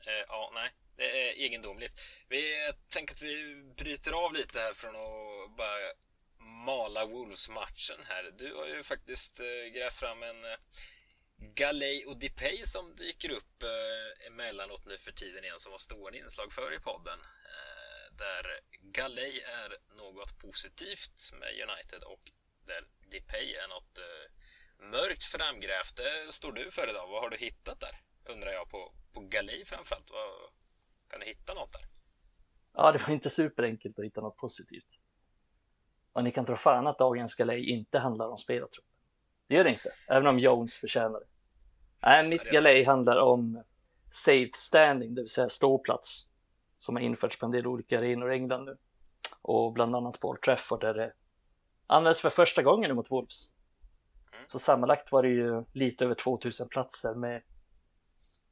Eh, 0.08 0.26
ja, 0.28 0.52
nej. 0.56 0.70
Det 0.98 1.30
är 1.30 1.34
egendomligt. 1.34 2.26
Vi 2.30 2.44
tänker 2.88 3.14
att 3.14 3.24
vi 3.24 3.64
bryter 3.78 4.26
av 4.26 4.34
lite 4.34 4.60
här 4.60 4.74
från 4.74 4.96
att 4.96 5.58
bara 5.58 5.78
mala 6.66 7.06
Wolves-matchen 7.06 8.00
här. 8.10 8.32
Du 8.38 8.56
har 8.56 8.66
ju 8.66 8.84
faktiskt 8.84 9.40
eh, 9.40 9.74
grävt 9.74 9.94
fram 9.94 10.24
en 10.24 10.44
eh, 10.44 10.58
Galej 11.38 12.06
och 12.06 12.18
Depay 12.20 12.58
som 12.58 12.96
dyker 12.96 13.32
upp 13.32 13.64
eh, 13.64 14.28
emellanåt 14.28 14.86
nu 14.86 14.98
för 14.98 15.12
tiden 15.12 15.44
igen 15.44 15.60
som 15.60 15.72
var 15.72 15.78
stående 15.78 16.18
inslag 16.18 16.52
för 16.52 16.74
i 16.74 16.80
podden. 16.80 17.20
Eh, 17.54 18.16
där 18.18 18.46
Galej 18.82 19.42
är 19.42 19.70
något 20.04 20.40
positivt 20.40 21.20
med 21.40 21.50
United 21.68 22.04
och 22.04 22.24
där 22.66 22.82
Depay 23.12 23.54
är 23.54 23.68
något 23.68 23.98
eh, 23.98 24.26
mörkt 24.96 25.24
framgrävt. 25.24 25.96
Det 25.96 26.34
står 26.34 26.52
du 26.52 26.72
för 26.72 26.90
idag. 26.90 27.08
Vad 27.08 27.22
har 27.22 27.30
du 27.30 27.38
hittat 27.38 27.80
där? 27.80 27.96
Undrar 28.34 28.52
jag 28.52 28.70
på, 28.70 28.94
på 29.14 29.20
Galej 29.22 29.66
framförallt. 29.66 30.12
Vad, 30.12 30.30
kan 31.10 31.20
du 31.20 31.26
hitta 31.26 31.54
något 31.54 31.72
där? 31.72 31.86
Ja, 32.74 32.92
det 32.92 32.98
var 32.98 33.14
inte 33.14 33.30
superenkelt 33.30 34.00
att 34.00 34.06
hitta 34.06 34.22
något 34.22 34.38
positivt. 34.38 35.00
Och 36.14 36.24
ni 36.24 36.32
kan 36.32 36.46
tro 36.46 36.56
fan 36.56 36.88
att 36.88 36.98
dagens 36.98 37.36
galej 37.36 37.70
inte 37.70 38.00
handlar 38.00 38.28
om 38.28 38.38
spelartrupp. 38.38 38.86
Det 39.48 39.56
gör 39.56 39.64
det 39.64 39.70
inte, 39.70 39.90
även 40.10 40.28
om 40.28 40.40
Jones 40.40 40.74
förtjänar 40.74 41.20
det. 41.20 41.26
Nej, 42.02 42.30
mitt 42.30 42.52
galej 42.52 42.84
handlar 42.84 43.18
om 43.18 43.64
safe 44.10 44.52
standing, 44.54 45.16
det 45.16 45.22
vill 45.22 45.30
säga 45.30 45.50
ståplats, 45.50 46.30
som 46.78 46.96
har 46.96 47.04
införts 47.04 47.40
på 47.40 47.46
en 47.46 47.52
del 47.52 47.68
olika 47.68 47.98
arenor 48.00 48.32
i 48.32 48.36
England 48.36 48.66
nu. 48.66 48.78
Och 49.42 49.74
bland 49.74 49.96
annat 49.96 50.20
på 50.20 50.30
Old 50.30 50.42
Trafford 50.42 50.82
där 50.82 50.94
det 50.94 51.14
används 51.88 52.20
för 52.20 52.30
första 52.30 52.64
gången 52.64 52.96
mot 52.96 53.12
Wolves. 53.12 53.52
Mm. 54.34 54.46
Så 54.52 54.60
sammanlagt 54.60 55.12
var 55.12 55.24
det 55.24 55.30
ju 55.30 55.64
lite 55.74 56.06
över 56.06 56.16
2000 56.16 56.70
platser 56.70 57.16
med 57.16 57.42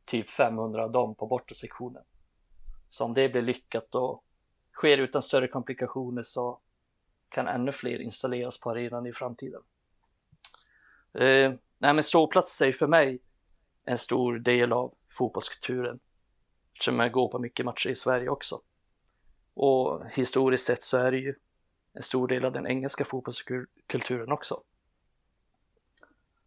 typ 0.06 0.30
500 0.30 0.84
av 0.84 0.92
dem 0.92 1.16
på 1.16 1.28
bortasektionen. 1.28 2.04
Så 2.88 3.06
om 3.06 3.14
det 3.14 3.30
blir 3.30 3.42
lyckat 3.42 3.96
och 3.96 4.24
sker 4.74 4.98
utan 4.98 5.22
större 5.22 5.48
komplikationer 5.48 6.24
så 6.24 6.60
kan 7.30 7.48
ännu 7.48 7.72
fler 7.72 8.00
installeras 8.02 8.60
på 8.60 8.70
arenan 8.70 9.06
i 9.06 9.14
framtiden. 9.14 9.62
Eh, 11.14 11.54
nej 11.78 11.94
men 11.94 12.04
ståplats 12.04 12.62
är 12.62 12.72
för 12.72 12.88
mig 12.88 13.20
en 13.86 13.98
stor 13.98 14.40
del 14.40 14.74
av 14.74 14.94
fotbollskulturen 15.10 16.00
eftersom 16.74 17.00
jag 17.00 17.12
går 17.12 17.28
på 17.28 17.40
mycket 17.40 17.66
matcher 17.66 17.90
i 17.90 17.96
Sverige 17.96 18.30
också. 18.30 18.62
Och 19.54 20.10
historiskt 20.12 20.66
sett 20.66 20.84
så 20.84 20.98
är 20.98 21.12
det 21.12 21.18
ju 21.18 21.36
en 21.94 22.04
stor 22.04 22.28
del 22.28 22.46
av 22.46 22.52
den 22.52 22.68
engelska 22.68 23.06
fotbollskulturen 23.06 24.32
också. 24.32 24.64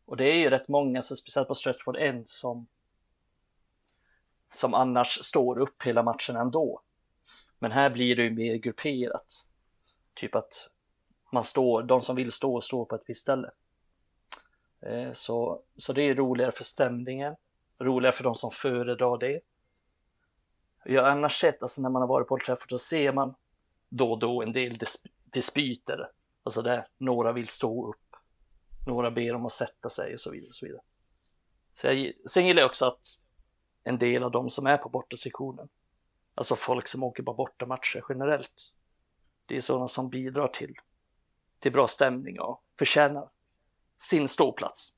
Och 0.04 0.16
det 0.16 0.24
är 0.24 0.34
ju 0.34 0.50
rätt 0.50 0.68
många, 0.68 1.02
så 1.02 1.16
speciellt 1.16 1.48
på 1.48 1.54
Stretford 1.54 1.96
End, 1.96 2.28
som 2.28 2.66
som 4.52 4.74
annars 4.74 5.24
står 5.24 5.58
upp 5.58 5.82
hela 5.82 6.02
matchen 6.02 6.36
ändå. 6.36 6.80
Men 7.58 7.72
här 7.72 7.90
blir 7.90 8.16
det 8.16 8.22
ju 8.22 8.30
mer 8.30 8.54
grupperat. 8.54 9.46
Typ 10.14 10.34
att 10.34 10.70
man 11.32 11.44
står, 11.44 11.82
de 11.82 12.02
som 12.02 12.16
vill 12.16 12.32
stå, 12.32 12.60
står 12.60 12.84
på 12.84 12.94
ett 12.94 13.04
visst 13.06 13.20
ställe. 13.20 13.50
Eh, 14.88 15.12
så, 15.12 15.62
så 15.76 15.92
det 15.92 16.02
är 16.02 16.14
roligare 16.14 16.52
för 16.52 16.64
stämningen, 16.64 17.36
roligare 17.78 18.16
för 18.16 18.24
de 18.24 18.34
som 18.34 18.50
föredrar 18.50 19.18
det. 19.18 19.40
Jag 20.84 21.02
har 21.02 21.10
annars 21.10 21.40
sett, 21.40 21.62
alltså 21.62 21.82
när 21.82 21.90
man 21.90 22.02
har 22.02 22.08
varit 22.08 22.28
på 22.28 22.38
träffar 22.38 22.66
så 22.68 22.78
ser 22.78 23.12
man 23.12 23.34
då 23.88 24.12
och 24.12 24.18
då 24.18 24.42
en 24.42 24.52
del 24.52 24.76
dis 24.76 25.02
dispyter. 25.24 26.10
Alltså 26.42 26.62
där 26.62 26.86
några 26.98 27.32
vill 27.32 27.48
stå 27.48 27.88
upp, 27.88 28.16
några 28.86 29.10
ber 29.10 29.34
om 29.34 29.46
att 29.46 29.52
sätta 29.52 29.90
sig 29.90 30.14
och 30.14 30.20
så 30.20 30.30
vidare. 30.30 30.48
Och 30.48 30.54
så 30.54 30.66
vidare. 30.66 30.82
Så 31.72 31.86
jag, 31.86 32.12
sen 32.30 32.46
gillar 32.46 32.62
jag 32.62 32.68
också 32.68 32.86
att 32.86 33.06
en 33.84 33.98
del 33.98 34.22
av 34.22 34.30
de 34.30 34.50
som 34.50 34.66
är 34.66 34.76
på 34.76 34.88
bortasektionen. 34.88 35.68
Alltså 36.34 36.56
folk 36.56 36.88
som 36.88 37.02
åker 37.02 37.22
på 37.22 37.34
bortamatcher 37.34 38.04
generellt. 38.08 38.72
Det 39.46 39.56
är 39.56 39.60
sådana 39.60 39.88
som 39.88 40.10
bidrar 40.10 40.48
till, 40.48 40.74
till 41.58 41.72
bra 41.72 41.88
stämning 41.88 42.40
och 42.40 42.62
förtjänar 42.78 43.28
sin 43.96 44.28
ståplats. 44.28 44.92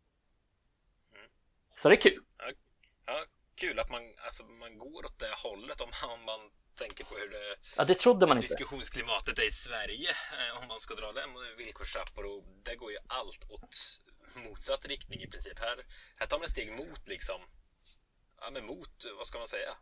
Mm. 1.15 1.31
Så 1.83 1.89
det 1.89 1.95
är 1.95 2.01
kul. 2.01 2.25
Ja, 2.39 2.53
ja, 3.07 3.25
kul 3.55 3.79
att 3.79 3.91
man, 3.91 4.03
alltså, 4.25 4.45
man 4.45 4.79
går 4.79 5.05
åt 5.05 5.19
det 5.19 5.35
hållet 5.45 5.81
om 5.81 5.91
man, 6.03 6.11
om 6.11 6.25
man 6.25 6.41
tänker 6.75 7.05
på 7.05 7.17
hur 7.17 7.31
det, 7.31 7.57
ja, 7.77 7.85
det 7.85 7.95
trodde 7.95 8.27
man 8.27 8.41
diskussionsklimatet 8.41 9.39
är 9.39 9.47
i 9.47 9.51
Sverige. 9.51 10.11
Eh, 10.11 10.63
om 10.63 10.69
man 10.69 10.79
ska 10.79 10.95
dra 10.95 11.13
den 11.13 11.31
villkorstrappor 11.59 12.25
och 12.25 12.45
det 12.65 12.77
går 12.77 12.91
ju 12.91 12.99
allt 13.07 13.51
åt 13.51 14.01
motsatt 14.35 14.85
riktning 14.85 15.21
i 15.21 15.27
princip. 15.27 15.59
Här, 15.59 15.87
här 16.17 16.27
tar 16.27 16.39
man 16.39 16.45
ett 16.45 16.51
steg 16.51 16.73
mot 16.73 17.09
liksom 17.09 17.41
ja, 18.41 18.51
men 18.51 18.67
mot, 18.67 19.05
vad 19.17 19.27
ska 19.27 19.39
man 19.39 19.47
säga, 19.47 19.77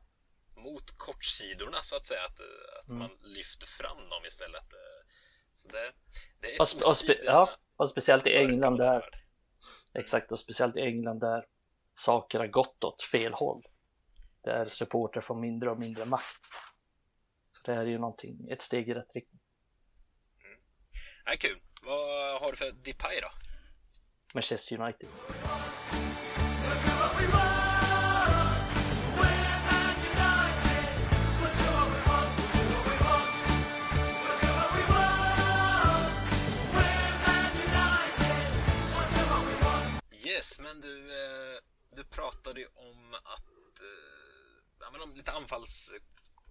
mot 0.56 0.98
kortsidorna 0.98 1.82
så 1.82 1.96
att 1.96 2.04
säga, 2.04 2.24
att, 2.24 2.40
att 2.78 2.88
mm. 2.88 2.98
man 2.98 3.10
lyfter 3.22 3.66
fram 3.66 4.08
dem 4.08 4.24
istället. 4.26 4.64
Så 5.54 5.68
det, 5.68 5.92
det 6.40 6.54
är 6.54 6.60
och, 6.60 6.90
och, 6.90 6.96
spe, 6.96 7.14
ja, 7.24 7.50
och 7.76 7.88
speciellt 7.88 8.26
i 8.26 8.36
England 8.36 8.76
där, 8.78 9.04
exakt, 9.94 10.32
och 10.32 10.38
speciellt 10.38 10.76
i 10.76 10.80
England 10.80 11.20
där 11.20 11.46
saker 11.94 12.38
har 12.38 12.46
gått 12.46 12.84
åt 12.84 13.02
fel 13.02 13.32
håll. 13.32 13.66
Där 14.42 14.68
supporter 14.68 15.20
får 15.20 15.34
mindre 15.34 15.70
och 15.70 15.78
mindre 15.78 16.04
makt. 16.04 16.44
Så 17.50 17.60
det 17.64 17.74
här 17.74 17.82
är 17.82 17.86
ju 17.86 17.98
någonting, 17.98 18.50
ett 18.50 18.62
steg 18.62 18.88
i 18.88 18.94
rätt 18.94 19.14
riktning. 19.14 19.40
Mm. 20.44 20.58
Ja, 21.24 21.32
kul. 21.38 21.58
Vad 21.82 22.40
har 22.40 22.50
du 22.50 22.56
för 22.56 22.72
Depay 22.72 23.20
då? 23.20 23.28
Manchester 24.34 24.80
United. 24.80 25.08
Men 40.64 40.80
du, 40.80 40.94
eh, 41.22 41.56
du 41.96 42.02
pratade 42.04 42.60
ju 42.60 42.68
om 42.88 43.14
att, 43.34 43.80
eh, 43.90 44.54
ja 44.80 44.86
men 44.92 45.00
om 45.00 45.14
lite 45.14 45.32
anfalls, 45.32 45.94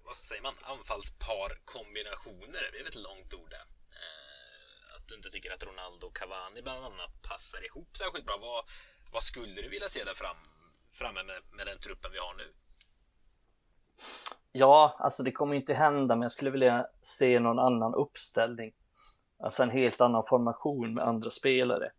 vad 0.05 0.15
säger 0.15 0.43
man, 0.43 0.53
anfallsparkombinationer. 0.73 2.61
Det 2.71 2.77
är 2.79 2.83
väl 2.83 2.93
ett 2.95 3.05
långt 3.09 3.33
ord 3.33 3.49
det. 3.49 3.65
Eh, 4.01 4.95
att 4.95 5.07
du 5.07 5.15
inte 5.15 5.29
tycker 5.29 5.53
att 5.53 5.63
Ronaldo 5.63 6.07
och 6.07 6.15
Cavani 6.15 6.61
bland 6.61 6.85
annat 6.85 7.21
passar 7.29 7.65
ihop 7.65 7.97
särskilt 7.97 8.25
bra. 8.25 8.37
Vad, 8.41 8.63
vad 9.13 9.23
skulle 9.23 9.61
du 9.61 9.69
vilja 9.69 9.89
se 9.89 10.03
där 10.03 10.13
fram, 10.13 10.37
framme 10.99 11.23
med, 11.23 11.39
med 11.57 11.65
den 11.67 11.79
truppen 11.79 12.11
vi 12.11 12.19
har 12.19 12.35
nu? 12.41 12.47
Ja, 14.51 14.95
alltså 14.99 15.23
det 15.23 15.31
kommer 15.31 15.55
inte 15.55 15.73
hända, 15.73 16.15
men 16.15 16.21
jag 16.21 16.31
skulle 16.31 16.51
vilja 16.51 16.87
se 17.01 17.39
någon 17.39 17.59
annan 17.59 17.93
uppställning. 17.93 18.73
Alltså 19.39 19.63
en 19.63 19.69
helt 19.69 20.01
annan 20.01 20.23
formation 20.29 20.93
med 20.93 21.07
andra 21.07 21.29
spelare. 21.29 21.91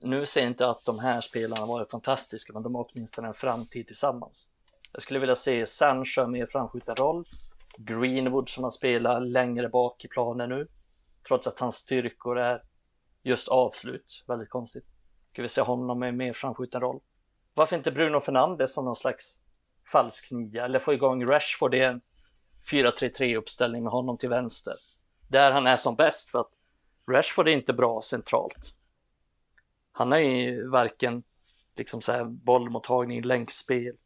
Nu 0.00 0.26
ser 0.26 0.40
jag 0.40 0.50
inte 0.50 0.70
att 0.70 0.84
de 0.84 0.98
här 0.98 1.20
spelarna 1.20 1.66
varit 1.66 1.90
fantastiska, 1.90 2.52
men 2.52 2.62
de 2.62 2.74
har 2.74 2.86
åtminstone 2.92 3.28
en 3.28 3.34
framtid 3.34 3.86
tillsammans. 3.86 4.50
Jag 4.92 5.02
skulle 5.02 5.20
vilja 5.20 5.34
se 5.34 5.66
Sancho 5.66 6.26
mer 6.26 6.46
framskjuten 6.46 6.96
roll. 6.96 7.24
Greenwood 7.76 8.48
som 8.48 8.64
han 8.64 8.70
spelar 8.70 9.20
längre 9.20 9.68
bak 9.68 10.04
i 10.04 10.08
planen 10.08 10.48
nu. 10.48 10.68
Trots 11.28 11.46
att 11.46 11.60
hans 11.60 11.76
styrkor 11.76 12.38
är 12.38 12.62
just 13.22 13.48
avslut. 13.48 14.24
Väldigt 14.26 14.50
konstigt. 14.50 14.84
Ska 15.32 15.42
vi 15.42 15.48
se 15.48 15.60
honom 15.60 15.98
med 15.98 16.14
mer 16.14 16.32
framskjuten 16.32 16.80
roll. 16.80 17.00
Varför 17.54 17.76
inte 17.76 17.92
Bruno 17.92 18.20
Fernandes 18.20 18.74
som 18.74 18.84
någon 18.84 18.96
slags 18.96 19.40
falsk 19.92 20.30
nia 20.30 20.64
eller 20.64 20.78
få 20.78 20.92
igång 20.92 21.26
Rashford 21.26 21.74
i 21.74 21.80
en 21.80 22.00
4-3-3 22.70 23.36
uppställning 23.36 23.82
med 23.82 23.92
honom 23.92 24.18
till 24.18 24.28
vänster. 24.28 24.74
Där 25.28 25.52
han 25.52 25.66
är 25.66 25.76
som 25.76 25.96
bäst 25.96 26.30
för 26.30 26.38
att 26.38 26.50
Rashford 27.10 27.48
är 27.48 27.52
inte 27.52 27.72
bra 27.72 28.02
centralt. 28.02 28.77
Han 29.98 30.12
är 30.12 30.18
ju 30.18 30.68
varken 30.68 31.22
liksom 31.76 32.02
så 32.02 32.12
här 32.12 32.24
bollmottagning, 32.24 33.22
länkspel, 33.22 33.96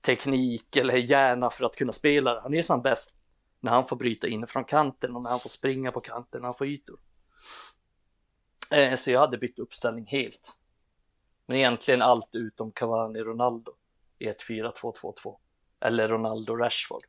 teknik 0.00 0.76
eller 0.76 0.94
hjärna 0.94 1.50
för 1.50 1.64
att 1.64 1.76
kunna 1.76 1.92
spela. 1.92 2.40
Han 2.40 2.52
är 2.52 2.56
ju 2.56 2.62
som 2.62 2.82
bäst 2.82 3.16
när 3.60 3.72
han 3.72 3.88
får 3.88 3.96
bryta 3.96 4.28
in 4.28 4.46
från 4.46 4.64
kanten 4.64 5.16
och 5.16 5.22
när 5.22 5.30
han 5.30 5.38
får 5.38 5.48
springa 5.48 5.92
på 5.92 6.00
kanten, 6.00 6.40
när 6.40 6.46
han 6.46 6.54
får 6.54 6.66
ytor. 6.66 6.98
Eh, 8.70 8.96
så 8.96 9.10
jag 9.10 9.20
hade 9.20 9.38
bytt 9.38 9.58
uppställning 9.58 10.06
helt. 10.06 10.58
Men 11.46 11.56
egentligen 11.56 12.02
allt 12.02 12.34
utom 12.34 12.72
Cavani 12.72 13.20
Ronaldo 13.20 13.72
i 14.18 14.26
ett 14.28 14.42
4-2-2-2. 14.42 15.38
Eller 15.80 16.08
Ronaldo 16.08 16.56
Rashford. 16.56 17.04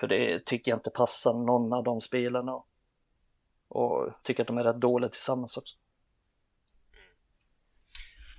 För 0.00 0.06
det 0.06 0.46
tycker 0.46 0.70
jag 0.70 0.78
inte 0.78 0.90
passar 0.90 1.34
någon 1.34 1.72
av 1.72 1.84
de 1.84 2.00
spelarna. 2.00 2.62
Och 3.68 4.12
tycker 4.22 4.42
att 4.42 4.46
de 4.46 4.58
är 4.58 4.64
rätt 4.64 4.80
dåliga 4.80 5.08
tillsammans 5.10 5.56
också. 5.56 5.76
Mm. 6.92 7.18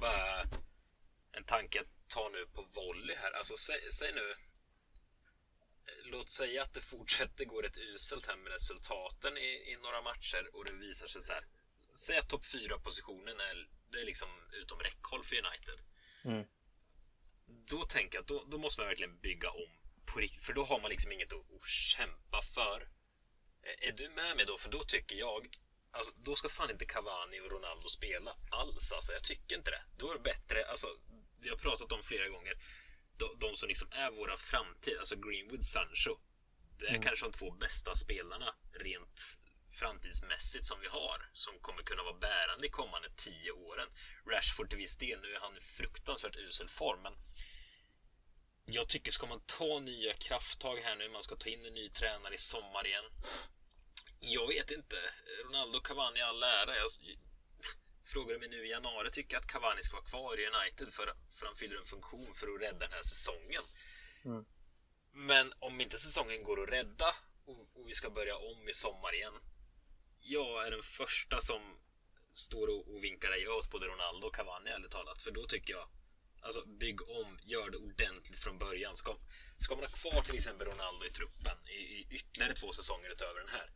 Bara 0.01 0.41
en 1.31 1.38
tanke 1.55 1.75
att 1.81 1.93
ta 2.07 2.29
nu 2.29 2.45
på 2.55 2.61
volley 2.75 3.15
här. 3.15 3.31
Alltså 3.31 3.55
säg, 3.55 3.81
säg 3.91 4.11
nu 4.13 4.27
låt 6.03 6.29
säga 6.29 6.61
att 6.61 6.73
det 6.73 6.81
fortsätter 6.81 7.45
gå 7.45 7.61
rätt 7.61 7.77
uselt 7.77 8.25
här 8.27 8.35
med 8.35 8.51
resultaten 8.51 9.37
i, 9.37 9.49
i 9.71 9.77
några 9.83 10.01
matcher 10.01 10.43
och 10.53 10.65
det 10.65 10.73
visar 10.73 11.07
sig 11.07 11.21
så 11.21 11.33
här. 11.33 11.45
Säg 11.93 12.17
att 12.17 12.29
topp 12.29 12.43
4-positionen 12.43 13.39
är, 13.39 13.69
det 13.91 13.99
är 14.01 14.05
liksom 14.05 14.29
utom 14.61 14.79
räckhåll 14.79 15.23
för 15.23 15.35
United. 15.35 15.79
Mm 16.23 16.45
då 17.69 17.83
tänker 17.83 18.17
jag 18.17 18.25
då, 18.25 18.43
då 18.51 18.57
måste 18.57 18.81
man 18.81 18.87
verkligen 18.87 19.19
bygga 19.19 19.49
om 19.49 19.71
på 20.05 20.19
riktigt, 20.19 20.43
för 20.43 20.53
då 20.53 20.63
har 20.63 20.79
man 20.79 20.89
liksom 20.89 21.11
inget 21.11 21.33
att, 21.33 21.39
att 21.39 21.67
kämpa 21.67 22.41
för. 22.41 22.89
Är 23.81 23.91
du 23.91 24.09
med 24.09 24.35
mig 24.35 24.45
då? 24.45 24.57
För 24.57 24.69
då 24.69 24.83
tycker 24.83 25.15
jag 25.15 25.47
Alltså, 25.91 26.11
då 26.17 26.35
ska 26.35 26.49
fan 26.49 26.71
inte 26.71 26.85
Cavani 26.85 27.39
och 27.39 27.51
Ronaldo 27.51 27.87
spela 27.89 28.35
alls. 28.51 28.93
Alltså, 28.93 29.11
jag 29.11 29.23
tycker 29.23 29.55
inte 29.55 29.71
det. 29.71 29.83
Då 29.97 30.11
är 30.11 30.13
det 30.13 30.19
bättre. 30.19 30.65
Alltså, 30.65 30.87
vi 31.41 31.49
har 31.49 31.57
pratat 31.57 31.91
om 31.91 32.03
flera 32.03 32.27
gånger. 32.29 32.53
De, 33.17 33.37
de 33.39 33.55
som 33.55 33.69
liksom 33.69 33.87
är 33.91 34.11
våra 34.11 34.37
framtid, 34.37 34.97
alltså 34.99 35.15
Greenwood, 35.15 35.65
Sancho. 35.65 36.17
Det 36.79 36.85
är 36.85 36.89
mm. 36.89 37.01
kanske 37.01 37.25
de 37.25 37.31
två 37.31 37.51
bästa 37.51 37.95
spelarna 37.95 38.55
rent 38.73 39.39
framtidsmässigt 39.71 40.65
som 40.65 40.77
vi 40.81 40.87
har 40.87 41.29
som 41.33 41.59
kommer 41.59 41.83
kunna 41.83 42.03
vara 42.03 42.17
bärande 42.17 42.65
i 42.67 42.69
kommande 42.69 43.09
tio 43.15 43.51
åren. 43.51 43.87
Rashford 44.25 44.69
till 44.69 44.77
viss 44.77 44.97
del, 44.97 45.21
nu 45.21 45.33
är 45.33 45.39
han 45.39 45.57
i 45.57 45.59
fruktansvärt 45.59 46.35
usel 46.35 46.67
form, 46.67 47.01
men 47.01 47.13
jag 48.65 48.87
tycker, 48.87 49.11
ska 49.11 49.27
man 49.27 49.41
ta 49.45 49.79
nya 49.79 50.13
krafttag 50.13 50.77
här 50.77 50.95
nu, 50.95 51.09
man 51.09 51.21
ska 51.21 51.35
ta 51.35 51.49
in 51.49 51.65
en 51.65 51.73
ny 51.73 51.89
tränare 51.89 52.33
i 52.33 52.37
sommar 52.37 52.87
igen. 52.87 53.05
Jag 54.19 54.47
vet 54.47 54.71
inte. 54.71 54.95
Ronaldo 55.45 55.79
Cavani 55.79 56.21
all 56.21 56.43
ära. 56.43 56.75
Jag 56.75 56.89
frågade 58.13 58.39
mig 58.39 58.49
nu 58.49 58.65
i 58.65 58.69
januari, 58.69 59.09
tycker 59.11 59.37
att 59.37 59.47
Cavani 59.47 59.83
ska 59.83 59.95
vara 59.95 60.05
kvar 60.05 60.39
i 60.39 60.47
United 60.47 60.93
för, 60.93 61.05
för 61.29 61.45
han 61.45 61.55
fyller 61.55 61.77
en 61.77 61.83
funktion 61.83 62.33
för 62.33 62.47
att 62.47 62.61
rädda 62.61 62.79
den 62.79 62.91
här 62.91 63.01
säsongen. 63.01 63.63
Mm. 64.25 64.45
Men 65.13 65.53
om 65.59 65.81
inte 65.81 65.97
säsongen 65.97 66.43
går 66.43 66.63
att 66.63 66.69
rädda 66.69 67.15
och, 67.45 67.59
och, 67.75 67.89
vi 67.89 67.93
ska 67.93 68.09
börja 68.09 68.37
om 68.37 68.69
i 68.69 68.73
sommar 68.73 69.15
igen. 69.15 69.33
Jag 70.19 70.67
är 70.67 70.71
den 70.71 70.81
första 70.81 71.41
som 71.41 71.61
står 72.33 72.67
och, 72.67 72.93
och 72.93 73.03
vinkar 73.03 73.31
adjö 73.31 73.49
åt 73.49 73.71
både 73.71 73.87
Ronaldo 73.87 74.27
och 74.27 74.35
Cavani 74.35 74.69
ärligt 74.69 74.91
talat. 74.91 75.21
För 75.21 75.31
då 75.31 75.45
tycker 75.45 75.73
jag 75.73 75.87
Alltså 76.41 76.65
bygg 76.65 77.01
om, 77.01 77.39
gör 77.41 77.69
det 77.69 77.77
ordentligt 77.77 78.39
från 78.39 78.57
början. 78.57 78.95
Ska, 78.95 79.17
ska 79.57 79.75
man 79.75 79.83
ha 79.83 79.91
kvar 79.91 80.21
till 80.21 80.35
exempel 80.35 80.67
Ronaldo 80.67 81.05
i 81.05 81.09
truppen 81.09 81.57
i, 81.67 81.79
i 81.79 82.07
ytterligare 82.11 82.53
två 82.53 82.71
säsonger 82.71 83.09
utöver 83.09 83.39
den 83.39 83.49
här. 83.49 83.71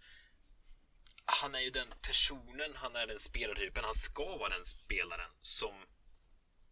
Han 1.25 1.55
är 1.55 1.59
ju 1.59 1.69
den 1.69 1.93
personen, 2.01 2.71
han 2.75 2.95
är 2.95 3.07
den 3.07 3.19
spelartypen, 3.19 3.83
han 3.83 3.93
ska 3.93 4.37
vara 4.37 4.49
den 4.49 4.65
spelaren 4.65 5.31
som 5.41 5.73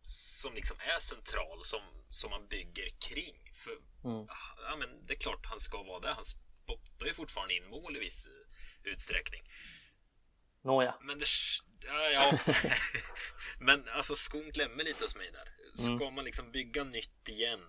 som 0.03 0.53
liksom 0.53 0.77
är 0.95 0.99
central, 0.99 1.65
som, 1.65 1.81
som 2.09 2.31
man 2.31 2.47
bygger 2.47 2.89
kring. 2.99 3.35
För 3.53 3.71
mm. 3.71 4.27
ja, 4.57 4.75
men 4.79 5.05
det 5.05 5.13
är 5.13 5.17
klart 5.17 5.45
han 5.45 5.59
ska 5.59 5.83
vara 5.83 5.99
det. 5.99 6.13
Han 6.13 6.25
spottar 6.25 7.05
ju 7.05 7.13
fortfarande 7.13 7.53
in 7.53 7.69
mål 7.69 7.97
i 7.97 7.99
viss 7.99 8.29
utsträckning. 8.83 9.41
Nåja. 10.63 10.95
Men 11.01 11.19
det... 11.19 11.25
Ja, 11.85 12.09
ja. 12.09 12.39
men 13.59 13.89
alltså 13.89 14.15
skon 14.15 14.51
klämmer 14.51 14.83
lite 14.83 15.03
hos 15.03 15.15
mig 15.15 15.31
där. 15.31 15.55
Mm. 15.79 15.97
Ska 15.97 16.11
man 16.11 16.25
liksom 16.25 16.51
bygga 16.51 16.83
nytt 16.83 17.29
igen 17.29 17.65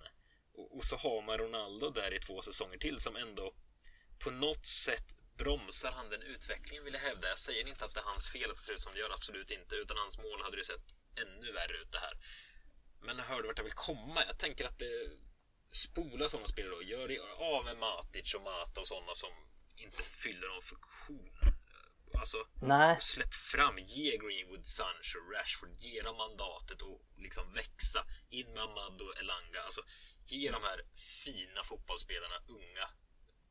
och, 0.55 0.77
och, 0.77 0.85
så 0.85 0.97
har 0.97 1.23
man 1.23 1.39
Ronaldo 1.39 1.91
där 1.91 2.15
i 2.15 2.19
två 2.19 2.43
säsonger 2.43 2.79
till 2.79 2.99
som 2.99 3.17
ändå 3.17 3.55
på 4.19 4.31
något 4.31 4.67
sätt 4.67 5.17
bromsar 5.37 5.93
han 5.93 6.11
den 6.11 6.23
utvecklingen 6.23 6.85
vill 6.85 6.95
jag 6.95 7.01
hävda. 7.01 7.29
Jag 7.29 7.39
säger 7.39 7.69
inte 7.69 7.85
att 7.85 7.95
det 7.95 8.01
är 8.01 8.05
hans 8.05 8.29
fel 8.29 8.51
att 8.51 8.57
det 8.57 8.63
ser 8.63 8.73
ut 8.73 8.81
som 8.81 8.93
det 8.93 8.99
gör, 8.99 9.13
absolut 9.13 9.51
inte. 9.51 9.75
Utan 9.75 9.97
hans 9.97 10.19
mål 10.19 10.43
hade 10.43 10.57
ju 10.57 10.65
sett 10.65 10.87
ännu 11.23 11.53
värre 11.53 11.77
ut 11.77 11.93
det 11.93 11.99
här. 11.99 12.15
Men 13.01 13.19
hör 13.19 13.43
du 13.43 13.47
vart 13.47 13.59
jag 13.59 13.65
vill 13.65 13.73
komma? 13.73 14.25
Jag 14.27 14.39
tänker 14.39 14.65
att 14.65 14.79
det 14.79 15.11
spola 15.73 16.29
sådana 16.29 16.47
spelare 16.47 16.75
då. 16.75 16.83
Gör 16.83 17.09
det 17.09 17.21
av 17.55 17.65
med 17.65 17.77
Matic 17.79 18.35
och 18.35 18.43
Mata 18.43 18.81
och 18.81 18.87
sådana 18.87 19.15
som 19.15 19.31
inte 19.77 20.03
fyller 20.03 20.49
någon 20.49 20.63
funktion. 20.63 21.31
Alltså, 22.15 22.37
Nej. 22.63 22.97
släpp 23.01 23.35
fram, 23.35 23.79
ge 23.79 24.17
Greenwood, 24.17 24.67
Sancho, 24.67 25.19
Rashford, 25.35 25.75
ge 25.79 26.01
dem 26.01 26.17
mandatet 26.17 26.83
och 26.83 27.01
liksom 27.17 27.53
växa. 27.53 28.05
In 28.31 28.47
med 28.55 28.63
Amado, 28.63 29.13
Elanga. 29.21 29.61
Alltså, 29.65 29.83
ge 30.27 30.51
de 30.51 30.63
här 30.63 30.81
fina 31.25 31.63
fotbollsspelarna, 31.65 32.35
unga, 32.49 32.87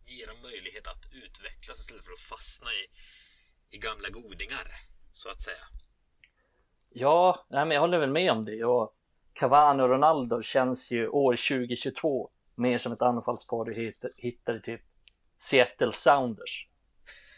ge 0.05 0.25
dem 0.25 0.41
möjlighet 0.41 0.87
att 0.87 1.05
utvecklas 1.11 1.79
istället 1.79 2.05
för 2.05 2.11
att 2.11 2.19
fastna 2.19 2.71
i, 2.71 2.83
i 3.75 3.77
gamla 3.77 4.09
godingar, 4.09 4.67
så 5.11 5.29
att 5.29 5.41
säga. 5.41 5.65
Ja, 6.89 7.45
nej, 7.49 7.65
men 7.65 7.75
jag 7.75 7.81
håller 7.81 7.99
väl 7.99 8.11
med 8.11 8.31
om 8.31 8.45
det. 8.45 8.63
Och 8.63 8.95
Cavani 9.33 9.83
och 9.83 9.89
Ronaldo 9.89 10.41
känns 10.41 10.91
ju 10.91 11.07
år 11.07 11.33
2022 11.35 12.29
mer 12.55 12.77
som 12.77 12.91
ett 12.91 13.01
anfallspar 13.01 13.65
du 13.65 13.73
hittar 14.17 14.57
i 14.57 14.61
typ 14.61 14.81
Seattle 15.39 15.91
Sounders 15.91 16.67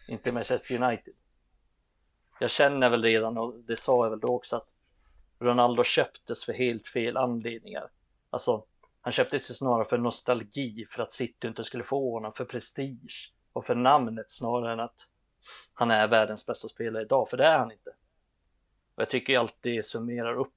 inte 0.07 0.32
Manchester 0.32 0.84
United. 0.84 1.14
Jag 2.39 2.49
känner 2.49 2.89
väl 2.89 3.03
redan, 3.03 3.38
och 3.38 3.59
det 3.59 3.76
sa 3.76 4.05
jag 4.05 4.09
väl 4.09 4.20
då 4.20 4.28
också, 4.28 4.55
att 4.55 4.74
Ronaldo 5.39 5.84
köptes 5.84 6.45
för 6.45 6.53
helt 6.53 6.88
fel 6.88 7.18
anledningar. 7.18 7.91
Alltså, 8.30 8.66
han 9.04 9.14
köptes 9.14 9.51
ju 9.51 9.54
snarare 9.54 9.86
för 9.86 9.97
nostalgi, 9.97 10.86
för 10.89 11.04
att 11.04 11.14
City 11.14 11.47
inte 11.47 11.64
skulle 11.64 11.84
få 11.84 12.14
honom, 12.14 12.34
för 12.34 12.45
prestige 12.45 13.34
och 13.54 13.66
för 13.66 13.76
namnet 13.76 14.32
snarare 14.32 14.74
än 14.74 14.80
att 14.80 15.10
han 15.74 15.91
är 15.91 16.08
världens 16.08 16.45
bästa 16.45 16.68
spelare 16.68 17.04
idag, 17.04 17.30
för 17.30 17.38
det 17.38 17.45
är 17.45 17.58
han 17.58 17.72
inte. 17.72 17.89
Och 18.95 19.01
jag 19.01 19.10
tycker 19.10 19.39
alltid 19.39 19.78
det 19.78 19.84
summerar 19.84 20.34
upp 20.34 20.54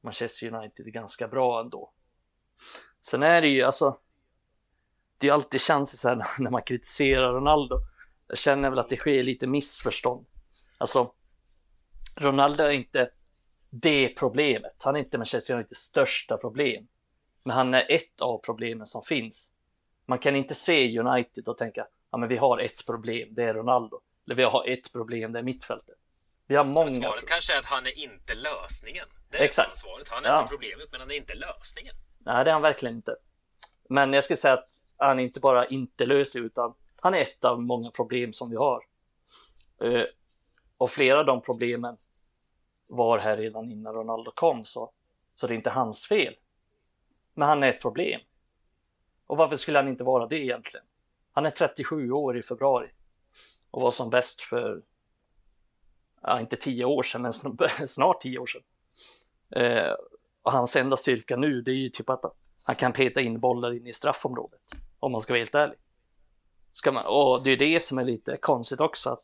Manchester 0.00 0.54
United 0.54 0.86
ganska 0.86 1.28
bra 1.28 1.60
ändå. 1.60 1.92
Sen 3.00 3.22
är 3.22 3.40
det 3.40 3.48
ju 3.48 3.62
alltså, 3.62 3.98
det 5.18 5.28
är 5.28 5.32
alltid 5.32 5.60
chanser 5.60 5.96
så 5.96 6.08
här 6.08 6.26
när 6.38 6.50
man 6.50 6.62
kritiserar 6.62 7.32
Ronaldo 7.32 7.80
jag 8.32 8.38
känner 8.38 8.70
väl 8.70 8.78
att 8.78 8.88
det 8.88 8.96
sker 8.96 9.24
lite 9.24 9.46
missförstånd. 9.46 10.26
Alltså, 10.78 11.12
Ronaldo 12.16 12.62
är 12.62 12.70
inte 12.70 13.10
det 13.70 14.08
problemet. 14.08 14.76
Han 14.78 14.96
är 14.96 15.00
inte 15.00 15.18
Manchester 15.18 15.54
Uniteds 15.54 15.80
största 15.80 16.36
problem. 16.36 16.88
Men 17.44 17.56
han 17.56 17.74
är 17.74 17.86
ett 17.90 18.20
av 18.20 18.38
problemen 18.38 18.86
som 18.86 19.02
finns. 19.02 19.52
Man 20.06 20.18
kan 20.18 20.36
inte 20.36 20.54
se 20.54 20.98
United 20.98 21.48
och 21.48 21.58
tänka, 21.58 21.86
ja 22.10 22.18
men 22.18 22.28
vi 22.28 22.36
har 22.36 22.58
ett 22.58 22.86
problem, 22.86 23.28
det 23.34 23.42
är 23.42 23.54
Ronaldo. 23.54 24.00
Eller 24.26 24.36
vi 24.36 24.42
har 24.42 24.68
ett 24.68 24.92
problem, 24.92 25.32
det 25.32 25.38
är 25.38 25.42
mittfältet. 25.42 25.96
Vi 26.46 26.56
har 26.56 26.64
många... 26.64 26.88
Svaret 26.88 27.28
kanske 27.28 27.54
är 27.54 27.58
att 27.58 27.66
han 27.66 27.86
är 27.86 28.04
inte 28.04 28.32
lösningen. 28.34 29.06
Det 29.30 29.38
är 29.38 29.44
Exakt. 29.44 29.76
svaret. 29.76 30.08
Han 30.08 30.24
är 30.24 30.28
ja. 30.28 30.40
inte 30.40 30.50
problemet, 30.50 30.88
men 30.90 31.00
han 31.00 31.10
är 31.10 31.14
inte 31.16 31.34
lösningen. 31.34 31.94
Nej, 32.18 32.44
det 32.44 32.50
är 32.50 32.52
han 32.52 32.62
verkligen 32.62 32.96
inte. 32.96 33.16
Men 33.88 34.12
jag 34.12 34.24
skulle 34.24 34.36
säga 34.36 34.54
att 34.54 34.68
han 34.96 35.20
inte 35.20 35.40
bara 35.40 35.66
inte 35.66 36.06
löser 36.06 36.40
utan 36.40 36.74
han 36.96 37.14
är 37.14 37.18
ett 37.18 37.44
av 37.44 37.62
många 37.62 37.90
problem 37.90 38.32
som 38.32 38.50
vi 38.50 38.56
har. 38.56 38.84
Eh, 39.82 40.04
och 40.76 40.90
flera 40.90 41.18
av 41.18 41.26
de 41.26 41.42
problemen 41.42 41.96
var 42.86 43.18
här 43.18 43.36
redan 43.36 43.70
innan 43.70 43.94
Ronaldo 43.94 44.32
kom, 44.34 44.64
så, 44.64 44.92
så 45.34 45.46
det 45.46 45.54
är 45.54 45.56
inte 45.56 45.70
hans 45.70 46.06
fel. 46.06 46.34
Men 47.34 47.48
han 47.48 47.62
är 47.62 47.68
ett 47.68 47.80
problem. 47.80 48.20
Och 49.26 49.36
varför 49.36 49.56
skulle 49.56 49.78
han 49.78 49.88
inte 49.88 50.04
vara 50.04 50.26
det 50.26 50.38
egentligen? 50.38 50.86
Han 51.32 51.46
är 51.46 51.50
37 51.50 52.10
år 52.10 52.38
i 52.38 52.42
februari 52.42 52.88
och 53.70 53.82
var 53.82 53.90
som 53.90 54.10
bäst 54.10 54.40
för, 54.40 54.82
ja, 56.22 56.40
inte 56.40 56.56
10 56.56 56.84
år 56.84 57.02
sedan, 57.02 57.22
men 57.22 57.32
snart 57.88 58.20
10 58.20 58.38
år 58.38 58.46
sedan. 58.46 58.62
Eh, 59.62 59.92
och 60.42 60.52
hans 60.52 60.76
enda 60.76 60.96
styrka 60.96 61.36
nu, 61.36 61.62
det 61.62 61.70
är 61.70 61.76
ju 61.76 61.88
typ 61.88 62.10
att 62.10 62.24
han 62.62 62.76
kan 62.76 62.92
peta 62.92 63.20
in 63.20 63.40
bollar 63.40 63.74
in 63.74 63.86
i 63.86 63.92
straffområdet, 63.92 64.60
om 64.98 65.12
man 65.12 65.20
ska 65.20 65.32
vara 65.32 65.40
helt 65.40 65.54
ärlig. 65.54 65.78
Ska 66.72 66.92
man, 66.92 67.06
och 67.06 67.42
det 67.42 67.50
är 67.50 67.56
det 67.56 67.82
som 67.82 67.98
är 67.98 68.04
lite 68.04 68.36
konstigt 68.36 68.80
också, 68.80 69.10
att 69.10 69.22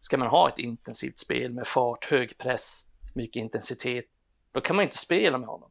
ska 0.00 0.18
man 0.18 0.28
ha 0.28 0.48
ett 0.48 0.58
intensivt 0.58 1.18
spel 1.18 1.54
med 1.54 1.66
fart, 1.66 2.04
hög 2.04 2.38
press, 2.38 2.88
mycket 3.14 3.40
intensitet, 3.40 4.04
då 4.52 4.60
kan 4.60 4.76
man 4.76 4.82
inte 4.82 4.98
spela 4.98 5.38
med 5.38 5.48
honom. 5.48 5.70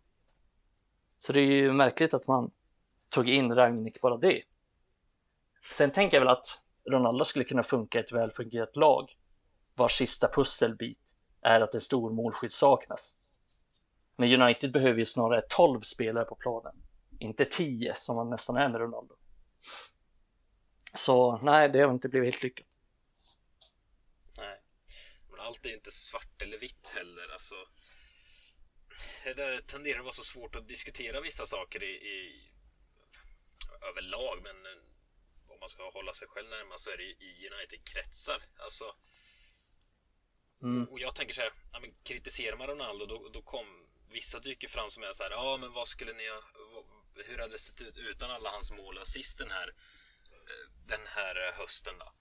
Så 1.26 1.34
det 1.34 1.40
är 1.40 1.52
ju 1.52 1.72
märkligt 1.72 2.14
att 2.14 2.28
man 2.28 2.52
tog 3.10 3.30
in 3.30 3.56
Ragnik 3.56 4.02
bara 4.02 4.18
det. 4.18 4.44
Sen 5.62 5.92
tänker 5.92 6.18
jag 6.18 6.22
väl 6.22 6.34
att 6.34 6.64
Ronaldo 6.90 7.26
skulle 7.26 7.46
kunna 7.46 7.64
funka 7.64 7.98
i 7.98 8.02
ett 8.02 8.12
välfungerat 8.12 8.76
lag 8.76 9.12
vars 9.76 9.98
sista 9.98 10.28
pusselbit 10.28 11.00
är 11.42 11.62
att 11.62 11.76
en 11.76 11.82
stor 11.82 12.12
målskydd 12.16 12.52
saknas. 12.52 13.16
Men 14.16 14.42
United 14.42 14.72
behöver 14.72 15.00
ju 15.00 15.06
snarare 15.06 15.42
12 15.50 15.82
spelare 15.82 16.26
på 16.26 16.36
planen, 16.36 16.76
inte 17.20 17.46
10 17.46 17.94
som 17.96 18.16
man 18.16 18.30
nästan 18.30 18.58
är 18.58 18.70
med 18.70 18.82
Ronaldo. 18.82 19.16
Så 20.94 21.38
nej, 21.38 21.70
det 21.70 21.80
har 21.80 21.94
inte 21.94 22.10
blivit 22.10 22.34
helt 22.34 22.44
lyckat. 22.44 22.68
Nej, 24.38 24.62
men 25.32 25.40
allt 25.40 25.66
är 25.66 25.70
ju 25.70 25.76
inte 25.76 25.92
svart 25.92 26.42
eller 26.42 26.58
vitt 26.58 26.92
heller. 26.96 27.34
Alltså, 27.34 27.56
det 29.24 29.68
tenderar 29.68 30.00
att 30.00 30.06
vara 30.06 30.14
så 30.14 30.24
svårt 30.24 30.56
att 30.56 30.68
diskutera 30.68 31.22
vissa 31.22 31.46
saker 31.46 31.84
i, 31.84 31.92
i 31.92 32.52
överlag, 33.90 34.40
men 34.44 34.56
om 35.48 35.60
man 35.60 35.70
ska 35.70 35.90
hålla 35.90 36.14
sig 36.14 36.28
själv 36.28 36.50
närmast 36.50 36.84
så 36.84 36.90
är 36.92 36.98
det 36.98 37.04
ju 37.04 37.12
i 37.12 37.50
United-kretsar. 37.50 38.42
Alltså, 38.58 38.96
mm. 40.62 40.88
Och 40.90 41.00
jag 41.00 41.16
tänker 41.16 41.34
så 41.34 41.42
här, 41.42 41.52
ja, 41.72 41.80
men 41.80 41.94
kritiserar 42.04 42.58
man 42.58 42.68
Ronaldo 42.68 43.06
då, 43.06 43.30
då 43.30 43.42
kom 43.42 43.88
vissa 44.14 44.40
dyker 44.40 44.68
fram 44.68 44.90
som 44.90 45.04
är 45.04 45.14
så 45.14 45.24
här, 45.24 45.32
ja 45.32 45.58
men 45.58 45.72
vad 45.72 45.88
skulle 45.88 46.14
ni 46.14 46.30
ha, 46.30 46.42
hur 47.26 47.38
hade 47.38 47.52
det 47.52 47.60
sett 47.60 47.82
ut 47.82 47.98
utan 47.98 48.32
alla 48.32 48.50
hans 48.50 48.72
mål 48.72 48.96
och 48.96 49.02
assist 49.02 49.38
den 49.38 49.52
här, 49.52 49.68
eh, 49.68 50.70
den 50.86 51.08
här 51.08 51.48
eh, 51.48 51.54
hösten 51.54 51.94
då? 52.00 52.14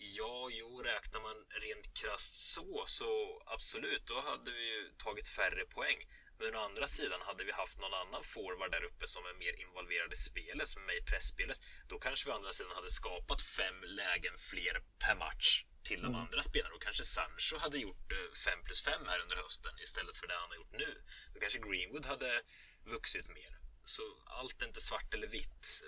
Ja, 0.00 0.48
jo, 0.50 0.82
räknar 0.82 1.20
man 1.20 1.36
rent 1.50 1.94
krasst 2.00 2.34
så, 2.54 2.84
så 2.86 3.42
absolut, 3.46 4.06
då 4.06 4.20
hade 4.20 4.50
vi 4.50 4.64
ju 4.74 4.90
tagit 4.96 5.28
färre 5.28 5.64
poäng. 5.64 5.98
Men 6.38 6.54
å 6.54 6.58
andra 6.58 6.86
sidan, 6.86 7.20
hade 7.22 7.44
vi 7.44 7.52
haft 7.52 7.78
någon 7.78 7.94
annan 7.94 8.22
forward 8.22 8.70
där 8.70 8.84
uppe 8.84 9.06
som 9.06 9.22
är 9.26 9.34
mer 9.34 9.60
involverad 9.60 10.12
i 10.12 10.16
spelet, 10.16 10.68
som 10.68 10.82
är 10.82 10.86
med 10.86 10.96
i 10.96 11.02
pressspelet, 11.10 11.60
då 11.88 11.98
kanske 11.98 12.26
vi 12.26 12.32
å 12.32 12.34
andra 12.34 12.52
sidan 12.52 12.72
hade 12.74 12.90
skapat 12.90 13.42
fem 13.42 13.78
lägen 13.84 14.36
fler 14.50 14.74
per 15.04 15.14
match 15.14 15.64
till 15.82 16.00
de 16.02 16.06
mm. 16.06 16.20
andra 16.20 16.42
spelarna. 16.42 16.74
Då 16.74 16.78
kanske 16.78 17.04
Sancho 17.04 17.56
hade 17.58 17.78
gjort 17.78 18.12
5 18.44 18.58
eh, 18.58 18.64
plus 18.64 18.82
5 18.82 19.06
här 19.06 19.20
under 19.20 19.36
hösten 19.36 19.72
istället 19.82 20.16
för 20.16 20.26
det 20.26 20.34
han 20.34 20.48
har 20.48 20.56
gjort 20.56 20.72
nu. 20.84 20.92
Då 21.34 21.40
kanske 21.40 21.58
Greenwood 21.58 22.06
hade 22.06 22.42
vuxit 22.84 23.28
mer. 23.28 23.52
Så 23.84 24.02
allt 24.26 24.62
är 24.62 24.66
inte 24.66 24.80
svart 24.80 25.14
eller 25.14 25.28
vitt. 25.28 25.82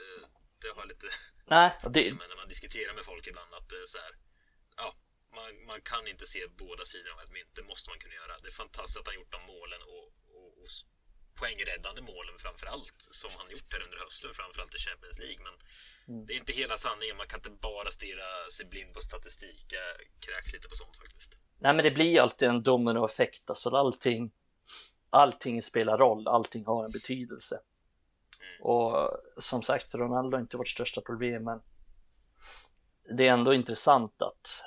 Det 0.62 0.70
har 0.76 0.86
lite 0.92 1.06
Nej, 1.54 1.68
det... 1.94 2.02
när 2.32 2.40
man 2.42 2.48
diskuterar 2.54 2.92
med 2.94 3.04
folk 3.04 3.26
ibland 3.26 3.54
att 3.54 3.68
det 3.68 3.78
är 3.84 3.88
så 3.94 3.98
här, 4.04 4.12
ja, 4.76 4.88
man, 5.38 5.50
man 5.70 5.80
kan 5.90 6.04
inte 6.12 6.26
se 6.26 6.40
båda 6.64 6.84
sidor 6.92 7.12
av 7.14 7.20
ett 7.24 7.32
mynt. 7.36 7.52
Det 7.58 7.66
måste 7.70 7.90
man 7.90 7.98
kunna 8.02 8.14
göra. 8.14 8.34
Det 8.42 8.48
är 8.52 8.58
fantastiskt 8.64 8.98
att 9.00 9.08
han 9.10 9.18
gjort 9.20 9.32
de 9.36 9.42
målen 9.54 9.82
och, 9.94 10.06
och, 10.36 10.50
och 10.60 10.70
poängräddande 11.40 12.02
målen 12.12 12.36
framför 12.44 12.66
allt 12.74 12.98
som 13.22 13.30
han 13.38 13.50
gjort 13.54 13.72
här 13.72 13.82
under 13.86 13.98
hösten, 14.04 14.30
framförallt 14.40 14.74
i 14.78 14.80
Champions 14.86 15.18
League. 15.24 15.40
Men 15.46 15.54
mm. 16.10 16.26
det 16.26 16.32
är 16.34 16.38
inte 16.44 16.52
hela 16.62 16.76
sanningen. 16.76 17.16
Man 17.16 17.26
kan 17.30 17.40
inte 17.40 17.54
bara 17.68 17.90
stirra 17.98 18.28
sig 18.56 18.66
blind 18.72 18.92
på 18.96 19.00
statistik. 19.00 19.64
Jag 19.78 19.90
kräks 20.26 20.52
lite 20.52 20.68
på 20.68 20.74
sånt 20.82 20.96
faktiskt. 20.96 21.32
Nej, 21.64 21.72
men 21.74 21.84
det 21.84 21.90
blir 21.90 22.20
alltid 22.20 22.48
en 22.48 22.62
dominoeffekt. 22.62 23.50
Alltså 23.50 23.68
allting, 23.70 24.30
allting 25.10 25.62
spelar 25.62 25.98
roll. 25.98 26.28
Allting 26.28 26.64
har 26.66 26.84
en 26.84 26.92
betydelse. 26.92 27.60
Och 28.60 29.10
som 29.38 29.62
sagt, 29.62 29.94
Ronaldo 29.94 30.36
har 30.36 30.40
inte 30.40 30.56
vårt 30.56 30.68
största 30.68 31.00
problem, 31.00 31.44
men 31.44 31.60
det 33.16 33.28
är 33.28 33.32
ändå 33.32 33.54
intressant 33.54 34.22
att 34.22 34.64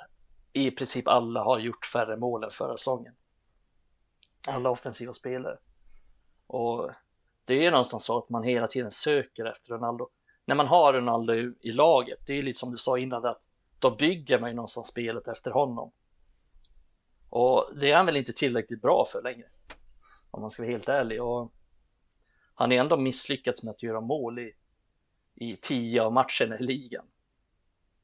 i 0.52 0.70
princip 0.70 1.08
alla 1.08 1.42
har 1.42 1.58
gjort 1.58 1.86
färre 1.86 2.16
mål 2.16 2.44
än 2.44 2.50
förra 2.50 2.76
säsongen. 2.76 3.14
Alla 4.46 4.70
offensiva 4.70 5.12
spelare. 5.12 5.58
Och 6.46 6.90
det 7.44 7.54
är 7.54 7.62
ju 7.62 7.70
någonstans 7.70 8.04
så 8.04 8.18
att 8.18 8.28
man 8.28 8.42
hela 8.42 8.66
tiden 8.66 8.90
söker 8.90 9.44
efter 9.44 9.72
Ronaldo. 9.72 10.08
När 10.44 10.54
man 10.54 10.66
har 10.66 10.92
Ronaldo 10.92 11.34
i, 11.34 11.54
i 11.60 11.72
laget, 11.72 12.18
det 12.26 12.32
är 12.32 12.36
ju 12.36 12.42
lite 12.42 12.58
som 12.58 12.70
du 12.70 12.76
sa 12.76 12.98
innan, 12.98 13.24
att 13.24 13.42
då 13.78 13.90
bygger 13.90 14.40
man 14.40 14.50
ju 14.50 14.56
någonstans 14.56 14.86
spelet 14.86 15.28
efter 15.28 15.50
honom. 15.50 15.92
Och 17.30 17.70
det 17.76 17.90
är 17.90 17.96
han 17.96 18.06
väl 18.06 18.16
inte 18.16 18.32
tillräckligt 18.32 18.82
bra 18.82 19.06
för 19.12 19.22
längre, 19.22 19.46
om 20.30 20.40
man 20.40 20.50
ska 20.50 20.62
vara 20.62 20.72
helt 20.72 20.88
ärlig. 20.88 21.22
Och 21.22 21.52
han 22.54 22.72
är 22.72 22.80
ändå 22.80 22.96
misslyckats 22.96 23.62
med 23.62 23.70
att 23.70 23.82
göra 23.82 24.00
mål 24.00 24.38
i, 24.38 24.52
i 25.34 25.56
tio 25.56 26.02
av 26.02 26.12
matcherna 26.12 26.58
i 26.58 26.62
ligan. 26.62 27.06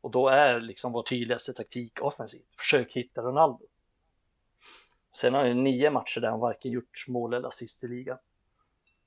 Och 0.01 0.11
då 0.11 0.28
är 0.28 0.61
liksom 0.61 0.92
vår 0.92 1.03
tydligaste 1.03 1.53
taktik 1.53 2.03
offensiv. 2.03 2.42
Försök 2.59 2.92
hitta 2.92 3.22
Ronaldo. 3.22 3.66
Sen 5.16 5.34
har 5.34 5.46
han 5.46 5.64
nio 5.64 5.90
matcher 5.90 6.20
där 6.20 6.28
han 6.28 6.40
varken 6.40 6.70
gjort 6.70 7.05
mål 7.09 7.34
eller 7.34 7.48
assist 7.48 7.84
i 7.84 7.88
ligan. 7.88 8.18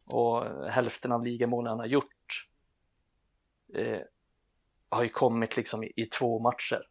Och 0.06 0.46
hälften 0.72 1.12
av 1.12 1.26
ligamålen 1.26 1.70
han 1.70 1.80
har 1.80 1.86
gjort 1.86 2.48
eh, 3.74 4.02
har 4.90 5.04
ju 5.04 5.10
kommit 5.10 5.58
liksom 5.58 5.84
i, 5.84 5.94
i 5.96 6.06
två 6.06 6.40
matcher. 6.40 6.88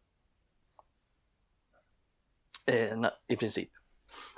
Eh, 2.65 2.97
I 3.27 3.35
princip. 3.35 3.69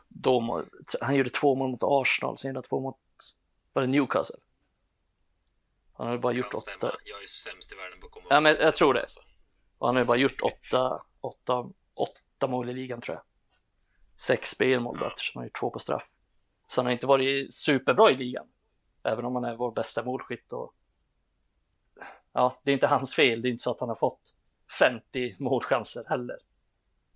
Då, 0.08 0.64
han 1.02 1.16
gjorde 1.16 1.30
två 1.30 1.56
mål 1.56 1.72
mot 1.72 1.84
Arsenal, 1.84 2.38
sen 2.38 2.50
gjorde 2.50 2.58
han 2.58 2.64
två 2.64 2.80
mot 2.80 2.98
var 3.76 3.82
det 3.82 3.88
Newcastle. 3.88 4.36
Han 5.94 6.08
har 6.08 6.18
bara 6.18 6.34
gjort 6.34 6.54
åtta. 6.54 6.96
Jag 7.04 7.22
är 7.22 7.28
sämst 7.28 7.74
i 7.74 7.76
världen 7.76 8.00
på 8.00 8.06
att 8.06 8.12
komma 8.12 8.26
Ja, 8.30 8.40
men 8.40 8.56
jag 8.60 8.76
tror 8.76 8.94
det. 8.94 9.02
Alltså. 9.02 9.20
Och 9.78 9.88
han 9.88 9.96
har 9.96 10.04
ju 10.04 10.08
bara 10.08 10.18
gjort 10.18 10.42
åtta, 10.42 11.04
åtta, 11.22 11.70
åtta 11.94 12.48
mål 12.48 12.70
i 12.70 12.74
ligan 12.74 13.02
tror 13.02 13.16
jag. 13.16 13.24
Sex 14.18 14.50
spelmål 14.50 14.98
då, 15.00 15.06
eftersom 15.06 15.40
han 15.40 15.42
har 15.42 15.46
gjort 15.46 15.60
två 15.60 15.70
på 15.70 15.80
straff. 15.80 16.04
Så 16.68 16.82
han 16.82 16.86
har 16.86 16.94
inte 16.94 17.08
varit 17.08 17.54
superbra 17.54 18.12
i 18.12 18.16
ligan. 18.16 18.48
Även 19.04 19.26
om 19.26 19.36
han 19.36 19.44
är 19.44 19.56
vår 19.56 19.72
bästa 19.72 20.04
målskytt 20.04 20.52
och 20.52 20.74
ja, 22.34 22.62
det 22.64 22.72
är 22.72 22.74
inte 22.74 22.88
hans 22.88 23.16
fel. 23.16 23.42
Det 23.42 23.48
är 23.48 23.52
inte 23.52 23.64
så 23.64 23.72
att 23.72 23.80
han 23.80 23.90
har 23.90 23.96
fått 23.96 24.34
50 24.80 25.36
målchanser 25.40 26.04
heller. 26.08 26.38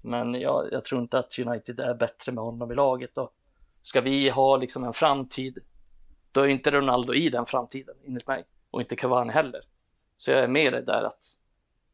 Men 0.04 0.34
jag, 0.34 0.70
jag 0.72 0.86
tror 0.86 1.02
inte 1.02 1.20
att 1.20 1.40
United 1.40 1.80
är 1.80 1.94
bättre 1.94 2.32
med 2.32 2.44
honom 2.44 2.72
i 2.72 2.76
laget 2.76 3.18
och 3.18 3.34
ska 3.82 4.02
vi 4.02 4.30
ha 4.30 4.58
liksom 4.58 4.84
en 4.84 4.94
framtid, 4.94 5.60
då 6.32 6.42
är 6.42 6.48
inte 6.48 6.72
Ronaldo 6.72 7.14
i 7.14 7.30
den 7.30 7.46
framtiden 7.46 7.96
enligt 8.06 8.28
mig 8.28 8.46
och 8.72 8.82
inte 8.82 8.96
Cavani 8.96 9.34
heller. 9.34 9.62
Så 10.18 10.32
jag 10.32 10.40
är 10.40 10.48
med 10.48 10.74
dig 10.74 10.84
där 10.84 11.04
att 11.04 11.24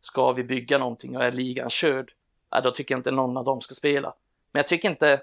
ska 0.02 0.32
vi 0.32 0.44
bygga 0.44 0.78
någonting 0.78 1.18
och 1.18 1.24
är 1.24 1.32
ligan 1.32 1.70
körd, 1.70 2.12
ja, 2.50 2.62
då 2.62 2.72
tycker 2.72 2.94
jag 2.94 3.00
inte 3.00 3.12
någon 3.12 3.38
av 3.38 3.44
dem 3.44 3.62
ska 3.62 3.76
spela. 3.76 4.14
Men 4.52 4.60
jag 4.60 4.68
tycker 4.68 4.90
inte, 4.90 5.22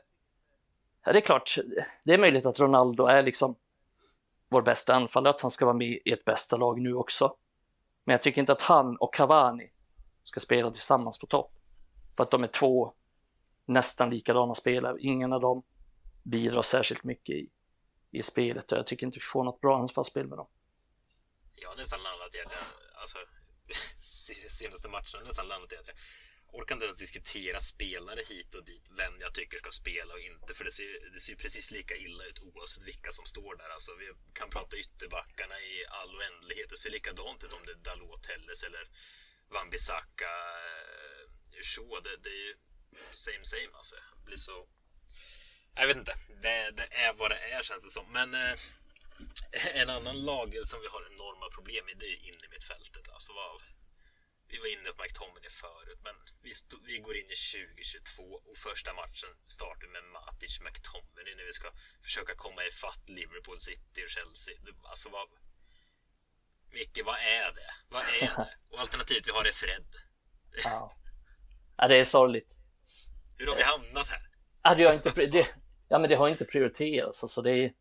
ja, 1.04 1.12
det 1.12 1.18
är 1.18 1.20
klart, 1.20 1.58
det 2.04 2.14
är 2.14 2.18
möjligt 2.18 2.46
att 2.46 2.60
Ronaldo 2.60 3.06
är 3.06 3.22
liksom 3.22 3.56
vår 4.48 4.62
bästa 4.62 4.94
anfallare, 4.94 5.30
att 5.34 5.40
han 5.40 5.50
ska 5.50 5.64
vara 5.64 5.76
med 5.76 6.00
i 6.04 6.12
ett 6.12 6.24
bästa 6.24 6.56
lag 6.56 6.80
nu 6.80 6.94
också. 6.94 7.36
Men 8.04 8.12
jag 8.12 8.22
tycker 8.22 8.40
inte 8.40 8.52
att 8.52 8.62
han 8.62 8.96
och 8.96 9.14
Cavani 9.14 9.70
ska 10.24 10.40
spela 10.40 10.70
tillsammans 10.70 11.18
på 11.18 11.26
topp. 11.26 11.52
För 12.16 12.22
att 12.22 12.30
de 12.30 12.42
är 12.42 12.46
två 12.46 12.92
nästan 13.66 14.10
likadana 14.10 14.54
spelare. 14.54 14.96
Ingen 15.00 15.32
av 15.32 15.40
dem 15.40 15.62
bidrar 16.22 16.62
särskilt 16.62 17.04
mycket 17.04 17.36
i, 17.36 17.48
i 18.12 18.22
spelet 18.22 18.72
och 18.72 18.78
jag 18.78 18.86
tycker 18.86 19.06
inte 19.06 19.18
vi 19.18 19.24
får 19.24 19.44
något 19.44 19.60
bra 19.60 19.78
anfallsspel 19.78 20.26
med 20.26 20.38
dem. 20.38 20.48
Jag 21.54 21.68
har 21.68 21.76
nästan 21.76 22.02
landat 22.02 22.34
i 22.34 22.40
att 22.40 22.52
jag, 22.52 22.64
alltså, 23.00 23.18
senaste 24.60 24.88
matchen 24.88 25.20
nästan 25.24 25.48
landat 25.48 25.72
i 25.72 25.76
att 25.76 25.86
jag 25.86 25.96
orkar 26.52 26.74
inte 26.74 26.84
ens 26.84 26.98
diskutera 26.98 27.58
spelare 27.60 28.20
hit 28.30 28.54
och 28.54 28.64
dit, 28.64 28.86
vem 29.00 29.14
jag 29.20 29.34
tycker 29.34 29.58
ska 29.58 29.70
spela 29.70 30.14
och 30.14 30.20
inte, 30.20 30.54
för 30.54 30.64
det 30.64 30.72
ser, 30.72 31.12
det 31.14 31.20
ser 31.20 31.36
precis 31.36 31.70
lika 31.70 31.96
illa 31.96 32.24
ut 32.24 32.38
oavsett 32.48 32.82
vilka 32.82 33.10
som 33.10 33.26
står 33.26 33.56
där. 33.56 33.68
Alltså, 33.68 33.92
vi 33.98 34.06
kan 34.32 34.50
prata 34.50 34.76
ytterbackarna 34.76 35.56
i 35.60 35.74
all 35.98 36.10
oändlighet. 36.16 36.68
Det 36.68 36.76
ser 36.76 36.90
likadant 36.90 37.44
ut 37.44 37.52
om 37.52 37.64
det 37.66 37.72
är 37.72 37.82
Dalot 37.88 38.26
Helles 38.26 38.62
eller 38.62 38.84
Wan-Bissaka. 39.54 40.34
Eh, 40.68 41.24
så, 41.62 42.00
det, 42.00 42.16
det 42.24 42.28
är 42.28 42.44
ju 42.48 42.54
same 43.12 43.44
same 43.52 43.72
alltså. 43.74 43.96
Det 44.16 44.24
blir 44.24 44.36
så... 44.36 44.68
Jag 45.74 45.86
vet 45.86 45.96
inte. 45.96 46.14
Det, 46.42 46.70
det 46.70 46.88
är 47.04 47.12
vad 47.12 47.30
det 47.30 47.40
är 47.54 47.62
känns 47.62 47.84
det 47.84 47.90
som. 47.90 48.06
Men 48.12 48.34
eh, 48.34 48.54
en 49.74 49.90
annan 49.90 50.24
lag 50.24 50.48
som 50.62 50.80
vi 50.80 50.88
har 50.94 51.02
enorma 51.12 51.46
problem 51.56 51.84
med 51.86 51.96
det 51.98 52.06
är 52.06 52.28
inne 52.28 52.44
i 52.46 52.48
mittfältet. 52.54 53.08
Alltså 53.08 53.32
vad, 53.32 53.62
vi 54.52 54.58
var 54.58 54.68
inne 54.74 54.88
på 54.92 55.02
McTominay 55.02 55.52
förut, 55.64 56.00
men 56.06 56.16
vi, 56.42 56.52
stod, 56.54 56.80
vi 56.90 56.98
går 56.98 57.16
in 57.20 57.30
i 57.36 57.38
2022 57.74 58.22
och 58.48 58.56
första 58.68 58.90
matchen 59.02 59.30
startar 59.46 59.88
med 59.94 60.04
Matic 60.14 60.60
McTominay 60.66 61.34
när 61.36 61.46
vi 61.50 61.52
ska 61.52 61.68
försöka 62.06 62.34
komma 62.34 62.60
ifatt 62.70 63.04
Liverpool 63.18 63.60
City 63.60 64.00
och 64.06 64.12
Chelsea. 64.16 64.54
Alltså 64.90 65.08
vad... 65.10 65.28
Micke, 66.70 67.00
vad 67.04 67.18
är 67.38 67.52
det? 67.58 67.70
Vad 67.88 68.02
är 68.02 68.20
det? 68.20 68.54
Och 68.70 68.80
alternativet 68.80 69.26
vi 69.28 69.32
har 69.32 69.44
är 69.44 69.52
Fred. 69.52 69.90
Ja. 70.64 70.96
ja, 71.76 71.88
det 71.88 71.96
är 71.96 72.04
sorgligt. 72.04 72.58
Hur 73.38 73.46
har 73.46 73.56
vi 73.56 73.62
hamnat 73.62 74.08
här? 74.08 74.22
Ja, 74.62 74.74
det 74.74 74.94
inte, 74.94 75.26
det, 75.26 75.54
ja, 75.92 75.98
men 75.98 76.10
det 76.10 76.16
har 76.16 76.28
inte 76.28 76.44
prioriterats. 76.44 77.22
Alltså 77.22 77.42
det, 77.42 77.50
är, 77.50 77.72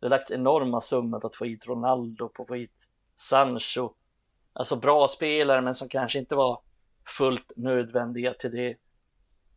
det 0.00 0.06
har 0.06 0.08
lagts 0.08 0.30
enorma 0.30 0.80
summor 0.80 1.20
på 1.20 1.26
att 1.26 1.36
få 1.36 1.44
hit 1.44 1.66
Ronaldo, 1.66 2.28
på 2.28 2.42
att 2.42 2.48
få 2.48 2.54
hit 2.54 2.88
Sancho. 3.16 3.94
Alltså 4.52 4.76
bra 4.76 5.08
spelare, 5.08 5.60
men 5.60 5.74
som 5.74 5.88
kanske 5.88 6.18
inte 6.18 6.34
var 6.34 6.60
fullt 7.18 7.52
nödvändiga 7.56 8.34
till 8.34 8.50
det 8.50 8.76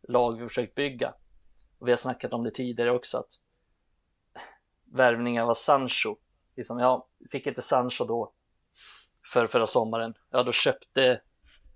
lag 0.02 0.40
vi 0.40 0.48
försökt 0.48 0.74
bygga. 0.74 1.14
Och 1.78 1.86
vi 1.86 1.92
har 1.92 1.96
snackat 1.96 2.32
om 2.32 2.42
det 2.42 2.50
tidigare 2.50 2.90
också 2.90 3.18
att 3.18 3.32
värvningen 4.84 5.46
var 5.46 5.54
Sancho, 5.54 6.16
liksom, 6.56 6.78
ja, 6.78 7.08
fick 7.30 7.46
inte 7.46 7.62
Sancho 7.62 8.04
då 8.04 8.32
för 9.32 9.46
förra 9.46 9.66
sommaren, 9.66 10.14
ja 10.30 10.42
då 10.42 10.52
köpte 10.52 11.20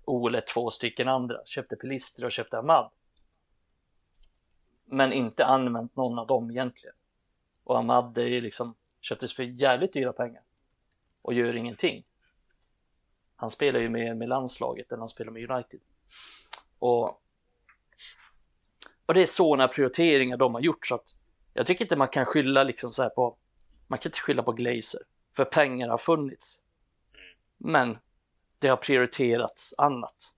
Ole 0.05 0.41
två 0.41 0.69
stycken 0.69 1.07
andra, 1.07 1.45
köpte 1.45 1.75
Pelister 1.75 2.25
och 2.25 2.31
köpte 2.31 2.57
Ahmad. 2.57 2.91
Men 4.85 5.13
inte 5.13 5.45
använt 5.45 5.95
någon 5.95 6.19
av 6.19 6.27
dem 6.27 6.51
egentligen. 6.51 6.95
Och 7.63 7.77
Ahmad 7.77 8.17
är 8.17 8.25
ju 8.25 8.41
liksom 8.41 8.75
köptes 9.01 9.33
för 9.33 9.43
jävligt 9.43 9.93
dyra 9.93 10.13
pengar 10.13 10.41
och 11.21 11.33
gör 11.33 11.55
ingenting. 11.55 12.03
Han 13.35 13.51
spelar 13.51 13.79
ju 13.79 13.89
med, 13.89 14.17
med 14.17 14.29
landslaget 14.29 14.91
eller 14.91 14.99
han 14.99 15.09
spelar 15.09 15.31
med 15.31 15.51
United. 15.51 15.79
Och, 16.79 17.21
och 19.05 19.13
det 19.13 19.21
är 19.21 19.25
sådana 19.25 19.67
prioriteringar 19.67 20.37
de 20.37 20.53
har 20.53 20.61
gjort 20.61 20.87
så 20.87 20.95
att 20.95 21.15
jag 21.53 21.65
tycker 21.65 21.85
inte 21.85 21.95
man 21.95 22.07
kan 22.07 22.25
skylla 22.25 22.63
liksom 22.63 22.89
så 22.89 23.01
här 23.01 23.09
på, 23.09 23.37
man 23.87 23.99
kan 23.99 24.09
inte 24.09 24.19
skylla 24.19 24.43
på 24.43 24.51
Glazer 24.51 25.01
för 25.35 25.45
pengar 25.45 25.89
har 25.89 25.97
funnits. 25.97 26.61
Men 27.57 27.97
det 28.59 28.67
har 28.67 28.77
prioriterats 28.77 29.73
annat. 29.77 30.35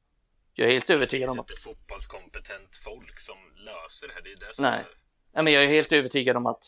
Jag 0.58 0.68
är 0.68 0.74
helt 0.74 0.90
övertygad 0.90 1.30
om 1.30 1.40
att... 1.40 1.48
Det 1.48 1.54
finns 1.54 1.68
inte 1.68 1.80
fotbollskompetent 1.80 2.76
folk 2.76 3.20
som 3.20 3.38
löser 3.56 4.08
det 4.08 4.14
här. 4.14 4.22
Det 4.22 4.32
är 4.32 4.48
det 4.48 4.56
som 4.56 4.64
Nej. 4.64 4.80
Är... 4.80 4.88
Nej, 5.34 5.44
men 5.44 5.54
jag 5.54 5.64
är 5.64 5.68
helt 5.68 5.92
övertygad 5.92 6.38
om 6.38 6.46
att 6.46 6.64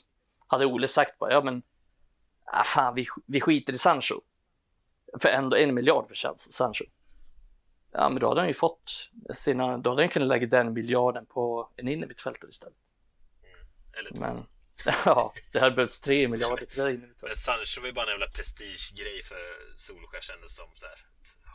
hade 0.47 0.65
Ole 0.65 0.87
sagt 0.87 1.19
bara, 1.19 1.31
ja 1.31 1.41
men, 1.41 1.63
ah, 2.45 2.63
fan 2.63 2.95
vi, 2.95 3.07
vi 3.25 3.41
skiter 3.41 3.73
i 3.73 3.77
Sancho. 3.77 4.21
För 5.19 5.29
ändå 5.29 5.57
en 5.57 5.73
miljard 5.73 6.07
för 6.07 6.15
Sancho. 6.37 6.85
Ja, 7.91 8.09
men 8.09 8.19
då 8.19 8.27
hade 8.27 8.41
han 8.41 8.47
ju 8.47 8.53
fått 8.53 9.09
sina, 9.33 9.77
då 9.77 9.89
hade 9.89 10.01
han 10.01 10.09
kunnat 10.09 10.27
lägga 10.27 10.47
den 10.47 10.73
miljarden 10.73 11.25
på 11.25 11.71
en 11.75 11.87
innermittfältare 11.87 12.49
istället. 12.49 12.77
Mm. 13.43 13.67
Eller. 13.99 14.21
Men, 14.21 14.45
ja, 15.05 15.33
det 15.51 15.59
hade 15.59 15.75
behövts 15.75 16.01
tre 16.01 16.27
miljarder 16.27 16.65
till 16.65 16.83
det 16.83 16.99
Men 17.21 17.35
Sancho 17.35 17.81
var 17.81 17.87
ju 17.87 17.93
bara 17.93 18.05
en 18.05 18.11
jävla 18.11 18.27
prestigegrej 18.27 19.23
för 19.23 19.77
Solskjaer 19.77 20.21
kändes 20.21 20.55
som 20.55 20.71
så 20.73 20.87
här. 20.87 20.97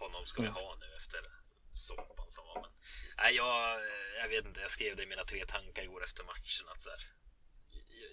Honom 0.01 0.22
ska 0.24 0.43
vi 0.43 0.49
mm. 0.49 0.62
ha 0.62 0.76
nu 0.80 0.87
efter 0.97 1.41
soppan 1.72 2.30
som 2.30 2.44
var. 2.46 2.60
Men, 2.62 2.70
nej, 3.16 3.34
jag, 3.34 3.80
jag 4.20 4.28
vet 4.28 4.44
inte, 4.44 4.60
jag 4.60 4.70
skrev 4.70 4.96
det 4.96 5.02
i 5.02 5.06
mina 5.06 5.24
tre 5.24 5.44
tankar 5.46 5.82
igår 5.82 6.04
efter 6.04 6.24
matchen 6.24 6.68
att 6.68 6.82
så 6.82 6.90
här, 6.90 7.02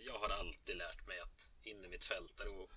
jag 0.08 0.20
har 0.20 0.30
alltid 0.30 0.76
lärt 0.78 1.08
mig 1.08 1.20
att 1.20 1.50
innermittfältare 1.64 2.50
och 2.50 2.72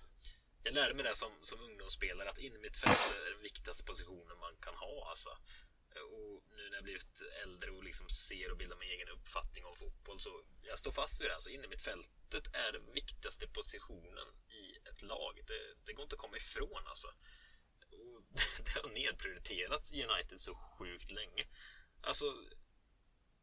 jag 0.63 0.73
lärde 0.73 0.93
mig 0.93 1.03
det 1.03 1.15
som, 1.15 1.31
som 1.41 1.59
ungdomsspelare 1.59 2.29
att 2.29 2.39
in 2.39 2.55
i 2.55 2.59
mitt 2.59 2.77
fält 2.77 3.15
är 3.27 3.31
den 3.31 3.41
viktigaste 3.41 3.83
positionen 3.85 4.37
man 4.39 4.55
kan 4.65 4.75
ha. 4.75 5.09
Alltså. 5.09 5.29
Och 6.13 6.43
nu 6.57 6.69
när 6.69 6.77
jag 6.77 6.83
blivit 6.83 7.21
äldre 7.43 7.71
och 7.71 7.83
liksom 7.83 8.09
ser 8.09 8.51
och 8.51 8.57
bildar 8.57 8.77
min 8.77 8.89
egen 8.89 9.09
uppfattning 9.09 9.65
om 9.65 9.75
fotboll 9.75 10.19
så 10.19 10.43
jag 10.61 10.79
står 10.79 10.91
fast 10.91 11.21
vid 11.21 11.27
det. 11.29 11.33
Alltså, 11.33 11.49
inne 11.49 11.67
mitt 11.67 11.81
fältet 11.81 12.45
är 12.53 12.71
den 12.71 12.93
viktigaste 12.93 13.47
positionen 13.47 14.27
i 14.63 14.65
ett 14.89 15.01
lag. 15.01 15.33
Det, 15.47 15.61
det 15.85 15.93
går 15.93 16.03
inte 16.03 16.15
att 16.15 16.25
komma 16.25 16.37
ifrån 16.37 16.83
alltså. 16.85 17.07
Det 18.65 18.81
har 18.81 18.89
nedprioriterats 18.89 19.93
i 19.93 20.03
United 20.03 20.39
så 20.39 20.55
sjukt 20.55 21.11
länge. 21.11 21.43
Alltså, 22.01 22.25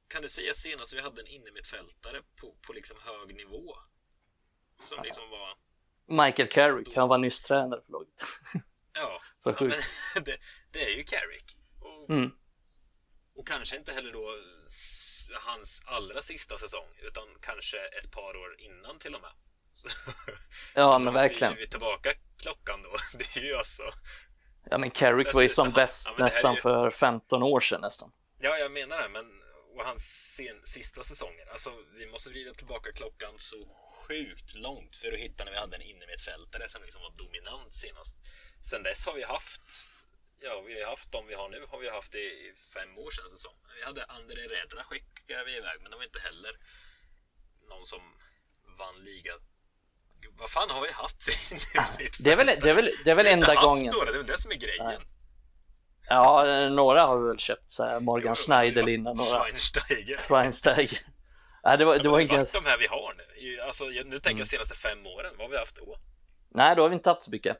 kan 0.09 0.23
du 0.23 0.29
säga 0.29 0.55
senast 0.55 0.93
vi 0.93 1.01
hade 1.01 1.23
en 1.23 1.27
innermittfältare 1.27 2.23
på, 2.41 2.57
på 2.67 2.73
liksom 2.73 2.97
hög 3.01 3.37
nivå? 3.37 3.77
Som 4.83 5.03
liksom 5.03 5.31
var 5.31 5.57
Michael 6.25 6.49
Carrick, 6.49 6.97
han 6.97 7.09
var 7.09 7.19
nyss 7.19 7.43
tränare 7.43 7.81
för 7.87 7.93
laget. 7.93 8.09
Ja, 8.93 9.21
ja 9.45 9.57
men 9.61 9.69
det, 10.25 10.37
det, 10.73 10.85
är 10.85 10.97
ju 10.97 11.03
Carrick. 11.03 11.57
Och, 11.81 12.11
mm. 12.11 12.31
och 13.35 13.47
kanske 13.47 13.77
inte 13.77 13.93
heller 13.93 14.13
då 14.13 14.37
hans 15.47 15.83
allra 15.87 16.23
sista 16.23 16.57
säsong, 16.57 16.89
utan 17.03 17.25
kanske 17.41 17.79
ett 17.79 18.11
par 18.11 18.37
år 18.37 18.57
innan 18.59 18.99
till 18.99 19.15
och 19.15 19.21
med. 19.21 19.31
Så, 19.75 19.89
ja, 20.75 20.99
men 20.99 21.15
verkligen. 21.15 21.57
Vi 21.57 21.69
tillbaka 21.69 22.13
klockan 22.43 22.83
då. 22.83 22.91
Det 23.19 23.41
är 23.41 23.45
ju 23.45 23.55
alltså... 23.55 23.83
Ja, 24.65 24.79
men 24.79 24.91
Carrick 24.91 25.35
var 25.35 25.43
ju 25.43 25.49
som 25.49 25.71
bäst 25.71 26.09
ja, 26.17 26.25
nästan 26.25 26.55
ju... 26.55 26.61
för 26.61 26.91
15 26.91 27.43
år 27.43 27.61
sedan 27.61 27.81
nästan. 27.81 28.13
Ja, 28.39 28.59
jag 28.59 28.73
menar 28.73 29.03
det, 29.03 29.09
men 29.09 29.41
och 29.81 29.85
hans 29.85 30.35
sen, 30.37 30.61
sista 30.65 31.03
säsonger. 31.03 31.47
Alltså, 31.51 31.71
vi 31.99 32.07
måste 32.07 32.31
vrida 32.31 32.55
tillbaka 32.55 32.93
klockan 32.93 33.39
så 33.39 33.57
sjukt 34.09 34.55
långt 34.55 34.97
för 34.97 35.13
att 35.13 35.19
hitta 35.19 35.45
när 35.45 35.53
vi 35.53 35.59
hade 35.59 35.77
en 35.77 35.83
innermittfältare 35.83 36.69
som 36.69 36.83
liksom 36.83 37.03
var 37.03 37.13
dominant 37.25 37.73
senast. 37.73 38.17
Sen 38.63 38.83
dess 38.83 39.07
har 39.07 39.15
vi 39.15 39.23
haft, 39.23 39.89
ja, 40.41 40.61
vi 40.61 40.83
har 40.83 40.91
haft 40.91 41.13
de 41.13 41.27
vi 41.27 41.35
har 41.35 41.49
nu 41.49 41.67
har 41.69 41.79
vi 41.79 41.91
haft 41.91 42.15
i 42.15 42.53
fem 42.75 42.99
år 42.99 43.11
sedan 43.11 43.29
säsong. 43.29 43.57
Vi 43.79 43.85
hade 43.85 44.05
André 44.05 44.43
Redra 44.43 44.85
skickade 44.85 45.45
vi 45.45 45.57
iväg, 45.57 45.77
men 45.81 45.91
det 45.91 45.97
var 45.97 46.05
inte 46.05 46.21
heller 46.21 46.55
någon 47.69 47.87
som 47.87 48.03
vann 48.79 49.05
Vad 50.39 50.51
fan 50.51 50.71
har 50.71 50.81
vi 50.81 50.93
haft 50.93 51.23
för 51.23 52.23
Det 52.23 52.33
är 52.33 52.37
väl, 52.37 52.47
det 52.47 52.71
är 52.71 52.75
väl, 52.75 52.91
det 53.05 53.11
är 53.11 53.15
väl 53.15 53.27
enda 53.27 53.55
gången. 53.55 53.93
Några, 53.95 54.05
det 54.05 54.17
är 54.17 54.19
väl 54.19 54.27
det 54.27 54.39
som 54.39 54.51
är 54.51 54.57
grejen. 54.57 55.03
Ja, 56.09 56.69
några 56.69 57.07
har 57.07 57.21
vi 57.21 57.29
väl 57.29 57.39
köpt 57.39 57.73
så 57.73 57.85
här 57.85 58.01
Morgan 58.01 58.37
Schneiderlin 58.37 59.07
och 59.07 59.17
några. 59.17 59.43
Schweinsteiger. 59.43 60.17
Schweinsteiger. 60.17 61.01
Nej, 61.65 61.79
det 61.79 61.85
var, 61.85 61.99
det 61.99 62.09
var 62.09 62.21
inte... 62.21 62.47
de 62.53 62.65
här 62.65 62.79
vi 62.79 62.87
har 62.87 63.15
nu. 63.17 63.61
Alltså, 63.61 63.85
nu 63.85 64.03
tänker 64.03 64.29
jag 64.29 64.35
mm. 64.35 64.47
senaste 64.47 64.75
fem 64.75 65.07
åren. 65.07 65.33
Vad 65.37 65.47
har 65.47 65.51
vi 65.51 65.59
haft 65.59 65.77
då? 65.77 65.97
Nej, 66.55 66.77
då 66.77 66.83
har 66.83 66.89
vi 66.89 66.95
inte 66.95 67.11
haft 67.11 67.23
så 67.23 67.31
mycket. 67.31 67.57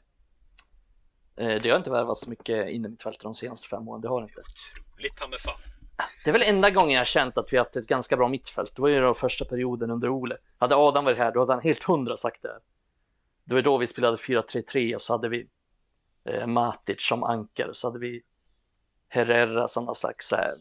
Eh, 1.37 1.61
det 1.61 1.69
har 1.69 1.77
inte 1.77 1.91
värvat 1.91 2.17
så 2.17 2.29
mycket 2.29 2.69
innermittfältare 2.69 3.23
de 3.23 3.35
senaste 3.35 3.67
fem 3.67 3.87
åren. 3.87 4.01
Det 4.01 4.07
har 4.07 4.21
det 4.21 4.23
inte. 4.23 4.41
Otroligt 4.41 5.15
ta 5.15 5.37
fan. 5.37 5.61
Det 6.23 6.29
är 6.29 6.33
väl 6.33 6.43
enda 6.43 6.69
gången 6.69 6.91
jag 6.91 6.99
har 6.99 7.05
känt 7.05 7.37
att 7.37 7.53
vi 7.53 7.57
har 7.57 7.65
haft 7.65 7.75
ett 7.75 7.87
ganska 7.87 8.17
bra 8.17 8.27
mittfält. 8.27 8.75
Det 8.75 8.81
var 8.81 8.89
ju 8.89 8.99
den 8.99 9.15
första 9.15 9.45
perioden 9.45 9.91
under 9.91 10.09
Ole. 10.09 10.37
Hade 10.57 10.75
Adam 10.75 11.05
varit 11.05 11.17
här, 11.17 11.31
då 11.31 11.39
hade 11.39 11.53
han 11.53 11.61
helt 11.61 11.83
hundra 11.83 12.17
sagt 12.17 12.41
det. 12.41 12.59
Det 13.43 13.53
var 13.53 13.61
då 13.61 13.77
vi 13.77 13.87
spelade 13.87 14.17
4-3-3 14.17 14.95
och 14.95 15.01
så 15.01 15.13
hade 15.13 15.29
vi 15.29 15.47
eh, 16.25 16.47
Matic 16.47 17.01
som 17.01 17.23
ankare. 17.23 17.73
Så 17.73 17.87
hade 17.87 17.99
vi 17.99 18.21
Herrera 19.09 19.67
som 19.67 19.85
någon 19.85 19.95
slags 19.95 20.33
eh, 20.33 20.53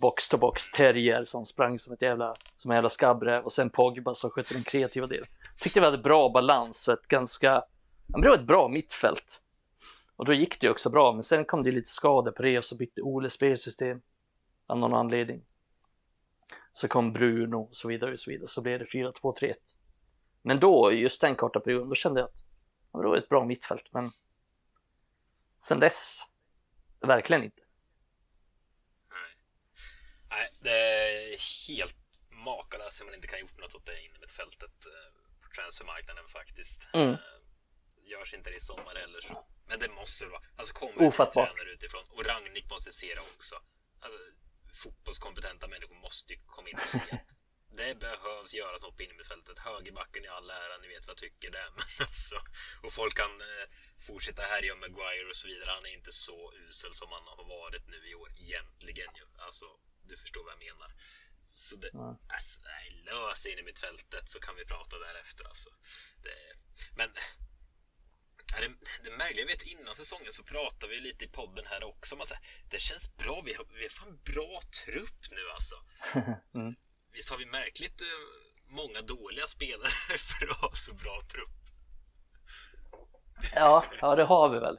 box-to-box 0.00 0.70
terrier 0.70 1.24
som 1.24 1.44
sprang 1.44 1.78
som 1.78 1.92
ett 1.92 2.02
jävla, 2.02 2.34
som 2.56 2.70
en 2.70 2.74
jävla 2.74 2.88
skabbräv 2.88 3.44
och 3.44 3.52
sen 3.52 3.70
Pogba 3.70 4.14
som 4.14 4.30
skötte 4.30 4.54
den 4.54 4.62
kreativa 4.62 5.06
delen. 5.06 5.26
Tyckte 5.58 5.80
vi 5.80 5.86
hade 5.86 5.98
bra 5.98 6.28
balans 6.28 6.88
och 6.88 6.94
ett 6.94 7.08
ganska, 7.08 7.62
det 8.06 8.28
var 8.28 8.34
ett 8.34 8.46
bra 8.46 8.68
mittfält. 8.68 9.42
Och 10.16 10.24
då 10.24 10.32
gick 10.32 10.60
det 10.60 10.66
ju 10.66 10.70
också 10.70 10.90
bra, 10.90 11.12
men 11.12 11.22
sen 11.22 11.44
kom 11.44 11.62
det 11.62 11.72
lite 11.72 11.88
skador 11.88 12.30
på 12.30 12.42
det 12.42 12.58
och 12.58 12.64
så 12.64 12.76
bytte 12.76 13.02
Ole 13.02 13.30
spelsystem 13.30 14.00
av 14.68 14.78
någon 14.78 14.94
anledning. 14.94 15.44
Så 16.72 16.88
kom 16.88 17.12
Bruno 17.12 17.56
och 17.56 17.76
så 17.76 17.88
vidare 17.88 18.12
och 18.12 18.20
så 18.20 18.30
vidare, 18.30 18.46
så 18.46 18.62
blev 18.62 18.78
det 18.78 18.84
4-2-3-1. 18.84 19.54
Men 20.42 20.60
då, 20.60 20.92
just 20.92 21.20
den 21.20 21.36
korta 21.36 21.60
perioden, 21.60 21.88
då 21.88 21.94
kände 21.94 22.20
jag 22.20 22.28
att 22.28 22.44
ja, 22.92 22.98
det 23.00 23.08
var 23.08 23.16
ett 23.16 23.28
bra 23.28 23.44
mittfält, 23.44 23.88
men 23.92 24.10
sen 25.60 25.80
dess, 25.80 26.20
verkligen 27.00 27.44
inte. 27.44 27.62
Nej, 30.30 30.48
det 30.60 30.70
är 30.70 31.68
helt 31.68 31.96
makalöst 32.30 33.00
hur 33.00 33.06
man 33.06 33.14
inte 33.14 33.26
kan 33.26 33.40
gjort 33.40 33.58
något 33.58 33.74
åt 33.74 33.86
det 33.86 34.04
inne 34.04 34.18
med 34.18 34.30
fältet 34.30 34.76
eh, 34.86 35.08
på 35.42 35.48
transfermarknaden 35.56 36.28
faktiskt. 36.38 36.88
Mm. 36.94 37.10
Eh, 37.10 37.18
görs 38.10 38.34
inte 38.34 38.50
det 38.50 38.56
i 38.56 38.60
sommar 38.60 38.94
heller 38.94 39.20
så. 39.20 39.46
Men 39.68 39.78
det 39.78 39.88
måste 39.88 40.26
vara. 40.26 40.42
Alltså 40.56 40.72
kommer 40.74 41.02
en 41.02 41.12
tränare 41.12 41.70
utifrån 41.76 42.04
och 42.14 42.24
Ragnik 42.24 42.70
måste 42.70 42.92
se 42.92 43.14
det 43.14 43.20
också. 43.34 43.56
Alltså, 44.00 44.18
fotbollskompetenta 44.82 45.68
människor 45.68 45.94
måste 46.06 46.32
ju 46.32 46.38
komma 46.46 46.68
in 46.68 46.78
och 46.82 46.88
se 46.88 47.02
att 47.10 47.30
det 47.80 47.94
behövs 48.06 48.54
göras 48.54 48.82
något 48.82 48.96
på 48.96 49.02
innermittfältet. 49.02 49.58
Högerbacken 49.58 50.24
i 50.24 50.28
all 50.28 50.50
ära, 50.50 50.76
ni 50.82 50.88
vet 50.88 51.06
vad 51.06 51.14
jag 51.14 51.22
tycker 51.26 51.50
det. 51.50 51.66
Men 51.76 52.06
alltså, 52.06 52.36
och 52.82 52.92
folk 52.92 53.14
kan 53.16 53.34
eh, 53.50 53.66
fortsätta 54.06 54.42
härja 54.42 54.72
om 54.74 54.80
Maguire 54.80 55.28
och 55.28 55.36
så 55.36 55.48
vidare. 55.48 55.70
Han 55.70 55.86
är 55.86 55.94
inte 55.98 56.12
så 56.12 56.52
usel 56.66 56.94
som 56.94 57.08
han 57.16 57.26
har 57.26 57.44
varit 57.58 57.86
nu 57.86 58.00
i 58.10 58.14
år 58.14 58.30
egentligen 58.44 59.10
ju. 59.20 59.26
Alltså, 59.46 59.66
du 60.08 60.16
förstår 60.16 60.44
vad 60.44 60.52
jag 60.52 60.64
menar. 60.68 60.90
Så 61.42 61.76
det, 61.76 61.90
alltså, 62.36 62.60
nej, 62.72 62.86
lös 63.08 63.46
in 63.46 63.58
i 63.58 63.62
mittfältet 63.62 64.28
så 64.28 64.38
kan 64.40 64.56
vi 64.56 64.64
prata 64.64 64.98
därefter 64.98 65.44
alltså. 65.44 65.70
Det, 66.24 66.38
men 66.96 67.10
det, 68.56 68.70
det 69.04 69.16
märkliga, 69.16 69.46
vet 69.46 69.62
innan 69.62 69.94
säsongen 69.94 70.32
så 70.32 70.42
pratade 70.42 70.92
vi 70.92 71.00
lite 71.00 71.24
i 71.24 71.28
podden 71.28 71.64
här 71.70 71.84
också 71.84 72.14
om 72.14 72.20
att 72.20 72.32
det 72.70 72.80
känns 72.80 73.16
bra, 73.16 73.42
vi 73.44 73.54
har, 73.54 73.64
vi 73.78 73.82
har 73.82 73.88
fan 73.88 74.18
bra 74.34 74.60
trupp 74.84 75.22
nu 75.30 75.42
alltså. 75.54 75.76
mm. 76.54 76.74
Visst 77.12 77.30
har 77.30 77.38
vi 77.38 77.46
märkligt 77.46 78.00
eh, 78.00 78.06
många 78.68 79.00
dåliga 79.02 79.46
spelare 79.46 79.88
för 80.30 80.50
att 80.50 80.56
ha 80.56 80.70
så 80.72 80.94
bra 80.94 81.20
trupp? 81.32 81.58
Ja, 83.54 83.84
ja 84.00 84.14
det 84.14 84.24
har 84.24 84.48
vi 84.48 84.58
väl. 84.58 84.78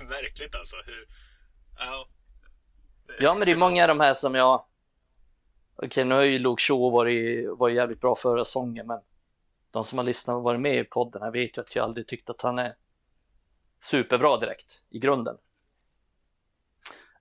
märkligt 0.08 0.54
alltså. 0.54 0.76
Hur... 0.86 1.08
Ja. 1.78 2.08
ja, 3.20 3.34
men 3.34 3.46
det 3.46 3.52
är 3.52 3.56
många 3.56 3.82
av 3.82 3.88
de 3.88 4.00
här 4.00 4.14
som 4.14 4.34
jag... 4.34 4.64
Okej, 5.76 6.04
nu 6.04 6.14
har 6.14 6.22
ju 6.22 6.38
Luke 6.38 6.62
Shaw 6.62 6.92
varit, 6.92 7.48
var 7.58 7.68
jävligt 7.68 8.00
bra 8.00 8.16
förra 8.16 8.44
säsongen, 8.44 8.86
men 8.86 9.00
de 9.70 9.84
som 9.84 9.98
har 9.98 10.04
lyssnat 10.04 10.34
och 10.34 10.42
varit 10.42 10.60
med 10.60 10.80
i 10.80 10.84
podden 10.84 11.22
här 11.22 11.30
vet 11.30 11.56
ju 11.58 11.60
att 11.60 11.76
jag 11.76 11.84
aldrig 11.84 12.06
tyckt 12.06 12.30
att 12.30 12.42
han 12.42 12.58
är 12.58 12.76
superbra 13.82 14.36
direkt 14.36 14.82
i 14.90 14.98
grunden. 14.98 15.36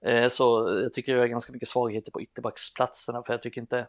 Eh, 0.02 0.30
så 0.30 0.70
jag 0.84 0.94
tycker 0.94 1.12
jag 1.12 1.20
har 1.20 1.28
ganska 1.28 1.54
mycket 1.54 1.68
svagheter 1.68 2.12
på 2.12 2.22
ytterbacksplatserna 2.22 3.24
för 3.24 3.34
jag 3.34 3.42
tycker 3.42 3.62
inte 3.62 3.88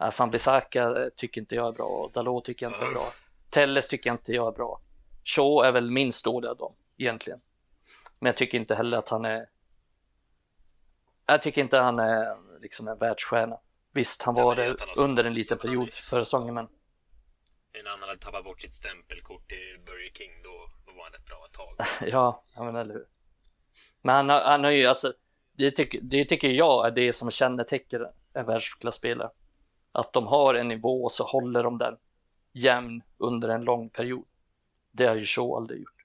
äh, 0.00 0.10
Fan 0.10 0.30
Bissaka 0.30 1.10
tycker 1.16 1.40
inte 1.40 1.54
jag 1.54 1.68
är 1.68 1.72
bra, 1.72 2.10
Dalot 2.14 2.44
tycker 2.44 2.66
jag 2.66 2.72
inte 2.72 2.84
är 2.84 2.94
bra, 2.94 3.06
Telles 3.50 3.88
tycker 3.88 4.10
jag 4.10 4.14
inte 4.14 4.32
jag 4.32 4.46
är 4.48 4.52
bra. 4.52 4.80
Shaw 5.24 5.66
är 5.66 5.72
väl 5.72 5.90
minst 5.90 6.24
dålig 6.24 6.48
av 6.48 6.56
dem 6.56 6.74
egentligen. 6.96 7.38
Men 8.18 8.26
jag 8.26 8.36
tycker 8.36 8.58
inte 8.58 8.74
heller 8.74 8.98
att 8.98 9.08
han 9.08 9.24
är 9.24 9.46
Jag 11.26 11.42
tycker 11.42 11.60
inte 11.60 11.78
han 11.78 11.98
är 11.98 12.26
liksom 12.60 12.88
en 12.88 12.98
världsstjärna. 12.98 13.58
Visst, 13.92 14.22
han 14.22 14.34
var 14.34 14.56
det 14.56 14.74
under 15.08 15.24
en 15.24 15.34
liten 15.34 15.58
period 15.58 15.92
förra 15.92 16.24
säsongen 16.24 16.54
men 16.54 16.68
Innan 17.80 18.00
han 18.00 18.08
hade 18.08 18.16
tappat 18.16 18.44
bort 18.44 18.60
sitt 18.60 18.74
stämpelkort 18.74 19.52
i 19.52 19.78
Burger 19.86 20.10
King, 20.14 20.30
då, 20.42 20.68
då 20.86 20.92
var 20.92 21.02
han 21.02 21.12
rätt 21.12 21.24
bra 21.24 21.46
ett 21.46 21.52
tag. 21.52 21.86
ja, 22.08 22.44
ja 22.54 22.64
men 22.64 22.76
eller 22.76 22.94
hur. 22.94 23.06
Men 24.02 24.14
han, 24.14 24.28
har, 24.28 24.40
han 24.40 24.64
har 24.64 24.70
ju 24.70 24.86
alltså, 24.86 25.14
det 25.52 25.70
tycker, 25.70 26.00
det 26.02 26.24
tycker 26.24 26.48
jag 26.48 26.86
är 26.86 26.90
det 26.90 27.12
som 27.12 27.30
kännetecknar 27.30 28.12
en 28.32 28.46
världsklasspelare. 28.46 29.30
Att 29.92 30.12
de 30.12 30.26
har 30.26 30.54
en 30.54 30.68
nivå 30.68 31.04
och 31.04 31.12
så 31.12 31.24
håller 31.24 31.62
de 31.62 31.78
den 31.78 31.96
jämn 32.52 33.02
under 33.18 33.48
en 33.48 33.64
lång 33.64 33.90
period. 33.90 34.26
Det 34.90 35.06
har 35.06 35.14
ju 35.14 35.24
Shaw 35.24 35.56
aldrig 35.56 35.80
gjort. 35.80 36.04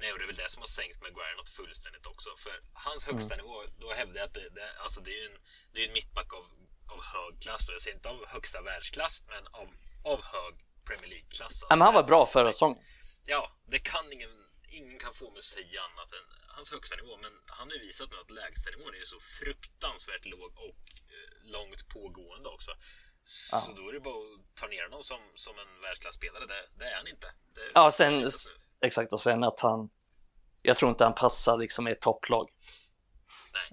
Nej, 0.00 0.12
och 0.12 0.18
det 0.18 0.24
är 0.24 0.26
väl 0.26 0.36
det 0.36 0.50
som 0.50 0.60
har 0.60 0.72
sänkt 0.80 1.00
Maguire 1.02 1.36
något 1.36 1.48
fullständigt 1.48 2.06
också. 2.06 2.30
För 2.44 2.52
hans 2.72 3.06
högsta 3.06 3.34
mm. 3.34 3.46
nivå, 3.46 3.56
då 3.82 3.88
hävdar 3.92 4.20
jag 4.20 4.26
att 4.28 4.34
det, 4.34 4.48
det, 4.58 4.66
alltså 4.82 5.00
det 5.00 5.10
är 5.10 5.20
ju 5.22 5.26
en, 5.30 5.38
det 5.72 5.80
är 5.82 5.86
en 5.88 5.92
mittback 5.92 6.30
av, 6.38 6.44
av 6.94 7.00
hög 7.14 7.32
klass. 7.44 7.66
Då. 7.66 7.72
Jag 7.72 7.80
säger 7.80 7.96
inte 7.96 8.08
av 8.08 8.26
högsta 8.26 8.62
världsklass, 8.62 9.14
men 9.32 9.42
av 9.60 9.68
av 10.04 10.20
hög 10.34 10.54
Premier 10.88 11.10
League-klass. 11.14 11.46
Alltså. 11.46 11.66
men 11.70 11.80
han 11.80 11.94
var 11.94 12.02
bra 12.02 12.26
förra 12.26 12.52
säsongen. 12.52 12.82
Ja, 13.26 13.42
det 13.66 13.78
kan 13.78 14.12
ingen, 14.12 14.34
ingen 14.68 14.98
kan 14.98 15.12
få 15.12 15.30
mig 15.30 15.38
att 15.38 15.52
säga 15.56 15.80
annat 15.88 16.10
än 16.18 16.26
hans 16.56 16.72
högsta 16.72 16.96
nivå, 16.96 17.14
men 17.24 17.32
han 17.58 17.68
har 17.68 17.74
ju 17.74 17.82
visat 17.88 18.08
nu 18.10 18.16
att 18.24 18.30
lägstanivån 18.30 18.94
är 18.94 19.02
ju 19.04 19.10
så 19.14 19.20
fruktansvärt 19.40 20.26
låg 20.26 20.50
och 20.66 20.82
eh, 21.14 21.30
långt 21.54 21.88
pågående 21.94 22.48
också. 22.48 22.72
Så 23.22 23.70
ja. 23.70 23.74
då 23.76 23.88
är 23.88 23.92
det 23.92 24.00
bara 24.00 24.20
att 24.34 24.56
ta 24.60 24.66
ner 24.66 24.82
honom 24.82 25.02
som, 25.02 25.20
som 25.34 25.54
en 25.58 25.80
världsklasspelare. 25.82 26.46
Det, 26.46 26.62
det 26.78 26.84
är 26.84 26.96
han 26.96 27.08
inte. 27.08 27.26
Det, 27.54 27.60
ja, 27.74 27.90
sen 27.90 28.26
exakt 28.80 29.12
och 29.12 29.20
sen 29.20 29.44
att 29.44 29.60
han. 29.60 29.90
Jag 30.62 30.76
tror 30.76 30.90
inte 30.90 31.04
han 31.04 31.14
passar 31.14 31.58
liksom 31.58 31.88
i 31.88 31.90
ett 31.90 32.00
topplag. 32.00 32.48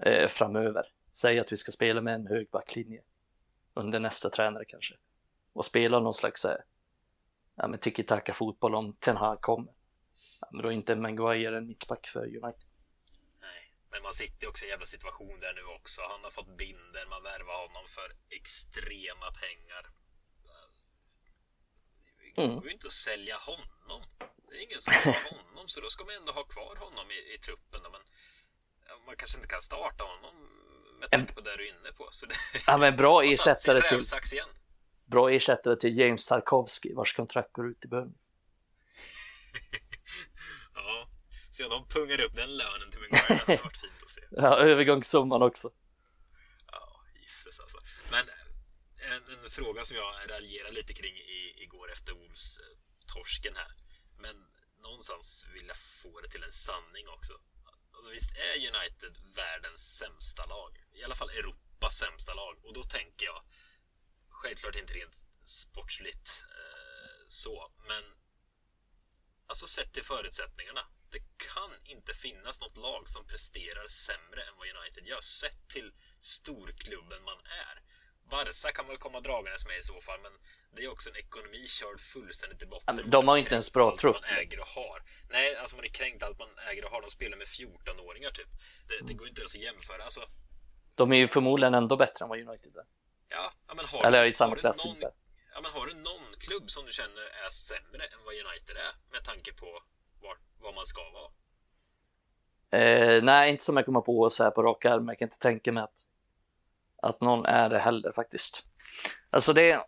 Eh, 0.00 0.28
framöver. 0.28 0.84
Säg 1.12 1.38
att 1.40 1.52
vi 1.52 1.56
ska 1.56 1.72
spela 1.72 2.00
med 2.00 2.14
en 2.14 2.26
hög 2.26 2.50
backlinje 2.50 3.02
under 3.74 4.00
nästa 4.00 4.30
tränare 4.30 4.64
kanske 4.64 4.94
och 5.58 5.64
spela 5.64 6.00
någon 6.00 6.14
slags 6.14 6.44
eh, 6.44 6.56
ja, 7.56 7.76
tiki-taka 7.80 8.34
fotboll 8.34 8.74
om 8.74 8.92
Ten 8.92 9.16
Hag 9.16 9.40
kommer. 9.40 9.72
Ja, 10.40 10.48
men 10.52 10.62
då 10.62 10.68
är 10.68 10.72
inte 10.72 10.96
Maguire 10.96 11.56
en 11.58 11.66
mittback 11.66 12.06
för 12.06 12.24
United. 12.24 12.68
Nej, 13.40 13.62
men 13.90 14.02
man 14.02 14.12
sitter 14.12 14.48
också 14.48 14.64
i 14.64 14.68
en 14.68 14.70
jävla 14.70 14.86
situation 14.86 15.40
där 15.40 15.52
nu 15.54 15.62
också. 15.78 16.02
Han 16.10 16.22
har 16.22 16.30
fått 16.30 16.56
binder, 16.56 17.04
man 17.14 17.22
värvar 17.22 17.56
honom 17.66 17.84
för 17.96 18.08
extrema 18.38 19.28
pengar. 19.42 19.82
Det 22.20 22.30
går 22.36 22.44
mm. 22.44 22.64
ju 22.64 22.70
inte 22.70 22.86
att 22.86 23.00
sälja 23.08 23.36
honom. 23.50 24.00
Det 24.48 24.54
är 24.58 24.62
ingen 24.68 24.80
som 24.80 24.94
vill 24.94 25.14
ha 25.14 25.20
honom, 25.36 25.64
så 25.72 25.80
då 25.80 25.88
ska 25.88 26.04
man 26.04 26.14
ändå 26.14 26.32
ha 26.32 26.44
kvar 26.44 26.74
honom 26.84 27.06
i, 27.10 27.34
i 27.34 27.38
truppen. 27.38 27.80
Men 27.94 28.02
man 29.06 29.16
kanske 29.16 29.38
inte 29.38 29.48
kan 29.48 29.62
starta 29.62 30.04
honom 30.12 30.34
med 31.00 31.10
tanke 31.10 31.32
på 31.32 31.40
det 31.40 31.56
du 31.56 31.62
är 31.68 31.70
inne 31.76 31.92
på. 31.98 32.08
Så 32.10 32.26
det, 32.26 32.34
ja, 32.66 32.76
men 32.76 32.96
bra 32.96 33.22
ersättare 33.30 33.80
till... 33.88 34.02
Igen 34.34 34.50
bra 35.08 35.30
ersättare 35.30 35.76
till 35.76 35.98
James 35.98 36.26
Tarkovsky 36.26 36.94
vars 36.94 37.16
kontrakt 37.16 37.52
går 37.52 37.70
ut 37.70 37.84
i 37.84 37.88
Burnley. 37.88 38.14
ja, 40.74 41.08
se 41.50 41.64
om 41.64 41.70
de 41.70 41.88
pungar 41.88 42.20
upp 42.20 42.34
den 42.34 42.56
lönen 42.56 42.90
till 42.90 43.00
Maguire 43.00 43.24
det 43.28 43.34
hade 43.34 43.62
varit 43.62 43.76
fint 43.76 44.02
att 44.02 44.10
se. 44.10 44.20
ja, 44.30 44.56
övergångssumman 44.56 45.42
också. 45.42 45.70
Ja, 46.72 47.02
gisses 47.20 47.60
alltså. 47.60 47.78
Men 48.10 48.24
en, 49.12 49.22
en, 49.44 49.50
fråga 49.50 49.84
som 49.84 49.96
jag 49.96 50.14
raljerade 50.30 50.74
lite 50.74 50.92
kring 50.92 51.16
i, 51.16 51.62
igår 51.64 51.92
efter 51.92 52.14
Wolves 52.14 52.58
eh, 52.58 52.64
torsken 53.14 53.56
här. 53.56 53.72
Men 54.18 54.34
någonstans 54.82 55.46
vill 55.54 55.66
jag 55.66 55.76
få 56.02 56.20
det 56.20 56.28
till 56.28 56.42
en 56.42 56.50
sanning 56.50 57.08
också. 57.08 57.32
Alltså, 57.92 58.10
visst 58.10 58.30
är 58.48 58.56
United 58.72 59.12
världens 59.36 59.96
sämsta 60.00 60.46
lag? 60.46 60.70
I 60.98 61.04
alla 61.04 61.14
fall 61.14 61.30
Europas 61.30 61.98
sämsta 61.98 62.34
lag. 62.34 62.54
Och 62.64 62.74
då 62.74 62.82
tänker 62.82 63.26
jag 63.26 63.42
självklart 64.42 64.74
inte 64.74 64.92
rent 64.92 65.16
sportsligt 65.44 66.28
eh, 66.58 67.24
så, 67.26 67.72
men 67.88 68.04
alltså 69.46 69.66
sett 69.66 69.92
till 69.92 70.04
förutsättningarna. 70.04 70.80
Det 71.10 71.22
kan 71.52 71.72
inte 71.84 72.12
finnas 72.12 72.60
något 72.60 72.76
lag 72.76 73.08
som 73.08 73.26
presterar 73.26 73.86
sämre 73.86 74.40
än 74.42 74.54
vad 74.58 74.66
United 74.76 75.06
gör, 75.06 75.20
sett 75.20 75.68
till 75.68 75.92
storklubben 76.18 77.22
man 77.30 77.40
är. 77.64 77.74
Barca 78.30 78.70
kan 78.72 78.86
väl 78.86 78.96
komma 78.96 79.20
dragandes 79.20 79.66
med 79.66 79.78
i 79.78 79.82
så 79.82 80.00
fall, 80.00 80.20
men 80.22 80.32
det 80.74 80.82
är 80.84 80.88
också 80.90 81.10
en 81.10 81.16
ekonomi 81.16 81.64
körd 81.68 82.00
fullständigt 82.00 82.62
i 82.62 82.66
botten. 82.66 83.10
De 83.10 83.28
har 83.28 83.36
inte 83.36 83.54
ens 83.54 83.72
bra 83.72 83.96
trupp. 84.00 84.16
man 84.20 84.38
äger 84.38 84.60
och 84.60 84.66
har. 84.66 85.02
Nej, 85.30 85.56
alltså 85.56 85.76
man 85.76 85.84
är 85.84 85.88
kränkt 85.88 86.22
allt 86.22 86.38
man 86.38 86.48
äger 86.70 86.84
och 86.84 86.90
har. 86.90 87.00
De 87.00 87.10
spelar 87.10 87.36
med 87.36 87.46
14-åringar 87.46 88.30
typ. 88.30 88.48
Det, 88.88 89.06
det, 89.06 89.14
går 89.14 89.28
inte 89.28 89.40
ens 89.40 89.54
att 89.54 89.60
jämföra. 89.60 90.02
Alltså, 90.04 90.20
de 90.94 91.12
är 91.12 91.16
ju 91.16 91.28
förmodligen 91.28 91.74
ändå 91.74 91.96
bättre 91.96 92.24
än 92.24 92.28
vad 92.28 92.38
United 92.38 92.76
är. 92.76 92.97
Ja, 93.30 93.74
men 93.74 93.84
har 93.92 94.04
Eller 94.06 94.22
du, 94.22 94.28
i 94.28 94.32
samma 94.32 94.56
klass 94.56 94.84
någon, 94.84 94.94
inte. 94.94 95.12
Ja, 95.54 95.60
men 95.62 95.70
har 95.72 95.86
du 95.86 95.94
någon 95.94 96.26
klubb 96.38 96.70
som 96.70 96.86
du 96.86 96.92
känner 96.92 97.22
är 97.46 97.50
sämre 97.50 98.04
än 98.04 98.18
vad 98.24 98.34
United 98.34 98.76
är 98.76 99.12
med 99.12 99.24
tanke 99.24 99.52
på 99.52 99.66
var, 100.22 100.36
vad 100.60 100.74
man 100.74 100.86
ska 100.86 101.00
vara? 101.10 101.30
Eh, 102.70 103.22
nej, 103.22 103.50
inte 103.50 103.64
som 103.64 103.76
jag 103.76 103.86
kommer 103.86 104.00
på 104.00 104.30
så 104.30 104.44
här 104.44 104.50
på 104.50 104.62
rak 104.62 104.84
arm. 104.84 105.08
Jag 105.08 105.18
kan 105.18 105.26
inte 105.26 105.38
tänka 105.38 105.72
mig 105.72 105.82
att, 105.82 106.00
att 107.02 107.20
någon 107.20 107.46
är 107.46 107.68
det 107.68 107.78
heller 107.78 108.12
faktiskt. 108.12 108.62
Alltså 109.30 109.52
det, 109.52 109.76
och, 109.76 109.86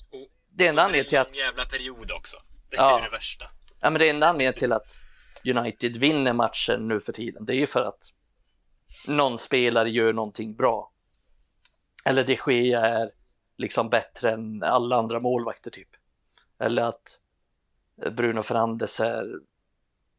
det 0.48 0.64
är 0.64 0.68
en 0.68 0.78
anledning 0.78 1.08
till 1.08 1.18
att... 1.18 1.28
en 1.28 1.34
jävla 1.34 1.64
period 1.64 2.10
också. 2.16 2.36
Det 2.70 2.76
är 2.76 2.82
ja, 2.82 3.00
det 3.00 3.10
värsta. 3.10 3.44
Ja, 3.80 3.90
men 3.90 4.00
det 4.00 4.06
är 4.06 4.14
en 4.14 4.22
anledning 4.22 4.58
till 4.58 4.72
att 4.72 4.96
United 5.44 5.96
vinner 5.96 6.32
matchen 6.32 6.88
nu 6.88 7.00
för 7.00 7.12
tiden. 7.12 7.44
Det 7.44 7.52
är 7.52 7.56
ju 7.56 7.66
för 7.66 7.84
att 7.84 8.12
någon 9.08 9.38
spelare 9.38 9.90
gör 9.90 10.12
någonting 10.12 10.56
bra. 10.56 10.92
Eller 12.04 12.24
de 12.24 12.38
Gea 12.46 12.80
är 12.80 13.10
liksom 13.60 13.88
bättre 13.88 14.30
än 14.30 14.62
alla 14.62 14.96
andra 14.96 15.20
målvakter 15.20 15.70
typ. 15.70 15.88
Eller 16.58 16.82
att 16.82 17.20
Bruno 18.10 18.42
Fernandes 18.42 19.00
är 19.00 19.26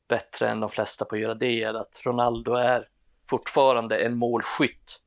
bättre 0.08 0.50
än 0.50 0.60
de 0.60 0.70
flesta 0.70 1.06
på 1.06 1.16
att 1.16 1.22
göra 1.22 1.34
det. 1.34 1.64
Eller 1.64 1.80
att 1.80 2.02
Ronaldo 2.06 2.54
är 2.54 2.88
fortfarande 3.30 3.98
en 3.98 4.18
målskytt 4.18 5.02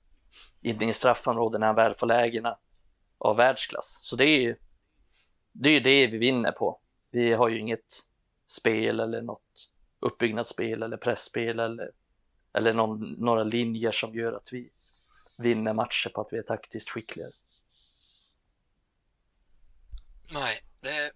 inne 0.60 0.90
i 0.90 0.92
straffområdet 0.92 1.60
när 1.60 1.66
han 1.66 1.76
väl 1.76 1.94
får 1.94 2.06
lägena 2.06 2.56
av 3.18 3.36
världsklass. 3.36 3.98
Så 4.00 4.16
det 4.16 4.24
är 4.24 4.40
ju 4.40 4.56
det, 5.52 5.70
är 5.70 5.80
det 5.80 6.06
vi 6.06 6.18
vinner 6.18 6.52
på. 6.52 6.80
Vi 7.10 7.32
har 7.32 7.48
ju 7.48 7.58
inget 7.58 8.02
spel 8.46 9.00
eller 9.00 9.22
något 9.22 9.70
uppbyggnadsspel 10.00 10.82
eller 10.82 10.96
pressspel 10.96 11.58
eller, 11.58 11.90
eller 12.52 12.74
någon, 12.74 13.10
några 13.18 13.44
linjer 13.44 13.92
som 13.92 14.14
gör 14.14 14.32
att 14.32 14.52
vi 14.52 14.70
vinner 15.42 15.72
matcher 15.74 16.08
på 16.14 16.20
att 16.20 16.32
vi 16.32 16.38
är 16.38 16.42
taktiskt 16.42 16.90
skickligare. 16.90 17.30
Nej, 20.28 20.60
det 20.80 20.90
är 20.90 21.12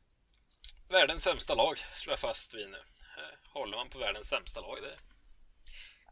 världens 0.89 1.23
sämsta 1.23 1.55
lag, 1.55 1.79
slår 1.79 2.13
jag 2.13 2.21
fast 2.21 2.55
vid 2.55 2.71
nu. 2.71 2.83
Håller 3.49 3.77
man 3.77 3.89
på 3.89 3.99
världens 3.99 4.29
sämsta 4.29 4.61
lag, 4.61 4.79
det 4.83 4.97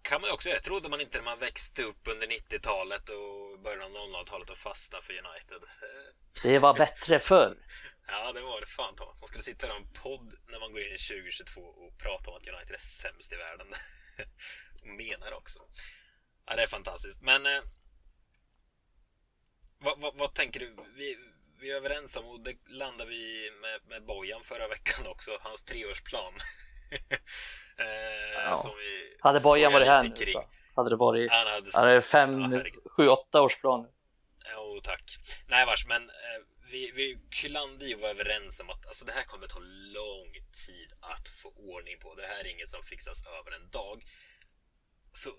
kan 0.09 0.20
man 0.20 0.30
också. 0.30 0.51
Jag 0.51 0.62
trodde 0.62 0.88
man 0.88 1.01
inte 1.01 1.18
när 1.18 1.24
man 1.24 1.38
växte 1.38 1.82
upp 1.82 2.09
under 2.09 2.26
90-talet 2.26 3.09
och 3.09 3.61
början 3.61 3.82
av 3.82 3.90
00-talet 3.90 4.51
och 4.51 4.57
fastna 4.57 5.01
för 5.01 5.12
United. 5.12 5.62
Det 6.42 6.59
var 6.59 6.74
bättre 6.74 7.20
förr. 7.20 7.57
ja, 8.07 8.32
det 8.32 8.40
var 8.40 8.61
det 8.61 8.66
fan 8.66 8.94
Thomas. 8.97 9.20
Man 9.20 9.28
skulle 9.28 9.42
sitta 9.42 9.66
i 9.66 9.70
en 9.70 9.92
podd 10.03 10.34
när 10.49 10.61
man 10.61 10.72
går 10.72 10.80
in 10.80 10.94
i 10.94 10.99
2022 10.99 11.61
och 11.61 11.99
prata 11.99 12.30
om 12.30 12.36
att 12.36 12.49
United 12.49 12.74
är 12.74 12.78
sämst 12.78 13.32
i 13.32 13.36
världen. 13.36 13.66
och 14.80 14.88
menar 14.88 15.32
också. 15.32 15.61
Ja, 16.47 16.57
det 16.57 16.62
är 16.62 16.66
fantastiskt. 16.66 17.22
Men 17.22 17.47
eh, 17.47 17.62
vad, 19.78 20.01
vad, 20.01 20.01
vad, 20.01 20.18
vad, 20.18 20.34
tänker 20.34 20.61
du? 20.61 20.76
Vi, 20.97 21.18
vi 21.66 21.72
är 21.72 21.76
överens 21.76 22.16
om, 22.16 22.26
och 22.26 22.40
det 22.40 22.56
landade 22.68 23.10
vi 23.10 23.50
med, 23.60 23.80
med 23.90 24.06
Bojan 24.06 24.42
förra 24.42 24.68
veckan 24.68 25.06
också, 25.06 25.30
hans 25.40 25.64
treårsplan. 25.64 26.32
eh, 27.78 27.86
ja. 28.44 28.74
vi 28.78 29.16
hade 29.20 29.40
Bojan 29.40 29.72
varit 29.72 29.86
här 29.86 30.02
nu 30.02 30.16
så 30.16 30.44
hade 30.74 30.90
det 30.90 30.96
varit 30.96 31.30
han 31.30 31.46
hade, 31.46 31.70
hade 31.74 32.02
fem, 32.02 32.52
ja, 32.52 32.80
sju, 32.90 33.08
åtta 33.08 33.42
årsplan. 33.42 33.86
Jo, 34.54 34.80
tack. 34.82 35.04
Nej, 35.48 35.66
vars, 35.66 35.86
men 35.86 36.02
eh, 36.02 36.40
vi, 36.70 36.90
vi 36.94 37.18
Kylander 37.30 37.96
var 37.96 38.08
överens 38.08 38.60
om 38.60 38.70
att 38.70 38.86
alltså, 38.86 39.04
det 39.04 39.12
här 39.12 39.24
kommer 39.24 39.46
ta 39.46 39.58
lång 39.98 40.32
tid 40.66 40.92
att 41.00 41.28
få 41.28 41.48
ordning 41.48 41.98
på. 41.98 42.14
Det 42.14 42.26
här 42.26 42.44
är 42.44 42.50
inget 42.50 42.70
som 42.70 42.82
fixas 42.82 43.26
över 43.26 43.56
en 43.56 43.70
dag. 43.70 44.02
Så 45.12 45.30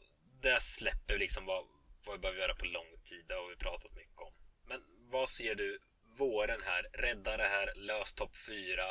det 0.42 0.62
släpper 0.62 1.14
vi 1.14 1.20
liksom 1.20 1.46
vad, 1.46 1.64
vad 2.06 2.16
vi 2.16 2.20
behöver 2.20 2.40
göra 2.42 2.56
på 2.56 2.66
lång 2.66 2.92
tid. 3.04 3.26
Det 3.28 3.34
har 3.34 3.50
vi 3.50 3.56
pratat 3.56 3.96
mycket 3.96 4.22
om. 4.22 4.34
Men 4.70 4.80
vad 5.12 5.30
ser 5.30 5.56
du 5.56 5.80
våren 6.20 6.62
här? 6.70 6.84
Rädda 7.06 7.38
det 7.38 7.50
här, 7.56 7.68
lös 7.76 8.14
topp 8.14 8.36
fyra. 8.50 8.88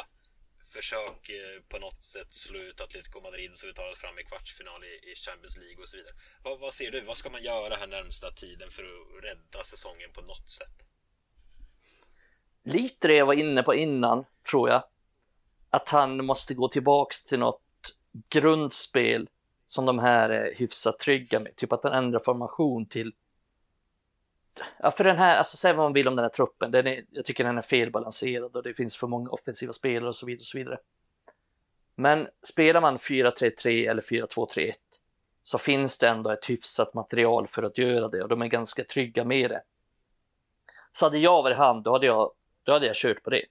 Försök 0.75 1.31
eh, 1.31 1.63
på 1.69 1.79
något 1.79 2.01
sätt 2.01 2.33
slå 2.33 2.59
ut 2.59 2.81
Atletico 2.81 3.21
Madrid 3.21 3.55
så 3.55 3.67
vi 3.67 3.73
tar 3.73 3.91
oss 3.91 3.99
fram 3.99 4.19
i 4.19 4.25
kvartsfinal 4.25 4.85
i, 4.85 5.11
i 5.11 5.15
Champions 5.15 5.57
League 5.57 5.81
och 5.83 5.89
så 5.89 5.97
vidare. 5.97 6.15
Vad, 6.45 6.61
vad 6.61 6.73
ser 6.73 6.91
du? 6.91 7.01
Vad 7.01 7.17
ska 7.17 7.31
man 7.31 7.43
göra 7.43 7.77
här 7.77 7.87
närmsta 7.87 8.31
tiden 8.31 8.71
för 8.71 8.83
att 8.83 9.25
rädda 9.25 9.65
säsongen 9.65 10.11
på 10.13 10.21
något 10.21 10.49
sätt? 10.49 10.87
lite 12.67 13.09
det 13.09 13.15
jag 13.15 13.27
var 13.27 13.35
inne 13.35 13.63
på 13.63 13.75
innan, 13.75 14.25
tror 14.51 14.69
jag. 14.69 14.85
Att 15.71 15.89
han 15.89 16.25
måste 16.25 16.55
gå 16.55 16.69
tillbaks 16.69 17.25
till 17.25 17.39
något 17.39 17.63
grundspel 18.29 19.29
som 19.69 19.87
de 19.87 19.99
här 19.99 20.29
är 20.29 20.55
hyfsat 20.55 20.99
trygga 20.99 21.41
med. 21.41 21.57
Typ 21.57 21.73
att 21.73 21.85
han 21.85 21.93
ändrar 21.93 22.21
formation 22.25 22.87
till 22.87 23.13
Ja, 24.79 24.91
för 24.91 25.05
den 25.05 25.17
här, 25.17 25.37
alltså 25.37 25.57
säg 25.57 25.73
vad 25.73 25.85
man 25.85 25.93
vill 25.93 26.09
om 26.09 26.17
den 26.17 26.25
här 26.25 26.31
truppen, 26.31 26.71
den 26.71 26.87
är, 26.87 27.05
jag 27.11 27.25
tycker 27.25 27.45
den 27.45 27.59
är 27.59 27.63
felbalanserad 27.63 28.57
och 28.57 28.63
det 28.63 28.75
finns 28.75 28.97
för 28.97 29.07
många 29.07 29.31
offensiva 29.31 29.73
spelare 29.73 30.09
och 30.09 30.17
så 30.17 30.27
vidare 30.27 30.41
och 30.41 30.45
så 30.45 30.59
vidare. 30.59 30.79
Men 31.95 32.29
spelar 32.43 32.81
man 32.81 32.99
4-3-3 32.99 33.91
eller 33.91 34.03
4-2-3-1 34.03 34.73
så 35.43 35.59
finns 35.59 35.99
det 35.99 36.09
ändå 36.09 36.31
ett 36.31 36.51
hyfsat 36.51 36.95
material 36.95 37.49
för 37.49 37.63
att 37.63 37.79
göra 37.79 38.09
det 38.09 38.23
och 38.23 38.29
de 38.29 38.43
är 38.43 38.47
ganska 38.47 38.85
trygga 38.85 39.25
med 39.25 39.51
det. 39.51 39.63
Så 40.93 41.07
hade 41.07 41.19
jag 41.19 41.43
varit 41.43 41.57
han, 41.57 41.83
då 41.83 41.93
hade 41.93 42.07
jag 42.07 42.33
då 42.63 42.73
hade 42.73 42.87
jag 42.87 42.97
kört 42.97 43.23
på 43.23 43.31
det. 43.31 43.45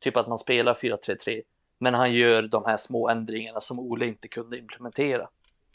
Typ 0.00 0.16
att 0.16 0.28
man 0.28 0.38
spelar 0.38 0.74
4-3-3, 0.74 1.42
men 1.78 1.94
han 1.94 2.12
gör 2.12 2.42
de 2.42 2.64
här 2.64 2.76
små 2.76 3.08
ändringarna 3.08 3.60
som 3.60 3.80
Ole 3.80 4.06
inte 4.06 4.28
kunde 4.28 4.58
implementera. 4.58 5.28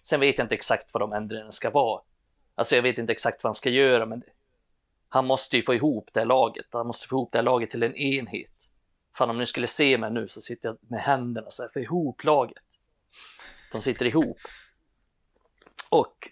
Sen 0.04 0.20
vet 0.20 0.38
jag 0.38 0.46
inte 0.46 0.56
exakt 0.56 0.94
vad 0.94 1.02
de 1.02 1.14
ändringarna 1.14 1.52
ska 1.52 1.70
vara. 1.70 2.02
Alltså 2.56 2.76
jag 2.76 2.84
vet 2.84 2.98
inte 2.98 3.12
exakt 3.14 3.44
vad 3.44 3.50
han 3.50 3.56
ska 3.56 3.70
göra, 3.70 4.06
men 4.06 4.24
han 5.16 5.26
måste 5.26 5.58
ju 5.58 5.64
få 5.64 5.74
ihop 5.74 6.10
det 6.14 6.20
här 6.20 6.28
laget. 6.28 6.66
Han 6.72 6.88
måste 6.88 7.08
få 7.08 7.16
ihop 7.16 7.32
det 7.32 7.38
här 7.38 7.44
laget 7.44 7.72
till 7.72 7.84
en 7.84 7.96
enhet. 7.96 8.70
Fan 9.18 9.30
om 9.30 9.38
ni 9.38 9.46
skulle 9.46 9.68
se 9.68 9.98
mig 9.98 10.12
nu 10.12 10.28
så 10.28 10.42
sitter 10.42 10.70
jag 10.70 10.78
med 10.82 11.02
händerna 11.02 11.52
så 11.52 11.64
här, 11.64 11.70
få 11.74 11.80
ihop 11.80 12.24
laget. 12.24 12.64
De 13.72 13.82
sitter 13.82 14.06
ihop. 14.06 14.38
Och 15.90 16.32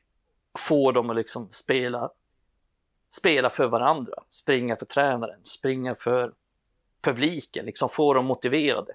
få 0.59 0.91
dem 0.91 1.09
att 1.09 1.15
liksom 1.15 1.51
spela, 1.51 2.11
spela 3.11 3.49
för 3.49 3.67
varandra, 3.67 4.23
springa 4.29 4.75
för 4.75 4.86
tränaren, 4.86 5.45
springa 5.45 5.95
för 5.95 6.34
publiken, 7.01 7.65
liksom 7.65 7.89
få 7.89 8.13
dem 8.13 8.25
motiverade. 8.25 8.93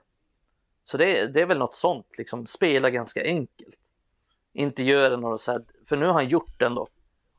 Så 0.85 0.97
det, 0.97 1.27
det 1.27 1.41
är 1.41 1.47
väl 1.47 1.59
något 1.59 1.75
sånt, 1.75 2.19
liksom 2.19 2.47
spela 2.47 2.91
ganska 2.91 3.23
enkelt. 3.23 3.79
Inte 4.53 4.83
göra 4.83 5.17
något 5.17 5.41
så 5.41 5.53
här, 5.53 5.65
för 5.85 5.97
nu 5.97 6.07
har 6.07 6.13
han 6.13 6.29
gjort 6.29 6.63
ändå. 6.63 6.89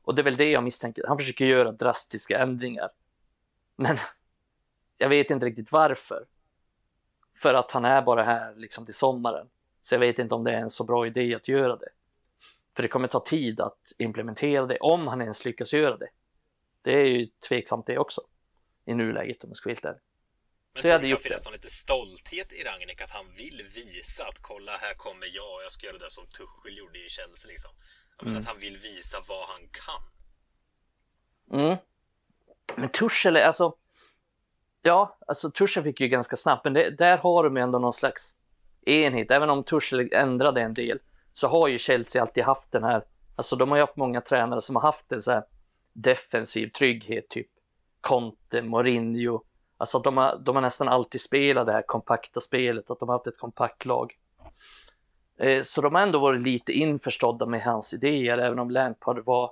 Och 0.02 0.16
det 0.16 0.22
är 0.22 0.24
väl 0.24 0.38
det 0.38 0.52
jag 0.52 0.64
misstänker, 0.64 1.04
han 1.08 1.18
försöker 1.18 1.46
göra 1.46 1.72
drastiska 1.72 2.40
ändringar. 2.40 2.90
Men 3.76 3.98
jag 4.98 5.10
vet 5.10 5.32
inte 5.32 5.46
riktigt 5.46 5.72
varför. 5.72 6.26
För 7.36 7.54
att 7.54 7.72
han 7.72 7.86
är 7.86 8.02
bara 8.02 8.24
här 8.24 8.56
liksom 8.56 8.86
till 8.86 8.94
sommaren. 8.94 9.50
Så 9.82 9.96
jag 9.96 10.00
vet 10.00 10.20
inte 10.20 10.36
om 10.36 10.44
det 10.44 10.52
är 10.52 10.58
en 10.58 10.70
så 10.70 10.84
bra 10.84 11.08
idé 11.08 11.36
att 11.36 11.48
göra 11.48 11.76
det. 11.76 11.90
För 12.76 12.84
det 12.84 12.90
kommer 12.90 13.08
ta 13.08 13.20
tid 13.20 13.60
att 13.60 13.94
implementera 13.98 14.66
det, 14.66 14.78
om 14.78 15.08
han 15.08 15.22
ens 15.22 15.46
lyckas 15.46 15.74
göra 15.74 15.98
det. 15.98 16.10
Det 16.82 16.92
är 16.92 17.06
ju 17.06 17.28
tveksamt 17.48 17.86
det 17.86 17.98
också. 17.98 18.22
I 18.86 18.94
nuläget 18.94 19.44
om 19.44 19.50
jag 19.50 19.58
ska 19.58 19.70
vara 19.70 19.74
helt 19.74 19.86
ärlig. 19.86 20.02
Men 20.74 20.82
så 20.82 20.88
tror 20.88 21.00
du 21.00 21.08
det 21.08 21.14
kan 21.14 21.20
finnas 21.20 21.46
någon 21.46 21.54
lite 21.54 21.70
stolthet 21.70 22.54
i 22.54 22.64
Ragnek 22.64 23.02
att 23.02 23.10
han 23.10 23.26
vill 23.38 23.64
visa 23.76 24.24
att 24.28 24.40
kolla 24.42 24.72
här 24.78 24.94
kommer 24.94 25.28
jag 25.36 25.56
och 25.56 25.64
jag 25.64 25.72
ska 25.72 25.88
göra 25.88 25.98
det 25.98 26.10
som 26.10 26.26
Tuchel 26.26 26.78
gjorde 26.78 27.00
i 27.06 27.10
Chelsea 27.10 27.50
liksom. 27.50 27.72
Mm. 28.22 28.38
att 28.38 28.46
han 28.48 28.58
vill 28.58 28.78
visa 28.78 29.18
vad 29.30 29.48
han 29.48 29.62
kan. 29.72 30.02
Mm. 31.60 31.78
Men 32.76 32.90
Tuchel 32.90 33.38
alltså. 33.38 33.76
Ja, 34.82 35.18
alltså 35.28 35.52
Tuchel 35.52 35.84
fick 35.84 36.02
ju 36.02 36.08
ganska 36.08 36.36
snabbt, 36.36 36.64
men 36.64 36.74
det, 36.74 36.90
där 36.90 37.18
har 37.18 37.44
de 37.44 37.58
ju 37.58 37.64
ändå 37.64 37.80
någon 37.80 37.94
slags 37.94 38.36
enhet. 38.86 39.32
Även 39.32 39.50
om 39.50 39.64
Tuchel 39.64 40.10
ändrade 40.12 40.62
en 40.62 40.74
del 40.74 41.00
så 41.34 41.48
har 41.48 41.68
ju 41.68 41.80
Chelsea 41.80 42.22
alltid 42.22 42.44
haft 42.44 42.72
den 42.72 42.84
här. 42.84 43.04
Alltså 43.36 43.56
de 43.56 43.70
har 43.70 43.78
ju 43.78 43.84
haft 43.84 43.96
många 43.96 44.22
tränare 44.22 44.62
som 44.62 44.76
har 44.76 44.84
haft 44.84 45.12
en 45.12 45.22
så 45.22 45.32
här 45.32 45.44
defensiv 45.94 46.68
trygghet, 46.68 47.30
typ 47.30 47.48
Conte, 48.02 48.62
Mourinho 48.62 49.44
Alltså 49.80 50.00
de 50.00 50.18
har, 50.18 50.38
de 50.38 50.56
har 50.56 50.62
nästan 50.62 50.88
alltid 50.88 51.22
spelat 51.22 51.66
det 51.66 51.74
här 51.74 51.82
kompakta 51.82 52.40
spelet, 52.40 52.92
att 52.92 53.00
de 53.00 53.10
har 53.10 53.16
haft 53.16 53.28
ett 53.28 53.38
kompakt 53.38 53.86
lag. 53.86 54.18
Eh, 55.40 55.64
så 55.64 55.82
de 55.82 55.96
har 55.96 56.02
ändå 56.02 56.20
varit 56.20 56.42
lite 56.42 56.74
införstådda 56.74 57.46
med 57.46 57.62
hans 57.62 57.94
idéer, 57.94 58.38
även 58.38 58.60
om 58.60 58.72
Lampard 58.72 59.26
var, 59.26 59.52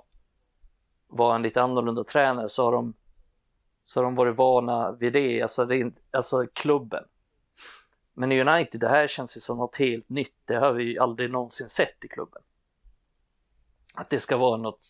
var 1.08 1.34
en 1.34 1.42
lite 1.42 1.62
annorlunda 1.62 2.04
tränare 2.04 2.48
så 2.48 2.64
har 2.64 2.72
de, 2.72 2.94
så 3.84 4.00
har 4.00 4.04
de 4.04 4.14
varit 4.14 4.36
vana 4.36 4.92
vid 4.92 5.12
det, 5.12 5.42
alltså, 5.42 5.64
det, 5.64 5.92
alltså 6.10 6.46
klubben. 6.52 7.04
Men 8.14 8.32
i 8.32 8.40
United, 8.40 8.80
det 8.80 8.88
här 8.88 9.06
känns 9.06 9.36
ju 9.36 9.40
som 9.40 9.56
något 9.56 9.76
helt 9.76 10.08
nytt, 10.08 10.36
det 10.44 10.54
har 10.54 10.72
vi 10.72 10.98
aldrig 10.98 11.30
någonsin 11.30 11.68
sett 11.68 12.04
i 12.04 12.08
klubben. 12.08 12.42
Att 13.94 14.10
det 14.10 14.20
ska 14.20 14.36
vara 14.36 14.56
något 14.56 14.84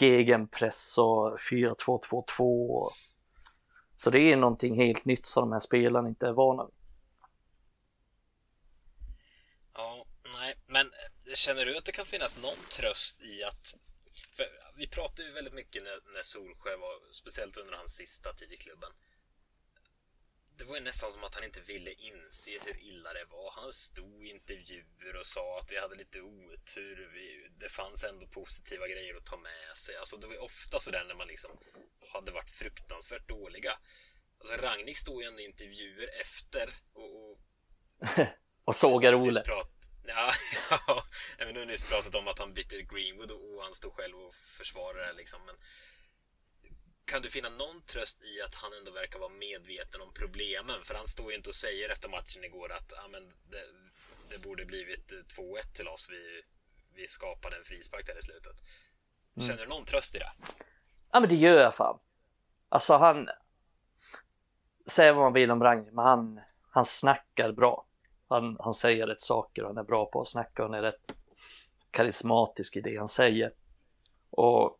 gegenpress 0.00 0.98
och 0.98 1.38
4-2-2-2 1.38 2.88
så 3.96 4.10
det 4.10 4.32
är 4.32 4.36
någonting 4.36 4.76
helt 4.76 5.04
nytt 5.04 5.26
som 5.26 5.42
de 5.42 5.52
här 5.52 5.58
spelarna 5.58 6.08
inte 6.08 6.26
är 6.26 6.32
vana 6.32 6.64
vid. 6.64 6.74
Ja, 9.74 10.04
nej, 10.48 10.56
men 10.66 10.86
eh, 10.86 11.34
känner 11.34 11.64
du 11.64 11.76
att 11.76 11.84
det 11.84 11.92
kan 11.92 12.06
finnas 12.06 12.38
någon 12.38 12.64
tröst 12.70 13.22
i 13.22 13.44
att 13.44 13.74
vi 14.76 14.86
pratade 14.86 15.28
ju 15.28 15.34
väldigt 15.34 15.54
mycket 15.54 15.82
när, 15.82 16.12
när 16.14 16.22
Solskär 16.22 16.76
var, 16.76 17.12
speciellt 17.12 17.56
under 17.56 17.72
hans 17.76 17.96
sista 17.96 18.32
tid 18.32 18.52
i 18.52 18.56
klubben, 18.56 18.92
det 20.58 20.64
var 20.64 20.74
ju 20.74 20.80
nästan 20.80 21.10
som 21.10 21.24
att 21.24 21.34
han 21.34 21.44
inte 21.44 21.60
ville 21.60 21.90
inse 21.90 22.50
hur 22.64 22.76
illa 22.80 23.12
det 23.12 23.24
var. 23.30 23.50
Han 23.50 23.72
stod 23.72 24.26
i 24.26 24.30
intervjuer 24.30 25.16
och 25.20 25.26
sa 25.26 25.58
att 25.58 25.72
vi 25.72 25.78
hade 25.78 25.94
lite 25.94 26.20
otur. 26.20 27.10
Vi, 27.14 27.48
det 27.60 27.68
fanns 27.68 28.04
ändå 28.04 28.26
positiva 28.26 28.88
grejer 28.88 29.14
att 29.16 29.26
ta 29.26 29.36
med 29.36 29.76
sig. 29.76 29.96
Alltså 29.96 30.16
det 30.16 30.26
var 30.26 30.34
ju 30.34 30.40
ofta 30.40 30.78
sådär 30.78 31.04
när 31.08 31.14
man 31.14 31.28
liksom 31.28 31.50
hade 32.12 32.32
varit 32.32 32.50
fruktansvärt 32.50 33.28
dåliga. 33.28 33.72
Alltså 34.38 34.66
Ragnik 34.66 34.98
stod 34.98 35.22
ju 35.22 35.28
ändå 35.28 35.40
i 35.40 35.44
intervjuer 35.44 36.20
efter 36.20 36.70
och... 36.92 37.30
Och, 37.30 37.38
och 38.64 38.76
sågar 38.76 39.14
Ole. 39.14 39.42
Prat, 39.42 39.77
ja, 40.08 40.32
ja, 41.38 41.44
men 41.44 41.54
nu 41.54 41.60
har 41.60 41.66
nyss 41.66 41.90
pratat 41.90 42.14
om 42.14 42.28
att 42.28 42.38
han 42.38 42.54
bytte 42.54 42.82
Greenwood 42.82 43.30
och 43.30 43.62
han 43.62 43.74
stod 43.74 43.92
själv 43.92 44.16
och 44.16 44.34
försvarade 44.34 45.06
det 45.06 45.12
liksom. 45.12 45.40
Men 45.46 45.56
kan 47.04 47.22
du 47.22 47.28
finna 47.28 47.48
någon 47.48 47.82
tröst 47.82 48.24
i 48.24 48.42
att 48.42 48.54
han 48.54 48.72
ändå 48.78 48.90
verkar 48.90 49.18
vara 49.18 49.32
medveten 49.32 50.00
om 50.00 50.12
problemen? 50.14 50.82
För 50.82 50.94
han 50.94 51.04
står 51.04 51.30
ju 51.30 51.36
inte 51.36 51.50
och 51.50 51.54
säger 51.54 51.88
efter 51.90 52.08
matchen 52.08 52.44
igår 52.44 52.72
att 52.72 52.92
ah, 52.92 53.08
men 53.08 53.22
det, 53.26 53.64
det 54.28 54.38
borde 54.38 54.64
blivit 54.64 55.12
2-1 55.12 55.72
till 55.74 55.88
oss. 55.88 56.08
Vi, 56.10 56.42
vi 56.94 57.08
skapade 57.08 57.56
en 57.56 57.64
frispark 57.64 58.06
där 58.06 58.18
i 58.18 58.22
slutet. 58.22 58.56
Mm. 59.36 59.48
Känner 59.48 59.62
du 59.62 59.68
någon 59.68 59.84
tröst 59.84 60.14
i 60.14 60.18
det? 60.18 60.32
Ja, 61.12 61.20
men 61.20 61.28
det 61.28 61.36
gör 61.36 61.58
jag 61.58 61.74
fan. 61.74 61.98
Alltså 62.68 62.96
han... 62.96 63.28
Säger 64.86 65.12
vad 65.12 65.22
man 65.24 65.32
vill 65.32 65.50
om 65.50 65.62
Rang, 65.62 65.84
men 65.84 66.04
han, 66.04 66.40
han 66.70 66.86
snackar 66.86 67.52
bra. 67.52 67.87
Han, 68.28 68.56
han 68.60 68.74
säger 68.74 69.06
rätt 69.06 69.20
saker 69.20 69.62
och 69.62 69.68
han 69.68 69.78
är 69.78 69.84
bra 69.84 70.06
på 70.06 70.20
att 70.20 70.28
snacka 70.28 70.62
och 70.62 70.68
han 70.68 70.78
är 70.78 70.82
rätt 70.82 71.12
karismatisk 71.90 72.76
i 72.76 72.80
det 72.80 72.96
han 72.96 73.08
säger. 73.08 73.52
Och 74.30 74.78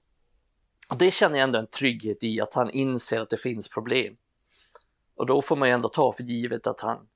och 0.89 0.99
det 0.99 1.11
känner 1.11 1.39
jag 1.39 1.45
ändå 1.45 1.59
en 1.59 1.67
trygghet 1.67 2.25
i, 2.25 2.41
att 2.41 2.55
han 2.55 2.71
inser 2.71 3.21
att 3.21 3.31
det 3.31 3.39
finns 3.39 3.69
problem. 3.69 4.17
Och 5.15 5.27
då 5.27 5.43
får 5.43 5.57
man 5.57 5.69
ju 5.69 5.75
ändå 5.75 5.89
ta 5.89 6.13
för 6.13 6.23
givet 6.23 6.67
att 6.67 6.81
han, 6.81 7.09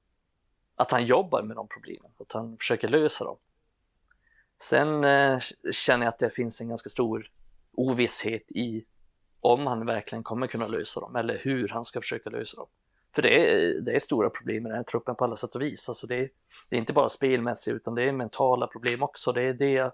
att 0.76 0.91
han 0.91 1.07
jobbar 1.07 1.43
med 1.43 1.57
de 1.57 1.68
problemen, 1.68 2.11
att 2.18 2.33
han 2.33 2.57
försöker 2.57 2.89
lösa 2.89 3.24
dem. 3.24 3.37
Sen 4.62 5.05
eh, 5.05 5.39
känner 5.72 6.07
jag 6.07 6.12
att 6.12 6.18
det 6.18 6.30
finns 6.30 6.61
en 6.61 6.68
ganska 6.68 6.91
stor 6.91 7.30
ovisshet 7.72 8.53
i 8.53 8.85
om 9.41 9.66
han 9.66 9.87
verkligen 9.87 10.22
kommer 10.22 10.47
kunna 10.47 10.66
lösa 10.66 11.01
dem 11.01 11.16
eller 11.16 11.39
hur 11.39 11.68
han 11.68 11.85
ska 11.85 12.01
försöka 12.01 12.30
lösa 12.30 12.57
dem. 12.57 12.68
För 13.15 13.23
det 13.23 13.51
är, 13.51 13.81
det 13.81 13.93
är 13.93 13.99
stora 13.99 14.31
problem 14.31 14.63
med 14.63 14.73
den 14.73 14.77
här 14.77 14.85
truppen 14.85 15.15
på 15.15 15.25
alla 15.25 15.37
sätt 15.37 15.55
och 15.55 15.63
vis. 15.63 15.89
Alltså 15.89 16.07
det, 16.07 16.15
är, 16.15 16.31
det 16.69 16.77
är 16.77 16.81
inte 16.81 16.93
bara 16.93 17.09
spelmässigt 17.09 17.75
utan 17.75 17.95
det 17.95 18.03
är 18.03 18.13
mentala 18.13 18.67
problem 18.67 19.03
också. 19.03 19.33
Det 19.33 19.43
är 19.43 19.53
det 19.53 19.73
jag 19.73 19.93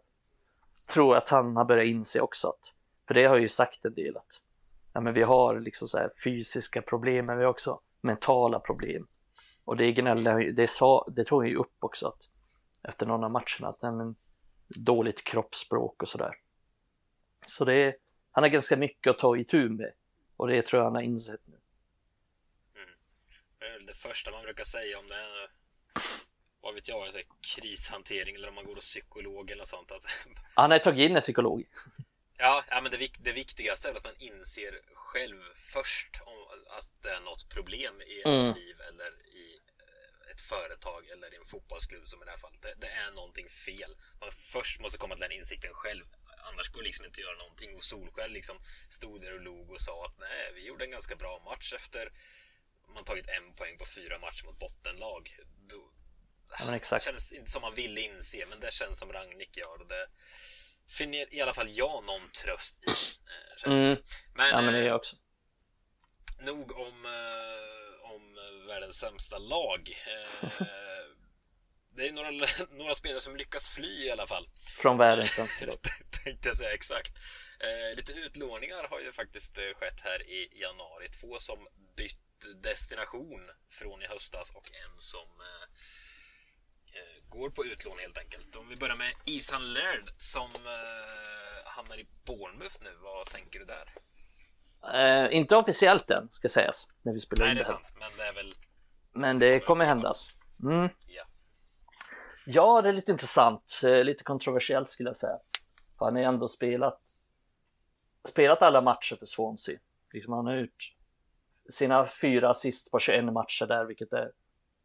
tror 0.87 1.17
att 1.17 1.29
han 1.29 1.57
har 1.57 1.65
börjat 1.65 1.87
inse 1.87 2.21
också. 2.21 2.49
Att 2.49 2.75
för 3.07 3.15
det 3.15 3.25
har 3.25 3.35
jag 3.35 3.43
ju 3.43 3.49
sagt 3.49 3.85
en 3.85 3.95
del 3.95 4.17
att 4.17 4.43
ja, 4.93 5.01
men 5.01 5.15
vi 5.15 5.23
har 5.23 5.61
liksom 5.61 5.89
så 5.89 5.99
här 5.99 6.11
fysiska 6.25 6.83
problem, 6.83 7.27
men 7.27 7.39
vi 7.39 7.45
har 7.45 7.51
också 7.51 7.81
mentala 8.01 8.61
problem. 8.61 9.07
Och 9.65 9.77
det 9.77 9.93
gnällde 9.93 10.53
det, 10.53 10.67
sa, 10.67 11.09
det 11.17 11.25
tog 11.25 11.47
ju 11.47 11.57
upp 11.57 11.77
också 11.81 12.09
att 12.09 12.29
efter 12.89 13.07
någon 13.07 13.25
av 13.25 13.31
matcherna 13.31 13.69
att 13.69 13.83
men, 13.83 14.17
dåligt 14.69 15.25
kroppsspråk 15.25 16.03
och 16.03 16.09
sådär. 16.09 16.35
Så 17.47 17.65
det 17.65 17.75
är, 17.75 17.97
han 18.31 18.45
har 18.45 18.49
ganska 18.49 18.77
mycket 18.77 19.11
att 19.11 19.19
ta 19.19 19.37
itu 19.37 19.69
med 19.69 19.93
och 20.37 20.49
det 20.49 20.63
tror 20.63 20.81
jag 20.81 20.85
han 20.85 20.95
har 20.95 21.03
insett 21.03 21.41
nu. 21.45 21.58
Det 23.89 23.95
första 23.95 24.31
man 24.31 24.43
brukar 24.43 24.65
säga 24.65 24.99
om 24.99 25.09
det 25.09 25.15
är 25.15 25.51
vad 26.61 26.75
vet 26.75 26.89
jag, 26.89 27.03
alltså, 27.03 27.21
krishantering 27.41 28.35
eller 28.35 28.49
om 28.49 28.55
man 28.55 28.65
går 28.65 28.75
hos 28.75 28.85
psykolog 28.85 29.51
eller 29.51 29.61
något 29.61 29.69
sånt. 29.69 29.93
Att... 29.93 30.05
Han 30.55 30.71
har 30.71 30.79
tagit 30.79 31.11
in 31.11 31.17
en 31.17 31.23
psykolog. 31.23 31.65
Ja, 32.39 32.65
ja 32.71 32.81
men 32.81 32.91
det, 32.91 33.11
det 33.19 33.33
viktigaste 33.33 33.89
är 33.89 33.95
att 33.95 34.05
man 34.05 34.15
inser 34.19 34.81
själv 34.95 35.41
först 35.55 36.21
om 36.27 36.39
att 36.77 36.93
det 37.03 37.11
är 37.11 37.21
något 37.21 37.49
problem 37.49 38.03
i 38.03 38.21
ens 38.21 38.45
mm. 38.45 38.55
liv 38.55 38.77
eller 38.89 39.11
i 39.43 39.61
eh, 39.87 40.31
ett 40.31 40.41
företag 40.41 41.09
eller 41.13 41.35
i 41.35 41.37
en 41.37 41.45
fotbollsklubb 41.45 42.09
som 42.09 42.23
i 42.23 42.25
det 42.25 42.31
här 42.31 42.39
fallet. 42.39 42.63
Det, 42.63 42.75
det, 42.81 42.91
är 43.05 43.11
någonting 43.11 43.49
fel. 43.49 43.97
Man 44.21 44.33
först 44.33 44.81
måste 44.81 44.99
komma 44.99 45.15
till 45.15 45.23
den 45.23 45.33
insikten 45.33 45.75
själv. 45.75 46.05
Annars 46.53 46.69
går 46.69 46.81
det 46.81 46.87
liksom 46.87 47.05
inte 47.05 47.19
att 47.21 47.25
göra 47.29 47.39
någonting. 47.39 47.75
Och 47.75 47.83
Solskär 47.83 48.29
liksom 48.29 48.57
stod 48.89 49.21
där 49.21 49.35
och 49.35 49.41
log 49.41 49.71
och 49.71 49.81
sa 49.81 50.05
att 50.07 50.19
nej, 50.19 50.53
vi 50.55 50.67
gjorde 50.67 50.85
en 50.85 50.91
ganska 50.91 51.17
bra 51.17 51.43
match 51.45 51.73
efter 51.73 52.13
man 52.95 53.05
tagit 53.05 53.29
en 53.29 53.55
poäng 53.55 53.79
på 53.79 53.85
fyra 53.97 54.19
matcher 54.19 54.45
mot 54.47 54.59
bottenlag. 54.59 55.23
Då, 55.71 55.93
Ja, 56.59 56.79
det 56.91 57.03
känns 57.03 57.33
inte 57.33 57.51
som 57.51 57.63
man 57.63 57.75
ville 57.75 58.01
inse, 58.01 58.47
men 58.47 58.61
det 58.61 58.73
känns 58.73 58.99
som 58.99 59.13
Rangnick 59.13 59.57
gör. 59.57 59.81
Och 59.81 59.89
det 59.89 60.07
finner 60.89 61.35
i 61.35 61.41
alla 61.41 61.55
fall 61.55 61.71
jag 61.71 62.05
någon 62.05 62.31
tröst 62.45 62.85
i. 62.85 62.91
Eh, 63.67 63.73
mm. 63.73 63.97
Men, 64.35 64.49
ja, 64.51 64.61
men 64.61 64.75
det 64.75 64.81
är 64.81 64.87
jag 64.87 64.97
också. 64.97 65.17
Eh, 66.39 66.47
nog 66.47 66.73
om, 66.73 67.05
eh, 67.05 68.11
om 68.11 68.37
världens 68.67 68.99
sämsta 68.99 69.39
lag. 69.39 69.89
det 71.97 72.09
är 72.09 72.13
några, 72.13 72.31
några 72.71 72.95
spelare 72.95 73.21
som 73.21 73.37
lyckas 73.37 73.69
fly 73.69 74.07
i 74.07 74.11
alla 74.11 74.27
fall. 74.27 74.49
Från 74.79 74.99
världens 74.99 75.31
sämsta 75.31 75.67
lag. 75.67 75.77
Tänkte 76.25 76.49
jag 76.49 76.57
säga, 76.57 76.75
exakt. 76.75 77.19
lite 77.97 78.13
utlåningar 78.13 78.89
har 78.91 79.01
ju 79.01 79.13
faktiskt 79.13 79.57
skett 79.57 80.01
här 80.01 80.31
i 80.31 80.61
januari. 80.61 81.09
Två 81.09 81.39
som 81.39 81.69
bytt 81.97 82.28
destination 82.63 83.51
från 83.69 84.03
i 84.03 84.07
höstas 84.07 84.51
och 84.51 84.67
en 84.67 84.99
som 84.99 85.29
går 87.29 87.51
på 87.51 87.65
utlån 87.65 87.99
helt 87.99 88.19
enkelt. 88.19 88.57
Om 88.57 88.69
vi 88.69 88.77
börjar 88.77 88.97
med 88.97 89.13
Ethan 89.27 89.73
Laird 89.73 90.11
som 90.17 90.51
eh, 90.55 91.71
hamnar 91.77 91.97
i 91.97 92.07
Bournemouth 92.27 92.77
nu. 92.81 92.91
Vad 93.03 93.27
tänker 93.27 93.59
du 93.59 93.65
där? 93.65 93.87
Eh, 94.95 95.37
inte 95.37 95.57
officiellt 95.57 96.11
än, 96.11 96.31
ska 96.31 96.49
sägas, 96.49 96.89
när 97.03 97.13
vi 97.13 97.21
spelar 97.21 97.45
Nej, 97.45 97.51
in 97.51 97.55
det 97.55 97.61
är 97.61 97.65
sant, 97.65 97.95
men 97.99 98.09
det 98.17 98.25
är 98.25 98.33
väl... 98.33 98.55
Men 99.13 99.39
det 99.39 99.61
kommer 99.61 99.85
händas. 99.85 100.29
Mm. 100.63 100.89
Ja. 101.09 101.25
ja, 102.47 102.83
det 102.83 102.89
är 102.89 102.93
lite 102.93 103.13
intressant, 103.13 103.81
eh, 103.85 104.05
lite 104.05 104.25
kontroversiellt 104.25 104.89
skulle 104.89 105.09
jag 105.09 105.17
säga. 105.17 105.39
För 105.99 106.05
han 106.05 106.15
har 106.15 106.21
ju 106.21 106.29
ändå 106.29 106.49
spelat, 106.49 107.01
spelat 108.29 108.63
alla 108.63 108.81
matcher 108.81 109.17
för 109.17 109.27
Swansea. 109.27 109.79
Liksom 110.13 110.33
han 110.33 110.47
har 110.47 110.57
gjort 110.57 110.95
sina 111.69 112.07
fyra 112.07 112.51
assist 112.51 112.91
på 112.91 112.99
21 112.99 113.25
matcher 113.25 113.67
där, 113.67 113.85
vilket 113.85 114.13
är 114.13 114.33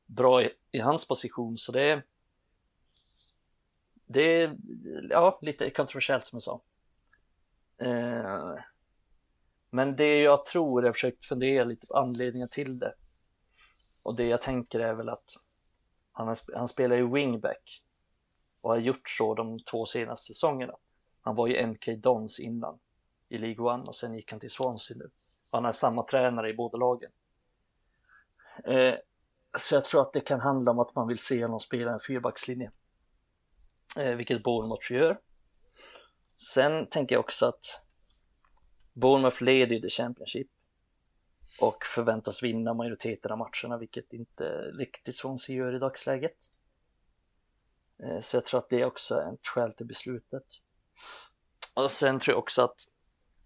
bra 0.05 0.43
i, 0.43 0.49
i 0.71 0.79
hans 0.79 1.07
position. 1.07 1.57
Så 1.57 1.71
det 1.71 1.81
är, 1.81 2.03
det 4.05 4.21
är 4.21 4.57
ja, 5.09 5.39
lite 5.41 5.69
kontroversiellt 5.69 6.25
som 6.25 6.35
jag 6.35 6.43
sa. 6.43 6.61
Eh, 7.77 8.55
men 9.69 9.95
det 9.95 10.21
jag 10.21 10.45
tror, 10.45 10.81
jag 10.81 10.87
har 10.87 10.93
försökt 10.93 11.25
fundera 11.25 11.63
lite 11.63 11.87
på 11.87 11.97
anledningen 11.97 12.49
till 12.49 12.79
det. 12.79 12.93
Och 14.03 14.15
det 14.15 14.27
jag 14.27 14.41
tänker 14.41 14.79
är 14.79 14.93
väl 14.93 15.09
att 15.09 15.35
han, 16.11 16.35
han 16.53 16.67
spelar 16.67 16.95
ju 16.95 17.13
wingback 17.13 17.83
och 18.61 18.69
har 18.69 18.77
gjort 18.77 19.09
så 19.09 19.33
de 19.33 19.59
två 19.59 19.85
senaste 19.85 20.33
säsongerna. 20.33 20.73
Han 21.21 21.35
var 21.35 21.47
ju 21.47 21.67
MK 21.67 21.89
Dons 21.97 22.39
innan 22.39 22.79
i 23.29 23.37
League 23.37 23.73
One 23.73 23.83
och 23.83 23.95
sen 23.95 24.15
gick 24.15 24.31
han 24.31 24.39
till 24.39 24.51
Swansea 24.51 24.97
nu. 24.97 25.09
Han 25.53 25.65
är 25.65 25.71
samma 25.71 26.03
tränare 26.03 26.49
i 26.49 26.53
båda 26.53 26.77
lagen. 26.77 27.11
Eh, 28.65 28.95
så 29.57 29.75
jag 29.75 29.85
tror 29.85 30.01
att 30.01 30.13
det 30.13 30.21
kan 30.21 30.39
handla 30.39 30.71
om 30.71 30.79
att 30.79 30.95
man 30.95 31.07
vill 31.07 31.19
se 31.19 31.43
honom 31.43 31.59
spela 31.59 31.93
en 31.93 31.99
fyrbackslinje 31.99 32.71
eh, 33.97 34.15
vilket 34.15 34.43
Bournemouth 34.43 34.91
gör. 34.91 35.19
Sen 36.37 36.87
tänker 36.87 37.15
jag 37.15 37.19
också 37.19 37.45
att 37.45 37.81
Bournemouth 38.93 39.43
leder 39.43 39.79
the 39.79 39.89
Championship 39.89 40.47
och 41.61 41.85
förväntas 41.85 42.43
vinna 42.43 42.73
majoriteten 42.73 43.31
av 43.31 43.37
matcherna, 43.37 43.77
vilket 43.77 44.13
inte 44.13 44.43
riktigt 44.61 45.15
Swansea 45.15 45.55
gör 45.55 45.75
i 45.75 45.79
dagsläget. 45.79 46.37
Eh, 48.03 48.21
så 48.21 48.37
jag 48.37 48.45
tror 48.45 48.59
att 48.59 48.69
det 48.69 48.81
är 48.81 48.85
också 48.85 49.21
ett 49.21 49.47
skäl 49.47 49.73
till 49.73 49.85
beslutet. 49.85 50.45
Och 51.73 51.91
sen 51.91 52.19
tror 52.19 52.33
jag 52.33 52.39
också 52.39 52.61
att 52.63 52.92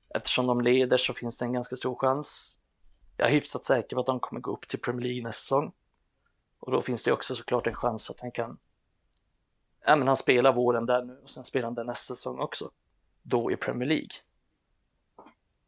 eftersom 0.10 0.48
de 0.48 0.62
leder 0.62 0.98
så 0.98 1.14
finns 1.14 1.38
det 1.38 1.46
en 1.46 1.54
ganska 1.54 1.76
stor 1.76 1.96
chans. 1.96 2.60
Jag 3.18 3.28
är 3.28 3.32
hyfsat 3.32 3.66
säker 3.66 3.96
på 3.96 4.00
att 4.00 4.06
de 4.06 4.20
kommer 4.20 4.42
gå 4.42 4.54
upp 4.54 4.68
till 4.68 4.80
Premier 4.80 5.04
League 5.04 5.24
nästa 5.24 5.42
säsong. 5.42 5.72
Och 6.60 6.72
då 6.72 6.82
finns 6.82 7.04
det 7.04 7.12
också 7.12 7.36
såklart 7.36 7.68
en 7.68 7.76
chans 7.76 8.10
att 8.10 8.20
han 8.20 8.32
kan 8.32 8.58
ja, 9.88 9.96
men 9.96 10.08
han 10.08 10.18
spelar 10.18 10.54
våren 10.54 10.86
där 10.86 11.04
nu 11.04 11.20
och 11.24 11.30
sen 11.30 11.44
spelar 11.44 11.66
han 11.66 11.76
där 11.76 11.84
nästa 11.84 12.16
säsong 12.16 12.40
också. 12.40 12.72
Då 13.24 13.52
i 13.52 13.56
Premier 13.56 13.88
League. 13.88 14.10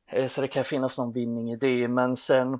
Eh, 0.05 0.27
så 0.27 0.41
det 0.41 0.47
kan 0.47 0.63
finnas 0.63 0.97
någon 0.97 1.11
vinning 1.11 1.51
i 1.51 1.55
det, 1.55 1.87
men 1.87 2.15
sen 2.15 2.59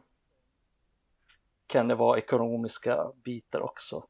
kan 1.67 1.88
det 1.88 1.95
vara 1.95 2.17
ekonomiska 2.17 3.11
bitar 3.23 3.59
också. 3.59 4.07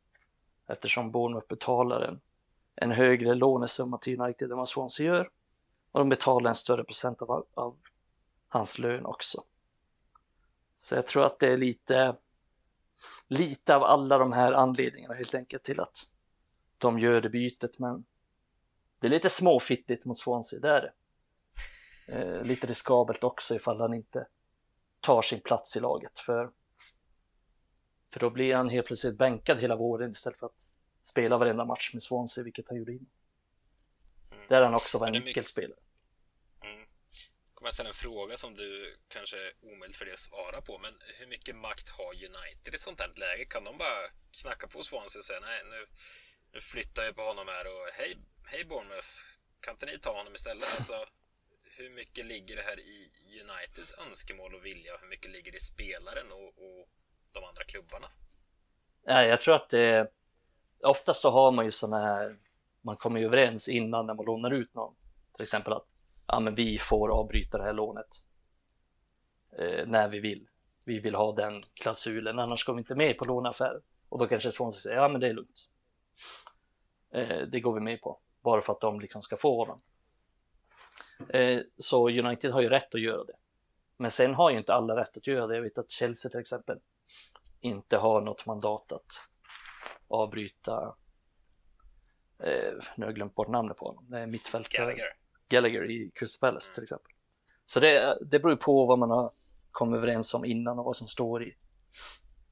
Eftersom 0.68 1.12
Bournemouth 1.12 1.48
betalar 1.48 2.02
en, 2.02 2.22
en 2.76 2.92
högre 2.92 3.36
lånesumma 3.36 3.98
till 3.98 4.22
United 4.22 4.52
än 4.52 4.58
vad 4.58 4.70
Swansea 4.70 5.06
gör. 5.06 5.30
Och 5.92 6.00
de 6.00 6.10
betalar 6.10 6.50
en 6.50 6.56
större 6.56 6.84
procent 6.84 7.22
av, 7.22 7.46
av 7.54 7.78
hans 8.48 8.80
lön 8.80 9.06
också. 9.06 9.44
Så 10.76 10.96
jag 10.96 11.08
tror 11.08 11.26
att 11.26 11.40
det 11.40 11.48
är 11.48 11.58
lite, 11.58 12.16
lite 13.28 13.76
av 13.76 13.84
alla 13.84 14.18
de 14.18 14.34
här 14.34 14.54
anledningarna 14.54 15.14
helt 15.14 15.36
enkelt 15.36 15.64
till 15.64 15.80
att 15.80 15.98
de 16.78 17.00
gör 17.00 17.22
det 17.22 17.30
bytet, 17.30 17.80
men 17.80 18.06
det 19.00 19.08
är 19.08 19.12
lite 19.12 19.30
småfittigt 19.30 20.06
mot 20.06 20.18
Swansea, 20.18 20.60
det 20.60 20.70
är 20.70 20.82
det. 20.82 20.94
Eh, 22.14 22.44
lite 22.44 22.68
riskabelt 22.68 23.24
också 23.24 23.56
ifall 23.56 23.82
han 23.82 23.94
inte 23.94 24.28
tar 25.00 25.22
sin 25.22 25.42
plats 25.42 25.78
i 25.78 25.80
laget, 25.80 26.20
för, 26.20 26.52
för 28.14 28.20
då 28.20 28.30
blir 28.30 28.56
han 28.56 28.70
helt 28.70 28.88
plötsligt 28.88 29.18
bänkad 29.18 29.60
hela 29.60 29.76
våren 29.76 30.12
istället 30.12 30.40
för 30.40 30.46
att 30.46 30.68
spela 31.02 31.38
varenda 31.38 31.66
match 31.66 31.94
med 31.94 32.04
Swansea, 32.04 32.44
vilket 32.44 32.68
han 32.68 32.78
gjorde 32.78 32.92
innan. 32.92 33.08
Där 34.50 34.62
han 34.62 34.76
också 34.76 34.98
var 34.98 35.08
en 35.08 35.14
nyckelspelare. 35.14 35.80
Mm. 36.64 36.86
kommer 37.54 37.68
jag 37.68 37.74
ställa 37.74 37.90
en 37.90 37.96
fråga 37.96 38.38
som 38.38 38.56
du 38.56 38.98
kanske 39.08 39.38
är 39.38 39.54
omöjligt 39.62 39.98
för 39.98 40.06
dig 40.06 40.14
att 40.14 40.20
svara 40.20 40.62
på, 40.62 40.80
men 40.80 40.94
hur 41.20 41.28
mycket 41.28 41.56
makt 41.56 41.90
har 41.90 42.14
United 42.14 42.74
i 42.74 42.76
ett 42.76 42.80
sånt 42.80 43.00
här 43.00 43.12
läge? 43.20 43.46
Kan 43.46 43.64
de 43.64 43.78
bara 43.78 44.02
knacka 44.42 44.68
på 44.68 44.84
Swansea 44.84 45.20
och 45.20 45.26
säga 45.26 45.40
nej, 45.40 45.62
nu 45.66 45.88
nu 46.54 46.60
flyttar 46.60 47.06
vi 47.06 47.14
på 47.14 47.22
honom 47.22 47.48
här 47.48 47.66
och 47.66 47.88
hej, 47.94 48.18
hej 48.46 48.66
Bournemouth, 48.66 49.08
kan 49.62 49.74
inte 49.74 49.86
ni 49.86 50.00
ta 50.00 50.18
honom 50.18 50.36
istället? 50.36 50.74
Alltså, 50.74 51.06
hur 51.78 51.90
mycket 51.90 52.26
ligger 52.26 52.56
det 52.56 52.62
här 52.62 52.80
i 52.80 53.12
Uniteds 53.42 53.96
önskemål 54.08 54.56
och 54.56 54.66
vilja 54.66 54.98
hur 55.02 55.08
mycket 55.08 55.32
ligger 55.32 55.52
det 55.52 55.58
i 55.58 55.60
spelaren 55.60 56.32
och, 56.32 56.48
och 56.48 56.88
de 57.34 57.44
andra 57.44 57.64
klubbarna? 57.64 58.08
Ja, 59.06 59.24
jag 59.24 59.42
tror 59.42 59.56
att 59.56 59.70
det 59.70 60.12
oftast 60.84 61.22
så 61.22 61.30
har 61.30 61.52
man 61.52 61.66
ju 61.66 61.72
sådana 61.72 62.06
här, 62.06 62.38
man 62.82 62.96
kommer 62.96 63.20
ju 63.20 63.26
överens 63.26 63.70
innan 63.70 64.06
när 64.06 64.14
man 64.14 64.26
lånar 64.26 64.52
ut 64.52 64.74
någon, 64.74 64.96
till 65.36 65.44
exempel 65.44 65.74
att 65.74 65.88
ja, 66.28 66.40
men 66.40 66.56
vi 66.56 66.78
får 66.78 67.10
avbryta 67.10 67.58
det 67.58 67.64
här 67.64 67.74
lånet 67.74 68.24
eh, 69.60 69.88
när 69.88 70.08
vi 70.08 70.20
vill. 70.20 70.48
Vi 70.84 71.00
vill 71.00 71.16
ha 71.16 71.32
den 71.36 71.62
klausulen, 71.74 72.40
annars 72.40 72.66
går 72.66 72.74
vi 72.74 72.80
inte 72.80 72.96
med 72.96 73.18
på 73.18 73.26
låneaffären. 73.26 73.82
Och 74.10 74.20
då 74.20 74.28
kanske 74.28 74.52
Swansea 74.52 74.82
säger, 74.82 74.98
ja 74.98 75.08
men 75.08 75.22
det 75.22 75.28
är 75.28 75.34
lugnt. 75.34 75.70
Eh, 77.14 77.48
det 77.52 77.60
går 77.60 77.74
vi 77.74 77.80
med 77.80 78.02
på, 78.02 78.20
bara 78.42 78.62
för 78.62 78.74
att 78.74 78.82
de 78.82 79.00
liksom 79.00 79.22
ska 79.22 79.38
få 79.38 79.58
honom. 79.58 79.82
Eh, 81.30 81.60
så 81.78 82.10
United 82.10 82.52
har 82.52 82.62
ju 82.62 82.70
rätt 82.70 82.96
att 82.96 83.02
göra 83.02 83.24
det. 83.24 83.36
Men 83.98 84.12
sen 84.12 84.36
har 84.36 84.50
ju 84.50 84.58
inte 84.58 84.74
alla 84.74 84.96
rätt 84.96 85.18
att 85.18 85.28
göra 85.28 85.48
det. 85.48 85.56
Jag 85.56 85.62
vet 85.62 85.78
att 85.78 85.92
Chelsea 85.92 86.32
till 86.32 86.40
exempel 86.40 86.80
inte 87.60 87.98
har 87.98 88.22
något 88.22 88.46
mandat 88.46 88.92
att 88.92 89.28
avbryta 90.08 90.96
eh, 92.44 92.74
nu 92.96 93.06
har 93.06 93.06
jag 93.06 93.16
glömt 93.16 93.36
bort 93.36 93.48
namnet 93.48 93.78
på 93.78 93.86
honom. 93.86 94.14
Är 94.14 94.28
mittfältare. 94.28 94.82
Gallagher. 94.82 95.14
Gallagher 95.50 95.92
i 95.92 96.12
Crystal 96.16 96.40
Palace 96.40 96.74
till 96.74 96.84
exempel. 96.84 97.12
Så 97.66 97.80
det, 97.80 98.18
det 98.22 98.40
beror 98.40 98.56
på 98.56 98.86
vad 98.86 99.00
man 99.00 99.10
har 99.10 99.32
kommit 99.72 99.98
överens 99.98 100.34
om 100.34 100.46
innan 100.46 100.80
och 100.80 100.86
vad 100.86 100.96
som 100.96 101.08
står 101.08 101.44
i, 101.44 101.56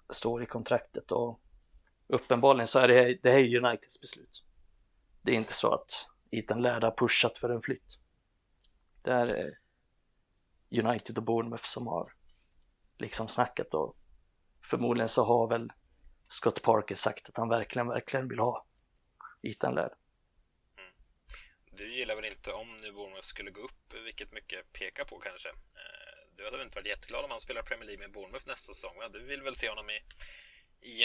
står 0.10 0.44
i 0.44 0.46
kontraktet. 0.46 1.12
Och 1.12 1.42
uppenbarligen 2.08 2.68
så 2.68 2.80
är 2.80 2.88
det, 2.88 3.20
det 3.24 3.32
här 3.32 3.58
Uniteds 3.58 4.02
beslut. 4.02 4.44
Det 5.22 5.32
är 5.32 5.36
inte 5.36 5.54
så 5.54 5.74
att 5.74 6.10
Ethan 6.32 6.62
Laird 6.62 6.84
har 6.84 6.92
pushat 6.92 7.38
för 7.38 7.50
en 7.50 7.62
flytt. 7.62 8.00
Det 9.02 9.12
är, 9.12 9.58
United 10.70 11.18
och 11.18 11.24
Bournemouth 11.24 11.66
som 11.66 11.88
har 11.88 12.12
liksom 12.98 13.28
snackat 13.28 13.74
och 13.74 13.98
förmodligen 14.70 15.10
så 15.10 15.24
har 15.24 15.48
väl 15.48 15.72
Scott 16.28 16.62
Parker 16.62 16.96
sagt 16.96 17.30
att 17.30 17.38
han 17.38 17.50
verkligen, 17.50 17.88
verkligen 17.88 18.28
vill 18.28 18.40
ha 18.40 18.66
Ethan 19.42 19.76
Laird. 19.76 19.94
Mm. 20.78 20.92
Du 21.72 21.96
gillar 21.96 22.16
väl 22.16 22.26
inte 22.26 22.52
om 22.52 22.76
nu 22.84 22.92
Bournemouth 22.92 23.28
skulle 23.28 23.52
gå 23.52 23.62
upp, 23.62 23.94
vilket 24.06 24.32
mycket 24.32 24.74
pekar 24.74 25.04
på 25.04 25.20
kanske. 25.20 25.50
Eh, 25.50 26.36
du 26.38 26.46
hade 26.46 26.58
väl 26.58 26.66
inte 26.66 26.78
varit 26.78 26.88
jätteglad 26.88 27.26
om 27.26 27.32
han 27.32 27.40
spelar 27.40 27.62
Premier 27.62 27.86
League 27.86 28.04
med 28.06 28.12
Bournemouth 28.12 28.48
nästa 28.48 28.74
säsong, 28.74 28.98
va? 28.98 29.10
Du 29.10 29.24
vill 29.24 29.42
väl 29.42 29.56
se 29.56 29.70
honom 29.70 29.86
i, 29.90 30.00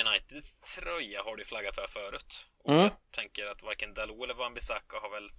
Uniteds 0.01 0.61
tröja, 0.61 1.23
har 1.23 1.37
du 1.37 1.45
flaggat 1.45 1.75
för 1.75 1.87
förut. 1.87 2.49
Och 2.65 2.71
mm. 2.71 2.83
jag 2.83 2.93
tänker 3.11 3.47
att 3.47 3.63
varken 3.63 3.95
Dalot 3.95 4.25
eller 4.25 4.35
Wan-Bissaka 4.35 4.97
har 5.03 5.11
väl 5.11 5.31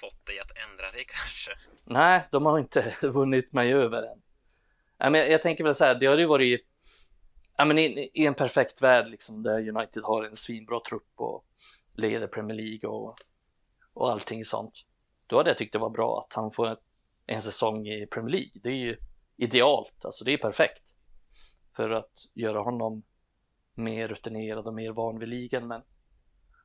fått 0.00 0.26
dig 0.26 0.38
att 0.38 0.58
ändra 0.70 0.90
dig 0.90 1.04
kanske? 1.08 1.52
Nej, 1.84 2.28
de 2.30 2.46
har 2.46 2.58
inte 2.58 2.96
vunnit 3.02 3.52
mig 3.52 3.72
över 3.72 4.02
än. 4.02 4.22
Jag, 5.14 5.30
jag 5.30 5.42
tänker 5.42 5.64
väl 5.64 5.74
så 5.74 5.84
här, 5.84 5.94
det 5.94 6.06
har 6.06 6.18
ju 6.18 6.26
varit 6.26 6.60
i, 8.14 8.26
en 8.26 8.34
perfekt 8.34 8.82
värld 8.82 9.08
liksom, 9.08 9.42
där 9.42 9.68
United 9.68 10.02
har 10.02 10.24
en 10.24 10.36
svinbra 10.36 10.80
trupp 10.80 11.12
och 11.16 11.44
leder 11.94 12.26
Premier 12.26 12.56
League 12.56 12.90
och, 12.90 13.16
och 13.92 14.10
allting 14.10 14.44
sånt. 14.44 14.74
Då 15.26 15.36
hade 15.36 15.50
jag 15.50 15.58
tyckt 15.58 15.72
det 15.72 15.78
var 15.78 15.90
bra 15.90 16.18
att 16.18 16.32
han 16.32 16.50
får 16.50 16.78
en 17.26 17.42
säsong 17.42 17.88
i 17.88 18.06
Premier 18.06 18.30
League. 18.30 18.52
Det 18.54 18.70
är 18.70 18.76
ju 18.76 18.96
idealt, 19.36 20.04
alltså 20.04 20.24
det 20.24 20.32
är 20.32 20.38
perfekt 20.38 20.94
för 21.76 21.90
att 21.90 22.12
göra 22.34 22.62
honom 22.62 23.02
mer 23.74 24.08
rutinerad 24.08 24.66
och 24.66 24.74
mer 24.74 24.92
van 24.92 25.18
vid 25.18 25.28
ligan. 25.28 25.68
Men 25.68 25.82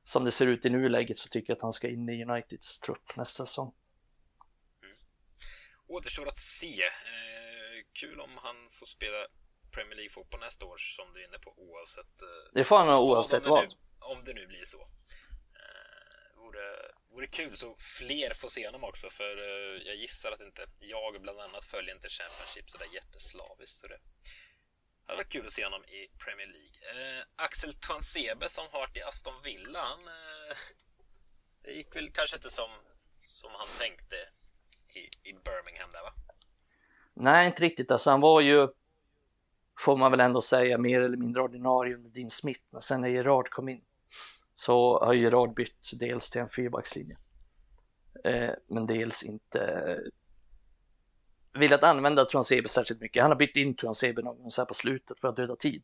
som 0.04 0.24
det 0.24 0.32
ser 0.32 0.48
ut 0.48 0.66
i 0.66 0.70
nuläget 0.70 1.18
så 1.18 1.30
tycker 1.30 1.52
jag 1.52 1.58
att 1.58 1.62
han 1.62 1.72
ska 1.72 1.90
in 1.90 2.10
i 2.10 2.26
Uniteds 2.26 2.80
trupp 2.80 3.16
nästa 3.18 3.46
säsong. 3.46 3.74
Mm. 4.84 4.96
Återstår 5.88 6.28
att 6.28 6.38
se. 6.38 6.84
Eh, 6.84 7.86
kul 8.02 8.20
om 8.20 8.38
han 8.38 8.56
får 8.72 8.86
spela 8.86 9.18
Premier 9.76 9.96
League-fotboll 9.96 10.40
nästa 10.40 10.66
år 10.66 10.76
som 10.78 11.14
du 11.14 11.24
är 11.24 11.28
inne 11.28 11.40
på 11.40 11.54
oavsett... 11.58 12.22
Eh, 12.22 12.54
det 12.54 12.64
får 12.64 12.78
han 12.78 12.88
ha 12.88 13.02
oavsett 13.02 13.48
vad. 13.48 13.74
Om 14.00 14.22
det 14.26 14.34
nu 14.34 14.48
blir 14.48 14.66
så. 14.66 14.82
Eh, 15.62 16.42
vore, 16.42 16.68
vore 17.12 17.28
kul 17.28 17.58
så 17.58 17.76
fler 18.00 18.34
får 18.34 18.48
se 18.48 18.66
honom 18.66 18.84
också 18.84 19.10
för 19.10 19.38
eh, 19.38 19.82
jag 19.88 19.96
gissar 19.96 20.32
att 20.32 20.42
inte 20.42 20.66
jag 20.80 21.22
bland 21.22 21.40
annat 21.40 21.64
följer 21.64 21.96
inte 21.96 22.10
Championship 22.10 22.70
sådär 22.70 22.88
jätteslaviskt. 22.94 23.82
Det 23.82 24.00
hade 25.08 25.18
varit 25.18 25.32
kul 25.32 25.46
att 25.46 25.52
se 25.52 25.64
honom 25.64 25.84
i 25.84 26.08
Premier 26.26 26.48
League. 26.48 26.78
Eh, 26.92 27.24
Axel 27.36 27.74
Tuansebe 27.74 28.50
som 28.50 28.66
har 28.72 28.80
varit 28.80 28.98
i 28.98 29.02
Aston 29.02 29.42
Villa, 29.44 29.80
han... 29.80 30.08
Eh, 30.08 30.58
det 31.64 31.72
gick 31.72 31.96
väl 31.96 32.12
kanske 32.12 32.36
inte 32.36 32.50
som, 32.50 32.70
som 33.24 33.52
han 33.54 33.68
tänkte 33.80 34.16
i, 34.94 35.30
i 35.30 35.34
Birmingham 35.34 35.90
där 35.92 36.02
va? 36.02 36.14
Nej, 37.14 37.48
inte 37.48 37.64
riktigt. 37.64 37.92
Alltså 37.92 38.10
han 38.10 38.22
var 38.22 38.42
ju 38.42 38.68
får 39.80 39.98
man 39.98 40.12
väl 40.12 40.20
ändå 40.20 40.42
säga, 40.42 40.78
mer 40.78 41.02
eller 41.02 41.18
mindre 41.18 41.42
ordinarie 41.42 41.96
under 41.96 42.10
Dean 42.10 42.30
Smith. 42.30 42.62
Men 42.72 42.82
sen 42.82 43.02
när 43.02 43.08
Gerard 43.08 43.50
kom 43.50 43.70
in 43.70 43.82
så 44.60 45.00
har 45.00 45.14
Gerard 45.14 45.54
bytt 45.54 45.92
dels 46.00 46.30
till 46.30 46.42
en 46.42 46.50
fyrbackslinje. 46.50 47.18
Eh, 48.24 48.52
men 48.68 48.88
dels 48.88 49.24
inte 49.24 50.00
velat 51.54 51.84
använda 51.84 52.26
Transebe 52.26 52.68
särskilt 52.68 53.02
mycket. 53.02 53.22
Han 53.22 53.32
har 53.32 53.38
bytt 53.38 53.56
in 53.56 53.76
Transebe 53.76 54.22
någon 54.22 54.38
gång 54.38 54.52
så 54.52 54.62
här 54.62 54.66
på 54.66 54.74
slutet 54.74 55.20
för 55.20 55.28
att 55.28 55.36
döda 55.36 55.56
tid. 55.56 55.84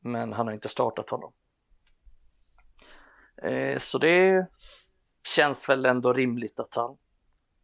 Men 0.00 0.32
han 0.32 0.46
har 0.46 0.54
inte 0.54 0.68
startat 0.68 1.10
honom. 1.10 1.32
Eh, 3.42 3.78
så 3.78 3.98
det 3.98 4.46
känns 5.26 5.68
väl 5.68 5.86
ändå 5.86 6.12
rimligt 6.12 6.60
att 6.60 6.74
han 6.74 6.96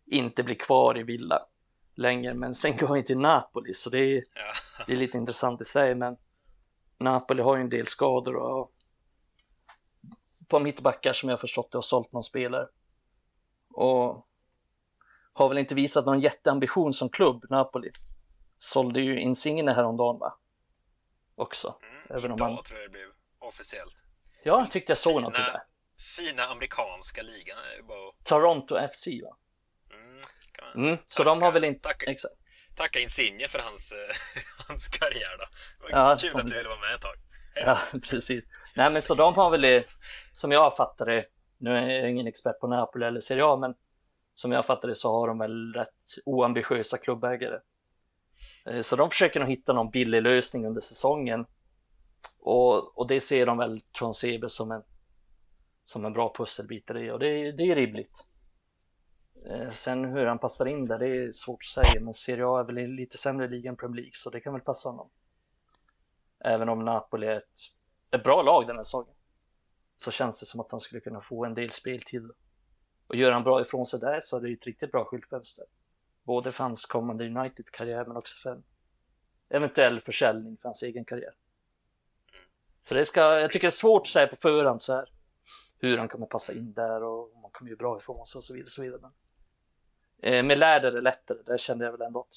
inte 0.07 0.43
blir 0.43 0.57
kvar 0.57 0.99
i 0.99 1.03
Villa 1.03 1.47
länge, 1.95 2.35
men 2.35 2.55
sen 2.55 2.77
går 2.77 2.87
han 2.87 3.05
till 3.05 3.19
Napoli 3.19 3.75
så 3.75 3.91
det 3.91 3.99
är, 3.99 4.23
det 4.87 4.93
är 4.93 4.97
lite 4.97 5.19
intressant 5.19 5.61
i 5.61 5.65
sig. 5.65 5.95
Men 5.95 6.17
Napoli 6.99 7.43
har 7.43 7.57
ju 7.57 7.63
en 7.63 7.69
del 7.69 7.87
skador 7.87 8.37
och 8.37 8.72
på 10.53 10.59
mittbackar 10.59 11.13
som 11.13 11.29
jag 11.29 11.41
förstått 11.41 11.73
det 11.73 11.77
har 11.77 11.83
sålt 11.83 12.13
någon 12.13 12.23
spelare. 12.23 12.69
Och 13.75 14.27
har 15.33 15.49
väl 15.49 15.59
inte 15.59 15.75
visat 15.75 16.07
någon 16.07 16.21
jätteambition 16.21 16.93
som 16.93 17.09
klubb, 17.09 17.45
Napoli. 17.51 17.91
Sålde 18.59 19.01
ju 19.01 19.21
Insigne 19.21 19.73
häromdagen 19.73 20.19
va? 20.19 20.39
Också. 21.35 21.79
Mm, 21.83 22.03
Även 22.11 22.25
idag 22.33 22.49
om 22.49 22.55
han... 22.55 22.65
tror 22.65 22.81
jag 22.81 22.91
det 22.91 22.93
blev 22.93 23.09
officiellt. 23.39 23.95
Ja, 24.43 24.61
jag 24.61 24.71
tyckte 24.71 24.91
jag 24.91 24.99
såg 24.99 25.13
fina, 25.13 25.29
något 25.29 25.35
där. 25.35 25.63
Fina 26.17 26.43
amerikanska 26.43 27.23
ligan. 27.23 27.59
Bara... 27.89 28.13
Toronto 28.25 28.89
FC 28.95 29.07
va? 29.07 29.37
Mm, 30.75 30.99
så 31.07 31.17
tacka, 31.17 31.31
de 31.31 31.43
har 31.43 31.53
väl 31.53 31.65
inte... 31.65 31.81
Tacka, 31.81 32.11
Exakt. 32.11 32.35
tacka 32.77 32.99
Insigne 32.99 33.49
för 33.49 33.59
hans, 33.59 33.93
eh, 33.93 34.15
hans 34.69 34.89
karriär 34.89 35.37
då. 35.39 35.45
Det 35.79 35.93
var 35.93 36.01
ja, 36.11 36.17
kul 36.21 36.37
att 36.37 36.49
du 36.49 36.55
ville 36.57 36.69
vara 36.69 36.81
med 36.81 36.95
ett 36.95 37.01
tag. 37.01 37.17
Ja, 37.65 37.79
precis. 38.11 38.45
Nej, 38.77 38.93
men 38.93 39.03
så 39.03 39.15
de 39.15 39.35
har 39.35 39.51
väl, 39.51 39.83
som 40.33 40.53
jag 40.53 40.77
fattar 40.77 41.07
det, 41.07 41.25
nu 41.59 41.71
är 41.71 41.91
jag 41.91 42.11
ingen 42.11 42.27
expert 42.27 42.61
på 42.61 42.67
Napoli 42.67 43.07
eller 43.07 43.21
Serie 43.21 43.45
A, 43.45 43.57
men 43.57 43.75
som 44.35 44.53
jag 44.53 44.67
fattar 44.67 44.89
det 44.89 44.95
så 44.95 45.13
har 45.13 45.29
de 45.29 45.39
väl 45.39 45.73
rätt 45.73 45.89
oambitiösa 46.25 46.99
klubbägare. 46.99 47.59
Eh, 48.67 48.81
så 48.81 48.97
de 48.97 49.11
försöker 49.11 49.41
nog 49.41 49.49
hitta 49.49 49.73
någon 49.73 49.91
billig 49.91 50.23
lösning 50.23 50.67
under 50.67 50.81
säsongen. 50.81 51.47
Och, 52.39 52.99
och 52.99 53.09
det 53.09 53.21
ser 53.21 53.47
de 53.47 53.59
väl 53.59 53.81
Tronsebe 53.81 54.49
som 54.49 54.71
en, 54.71 54.83
som 55.85 56.05
en 56.05 56.13
bra 56.13 56.35
pusselbit 56.37 56.91
i 56.91 57.11
och 57.11 57.19
det, 57.19 57.53
det 57.53 57.63
är 57.63 57.75
rimligt. 57.75 58.25
Eh, 59.51 59.73
sen 59.73 60.05
hur 60.05 60.27
han 60.27 60.39
passar 60.39 60.67
in 60.67 60.87
där, 60.87 60.99
det 60.99 61.07
är 61.07 61.33
svårt 61.33 61.63
att 61.63 61.75
säga, 61.75 62.01
men 62.01 62.15
Serie 62.15 62.47
A 62.47 62.61
är 62.61 62.65
väl 62.65 62.91
lite 62.91 63.19
sämre 63.19 63.49
liga 63.49 63.71
än 63.71 63.77
Premier 63.77 63.97
League, 63.97 64.13
så 64.15 64.31
det 64.31 64.41
kan 64.41 64.53
väl 64.53 64.63
passa 64.63 64.89
honom. 64.89 65.11
Även 66.45 66.69
om 66.69 66.85
Napoli 66.85 67.27
är 67.27 67.37
ett, 67.37 67.45
ett 68.11 68.25
bra 68.25 68.43
lag 68.43 68.67
den 68.67 68.77
här 68.77 68.83
säsongen, 68.83 69.15
så 69.97 70.11
känns 70.11 70.41
det 70.41 70.47
som 70.47 70.61
att 70.61 70.71
han 70.71 70.81
skulle 70.81 71.01
kunna 71.01 71.21
få 71.21 71.45
en 71.45 71.55
del 71.55 71.71
speltid. 71.71 72.31
Och 73.07 73.17
gör 73.17 73.33
han 73.33 73.45
bra 73.45 73.61
ifrån 73.61 73.87
sig 73.87 74.01
där 74.01 74.21
så 74.21 74.37
är 74.37 74.41
det 74.41 74.49
ju 74.49 74.55
ett 74.55 74.67
riktigt 74.67 74.93
bra 74.93 75.05
skyltfönster. 75.05 75.65
Både 76.23 76.53
för 76.53 76.65
hans 76.65 76.87
kommande 76.87 77.27
United-karriär, 77.27 78.05
men 78.05 78.17
också 78.17 78.39
för 78.39 78.51
en 78.51 78.65
eventuell 79.49 80.01
försäljning 80.01 80.57
för 80.57 80.69
hans 80.69 80.83
egen 80.83 81.05
karriär. 81.05 81.35
Så 82.83 82.95
det 82.95 83.07
ska, 83.07 83.21
jag 83.21 83.53
tycker 83.53 83.67
det 83.67 83.69
är 83.69 83.71
svårt 83.71 84.03
att 84.03 84.09
säga 84.09 84.27
på 84.27 84.37
förhand 84.37 84.83
så 84.83 84.93
här 84.93 85.09
hur 85.79 85.99
han 85.99 86.09
kommer 86.09 86.27
passa 86.27 86.53
in 86.53 86.73
där 86.73 87.03
och 87.03 87.37
om 87.37 87.43
han 87.43 87.51
kommer 87.51 87.71
göra 87.71 87.79
bra 87.79 87.99
ifrån 87.99 88.27
sig 88.27 88.39
och 88.39 88.45
så 88.45 88.55
vidare. 88.55 88.67
Och 88.67 88.73
så 88.73 88.83
vidare. 88.83 89.01
Men 89.01 89.13
Eh, 90.23 90.45
med 90.45 90.59
Laird 90.59 90.85
är 90.85 90.93
det 90.93 91.01
lättare, 91.01 91.39
där 91.47 91.59
kände 91.59 91.85
jag 91.85 91.93
väl 91.93 92.03
ändå 92.03 92.21
att 92.21 92.35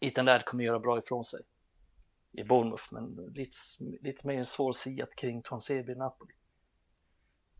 Ethan 0.00 0.24
Laird 0.24 0.44
kommer 0.44 0.64
göra 0.64 0.78
bra 0.78 0.98
ifrån 0.98 1.24
sig 1.24 1.40
i 2.34 2.44
Bournemouth, 2.44 2.92
men 2.92 3.32
lite, 3.34 3.56
lite 4.00 4.26
mer 4.26 4.44
svårsiat 4.44 5.16
kring 5.16 5.42
Twansebe 5.42 5.92
i 5.92 5.94
Napoli. 5.94 6.34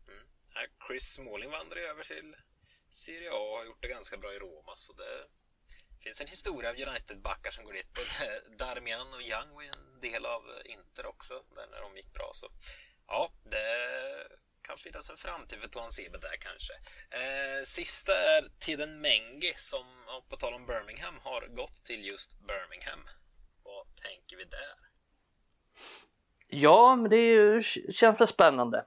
Mm. 0.07 0.27
Chris 0.87 1.03
Smalling 1.13 1.51
vandrar 1.51 1.77
över 1.77 2.03
till 2.03 2.35
Serie 2.89 3.31
A 3.31 3.35
och 3.35 3.57
har 3.57 3.65
gjort 3.65 3.81
det 3.81 3.87
ganska 3.87 4.17
bra 4.17 4.33
i 4.33 4.39
Roma, 4.39 4.73
så 4.75 4.93
det 4.93 5.27
finns 6.03 6.21
en 6.21 6.27
historia 6.27 6.69
av 6.69 6.75
United-backar 6.75 7.51
som 7.51 7.65
går 7.65 7.73
dit. 7.73 7.93
Både 7.93 8.41
Darmian 8.57 9.13
och 9.13 9.21
Young 9.21 9.49
var 9.55 9.63
en 9.63 9.99
del 9.99 10.25
av 10.25 10.43
Inter 10.65 11.05
också, 11.05 11.33
där 11.55 11.67
när 11.71 11.81
de 11.81 11.95
gick 11.95 12.13
bra. 12.13 12.29
Så 12.33 12.47
ja, 13.07 13.31
det 13.43 13.67
kan 14.61 14.77
finnas 14.77 15.09
en 15.09 15.17
framtid 15.17 15.59
för 15.59 15.67
Tuan 15.67 15.89
Sebe 15.89 16.17
där 16.17 16.35
kanske. 16.39 16.73
Eh, 17.21 17.63
sista 17.63 18.13
är 18.17 18.49
Tiden 18.59 19.01
Mengi 19.01 19.53
som, 19.55 19.85
på 20.29 20.35
tal 20.37 20.53
om 20.53 20.65
Birmingham, 20.65 21.17
har 21.21 21.47
gått 21.47 21.83
till 21.83 22.05
just 22.05 22.39
Birmingham. 22.47 23.03
Tänker 24.07 24.37
vi 24.37 24.43
där? 24.43 24.85
Ja, 26.47 26.95
men 26.95 27.09
det 27.09 27.17
är 27.17 27.33
ju, 27.33 27.61
känns 27.91 28.19
väl 28.19 28.27
spännande. 28.27 28.85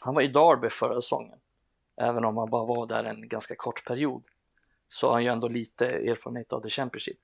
Han 0.00 0.14
var 0.14 0.22
i 0.22 0.28
Derby 0.28 0.68
förra 0.68 1.00
säsongen. 1.00 1.38
Även 2.00 2.24
om 2.24 2.36
han 2.36 2.50
bara 2.50 2.64
var 2.64 2.86
där 2.86 3.04
en 3.04 3.28
ganska 3.28 3.54
kort 3.56 3.84
period 3.84 4.24
så 4.88 5.06
har 5.06 5.14
han 5.14 5.24
ju 5.24 5.30
ändå 5.30 5.48
lite 5.48 5.86
erfarenhet 5.86 6.52
av 6.52 6.60
The 6.60 6.70
Championship. 6.70 7.18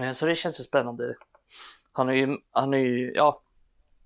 Eh, 0.00 0.12
så 0.12 0.26
det 0.26 0.34
känns 0.34 0.60
ju 0.60 0.64
spännande. 0.64 1.16
Han 1.92 2.06
har 2.06 2.14
ju, 2.14 2.38
han 2.50 2.72
har 2.72 2.80
ju, 2.80 3.12
ja, 3.14 3.42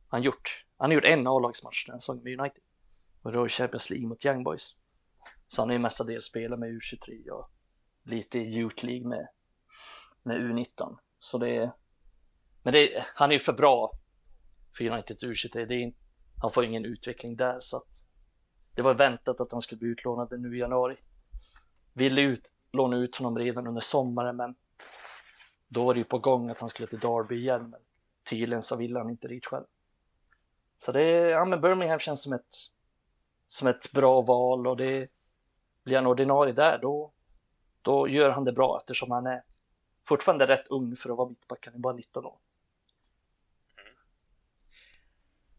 han 0.08 0.22
gjort 0.22 0.64
han 0.76 0.90
har 0.90 0.94
gjort 0.94 1.04
en 1.04 1.26
A-lagsmatch 1.26 1.86
den 1.86 2.00
säsongen 2.00 2.24
med 2.24 2.40
United. 2.40 2.62
Och 3.22 3.32
då 3.32 3.48
Champions 3.48 3.90
League 3.90 4.08
mot 4.08 4.24
Young 4.24 4.44
Boys. 4.44 4.76
Så 5.48 5.62
han 5.62 5.68
har 5.68 5.76
ju 5.76 5.82
mestadels 5.82 6.24
spelat 6.24 6.58
med 6.58 6.70
U23 6.70 7.28
och 7.28 7.50
lite 8.02 8.38
i 8.38 8.56
Youth 8.56 8.84
League 8.84 9.08
med, 9.08 9.28
med 10.22 10.40
U19. 10.40 10.98
Så 11.24 11.38
det 11.38 11.56
är, 11.56 11.72
men 12.62 12.72
det, 12.72 13.04
han 13.14 13.30
är 13.30 13.32
ju 13.32 13.38
för 13.38 13.52
bra 13.52 13.92
för 14.76 14.90
United 14.90 15.16
U23. 15.16 15.66
Det 15.66 15.74
är, 15.74 15.92
han 16.42 16.50
får 16.50 16.64
ingen 16.64 16.84
utveckling 16.84 17.36
där 17.36 17.60
så 17.60 17.76
att 17.76 18.04
det 18.74 18.82
var 18.82 18.94
väntat 18.94 19.40
att 19.40 19.52
han 19.52 19.60
skulle 19.60 19.78
bli 19.78 19.88
utlånad 19.88 20.40
nu 20.40 20.56
i 20.56 20.60
januari. 20.60 20.96
Ville 21.92 22.20
ut, 22.20 22.52
låna 22.72 22.96
ut 22.96 23.16
honom 23.16 23.38
redan 23.38 23.66
under 23.66 23.80
sommaren 23.80 24.36
men 24.36 24.54
då 25.68 25.84
var 25.84 25.94
det 25.94 25.98
ju 25.98 26.04
på 26.04 26.18
gång 26.18 26.50
att 26.50 26.60
han 26.60 26.68
skulle 26.68 26.88
till 26.88 26.98
Derby 26.98 27.36
igen 27.36 27.70
men 27.70 27.80
tydligen 28.28 28.62
så 28.62 28.76
ville 28.76 28.98
han 28.98 29.10
inte 29.10 29.28
dit 29.28 29.46
själv. 29.46 29.66
Så 30.78 30.92
det, 30.92 31.10
ja 31.10 31.44
men 31.44 31.60
Birmingham 31.60 31.98
känns 31.98 32.22
som 32.22 32.32
ett, 32.32 32.54
som 33.46 33.68
ett 33.68 33.92
bra 33.92 34.20
val 34.20 34.66
och 34.66 34.76
det 34.76 35.08
blir 35.84 35.96
han 35.96 36.06
ordinarie 36.06 36.52
där 36.52 36.78
då, 36.82 37.12
då 37.82 38.08
gör 38.08 38.30
han 38.30 38.44
det 38.44 38.52
bra 38.52 38.78
eftersom 38.80 39.10
han 39.10 39.26
är 39.26 39.42
fortfarande 40.04 40.46
rätt 40.46 40.68
ung 40.68 40.96
för 40.96 41.10
att 41.10 41.16
vara 41.16 41.28
mittback. 41.28 41.66
Han 41.66 41.74
är 41.74 41.78
bara 41.78 41.92
19 41.94 42.24
år. 42.24 42.38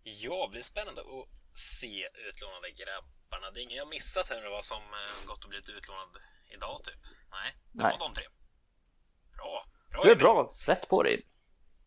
Ja, 0.04 0.46
det 0.46 0.52
blir 0.52 0.62
spännande 0.62 1.02
att 1.02 1.58
se 1.60 2.08
utlånade 2.30 2.72
grabbarna. 2.72 3.52
Det 3.54 3.60
är 3.60 3.64
ingen 3.64 3.78
jag 3.78 3.88
missat 3.88 4.30
här 4.30 4.42
nu 4.42 4.50
vad 4.50 4.66
som 4.66 4.82
eh, 4.84 5.26
gått 5.28 5.44
och 5.44 5.50
blivit 5.50 5.70
utlånad 5.70 6.18
idag 6.50 6.84
typ. 6.84 7.00
Nej, 7.32 7.56
det 7.72 7.84
Nej. 7.84 7.92
var 7.92 8.08
de 8.08 8.14
tre. 8.14 8.24
Bra. 9.38 9.66
Bra 9.92 10.04
Du 10.04 10.10
är 10.10 10.12
Emil. 10.12 10.24
bra, 10.24 10.54
rätt 10.68 10.88
på 10.90 11.04
dig. 11.04 11.26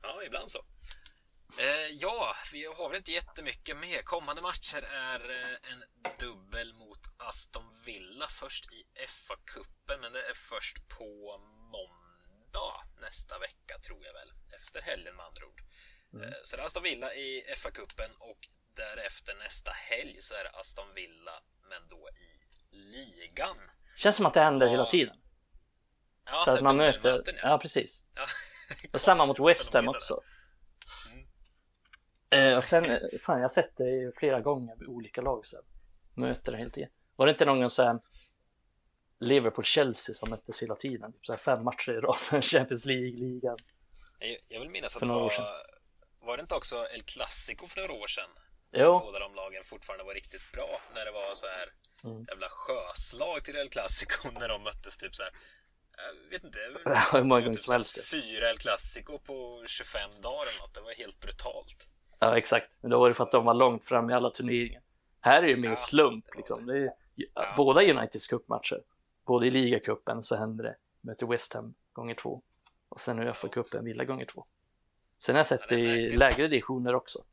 Ja, 0.03 0.23
ibland 0.23 0.51
så. 0.51 0.59
Eh, 1.59 1.89
ja, 1.93 2.35
vi 2.53 2.65
har 2.65 2.89
väl 2.89 2.97
inte 2.97 3.13
jättemycket 3.13 3.77
mer. 3.77 4.03
Kommande 4.03 4.43
matcher 4.43 4.83
är 4.93 5.31
eh, 5.31 5.73
en 5.73 5.83
dubbel 6.21 6.75
mot 6.75 7.01
Aston 7.17 7.75
Villa 7.87 8.27
först 8.27 8.73
i 8.73 8.85
FA-cupen, 9.07 10.01
men 10.01 10.13
det 10.13 10.23
är 10.29 10.35
först 10.35 10.89
på 10.89 11.39
måndag 11.73 12.08
nästa 13.01 13.39
vecka 13.39 13.75
tror 13.87 14.01
jag 14.07 14.13
väl. 14.13 14.31
Efter 14.57 14.81
helgen 14.83 15.17
med 15.17 15.25
andra 15.27 15.45
ord. 15.47 15.61
Eh, 16.23 16.39
så 16.43 16.57
det 16.57 16.63
är 16.63 16.65
Aston 16.65 16.83
Villa 16.83 17.15
i 17.15 17.45
FA-cupen 17.57 18.11
och 18.19 18.39
därefter 18.75 19.35
nästa 19.35 19.73
helg 19.73 20.17
så 20.21 20.35
är 20.35 20.45
det 20.45 20.51
Aston 20.51 20.95
Villa, 20.95 21.37
men 21.71 21.89
då 21.89 22.09
i 22.27 22.31
ligan. 22.73 23.57
Känns 23.99 24.17
som 24.17 24.27
att 24.27 24.35
det 24.35 24.41
händer 24.41 24.67
Ja. 24.67 24.73
hela 24.73 24.87
tiden. 24.87 25.17
Ja, 26.25 26.43
Så 26.45 26.51
att 26.51 26.61
man 26.63 26.77
möter, 26.77 26.99
dubbelmöten, 26.99 27.35
ja 27.43 27.59
precis. 27.59 28.05
Ja. 28.15 28.23
Och 28.95 29.01
samma 29.01 29.27
mot 29.27 29.41
West 29.41 29.75
Ham 29.75 29.89
också. 29.89 30.21
Mm. 31.13 31.27
Eh, 32.31 32.57
och 32.57 32.65
sen, 32.65 32.85
eh, 32.91 32.99
fan 33.27 33.37
jag 33.37 33.45
har 33.45 33.49
sett 33.49 33.77
det 33.77 34.13
flera 34.17 34.41
gånger 34.41 34.77
med 34.77 34.89
olika 34.89 35.21
lag 35.21 35.47
sen. 35.47 35.63
Möter 36.15 36.53
det 36.53 36.59
hela 36.59 36.71
tiden. 36.71 36.91
Var 37.17 37.27
det 37.27 37.33
inte 37.33 37.45
någon 37.45 37.59
gång 37.59 37.71
så 37.71 37.83
här 37.83 37.99
Liverpool-Chelsea 39.20 40.15
som 40.15 40.31
möttes 40.31 40.62
hela 40.62 40.74
tiden? 40.74 41.12
Typ 41.12 41.27
så 41.27 41.32
här 41.32 41.39
fem 41.39 41.65
matcher 41.65 41.90
i 41.93 42.01
rad, 42.01 42.45
Champions 42.45 42.86
League-ligan. 42.86 43.57
Jag, 44.19 44.36
jag 44.49 44.61
vill 44.61 44.70
minnas 44.70 44.97
att 44.97 45.03
det 45.03 45.09
var, 45.09 45.32
var 46.20 46.36
det 46.36 46.40
inte 46.40 46.55
också 46.55 46.77
El 46.95 47.03
Clasico 47.03 47.66
för 47.66 47.81
några 47.81 47.93
år 47.93 48.07
sedan? 48.07 48.31
Jo, 48.73 48.99
Båda 48.99 49.19
de 49.19 49.35
lagen 49.35 49.62
fortfarande 49.65 50.05
var 50.05 50.15
riktigt 50.15 50.53
bra 50.53 50.81
när 50.95 51.05
det 51.05 51.11
var 51.11 51.35
så 51.35 51.47
här 51.47 51.69
Mm. 52.05 52.24
jävla 52.28 52.47
sjöslag 52.51 53.45
till 53.45 53.57
El 53.57 53.69
Clasico 53.69 54.28
när 54.40 54.49
de 54.49 54.62
möttes 54.62 54.99
typ 54.99 55.15
så 55.15 55.23
här. 55.23 55.32
Jag 55.97 56.31
vet 56.31 56.45
inte. 56.45 56.59
hur 57.12 57.23
många 57.24 57.40
gånger 57.40 57.53
typ 57.55 57.62
som 57.62 57.73
helst, 57.73 58.11
Fyra 58.11 58.49
El 58.51 58.59
Clasico 58.59 59.19
på 59.19 59.65
25 59.66 60.11
dagar 60.23 60.47
eller 60.47 60.59
något. 60.59 60.74
Det 60.74 60.81
var 60.81 60.93
helt 60.93 61.20
brutalt. 61.20 61.86
ja 62.19 62.36
exakt. 62.39 62.70
Men 62.81 62.90
då 62.90 62.99
var 62.99 63.09
det 63.09 63.15
för 63.15 63.24
att 63.24 63.32
de 63.32 63.45
var 63.45 63.55
långt 63.55 63.85
fram 63.85 64.11
i 64.11 64.15
alla 64.15 64.31
turneringar. 64.31 64.82
Här 65.20 65.39
är 65.39 65.43
det 65.43 65.49
ju 65.49 65.57
mer 65.57 65.69
Ja, 65.69 65.77
slump 65.77 66.24
liksom. 66.36 66.66
Det 66.66 66.78
är, 66.78 66.90
Ja. 67.35 67.55
Båda 67.57 67.82
Uniteds 67.82 68.27
cupmatcher. 68.27 68.81
Både 69.29 69.47
i 69.47 69.51
ligacupen 69.51 70.23
så 70.23 70.37
händer 70.37 70.65
det. 70.65 70.77
Möter 71.01 71.27
West 71.27 71.53
Ham 71.55 71.75
gånger 71.93 72.15
två. 72.15 72.43
Och 72.89 73.01
sen 73.01 73.23
i 73.23 73.27
FA-cupen 73.33 73.85
Villa 73.85 74.05
gånger 74.05 74.25
två. 74.27 74.47
Sen 75.19 75.35
har 75.35 75.39
jag 75.39 75.47
sett 75.47 75.61
Ja, 75.71 75.77
det 75.77 75.83
i 75.83 76.17
lägre 76.17 76.49
divisioner 76.49 76.95
också. 76.95 77.25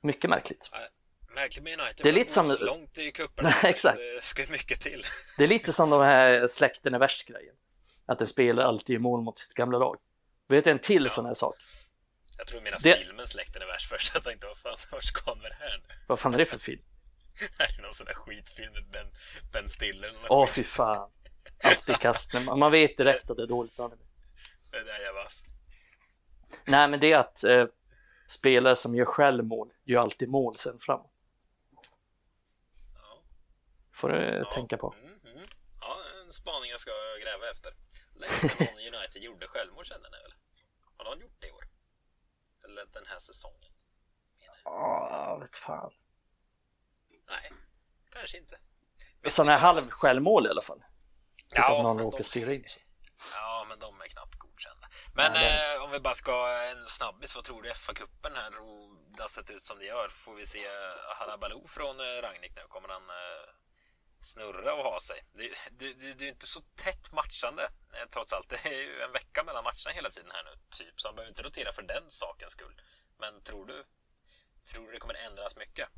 Mycket 0.00 0.30
märkligt. 0.30 0.70
Märkligt 1.34 1.64
med 1.64 1.80
United. 1.80 2.00
Det 2.02 2.08
är 2.08 2.12
lite 2.12 2.32
som- 2.32 2.56
långt 2.66 2.98
i 2.98 3.12
cuperna. 3.12 3.52
Exakt. 3.62 3.98
Det 3.98 4.22
ska 4.24 4.42
mycket 4.52 4.80
till. 4.80 5.02
Det 5.38 5.44
är 5.44 5.48
lite 5.48 5.72
som 5.72 5.90
de 5.90 6.00
här 6.00 6.46
släkten 6.46 6.94
är 6.94 6.98
värst-grejen. 6.98 7.54
Att 8.06 8.20
en 8.20 8.26
spelare 8.26 8.66
alltid 8.66 8.94
gör 8.94 9.00
mål 9.00 9.22
mot 9.22 9.38
sitt 9.38 9.54
gamla 9.54 9.78
lag. 9.78 9.96
Vet 10.48 10.64
du 10.64 10.70
en 10.70 10.78
till 10.78 11.04
Ja. 11.04 11.10
sån 11.10 11.26
här 11.26 11.34
sak? 11.34 11.54
Jag 12.38 12.46
tror 12.46 12.60
mina 12.60 12.76
Det- 12.82 12.96
filmen 12.98 13.26
Släkten 13.26 13.62
är 13.62 13.66
värst 13.66 13.88
först. 13.88 14.14
Jag 14.14 14.22
tänkte, 14.22 14.46
vad 14.46 14.58
fan, 14.58 14.76
vart 14.92 15.10
kommer 15.12 15.48
det 15.48 15.56
här 15.58 15.78
nu? 15.88 15.94
Vad 16.08 16.18
fan 16.18 16.34
är 16.34 16.38
det 16.38 16.46
för 16.46 16.58
film? 16.58 16.82
Det 17.58 17.64
är 17.78 17.82
någon 17.82 17.92
sån 17.92 18.06
där 18.06 18.14
skitfilm 18.14 18.72
med 18.72 18.90
Ben, 18.90 19.10
ben 19.52 19.68
Stiller. 19.68 20.16
Åh 20.28 20.46
skit. 20.46 20.56
fy 20.56 20.64
fan. 20.64 21.10
Alltid 21.64 21.96
kast. 21.98 22.34
Man- 22.46 22.58
Man 22.58 22.72
vet 22.72 22.96
direkt 22.96 23.30
att 23.30 23.36
det 23.36 23.42
är 23.42 23.46
dåligt 23.46 23.80
anime. 23.80 24.02
Det 24.72 24.84
där 24.84 25.00
jag 25.04 25.14
vass. 25.14 25.44
Nej 26.66 26.88
men 26.88 27.00
det 27.00 27.12
är 27.12 27.18
att 27.18 27.44
eh, 27.44 27.66
spelare 28.28 28.76
som 28.76 28.94
gör 28.94 29.04
självmål 29.04 29.72
gör 29.84 30.00
alltid 30.00 30.28
mål 30.28 30.56
sen 30.56 30.76
framåt. 30.80 31.12
Ja. 32.94 33.22
Får 33.92 34.08
du 34.08 34.18
Ja. 34.38 34.50
tänka 34.52 34.76
på. 34.76 34.94
Mm, 34.98 35.20
mm. 35.24 35.46
Ja, 35.80 35.96
en 36.26 36.32
spaning 36.32 36.70
jag 36.70 36.80
ska 36.80 36.90
gräva 37.24 37.50
efter. 37.50 37.72
Länge 38.14 38.32
sedan 38.40 38.66
någon 38.66 38.94
United 39.00 39.22
gjorde 39.22 39.46
självmord 39.48 39.86
kände 39.86 40.08
ni 40.10 40.16
väl? 40.22 40.32
Har 40.96 41.04
någon 41.04 41.20
gjort 41.20 41.36
det 41.40 41.46
i 41.48 41.52
år? 41.52 41.64
Eller 42.64 42.86
den 42.92 43.06
här 43.06 43.18
säsongen? 43.18 43.68
Ja, 44.64 45.38
vet 45.40 45.56
fan. 45.56 45.92
Nej, 47.28 47.52
kanske 48.12 48.38
inte. 48.38 48.58
Sådana 49.28 49.52
här 49.52 49.58
halvsjälvmål 49.58 50.46
i 50.46 50.50
alla 50.50 50.62
fall. 50.62 50.78
Typ 50.80 50.86
Ja, 51.54 51.76
att 51.78 51.82
någon 51.82 51.96
men 51.96 52.04
råkar 52.04 52.18
de- 52.18 52.24
styra 52.24 52.52
in 52.52 52.64
sig. 52.68 52.82
Ja, 53.34 53.66
men 53.68 53.78
de 53.78 54.00
är 54.00 54.08
knappt 54.08 54.38
godkända. 54.38 54.88
Men 55.14 55.32
det 55.32 55.74
eh, 55.74 55.82
om 55.84 55.90
vi 55.90 56.00
bara 56.00 56.14
ska 56.14 56.48
en 56.62 56.84
snabbis, 56.84 57.34
vad 57.34 57.44
tror 57.44 57.62
du 57.62 57.70
FA-cupen 57.72 58.34
här 58.34 58.52
har 59.20 59.28
sett 59.28 59.50
ut 59.50 59.62
som 59.62 59.78
det 59.78 59.84
gör? 59.84 60.08
Får 60.08 60.34
vi 60.34 60.46
se 60.46 60.68
Halabaloo 61.16 61.66
från 61.68 62.00
eh, 62.00 62.22
Ragnik 62.22 62.52
nu? 62.56 62.62
Kommer 62.68 62.88
han 62.88 63.02
eh, 63.02 63.48
snurra 64.20 64.74
och 64.74 64.84
ha 64.84 65.00
sig? 65.00 65.20
Det, 65.34 65.42
det, 65.70 65.92
det, 65.94 66.12
det 66.18 66.22
är 66.22 66.26
ju 66.26 66.28
inte 66.32 66.46
så 66.46 66.60
tätt 66.84 67.12
matchande 67.12 67.62
eh, 67.94 68.08
trots 68.12 68.32
allt. 68.32 68.48
Det 68.62 68.68
är 68.68 68.80
ju 68.80 69.00
en 69.02 69.12
vecka 69.12 69.44
mellan 69.44 69.64
matcherna 69.64 69.92
hela 69.94 70.10
tiden 70.10 70.30
här 70.34 70.44
nu, 70.44 70.60
typ. 70.78 71.00
Så 71.00 71.08
han 71.08 71.14
behöver 71.14 71.28
inte 71.30 71.42
rotera 71.42 71.72
för 71.72 71.82
den 71.82 72.04
sakens 72.10 72.52
skull. 72.52 72.80
Men 73.18 73.42
tror 73.42 73.66
du, 73.66 73.84
tror 74.72 74.86
du 74.86 74.92
det 74.92 74.98
kommer 74.98 75.14
ändras 75.14 75.56
mycket? 75.56 75.88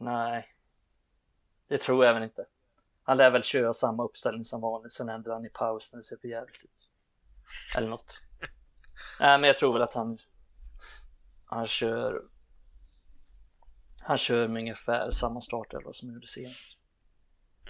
Nej. 0.00 0.54
Det 1.68 1.78
tror 1.78 2.04
jag 2.04 2.10
även 2.10 2.22
inte. 2.22 2.46
Han 3.02 3.16
lär 3.16 3.30
väl 3.30 3.42
köra 3.42 3.74
samma 3.74 4.04
uppställning 4.04 4.44
som 4.44 4.60
vanligt, 4.60 4.92
sen 4.92 5.08
ändrar 5.08 5.32
han 5.32 5.46
i 5.46 5.48
paus 5.48 5.92
när 5.92 5.96
det 5.96 6.02
ser 6.02 6.16
för 6.16 6.28
jävligt 6.28 6.64
ut. 6.64 6.88
Eller 7.76 7.88
något. 7.88 8.20
Nej, 9.20 9.38
men 9.38 9.48
jag 9.48 9.58
tror 9.58 9.72
väl 9.72 9.82
att 9.82 9.94
han 9.94 10.18
han 11.44 11.66
kör 11.66 12.22
han 13.98 14.18
kör 14.18 14.48
med 14.48 14.60
ungefär 14.60 15.10
samma 15.10 15.40
startelva 15.40 15.92
som 15.92 16.08
han 16.08 16.14
gjorde 16.14 16.26
senast. 16.26 16.78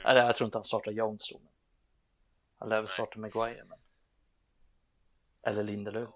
Eller 0.05 0.27
jag 0.27 0.36
tror 0.36 0.47
inte 0.47 0.59
han 0.59 0.65
startar 0.65 0.93
Jones 0.93 1.31
då. 1.31 1.39
Men 1.39 1.52
han 2.59 2.69
lär 2.69 2.81
väl 2.81 2.89
starta 2.89 3.19
Maguire. 3.19 3.65
Men... 3.69 3.78
Eller 5.43 5.62
Lindelöf. 5.62 6.11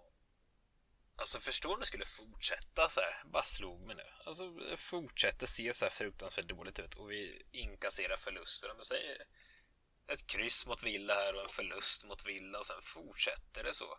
Alltså 1.16 1.38
förstår 1.38 1.74
om 1.74 1.80
det 1.80 1.86
skulle 1.86 2.04
fortsätta 2.04 2.88
så 2.88 3.00
här, 3.00 3.22
bara 3.24 3.42
slog 3.42 3.86
mig 3.86 3.96
nu. 3.96 4.06
Alltså 4.24 4.44
fortsätter 4.76 5.46
se 5.46 5.74
så 5.74 5.84
här 5.84 5.90
fruktansvärt 5.90 6.48
dåligt 6.48 6.78
ut 6.78 6.94
och 6.94 7.10
vi 7.10 7.42
inkasserar 7.52 8.16
förluster. 8.16 8.70
Om 8.70 8.78
du 8.78 8.84
säger 8.84 9.16
ett 10.08 10.26
kryss 10.26 10.66
mot 10.66 10.82
Villa 10.82 11.14
här 11.14 11.34
och 11.34 11.42
en 11.42 11.48
förlust 11.48 12.04
mot 12.04 12.26
Villa 12.26 12.58
och 12.58 12.66
sen 12.66 12.82
fortsätter 12.82 13.64
det 13.64 13.74
så. 13.74 13.98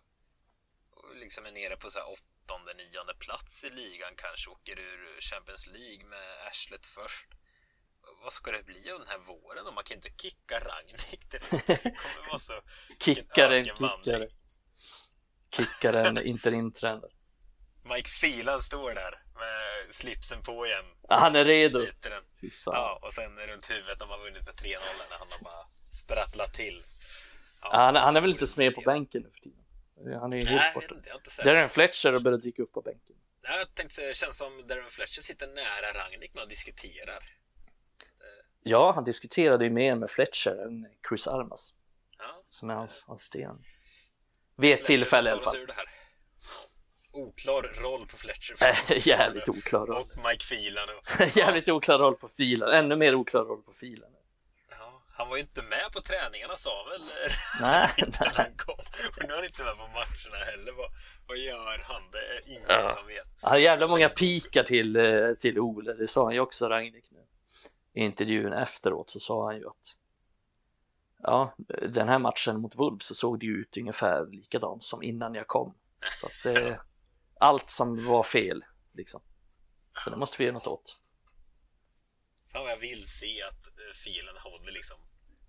Och 0.89 1.15
liksom 1.15 1.45
är 1.45 1.51
nere 1.51 1.77
på 1.77 1.89
så 1.89 1.99
här 1.99 2.07
åttonde, 2.07 2.73
nionde 2.73 3.13
plats 3.13 3.63
i 3.63 3.69
ligan 3.69 4.13
kanske 4.15 4.49
åker 4.49 4.79
ur 4.79 5.21
Champions 5.21 5.67
League 5.67 6.05
med 6.05 6.47
arslet 6.47 6.85
först. 6.85 7.27
Vad 8.21 8.33
ska 8.33 8.51
det 8.51 8.63
bli 8.63 8.91
av 8.91 8.99
den 8.99 9.07
här 9.07 9.17
våren? 9.17 9.67
Och 9.67 9.73
man 9.73 9.83
kan 9.83 9.95
inte 9.95 10.09
kicka 10.09 10.59
Ragnik 10.59 11.31
direkt. 11.31 11.67
Det 11.67 11.95
kommer 11.95 12.27
vara 12.27 12.39
så... 12.39 12.61
Kickaren, 12.99 13.61
ökenvandring. 13.61 14.03
kickare. 14.03 14.29
Kickaren, 15.55 16.17
interimtränare. 16.25 17.09
Mike 17.83 18.09
Phelan 18.21 18.61
står 18.61 18.93
där 18.93 19.21
med 19.35 19.95
slipsen 19.95 20.41
på 20.41 20.65
igen. 20.65 20.85
Han 21.09 21.35
är 21.35 21.45
redo. 21.45 21.85
Ja, 22.65 22.99
och 23.01 23.13
sen 23.13 23.37
runt 23.37 23.69
huvudet 23.69 23.99
de 23.99 24.09
har 24.09 24.17
vunnit 24.17 24.45
med 24.45 24.53
3-0 24.53 24.69
när 25.09 25.17
han 25.17 25.27
har 25.31 25.43
bara 25.43 25.65
sprattlat 25.91 26.53
till. 26.53 26.83
Ja, 27.61 27.69
han, 27.71 27.95
han 27.95 28.15
är 28.15 28.21
väl 28.21 28.29
inte 28.31 28.45
får 28.45 28.61
med 28.63 28.71
se. 28.73 28.81
på 28.81 28.91
bänken 28.91 29.21
nu 29.21 29.29
för 29.31 29.39
tiden. 29.39 30.19
Han 30.19 30.33
är 30.33 30.39
ju 30.39 30.47
helt 30.47 30.73
borta. 30.73 30.95
Darren 31.43 31.69
Fletcher 31.69 32.11
har 32.11 32.19
börjat 32.19 32.43
dyka 32.43 32.61
upp 32.63 32.73
på 32.73 32.81
bänken. 32.81 33.15
Jag 33.41 33.75
tänkte 33.75 33.95
säga, 33.95 34.07
det 34.07 34.13
känns 34.13 34.37
som 34.37 34.67
Darren 34.67 34.89
Fletcher 34.89 35.21
sitter 35.21 35.47
nära 35.47 36.03
Ragnik 36.03 36.33
när 36.33 36.41
han 36.41 36.49
diskuterar. 36.49 37.23
Ja, 38.63 38.91
han 38.95 39.03
diskuterade 39.03 39.63
ju 39.63 39.69
mer 39.69 39.95
med 39.95 40.09
Fletcher 40.11 40.65
än 40.65 40.87
Chris 41.09 41.27
Armas, 41.27 41.73
Ja, 42.17 42.43
som 42.49 42.69
är 42.69 42.73
hans 42.73 43.05
assisterande. 43.07 43.63
Vid 44.57 44.73
ett 44.73 44.85
tillfälle 44.85 45.29
i 45.29 45.33
alla 45.33 45.41
fall. 45.41 45.55
Oklar 47.13 47.61
roll 47.83 48.07
på 48.07 48.17
Fletcher. 48.17 48.55
Äh, 48.91 49.07
Jävligt 49.07 49.49
oklar 49.49 49.85
roll. 49.85 50.01
Och 50.01 50.11
Mike 50.17 50.45
Phelan. 50.49 50.89
Och, 50.97 51.37
Jävligt 51.37 51.69
oklar 51.69 51.97
roll 51.99 52.15
på 52.15 52.27
filen. 52.27 52.69
Ännu 52.69 52.95
mer 52.95 53.15
oklar 53.15 53.43
roll 53.43 53.61
på 53.63 53.73
filen. 53.73 54.09
ja, 54.71 55.01
han 55.17 55.29
var 55.29 55.35
ju 55.35 55.41
inte 55.41 55.61
med 55.63 55.91
på 55.93 56.01
träningarna 56.01 56.55
sa 56.55 56.85
väl 56.89 57.01
Nej, 57.61 57.89
när 57.97 58.07
nej. 58.21 58.31
han 58.35 58.55
kom. 58.57 58.75
Och 59.17 59.23
nu 59.23 59.29
är 59.31 59.35
han 59.35 59.45
inte 59.45 59.63
med 59.63 59.77
på 59.77 59.87
matcherna 59.87 60.45
heller. 60.51 60.71
Vad, 60.77 60.89
vad 61.27 61.37
gör 61.37 61.83
han? 61.93 62.01
Det 62.11 62.17
är 62.17 62.55
ingen 62.57 62.69
Ja. 62.69 62.85
som 62.85 63.07
vet. 63.07 63.27
Han 63.41 63.51
hade 63.51 63.61
jävla 63.63 63.87
många 63.87 64.09
pikar 64.09 64.63
till, 64.63 64.95
eh, 64.95 65.31
till 65.39 65.59
Ole. 65.59 65.93
Det 65.93 66.07
sa 66.07 66.23
han 66.23 66.33
ju 66.33 66.39
också, 66.39 66.69
Ragnik. 66.69 67.05
Nu. 67.11 67.19
I 68.01 68.05
intervjun 68.05 68.53
efteråt 68.53 69.09
så 69.09 69.19
sa 69.19 69.45
han 69.45 69.57
ju 69.57 69.67
att 69.67 69.95
ja, 71.25 71.55
den 71.89 72.09
här 72.09 72.19
matchen 72.19 72.61
mot 72.61 72.75
Wolves 72.75 73.05
så 73.05 73.15
såg 73.15 73.39
det 73.39 73.45
ju 73.45 73.53
ut 73.53 73.77
ungefär 73.77 74.25
likadant 74.25 74.83
som 74.83 75.03
innan 75.03 75.33
jag 75.33 75.47
kom. 75.47 75.75
Så 76.21 76.25
att 76.25 76.57
eh, 76.57 76.75
allt 77.39 77.69
som 77.69 78.05
var 78.05 78.23
fel, 78.23 78.63
liksom. 78.93 79.21
Så 80.03 80.09
det 80.09 80.15
måste 80.15 80.37
vi 80.37 80.43
göra 80.43 80.53
något 80.53 80.67
åt. 80.67 80.99
Fan 82.51 82.63
vad 82.63 82.71
jag 82.71 82.77
vill 82.77 83.05
se 83.05 83.41
att 83.41 83.67
eh, 83.67 83.93
filen 83.93 84.37
håller 84.37 84.71
liksom 84.71 84.97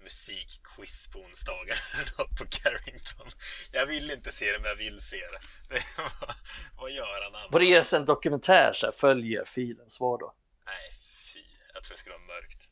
musikquiz 0.03 1.09
på 1.13 1.19
onsdagar 1.19 1.79
på 2.39 2.47
Carrington. 2.47 3.29
Jag 3.73 3.87
vill 3.87 4.11
inte 4.11 4.33
se 4.33 4.53
det, 4.53 4.59
men 4.59 4.69
jag 4.69 4.77
vill 4.77 5.01
se 5.01 5.17
det. 5.17 5.41
det 5.75 5.83
vad, 5.99 6.35
vad 6.81 6.91
gör 6.91 7.23
han 7.23 7.35
annars? 7.35 7.51
Borde 7.51 7.65
ges 7.65 7.93
en 7.93 8.05
dokumentär 8.05 8.73
så 8.73 8.87
här, 8.87 8.93
följer 8.93 9.45
filens 9.45 10.01
vardag. 10.01 10.33
Nej, 10.67 10.91
fy. 11.33 11.41
Jag 11.75 11.83
tror 11.83 11.95
det 11.95 11.99
skulle 11.99 12.15
vara 12.15 12.27
mörkt. 12.27 12.71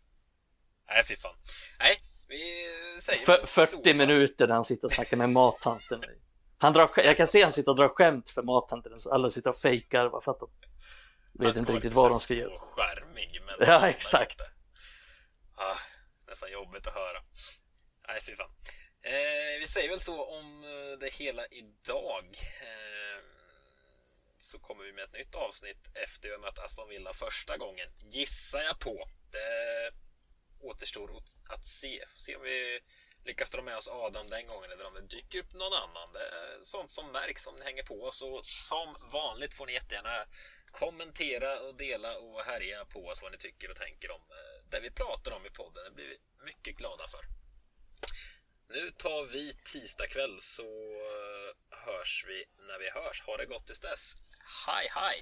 Nej, 0.89 1.05
fy 1.05 1.17
fan. 1.17 1.37
Nej, 1.79 1.97
vi 2.35 3.01
säger 3.01 3.25
För, 3.25 3.47
40 3.47 3.95
minuter 3.95 4.47
när 4.49 4.55
han 4.55 4.65
sitter 4.65 4.87
och 4.87 4.93
snackar 4.93 5.17
med 5.17 5.31
mattanten. 5.31 6.01
Han 6.59 6.73
drar, 6.73 6.91
jag 6.97 7.17
kan 7.17 7.27
se 7.27 7.43
han 7.43 7.53
sitter 7.53 7.71
och 7.71 7.77
drar 7.77 7.89
skämt 7.89 8.31
för 8.31 8.43
mattanten. 8.43 8.93
Alla 9.11 9.31
sitter 9.31 9.51
och 9.51 9.61
fejkar 9.61 10.09
bara 10.09 10.21
för 10.21 10.33
att 10.33 10.41
de 10.41 10.49
vet 11.33 11.57
inte 11.57 11.73
riktigt 11.73 11.93
vad 11.93 12.11
de 12.11 12.19
ska 12.19 12.35
göra. 12.35 12.51
skärmig, 12.55 13.41
men 13.47 13.69
Ja, 13.69 13.89
exakt. 13.89 14.41
Ah, 15.55 15.79
nästan 16.29 16.53
jobbigt 16.53 16.87
att 16.87 16.95
höra. 16.95 17.19
Nej, 18.09 18.21
fy 18.23 18.35
fan. 18.35 18.51
Eh, 19.03 19.61
vi 19.61 19.67
säger 19.67 19.89
väl 19.89 20.01
så 20.01 20.25
om 20.25 20.65
eh, 20.65 20.99
det 21.01 21.13
hela 21.13 21.43
idag. 21.51 22.25
Eh, 22.69 23.21
så 24.37 24.59
kommer 24.59 24.85
vi 24.85 24.93
med 24.93 25.05
ett 25.05 25.13
nytt 25.13 25.35
avsnitt 25.35 25.91
efter 25.95 26.29
vi 26.29 26.35
har 26.35 26.41
mött 26.41 26.59
Aston 26.59 26.89
Villa 26.89 27.13
första 27.13 27.57
gången, 27.57 27.89
gissar 28.11 28.61
jag 28.61 28.79
på. 28.79 29.09
Det 29.31 29.91
återstår 30.65 31.23
att 31.49 31.67
se. 31.67 32.05
Se 32.17 32.37
om 32.37 32.43
vi 32.43 32.81
lyckas 33.25 33.51
dra 33.51 33.63
med 33.63 33.77
oss 33.77 33.89
Adam 33.89 34.27
den 34.29 34.47
gången 34.47 34.71
eller 34.71 34.87
om 34.87 34.95
det 34.95 35.17
dyker 35.17 35.39
upp 35.39 35.53
någon 35.53 35.73
annan. 35.73 36.13
Det 36.13 36.19
är 36.19 36.59
sånt 36.63 36.91
som 36.91 37.13
märks 37.13 37.47
om 37.47 37.55
ni 37.57 37.65
hänger 37.65 37.83
på 37.83 38.03
oss 38.03 38.23
och 38.23 38.47
som 38.47 38.97
vanligt 39.13 39.55
får 39.55 39.67
ni 39.67 39.73
jättegärna 39.73 40.27
kommentera 40.71 41.61
och 41.61 41.75
dela 41.75 42.19
och 42.19 42.41
härja 42.41 42.85
på 42.85 43.07
oss 43.07 43.23
vad 43.23 43.33
ni 43.33 43.39
tycker 43.39 43.71
och 43.71 43.77
tänker 43.77 44.11
om 44.11 44.21
eh, 44.21 44.71
det 44.71 44.81
vi 44.81 44.91
pratar 44.91 45.31
om 45.33 45.47
i 45.47 45.51
podden. 45.51 45.85
Det 45.85 45.91
blir 45.91 46.07
vi 46.07 46.19
mycket 46.45 46.77
glada 46.77 47.05
för. 47.07 47.21
Nu 48.69 48.91
tar 48.91 49.27
vi 49.27 49.55
tisdag 49.73 50.07
kväll 50.07 50.37
så 50.41 50.63
eh, 50.63 51.79
hörs 51.87 52.25
vi 52.29 52.45
när 52.67 52.79
vi 52.79 52.91
hörs. 52.91 53.23
Ha 53.27 53.37
det 53.37 53.47
gott 53.47 53.67
tills 53.67 53.81
dess. 53.81 54.15
Hej 54.67 54.89
hej! 54.91 55.21